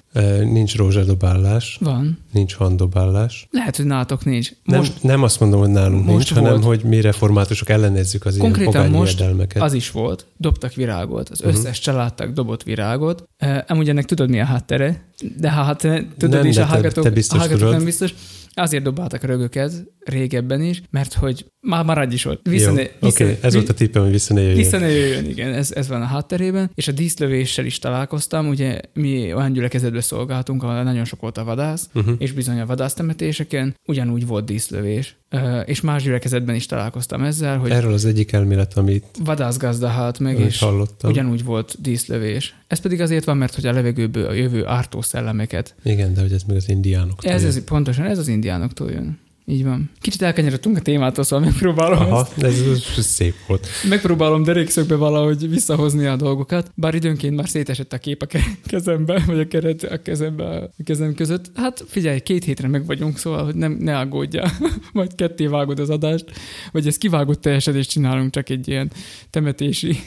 Nincs 0.53 0.77
rózsadobálás. 0.77 1.79
Van. 1.81 2.19
Nincs 2.33 2.55
handobálás. 2.55 3.49
Lehet, 3.51 3.77
hogy 3.77 3.87
nálatok 3.87 4.25
nincs. 4.25 4.51
Most, 4.65 4.93
nem, 5.03 5.13
nem 5.13 5.23
azt 5.23 5.41
mondom, 5.41 5.61
hogy 5.61 5.71
nálunk 5.71 6.05
most 6.05 6.17
nincs, 6.17 6.31
volt. 6.31 6.47
hanem 6.47 6.63
hogy 6.63 6.83
mi 6.83 7.01
reformátusok 7.01 7.69
ellenezzük 7.69 8.25
az 8.25 8.37
Konkrétan 8.37 8.73
ilyen 8.75 8.91
most 8.91 9.25
az 9.59 9.73
is 9.73 9.91
volt, 9.91 10.27
dobtak 10.37 10.75
virágot, 10.75 11.29
az 11.29 11.41
uh-huh. 11.41 11.57
összes 11.57 11.79
családtag 11.79 12.33
dobott 12.33 12.63
virágot. 12.63 13.29
Amúgy 13.67 13.89
ennek 13.89 14.05
tudod, 14.05 14.31
mi 14.31 14.41
a 14.41 14.45
háttere? 14.49 15.05
De 15.37 15.51
hát 15.51 15.79
tudod 16.17 16.31
nem, 16.31 16.47
is, 16.47 16.57
a 16.57 16.65
hallgatók, 16.65 17.05
te, 17.05 17.09
te 17.09 17.15
biztos 17.15 17.39
a 17.39 17.41
hallgatók 17.41 17.71
nem 17.71 17.85
biztos. 17.85 18.15
Azért 18.55 18.83
dobáltak 18.83 19.23
rögöket 19.23 19.73
régebben 20.05 20.63
is, 20.63 20.83
mert 20.91 21.15
hogy 21.15 21.47
már 21.69 21.85
maradj 21.85 22.15
is 22.15 22.25
ott. 22.25 22.47
Visszane, 22.49 22.83
Jó, 22.83 22.89
vissza, 23.01 23.25
okay. 23.25 23.39
ez 23.41 23.55
volt 23.55 23.69
a 23.69 23.75
tippem, 23.75 24.03
hogy 24.03 24.11
vissza 24.11 24.35
ne 24.35 24.41
jöjjön. 24.41 24.57
Vissza 24.57 24.79
ne 24.79 24.89
jöjjön, 24.89 25.25
igen, 25.25 25.53
ez, 25.53 25.73
ez 25.73 25.89
van 25.89 26.03
a 26.03 26.05
hátterében. 26.05 26.71
És 26.75 26.89
a 26.89 26.93
díszlövéssel 26.93 27.65
is 27.65 27.79
találkoztam, 27.79 28.49
ugye 28.49 28.81
mi 28.95 29.33
olyan 29.33 29.53
gyülekezetbe 29.53 30.01
szolgáltunk, 30.01 30.63
ahol 30.63 30.83
nagyon 30.83 31.05
sok 31.05 31.21
volt 31.21 31.39
a 31.39 31.45
vadász, 31.45 31.89
uh-huh. 31.95 32.15
és 32.19 32.33
bizony 32.33 32.61
a 32.61 32.67
vadásztemetéseken 32.67 33.75
ugyanúgy 33.87 34.27
volt 34.27 34.45
díszlövés. 34.45 35.17
Uh, 35.33 35.63
és 35.67 35.81
más 35.81 36.03
gyülekezetben 36.03 36.55
is 36.55 36.67
találkoztam 36.67 37.23
ezzel, 37.23 37.59
hogy... 37.59 37.71
Erről 37.71 37.93
az 37.93 38.05
egyik 38.05 38.33
elmélet, 38.33 38.77
amit... 38.77 39.05
Vadászgazda 39.25 39.89
halt 39.89 40.19
meg, 40.19 40.39
és 40.39 40.59
hallottam. 40.59 41.11
ugyanúgy 41.11 41.45
volt 41.45 41.77
díszlövés. 41.81 42.55
Ez 42.67 42.79
pedig 42.79 43.01
azért 43.01 43.25
van, 43.25 43.37
mert 43.37 43.55
hogy 43.55 43.67
a 43.67 43.73
levegőből 43.73 44.27
a 44.27 44.33
jövő 44.33 44.67
ártó 44.67 45.01
szellemeket. 45.01 45.75
Igen, 45.85 46.15
de 46.15 46.21
hogy 46.21 46.33
ez 46.33 46.43
meg 46.43 46.57
az 46.57 46.69
indiánoktól 46.69 47.33
ez, 47.33 47.45
ez 47.45 47.65
pontosan, 47.65 48.05
ez 48.05 48.19
az 48.19 48.29
indiánoktól 48.29 48.91
jön. 48.91 49.19
Így 49.51 49.65
van. 49.65 49.91
Kicsit 50.01 50.23
elkanyarodtunk 50.23 50.77
a 50.77 50.81
témától, 50.81 51.25
szóval 51.25 51.45
megpróbálom 51.45 51.99
Aha, 51.99 52.21
ezt. 52.21 52.43
Ez, 52.43 52.61
ez 52.97 53.05
szép 53.05 53.35
volt. 53.47 53.69
Megpróbálom 53.89 54.43
derékszögbe 54.43 54.95
valahogy 54.95 55.49
visszahozni 55.49 56.07
a 56.07 56.17
dolgokat, 56.17 56.71
bár 56.75 56.95
időnként 56.95 57.37
már 57.37 57.49
szétesett 57.49 57.93
a 57.93 57.99
kép 57.99 58.23
a 58.23 58.27
kezembe, 58.67 59.23
vagy 59.27 59.39
a 59.39 59.47
keret 59.47 59.83
a 59.83 60.03
kezembe, 60.03 60.45
a 60.45 60.71
kezem 60.85 61.15
között. 61.15 61.51
Hát 61.55 61.85
figyelj, 61.89 62.21
két 62.21 62.45
hétre 62.45 62.69
meg 62.69 62.87
vagyunk, 62.87 63.19
szóval 63.19 63.45
hogy 63.45 63.55
nem, 63.55 63.73
ne 63.73 63.99
aggódja, 63.99 64.51
majd 64.93 65.15
ketté 65.15 65.47
vágod 65.47 65.79
az 65.79 65.91
adást, 65.91 66.25
vagy 66.73 66.87
ez 66.87 66.99
kivágott 66.99 67.41
teljesen, 67.41 67.77
és 67.77 67.87
csinálunk 67.87 68.31
csak 68.31 68.49
egy 68.49 68.69
ilyen 68.69 68.91
temetési 69.31 69.99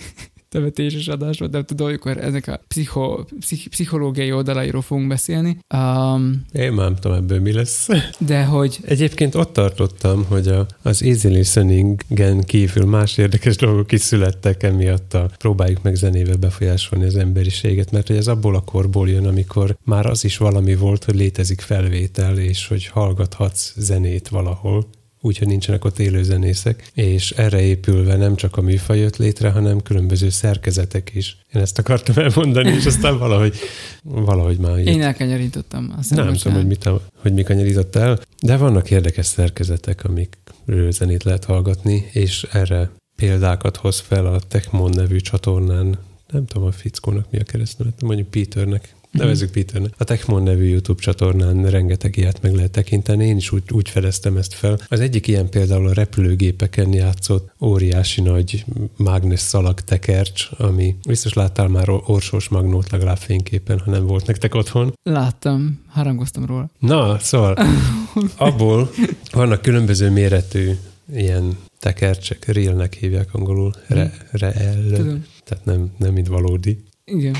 temetéses 0.52 1.08
adás 1.08 1.40
volt, 1.40 1.52
de 1.52 1.64
tudom, 1.64 1.88
amikor 1.88 2.18
ezek 2.18 2.48
a 2.48 2.60
pszicho, 2.68 3.24
pszich, 3.40 3.70
pszichológiai 3.70 4.32
oldalairól 4.32 4.82
fogunk 4.82 5.08
beszélni. 5.08 5.58
Um, 5.74 6.46
Én 6.52 6.72
már 6.72 6.86
nem 6.86 6.96
tudom 6.96 7.18
ebből 7.18 7.40
mi 7.40 7.52
lesz. 7.52 7.88
De 8.18 8.44
hogy... 8.44 8.80
Egyébként 8.86 9.36
ott 9.36 9.54
tartottam, 9.54 10.26
hogy 10.26 10.48
a, 10.48 10.66
az 10.82 11.04
easy 11.04 11.28
listening-en 11.28 12.42
kívül 12.44 12.86
más 12.86 13.18
érdekes 13.18 13.56
dolgok 13.56 13.92
is 13.92 14.02
születtek 14.02 14.64
emiatt 14.64 15.14
a 15.14 15.30
próbáljuk 15.38 15.82
meg 15.82 15.96
zenével 15.96 16.38
befolyásolni 16.38 17.06
az 17.06 17.16
emberiséget, 17.16 17.92
mert 17.92 18.08
hogy 18.08 18.18
ez 18.18 18.28
abból 18.28 18.56
a 18.56 18.62
korból 18.62 19.10
jön, 19.10 19.26
amikor 19.26 19.78
már 19.84 20.06
az 20.06 20.24
is 20.24 20.38
valami 20.38 20.76
volt, 20.76 21.04
hogy 21.04 21.16
létezik 21.16 21.62
felvétel, 21.62 22.38
és 22.38 22.68
hogy 22.68 22.88
hallgathatsz 22.88 23.74
zenét 23.78 24.28
valahol 24.28 24.88
úgyhogy 25.22 25.48
nincsenek 25.48 25.86
ott 25.86 26.00
élő 26.00 26.24
zenészek, 26.24 26.92
és 26.94 27.32
erre 27.32 27.62
épülve 27.62 28.16
nem 28.16 28.36
csak 28.36 28.58
a 28.58 28.62
műfaj 28.62 28.98
jött 28.98 29.18
létre, 29.18 29.50
hanem 29.50 29.82
különböző 29.82 30.30
szerkezetek 30.30 31.12
is. 31.14 31.38
Én 31.54 31.62
ezt 31.62 31.80
akartam 31.80 32.16
elmondani, 32.24 32.70
és 32.70 32.86
aztán 32.86 33.18
valahogy, 33.18 33.56
valahogy 34.04 34.58
már 34.58 34.78
jött. 34.78 34.88
Én 34.88 35.02
elkanyarítottam. 35.02 35.94
Azt 35.98 36.16
nem 36.16 36.34
tudom, 36.34 36.58
hogy, 36.58 36.68
mit, 36.68 36.90
hogy 37.16 37.34
mi 37.34 37.44
kanyarított 37.44 37.96
el, 37.96 38.20
de 38.42 38.58
vannak 38.58 38.92
érdekes 38.92 39.26
szerkezetek, 39.26 40.04
amikről 40.04 40.92
zenét 40.92 41.24
lehet 41.24 41.46
hallgatni, 41.46 42.10
és 42.12 42.48
erre 42.52 42.92
példákat 43.16 43.78
hoz 43.78 44.00
fel 44.00 44.26
a 44.26 44.40
Techmon 44.40 44.90
nevű 44.90 45.18
csatornán, 45.18 45.98
nem 46.32 46.46
tudom 46.46 46.68
a 46.68 46.72
fickónak 46.72 47.32
mi 47.32 47.40
a 47.40 47.44
keresztneve, 47.44 47.92
mondjuk 48.02 48.30
Peternek, 48.30 48.96
Nevezzük 49.12 49.52
Peternek. 49.52 49.94
A 49.98 50.04
Techmon 50.04 50.44
nevű 50.44 50.68
YouTube 50.68 51.02
csatornán 51.02 51.70
rengeteg 51.70 52.18
ilyet 52.18 52.42
meg 52.42 52.54
lehet 52.54 52.72
tekinteni, 52.72 53.26
én 53.26 53.38
is 53.38 53.52
úgy, 53.52 53.64
úgy 53.72 53.90
fedeztem 53.90 54.38
ezt 54.38 54.54
fel. 54.54 54.80
Az 54.88 55.00
egyik 55.00 55.28
ilyen 55.28 55.50
például 55.50 55.88
a 55.88 55.94
repülőgépeken 55.94 56.94
játszott 56.94 57.54
óriási 57.60 58.22
nagy 58.22 58.66
mágnes 58.98 59.40
szalag 59.40 59.80
tekercs, 59.80 60.50
ami 60.58 60.96
biztos 61.08 61.34
láttál 61.34 61.68
már 61.68 61.90
orsós 61.90 62.50
magnót 62.50 62.92
legalább 62.92 63.18
fényképen, 63.18 63.80
ha 63.80 63.92
nem 63.92 64.06
volt 64.06 64.28
nektek 64.28 64.56
otthon. 64.56 64.94
Láttam, 65.04 65.80
harangoztam 65.88 66.46
róla. 66.46 66.70
Na, 66.80 67.20
szóval 67.20 67.58
abból 68.38 68.92
vannak 69.32 69.62
különböző 69.62 70.10
méretű 70.10 70.72
ilyen 71.14 71.58
tekercsek, 71.80 72.46
realnek 72.46 72.94
hívják 72.94 73.34
angolul, 73.34 73.74
re, 73.88 74.14
re 74.32 74.52
Tudom. 74.94 75.26
tehát 75.44 75.66
nem, 75.66 75.92
nem 75.98 76.14
mint 76.14 76.28
valódi. 76.28 76.84
Igen. 77.06 77.36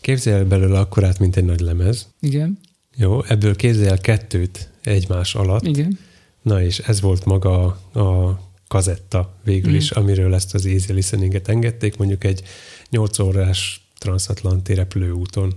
Képzelj 0.00 0.36
el 0.36 0.44
belőle 0.44 0.78
akkorát, 0.78 1.18
mint 1.18 1.36
egy 1.36 1.44
nagy 1.44 1.60
lemez. 1.60 2.08
Igen. 2.20 2.58
Jó, 2.96 3.24
ebből 3.24 3.56
képzelj 3.56 3.88
el 3.88 3.98
kettőt 3.98 4.70
egymás 4.82 5.34
alatt. 5.34 5.66
Igen. 5.66 5.98
Na 6.42 6.62
és 6.62 6.78
ez 6.78 7.00
volt 7.00 7.24
maga 7.24 7.64
a 7.92 8.40
kazetta 8.68 9.34
végül 9.44 9.72
mm. 9.72 9.74
is, 9.74 9.90
amiről 9.90 10.34
ezt 10.34 10.54
az 10.54 10.66
easy 10.66 10.92
listeninget 10.92 11.48
engedték, 11.48 11.96
mondjuk 11.96 12.24
egy 12.24 12.42
8 12.90 13.18
órás 13.18 13.88
transatlanti 13.98 14.74
repülőúton. 14.74 15.54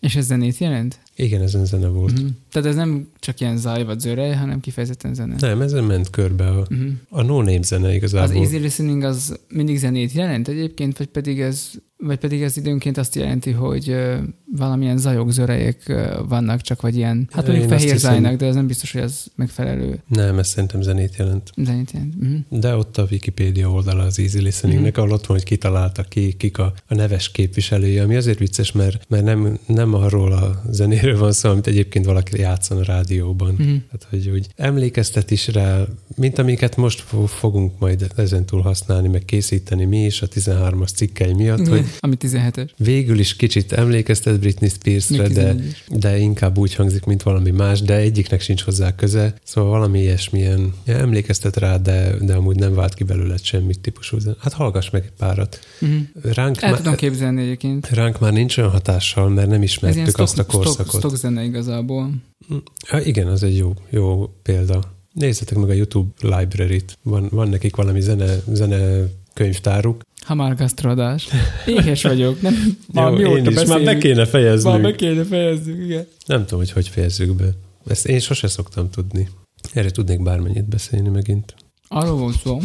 És 0.00 0.16
ez 0.16 0.26
zenét 0.26 0.58
jelent? 0.58 0.98
Igen, 1.16 1.42
ezen 1.42 1.64
zene 1.64 1.86
volt. 1.86 2.20
Mm. 2.20 2.26
Tehát 2.50 2.68
ez 2.68 2.74
nem 2.74 3.08
csak 3.18 3.40
ilyen 3.40 3.56
zaj 3.56 3.84
vagy 3.84 4.00
zörej, 4.00 4.34
hanem 4.34 4.60
kifejezetten 4.60 5.14
zene. 5.14 5.34
Nem, 5.38 5.60
ezen 5.60 5.84
ment 5.84 6.10
körbe 6.10 6.48
a, 6.48 6.66
mm. 6.74 6.88
a 7.08 7.22
no-name 7.22 7.62
zene 7.62 7.94
igazából. 7.94 8.36
Az 8.36 8.42
easy 8.42 8.58
listening 8.58 9.02
az 9.02 9.38
mindig 9.48 9.78
zenét 9.78 10.12
jelent 10.12 10.48
egyébként, 10.48 10.98
vagy 10.98 11.06
pedig 11.06 11.40
ez 11.40 11.70
vagy 11.98 12.18
pedig 12.18 12.42
ez 12.42 12.56
időnként 12.56 12.98
azt 12.98 13.14
jelenti, 13.14 13.50
hogy 13.50 13.96
valamilyen 14.56 14.98
zajok, 14.98 15.30
zörejek 15.30 15.92
vannak, 16.28 16.60
csak 16.60 16.80
vagy 16.80 16.96
ilyen, 16.96 17.28
hát 17.32 17.46
mondjuk 17.46 17.68
fehér 17.68 17.92
hiszem... 17.92 18.12
zajnak, 18.12 18.38
de 18.38 18.46
ez 18.46 18.54
nem 18.54 18.66
biztos, 18.66 18.92
hogy 18.92 19.00
ez 19.00 19.24
megfelelő. 19.34 20.02
Nem, 20.08 20.38
ez 20.38 20.48
szerintem 20.48 20.82
zenét 20.82 21.16
jelent. 21.16 21.52
Zenét 21.56 21.90
jelent. 21.90 22.14
Uh-huh. 22.14 22.60
De 22.60 22.76
ott 22.76 22.96
a 22.96 23.06
Wikipedia 23.10 23.70
oldala 23.70 24.02
az 24.02 24.18
Easy 24.18 24.40
Listeningnek, 24.40 24.88
uh-huh. 24.88 25.04
ahol 25.04 25.16
ott 25.16 25.26
van, 25.26 25.36
hogy 25.36 25.46
kitalálta 25.46 26.02
ki, 26.02 26.32
kik 26.32 26.58
a, 26.58 26.72
a 26.86 26.94
neves 26.94 27.30
képviselője, 27.30 28.02
ami 28.02 28.16
azért 28.16 28.38
vicces, 28.38 28.72
mert, 28.72 29.04
mert 29.08 29.24
nem, 29.24 29.58
nem 29.66 29.94
arról 29.94 30.32
a 30.32 30.62
zenéről 30.70 31.18
van 31.18 31.32
szó, 31.32 31.50
amit 31.50 31.66
egyébként 31.66 32.04
valaki 32.04 32.40
játszan 32.40 32.78
a 32.78 32.84
rádióban. 32.84 33.50
Uh-huh. 33.50 33.76
Hát, 33.90 34.06
hogy 34.10 34.28
úgy 34.28 34.46
emlékeztet 34.56 35.30
is 35.30 35.48
rá, 35.48 35.84
mint 36.16 36.38
amiket 36.38 36.76
most 36.76 37.04
fogunk 37.26 37.78
majd 37.78 38.10
ezentúl 38.16 38.60
használni, 38.60 39.08
meg 39.08 39.24
készíteni 39.24 39.84
mi 39.84 40.04
is 40.04 40.22
a 40.22 40.28
13-as 40.28 40.94
cikkei 40.94 41.32
miatt, 41.32 41.66
hogy 41.66 41.85
Ami 41.98 42.16
17-es. 42.20 42.68
Végül 42.76 43.18
is 43.18 43.36
kicsit 43.36 43.72
emlékeztet 43.72 44.40
Britney 44.40 44.68
Spearsre, 44.68 45.22
Még 45.22 45.32
de, 45.32 45.54
11-es. 45.54 45.98
de 45.98 46.18
inkább 46.18 46.58
úgy 46.58 46.74
hangzik, 46.74 47.04
mint 47.04 47.22
valami 47.22 47.50
más, 47.50 47.80
de 47.80 47.94
egyiknek 47.96 48.40
sincs 48.40 48.62
hozzá 48.62 48.94
köze. 48.94 49.34
Szóval 49.44 49.70
valami 49.70 49.98
ilyesmilyen 50.00 50.72
ja, 50.86 50.94
emlékeztet 50.96 51.56
rá, 51.56 51.76
de, 51.76 52.14
de 52.20 52.34
amúgy 52.34 52.56
nem 52.56 52.74
vált 52.74 52.94
ki 52.94 53.04
belőle 53.04 53.36
semmit 53.42 53.80
típusú. 53.80 54.18
zene. 54.18 54.36
Hát 54.40 54.52
hallgass 54.52 54.90
meg 54.90 55.02
egy 55.04 55.12
párat. 55.18 55.60
Uh-huh. 55.80 55.98
Ránk, 56.34 56.62
El 56.62 56.70
má- 56.70 56.78
tudom 56.78 56.94
képzelni 56.94 57.42
egyébként. 57.42 57.88
ránk 57.88 58.20
már 58.20 58.32
nincs 58.32 58.56
olyan 58.58 58.70
hatással, 58.70 59.28
mert 59.28 59.48
nem 59.48 59.62
ismertük 59.62 60.02
stock, 60.02 60.18
azt 60.18 60.38
a 60.38 60.42
stock, 60.42 60.50
korszakot. 60.62 61.00
stock 61.00 61.16
zene 61.16 61.44
igazából. 61.44 62.10
Ha, 62.88 63.00
igen, 63.02 63.26
az 63.26 63.42
egy 63.42 63.56
jó, 63.56 63.74
jó 63.90 64.30
példa. 64.42 64.94
Nézzetek 65.12 65.58
meg 65.58 65.68
a 65.70 65.72
YouTube 65.72 66.36
library-t. 66.38 66.98
Van, 67.02 67.28
van 67.30 67.48
nekik 67.48 67.76
valami 67.76 68.00
zene, 68.00 68.36
zene 68.52 69.04
könyvtáruk. 69.34 70.02
Ha 70.26 70.34
már 70.34 70.54
gasztrodás. 70.56 71.28
Éhes 71.66 72.02
vagyok. 72.02 72.40
Nem, 72.40 72.54
már 72.92 73.12
Jó, 73.12 73.16
mióta 73.16 73.36
én 73.36 73.46
is, 73.46 73.54
már 73.54 73.66
be 73.66 73.74
beszélünk. 73.74 73.98
kéne 73.98 74.26
fejeznünk. 74.26 74.74
Már 74.74 74.90
be 74.90 74.96
kéne 74.96 75.24
fejezzük, 75.24 75.84
igen. 75.84 76.06
Nem 76.26 76.40
tudom, 76.44 76.58
hogy 76.58 76.70
hogy 76.70 76.88
fejezzük 76.88 77.34
be. 77.34 77.48
Ezt 77.86 78.06
én 78.06 78.18
sose 78.18 78.48
szoktam 78.48 78.90
tudni. 78.90 79.28
Erre 79.72 79.90
tudnék 79.90 80.22
bármennyit 80.22 80.68
beszélni 80.68 81.08
megint. 81.08 81.54
Arról 81.88 82.16
volt 82.16 82.40
szó, 82.40 82.60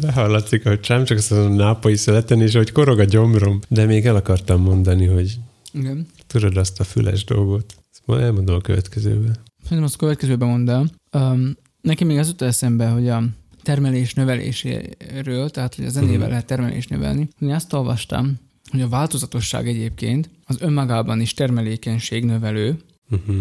Behallatszik, 0.00 0.62
hogy 0.62 0.84
sem 0.84 1.04
csak 1.04 1.18
azt 1.18 1.30
mondom, 1.30 1.52
nápolyi 1.52 1.96
szeleten, 1.96 2.40
és 2.40 2.54
hogy 2.54 2.72
korog 2.72 2.98
a 2.98 3.04
gyomrom. 3.04 3.60
De 3.68 3.84
még 3.84 4.06
el 4.06 4.16
akartam 4.16 4.60
mondani, 4.62 5.06
hogy 5.06 5.34
igen. 5.72 6.06
tudod 6.26 6.56
azt 6.56 6.80
a 6.80 6.84
füles 6.84 7.24
dolgot. 7.24 7.74
Ezt 7.92 8.02
ma 8.04 8.20
elmondom 8.20 8.54
a 8.54 8.60
következőben. 8.60 9.36
Szerintem 9.62 9.86
azt 9.86 9.96
következőben 9.96 10.48
mondd 10.48 10.70
el. 10.70 10.90
Um, 11.12 11.56
nekem 11.80 12.06
még 12.06 12.18
az 12.18 12.26
jut 12.28 12.42
eszembe, 12.42 12.86
hogy 12.86 13.08
a 13.08 13.22
termelés 13.64 14.14
növeléséről, 14.14 15.50
tehát 15.50 15.74
hogy 15.74 15.84
a 15.84 15.88
zenével 15.88 16.16
Mhm. 16.18 16.28
lehet 16.28 16.46
termelést 16.46 16.90
növelni. 16.90 17.28
Én 17.40 17.50
azt 17.50 17.72
olvastam, 17.72 18.38
hogy 18.70 18.80
a 18.80 18.88
változatosság 18.88 19.68
egyébként 19.68 20.30
az 20.44 20.56
önmagában 20.60 21.20
is 21.20 21.34
termelékenység 21.34 22.24
növelő, 22.24 22.76
Uh-huh. 23.10 23.36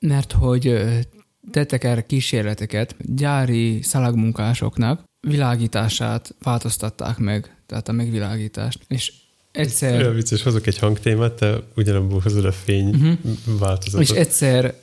mert 0.00 0.32
hogy 0.32 0.82
tettek 1.50 1.84
erre 1.84 2.06
kísérleteket, 2.06 2.96
gyári 2.98 3.82
szalagmunkásoknak 3.82 5.02
világítását 5.28 6.34
változtatták 6.42 7.18
meg, 7.18 7.56
tehát 7.66 7.88
a 7.88 7.92
megvilágítást. 7.92 8.78
És 8.88 9.12
egyszer... 9.52 10.00
Olyan 10.00 10.14
vicces, 10.14 10.42
hozok 10.42 10.66
egy 10.66 10.78
hangtémát, 10.78 11.32
te 11.32 11.62
ugyanabból 11.76 12.20
hozod 12.20 12.44
a 12.44 12.52
fény 12.52 12.88
Mhm. 12.88 13.12
változatot. 13.58 14.08
És 14.08 14.10
egyszer 14.16 14.74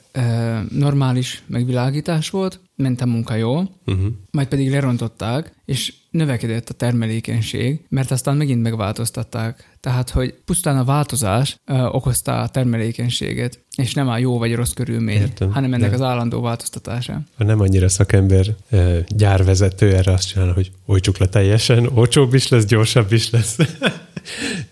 normális 0.70 1.42
megvilágítás 1.46 2.30
volt, 2.30 2.60
ment 2.76 3.00
a 3.00 3.06
munka 3.06 3.34
jól, 3.34 3.70
Uh-huh. 3.86 4.06
majd 4.30 4.46
pedig 4.48 4.70
lerontották, 4.70 5.52
és 5.64 5.94
növekedett 6.10 6.68
a 6.68 6.72
termelékenység, 6.74 7.84
mert 7.88 8.10
aztán 8.10 8.36
megint 8.36 8.62
megváltoztatták. 8.62 9.76
Tehát, 9.80 10.10
hogy 10.10 10.34
pusztán 10.44 10.78
a 10.78 10.84
változás 10.84 11.56
ö, 11.66 11.82
okozta 11.84 12.40
a 12.40 12.48
termelékenységet, 12.48 13.64
és 13.76 13.94
nem 13.94 14.08
a 14.08 14.18
jó 14.18 14.38
vagy 14.38 14.54
rossz 14.54 14.72
körülmény, 14.72 15.20
Értem, 15.20 15.52
hanem 15.52 15.74
ennek 15.74 15.88
de- 15.88 15.94
az 15.94 16.02
állandó 16.02 16.40
változtatása. 16.40 17.20
Ha 17.36 17.44
nem 17.44 17.60
annyira 17.60 17.88
szakember, 17.88 18.46
eh, 18.68 19.04
gyárvezető 19.08 19.94
erre 19.94 20.12
azt 20.12 20.28
csinál, 20.28 20.52
hogy 20.52 20.70
olcsuk 20.86 21.18
le 21.18 21.26
teljesen, 21.26 21.86
olcsóbb 21.94 22.34
is 22.34 22.48
lesz, 22.48 22.64
gyorsabb 22.64 23.12
is 23.12 23.30
lesz. 23.30 23.56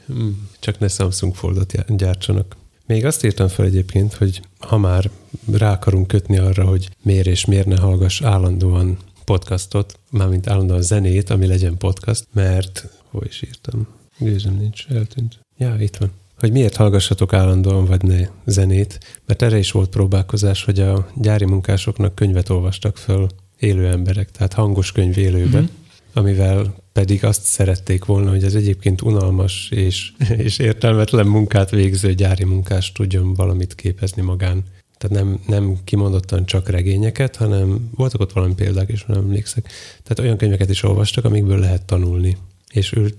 Hmm, 0.06 0.48
Csak 0.60 0.78
ne 0.78 0.88
Samsung 0.88 1.34
Foldot 1.34 1.96
gyártsanak. 1.96 2.56
Még 2.92 3.06
azt 3.06 3.24
írtam 3.24 3.48
fel 3.48 3.64
egyébként, 3.64 4.14
hogy 4.14 4.40
ha 4.58 4.78
már 4.78 5.10
rá 5.52 5.72
akarunk 5.72 6.06
kötni 6.06 6.38
arra, 6.38 6.64
hogy 6.64 6.88
miért 7.02 7.26
és 7.26 7.44
miért 7.44 7.66
ne 7.66 7.80
hallgass 7.80 8.22
állandóan 8.22 8.96
podcastot, 9.24 9.98
mármint 10.10 10.48
állandóan 10.48 10.82
zenét, 10.82 11.30
ami 11.30 11.46
legyen 11.46 11.76
podcast, 11.78 12.26
mert 12.32 12.88
hol 13.10 13.24
is 13.24 13.42
írtam? 13.42 13.86
Gőzöm 14.18 14.56
nincs, 14.56 14.86
eltűnt. 14.88 15.38
Ja, 15.56 15.76
itt 15.78 15.96
van. 15.96 16.10
Hogy 16.38 16.52
miért 16.52 16.76
hallgassatok 16.76 17.32
állandóan, 17.32 17.84
vagy 17.84 18.02
ne 18.02 18.28
zenét, 18.44 19.20
mert 19.26 19.42
erre 19.42 19.58
is 19.58 19.70
volt 19.70 19.88
próbálkozás, 19.90 20.64
hogy 20.64 20.80
a 20.80 21.08
gyári 21.14 21.44
munkásoknak 21.44 22.14
könyvet 22.14 22.48
olvastak 22.48 22.96
föl 22.96 23.28
élő 23.58 23.86
emberek, 23.86 24.30
tehát 24.30 24.52
hangos 24.52 24.92
könyv 24.92 25.18
élőbe, 25.18 25.46
Mhm. 25.48 25.56
mm-hmm. 25.56 25.81
Amivel 26.14 26.74
pedig 26.92 27.24
azt 27.24 27.42
szerették 27.42 28.04
volna, 28.04 28.30
hogy 28.30 28.44
az 28.44 28.54
egyébként 28.54 29.02
unalmas 29.02 29.68
és, 29.70 30.12
és 30.46 30.58
értelmetlen 30.58 31.26
munkát 31.26 31.70
végző 31.70 32.14
gyári 32.14 32.44
munkás 32.44 32.92
tudjon 32.92 33.34
valamit 33.34 33.74
képezni 33.74 34.22
magán. 34.22 34.62
Tehát 34.98 35.24
nem, 35.24 35.40
nem 35.46 35.76
kimondottan 35.84 36.46
csak 36.46 36.68
regényeket, 36.68 37.36
hanem 37.36 37.90
voltak 37.94 38.20
ott 38.20 38.32
valami 38.32 38.54
példák 38.54 38.88
is, 38.88 39.04
nem 39.04 39.18
emlékszek. 39.18 39.68
Tehát 40.02 40.18
olyan 40.18 40.36
könyveket 40.36 40.70
is 40.70 40.82
olvastak, 40.82 41.24
amikből 41.24 41.58
lehet 41.58 41.84
tanulni. 41.84 42.36
És 42.72 42.92
ő 42.92 43.14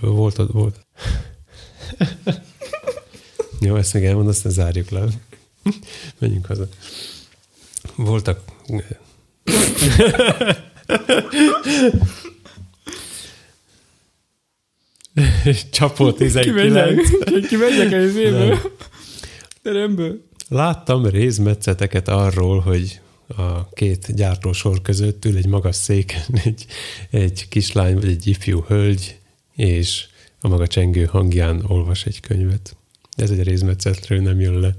volt 0.00 0.38
ott, 0.38 0.52
volt. 0.52 0.86
Jó, 3.60 3.76
ezt 3.76 3.94
még 3.94 4.04
elmond, 4.04 4.28
aztán 4.28 4.52
zárjuk 4.52 4.90
le. 4.90 5.04
Menjünk 6.18 6.46
haza. 6.46 6.68
Voltak... 7.94 8.40
Csapó 15.70 16.12
19. 16.12 17.46
Kimegyek 17.48 17.92
az 17.92 18.14
Nem. 18.14 18.60
teremből. 19.62 20.26
Láttam 20.48 21.06
részmetszeteket 21.06 22.08
arról, 22.08 22.58
hogy 22.58 23.00
a 23.36 23.68
két 23.68 24.14
gyártósor 24.14 24.82
között 24.82 25.24
ül 25.24 25.36
egy 25.36 25.46
magas 25.46 25.76
széken 25.76 26.22
egy, 26.44 26.66
egy 27.10 27.48
kislány 27.48 27.94
vagy 27.94 28.08
egy 28.08 28.26
ifjú 28.26 28.64
hölgy, 28.66 29.18
és 29.54 30.06
a 30.40 30.48
maga 30.48 30.66
csengő 30.66 31.04
hangján 31.04 31.64
olvas 31.66 32.06
egy 32.06 32.20
könyvet. 32.20 32.76
Ez 33.16 33.30
egy 33.30 33.42
részmetszetről 33.42 34.20
nem 34.20 34.40
jön 34.40 34.60
le. 34.60 34.74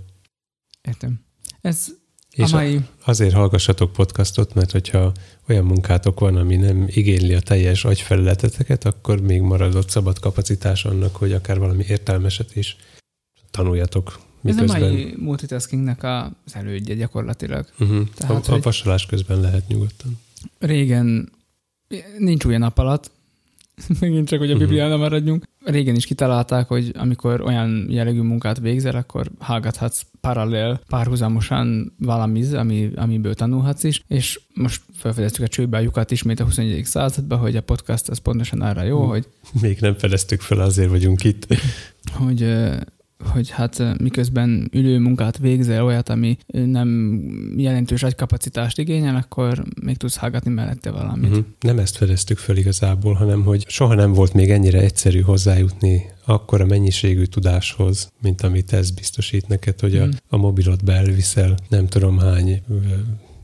Értem. 0.87 1.25
Ez 1.61 1.87
És 2.33 2.53
a 2.53 2.55
mai... 2.55 2.79
azért 3.05 3.33
hallgassatok 3.33 3.93
podcastot, 3.93 4.53
mert 4.53 4.71
hogyha 4.71 5.11
olyan 5.47 5.65
munkátok 5.65 6.19
van, 6.19 6.35
ami 6.35 6.55
nem 6.55 6.85
igényli 6.87 7.33
a 7.33 7.39
teljes 7.39 7.85
agyfelületeteket, 7.85 8.85
akkor 8.85 9.21
még 9.21 9.41
marad 9.41 9.75
ott 9.75 9.89
szabad 9.89 10.19
kapacitás 10.19 10.85
annak, 10.85 11.15
hogy 11.15 11.31
akár 11.31 11.59
valami 11.59 11.83
értelmeset 11.87 12.55
is 12.55 12.75
tanuljatok 13.51 14.19
Ez 14.43 14.57
a 14.57 14.61
miközben. 14.61 14.81
mai 14.81 15.13
multitaskingnek 15.17 16.03
az 16.03 16.55
elődje 16.55 16.95
gyakorlatilag. 16.95 17.65
Uh-huh. 17.79 18.07
Tehát, 18.15 18.47
a, 18.47 18.53
a 18.53 18.59
vasalás 18.59 19.05
közben 19.05 19.39
lehet 19.39 19.67
nyugodtan. 19.67 20.19
Régen 20.59 21.31
nincs 22.17 22.45
új 22.45 22.57
nap 22.57 22.77
alatt, 22.77 23.11
megint 23.99 24.27
csak, 24.27 24.39
hogy 24.39 24.49
a 24.51 24.55
Mhm. 24.55 24.63
Bibliánál 24.63 24.97
maradjunk. 24.97 25.43
Régen 25.65 25.95
is 25.95 26.05
kitalálták, 26.05 26.67
hogy 26.67 26.91
amikor 26.97 27.41
olyan 27.41 27.85
jellegű 27.89 28.21
munkát 28.21 28.59
végzel, 28.59 28.95
akkor 28.95 29.31
hallgathatsz 29.39 30.01
paralel, 30.21 30.81
párhuzamosan 30.87 31.93
valami, 31.99 32.53
ami, 32.53 32.89
amiből 32.95 33.33
tanulhatsz 33.33 33.83
is, 33.83 34.03
és 34.07 34.39
most 34.53 34.81
felfedeztük 34.93 35.43
a 35.43 35.47
csőbe 35.47 35.77
a 35.77 35.81
lyukat 35.81 36.11
ismét 36.11 36.39
a 36.39 36.43
21. 36.43 36.85
században, 36.85 37.39
hogy 37.39 37.55
a 37.55 37.61
podcast 37.61 38.09
az 38.09 38.17
pontosan 38.17 38.61
arra 38.61 38.83
jó, 38.83 38.99
Mhm. 38.99 39.09
hogy, 39.09 39.27
Még 39.61 39.77
nem 39.79 39.93
fedeztük 39.93 40.41
fel, 40.41 40.59
azért 40.59 40.89
vagyunk 40.89 41.23
itt. 41.23 41.47
hogy 42.25 42.55
hogy 43.25 43.49
hát 43.49 43.79
ö, 43.79 43.91
miközben 44.01 44.69
ülő 44.73 44.99
munkát 44.99 45.37
végzel 45.37 45.83
olyat, 45.83 46.09
ami 46.09 46.37
ö, 46.47 46.65
nem 46.65 47.19
jelentős 47.57 48.03
agykapacitást 48.03 48.77
igényel, 48.77 49.15
akkor 49.15 49.63
még 49.81 49.97
tudsz 49.97 50.15
hallgatni 50.15 50.51
mellette 50.51 50.91
valamit. 50.91 51.29
Uh-huh. 51.29 51.45
Nem 51.59 51.79
ezt 51.79 51.95
fedeztük 51.97 52.37
fel 52.37 52.57
igazából, 52.57 53.13
hanem 53.13 53.43
hogy 53.43 53.65
soha 53.67 53.93
nem 53.93 54.13
volt 54.13 54.33
még 54.33 54.49
ennyire 54.49 54.79
egyszerű 54.79 55.21
hozzájutni 55.21 56.05
akkora 56.25 56.65
mennyiségű 56.65 57.23
tudáshoz, 57.23 58.11
mint 58.21 58.41
amit 58.41 58.73
ez 58.73 58.91
biztosít 58.91 59.47
neked, 59.47 59.79
hogy 59.79 59.97
a, 59.97 60.05
Mhm. 60.05 60.15
a 60.29 60.37
mobilodba 60.37 60.91
elviszel 60.91 61.57
nem 61.69 61.87
tudom 61.87 62.17
hány 62.19 62.61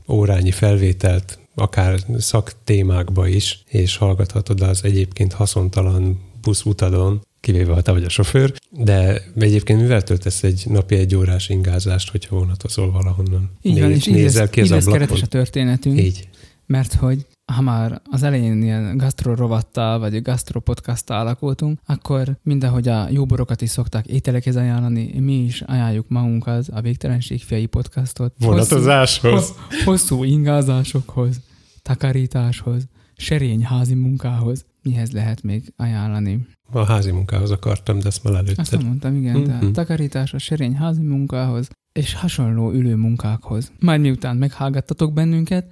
órányi 0.08 0.50
felvételt, 0.50 1.38
akár 1.54 1.98
szaktémákba 2.18 3.26
is, 3.26 3.62
és 3.68 3.96
hallgathatod 3.96 4.60
az 4.60 4.84
egyébként 4.84 5.32
haszontalan 5.32 6.20
buszutadon, 6.42 7.20
kivéve 7.46 7.72
ha 7.72 7.80
te 7.80 7.92
vagy 7.92 8.04
a 8.04 8.08
sofőr, 8.08 8.52
de 8.70 9.22
egyébként 9.38 9.80
mivel 9.80 10.02
töltesz 10.02 10.42
egy 10.42 10.62
napi 10.68 10.94
egy 10.94 11.14
órás 11.16 11.48
ingázást, 11.48 12.10
hogyha 12.10 12.36
vonatozol 12.36 12.92
valahonnan? 12.92 13.50
Így 13.62 13.80
van, 13.80 13.90
és 13.90 14.06
így 14.06 14.14
nézel 14.14 14.42
lesz, 14.42 14.50
ki 14.50 14.60
így 14.60 14.68
lesz 14.68 14.84
keretes 14.84 15.22
a 15.22 15.26
történetünk, 15.26 15.98
Így. 15.98 16.28
mert 16.66 16.94
hogy 16.94 17.26
ha 17.52 17.60
már 17.60 18.00
az 18.10 18.22
elején 18.22 18.62
ilyen 18.62 18.96
gastro 18.96 19.34
rovattal, 19.34 19.98
vagy 19.98 20.22
gastro 20.22 20.60
podcasttal 20.60 21.20
alakultunk, 21.20 21.78
akkor 21.86 22.36
mindahogy 22.42 22.88
a 22.88 23.08
jó 23.10 23.26
borokat 23.26 23.62
is 23.62 23.70
szokták 23.70 24.06
ételekhez 24.06 24.56
ajánlani, 24.56 25.18
mi 25.18 25.44
is 25.44 25.60
ajánljuk 25.60 26.08
magunkat 26.08 26.68
a 26.68 26.80
Végtelenség 26.80 27.42
fiai 27.42 27.66
podcastot. 27.66 28.32
Vonatozáshoz. 28.38 29.32
Hosszú, 29.32 29.84
hosszú 29.84 30.24
ingázásokhoz, 30.24 31.40
takarításhoz, 31.82 32.82
serény 33.16 33.64
házi 33.64 33.94
munkához. 33.94 34.64
Mihez 34.82 35.10
lehet 35.10 35.42
még 35.42 35.72
ajánlani? 35.76 36.46
A 36.70 36.84
házi 36.84 37.10
munkához 37.10 37.50
akartam, 37.50 37.98
de 37.98 38.06
ezt 38.06 38.22
már 38.24 38.34
Azt 38.34 38.42
lelőtted. 38.46 38.78
nem 38.78 38.86
mondtam, 38.88 39.16
igen, 39.16 39.44
de 39.44 39.54
Mhm. 39.54 39.70
takarításhoz, 39.72 40.42
serény 40.42 40.74
házi 40.76 41.02
munkához, 41.02 41.68
és 41.92 42.14
hasonló 42.14 42.72
ülő 42.72 42.94
munkákhoz. 42.94 43.72
Majd 43.80 44.00
miután 44.00 44.36
meghallgattatok 44.36 45.12
bennünket, 45.12 45.66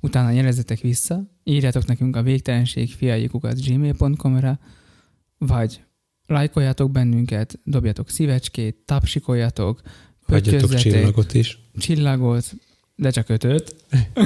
utána 0.00 0.30
jelezetek 0.30 0.80
vissza, 0.80 1.22
írjátok 1.44 1.86
nekünk 1.86 2.16
a 2.16 2.22
végtelenség 2.22 2.92
fiaikukat 2.92 3.64
gmail.com-ra, 3.66 4.58
vagy 5.38 5.82
lájkoljatok 6.26 6.90
bennünket, 6.90 7.58
dobjatok 7.64 8.08
szívecskét, 8.10 8.76
tapsikoljatok, 8.84 9.80
Hagyjatok 10.26 10.74
csillagot 10.74 11.34
is, 11.34 11.58
csillagot, 11.78 12.52
de 12.96 13.10
csak 13.10 13.28
ötöt. 13.28 13.74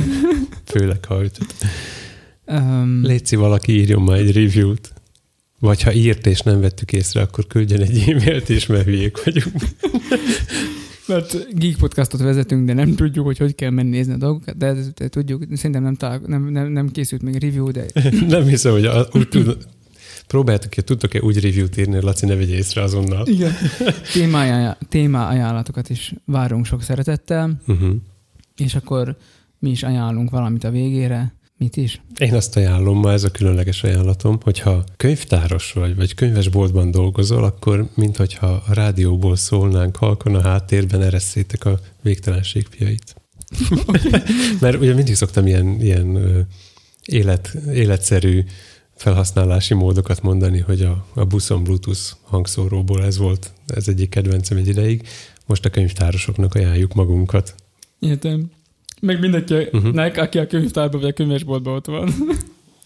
főleg 0.73 1.05
ha 1.05 1.23
ötöt. 1.23 1.55
Um, 2.47 3.01
Léci, 3.03 3.37
valaki 3.37 3.73
írjon 3.73 4.03
már 4.03 4.19
egy 4.19 4.33
review-t. 4.33 4.93
Vagy 5.61 5.83
ha 5.83 5.93
írt 5.93 6.27
és 6.27 6.41
nem 6.41 6.61
vettük 6.61 6.93
észre, 6.93 7.21
akkor 7.21 7.47
küldjön 7.47 7.81
egy 7.81 8.05
e-mailt 8.09 8.49
is, 8.49 8.67
mert 8.67 8.85
hülyék 8.85 9.25
vagyunk. 9.25 9.55
mert 11.07 11.55
Geek 11.55 11.77
Podcastot 11.77 12.21
vezetünk, 12.21 12.67
de 12.67 12.73
nem 12.73 12.95
tudjuk, 12.95 13.25
hogy 13.25 13.39
hogy 13.39 13.55
kell 13.55 13.71
menni 13.71 13.89
nézni 13.89 14.13
a 14.13 14.17
dolgokat, 14.17 14.57
de, 14.57 14.75
de 14.95 15.09
tudjuk, 15.09 15.43
szerintem 15.53 15.83
nem, 15.83 15.95
talál, 15.95 16.21
nem, 16.27 16.45
nem, 16.45 16.73
nem 16.73 16.89
készült 16.91 17.23
még 17.23 17.37
review, 17.43 17.71
de 17.71 17.85
nem 18.29 18.47
hiszem, 18.47 18.73
hogy 18.73 18.85
a, 18.85 19.09
úgy 19.13 19.29
tud, 19.29 19.57
próbáltuk 20.27 20.71
ki, 20.71 20.83
tudtok-e 20.83 21.21
úgy 21.23 21.41
review-t 21.41 21.77
írni, 21.77 21.95
hogy 21.95 22.03
Laci 22.03 22.27
ne 22.27 22.35
vegye 22.35 22.55
észre 22.55 22.83
azonnal. 22.83 23.27
igen. 23.27 23.53
Témája, 24.13 24.79
téma 24.89 25.27
ajánlatokat 25.27 25.91
is 25.91 26.15
várunk 26.25 26.67
sok 26.67 26.83
szeretettel, 26.83 27.61
Uh-huh. 27.67 27.95
és 28.57 28.75
akkor 28.75 29.17
mi 29.59 29.71
is 29.71 29.83
ajánlunk 29.83 30.31
valamit 30.31 30.65
a 30.65 30.71
végére. 30.71 31.33
Mit 31.59 31.77
is? 31.77 32.01
Én 32.19 32.35
azt 32.35 32.57
ajánlom, 32.57 32.99
ma 32.99 33.13
ez 33.13 33.25
a 33.25 33.31
különleges 33.31 33.83
ajánlatom, 33.83 34.39
hogyha 34.43 34.85
könyvtáros 34.97 35.73
vagy, 35.73 35.97
vagy 35.97 36.15
könyvesboltban 36.15 36.91
dolgozol, 36.91 37.45
akkor 37.45 37.89
minthogyha 37.95 38.47
a 38.47 38.75
rádióból 38.75 39.37
szólnánk 39.37 39.97
halkon 39.97 40.35
a 40.35 40.41
háttérben, 40.41 41.03
eresszétek 41.03 41.65
a 41.65 41.81
végtelenség 42.03 42.67
fiait. 42.71 43.15
Mert 44.61 44.81
ugye 44.81 44.95
mindig 44.95 45.15
szoktam 45.15 45.47
ilyen, 45.47 45.81
ilyen 45.81 46.47
élet, 47.05 47.57
életszerű 47.73 48.45
felhasználási 48.95 49.75
módokat 49.75 50.23
mondani, 50.23 50.59
hogy 50.59 50.83
a, 50.83 51.07
a 51.15 51.25
buszon 51.25 51.63
Bluetooth 51.63 52.01
hangszóróból 52.23 53.05
ez 53.05 53.19
volt, 53.19 53.53
ez 53.67 53.89
egyik 53.89 54.09
kedvencem 54.09 54.57
egy 54.57 54.69
ideig. 54.69 55.09
Most 55.47 55.65
a 55.65 55.71
könyvtárosoknak 55.71 56.55
ajánljuk 56.55 56.95
magunkat. 56.95 57.55
Értem. 57.99 58.51
Meg 59.01 59.21
mindenkinek, 59.21 59.73
Mhm. 59.73 59.87
uh-huh. 59.87 60.19
aki 60.23 60.39
a 60.39 60.47
könyvtárban 60.47 61.01
vagy 61.01 61.09
a 61.09 61.13
könyvesboltban 61.13 61.75
ott 61.75 61.87
van. 61.87 62.09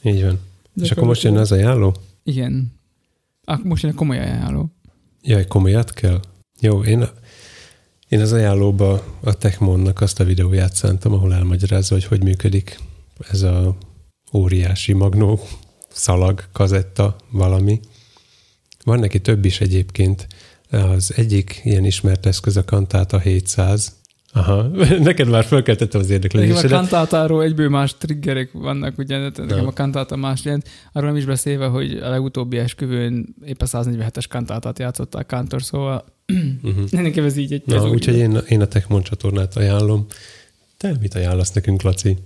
Így 0.02 0.22
van. 0.22 0.40
De 0.72 0.84
És 0.84 0.90
akkor 0.90 1.04
most 1.04 1.22
jön 1.22 1.36
az 1.36 1.52
ajánló? 1.52 1.94
Igen. 2.24 2.72
Ak- 3.44 3.64
most 3.64 3.82
jön 3.82 3.92
a 3.92 3.94
komoly 3.94 4.18
ajánló. 4.18 4.72
Jaj, 5.22 5.46
komolyat 5.46 5.92
kell? 5.92 6.20
Jó, 6.60 6.84
én, 6.84 7.04
én 8.08 8.20
az 8.20 8.32
ajánlóba 8.32 9.04
a 9.20 9.34
Techmonnak 9.34 10.00
azt 10.00 10.20
a 10.20 10.24
videóját 10.24 10.74
szántam, 10.74 11.12
ahol 11.12 11.34
elmagyarázza, 11.34 11.94
hogy 11.94 12.04
hogy 12.04 12.22
működik 12.22 12.78
ez 13.30 13.42
a 13.42 13.76
óriási 14.32 14.92
magnó 14.92 15.40
szalag, 15.88 16.44
kazetta, 16.52 17.16
valami. 17.30 17.80
Van 18.84 18.98
neki 18.98 19.20
több 19.20 19.44
is 19.44 19.60
egyébként. 19.60 20.26
Az 20.70 21.12
egyik 21.16 21.60
ilyen 21.64 21.84
ismert 21.84 22.26
eszköz 22.26 22.56
a 22.56 22.64
Kantata 22.64 23.18
700. 23.18 23.92
Aha, 24.34 24.62
neked 25.02 25.28
már 25.28 25.44
felkeltettem 25.44 26.00
az 26.00 26.06
Nekem 26.08 26.20
a 26.22 26.24
érdeklődésedet. 26.42 26.70
kantátáról 26.78 27.42
egyből 27.42 27.68
más 27.68 27.96
triggerek 27.96 28.52
vannak, 28.52 28.98
ugye, 28.98 29.18
nekem 29.18 29.46
Na. 29.46 29.66
a 29.66 29.72
kantáta 29.72 30.16
más 30.16 30.44
jelent. 30.44 30.68
Arról 30.92 31.08
nem 31.08 31.18
is 31.18 31.24
beszélve, 31.24 31.66
hogy 31.66 31.92
a 31.96 32.08
legutóbbi 32.10 32.56
esküvőn 32.58 33.34
épp 33.44 33.60
a 33.62 33.66
147-es 33.66 34.24
kantátát 34.28 34.78
játszották 34.78 35.26
Kántor, 35.26 35.62
szóval 35.62 36.04
Uh-huh. 36.62 36.90
nekem 37.02 37.24
ez 37.24 37.36
így 37.36 37.52
egy... 37.52 37.62
Na, 37.66 37.82
úgy- 37.84 37.90
úgyhogy 37.90 38.16
én, 38.16 38.38
én 38.48 38.60
a 38.60 38.66
Techmon 38.66 39.02
csatornát 39.02 39.56
ajánlom. 39.56 40.06
Te 40.76 40.96
mit 41.00 41.14
ajánlasz 41.14 41.52
nekünk, 41.52 41.82
Laci? 41.82 42.16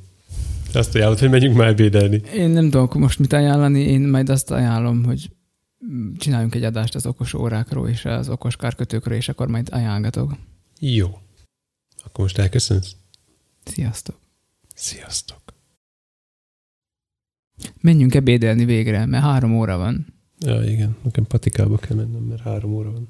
Te 0.72 0.78
azt 0.78 0.94
ajánlod, 0.94 1.18
hogy 1.18 1.30
menjünk 1.30 1.56
már 1.56 1.66
ebédelni. 1.68 2.22
Én 2.34 2.50
nem 2.50 2.70
tudok 2.70 2.94
most 2.94 3.18
mit 3.18 3.32
ajánlani, 3.32 3.80
én 3.80 4.00
majd 4.00 4.28
azt 4.28 4.50
ajánlom, 4.50 5.04
hogy 5.04 5.30
csináljunk 6.18 6.54
egy 6.54 6.62
adást 6.64 6.94
az 6.94 7.06
okos 7.06 7.34
órákról 7.34 7.88
és 7.88 8.04
az 8.04 8.28
okos 8.28 8.56
kárkötőkről, 8.56 9.16
és 9.16 9.28
akkor 9.28 9.48
majd 9.48 9.68
ajánlgatok. 9.72 10.32
Jó. 10.80 11.18
Akkor 12.06 12.24
most 12.24 12.38
elköszönsz? 12.38 12.96
Sziasztok! 13.64 14.18
Sziasztok. 14.74 15.42
Menjünk 17.80 18.14
ebédelni 18.14 18.64
végre, 18.64 19.06
mert 19.06 19.24
három 19.24 19.56
óra 19.56 19.76
van. 19.76 20.06
Ja, 20.38 20.62
igen. 20.62 20.96
Nekem 21.02 21.24
patikába 21.26 21.76
kell 21.76 21.96
mennem, 21.96 22.22
mert 22.22 22.42
három 22.42 22.72
óra 22.72 22.92
van. 22.92 23.08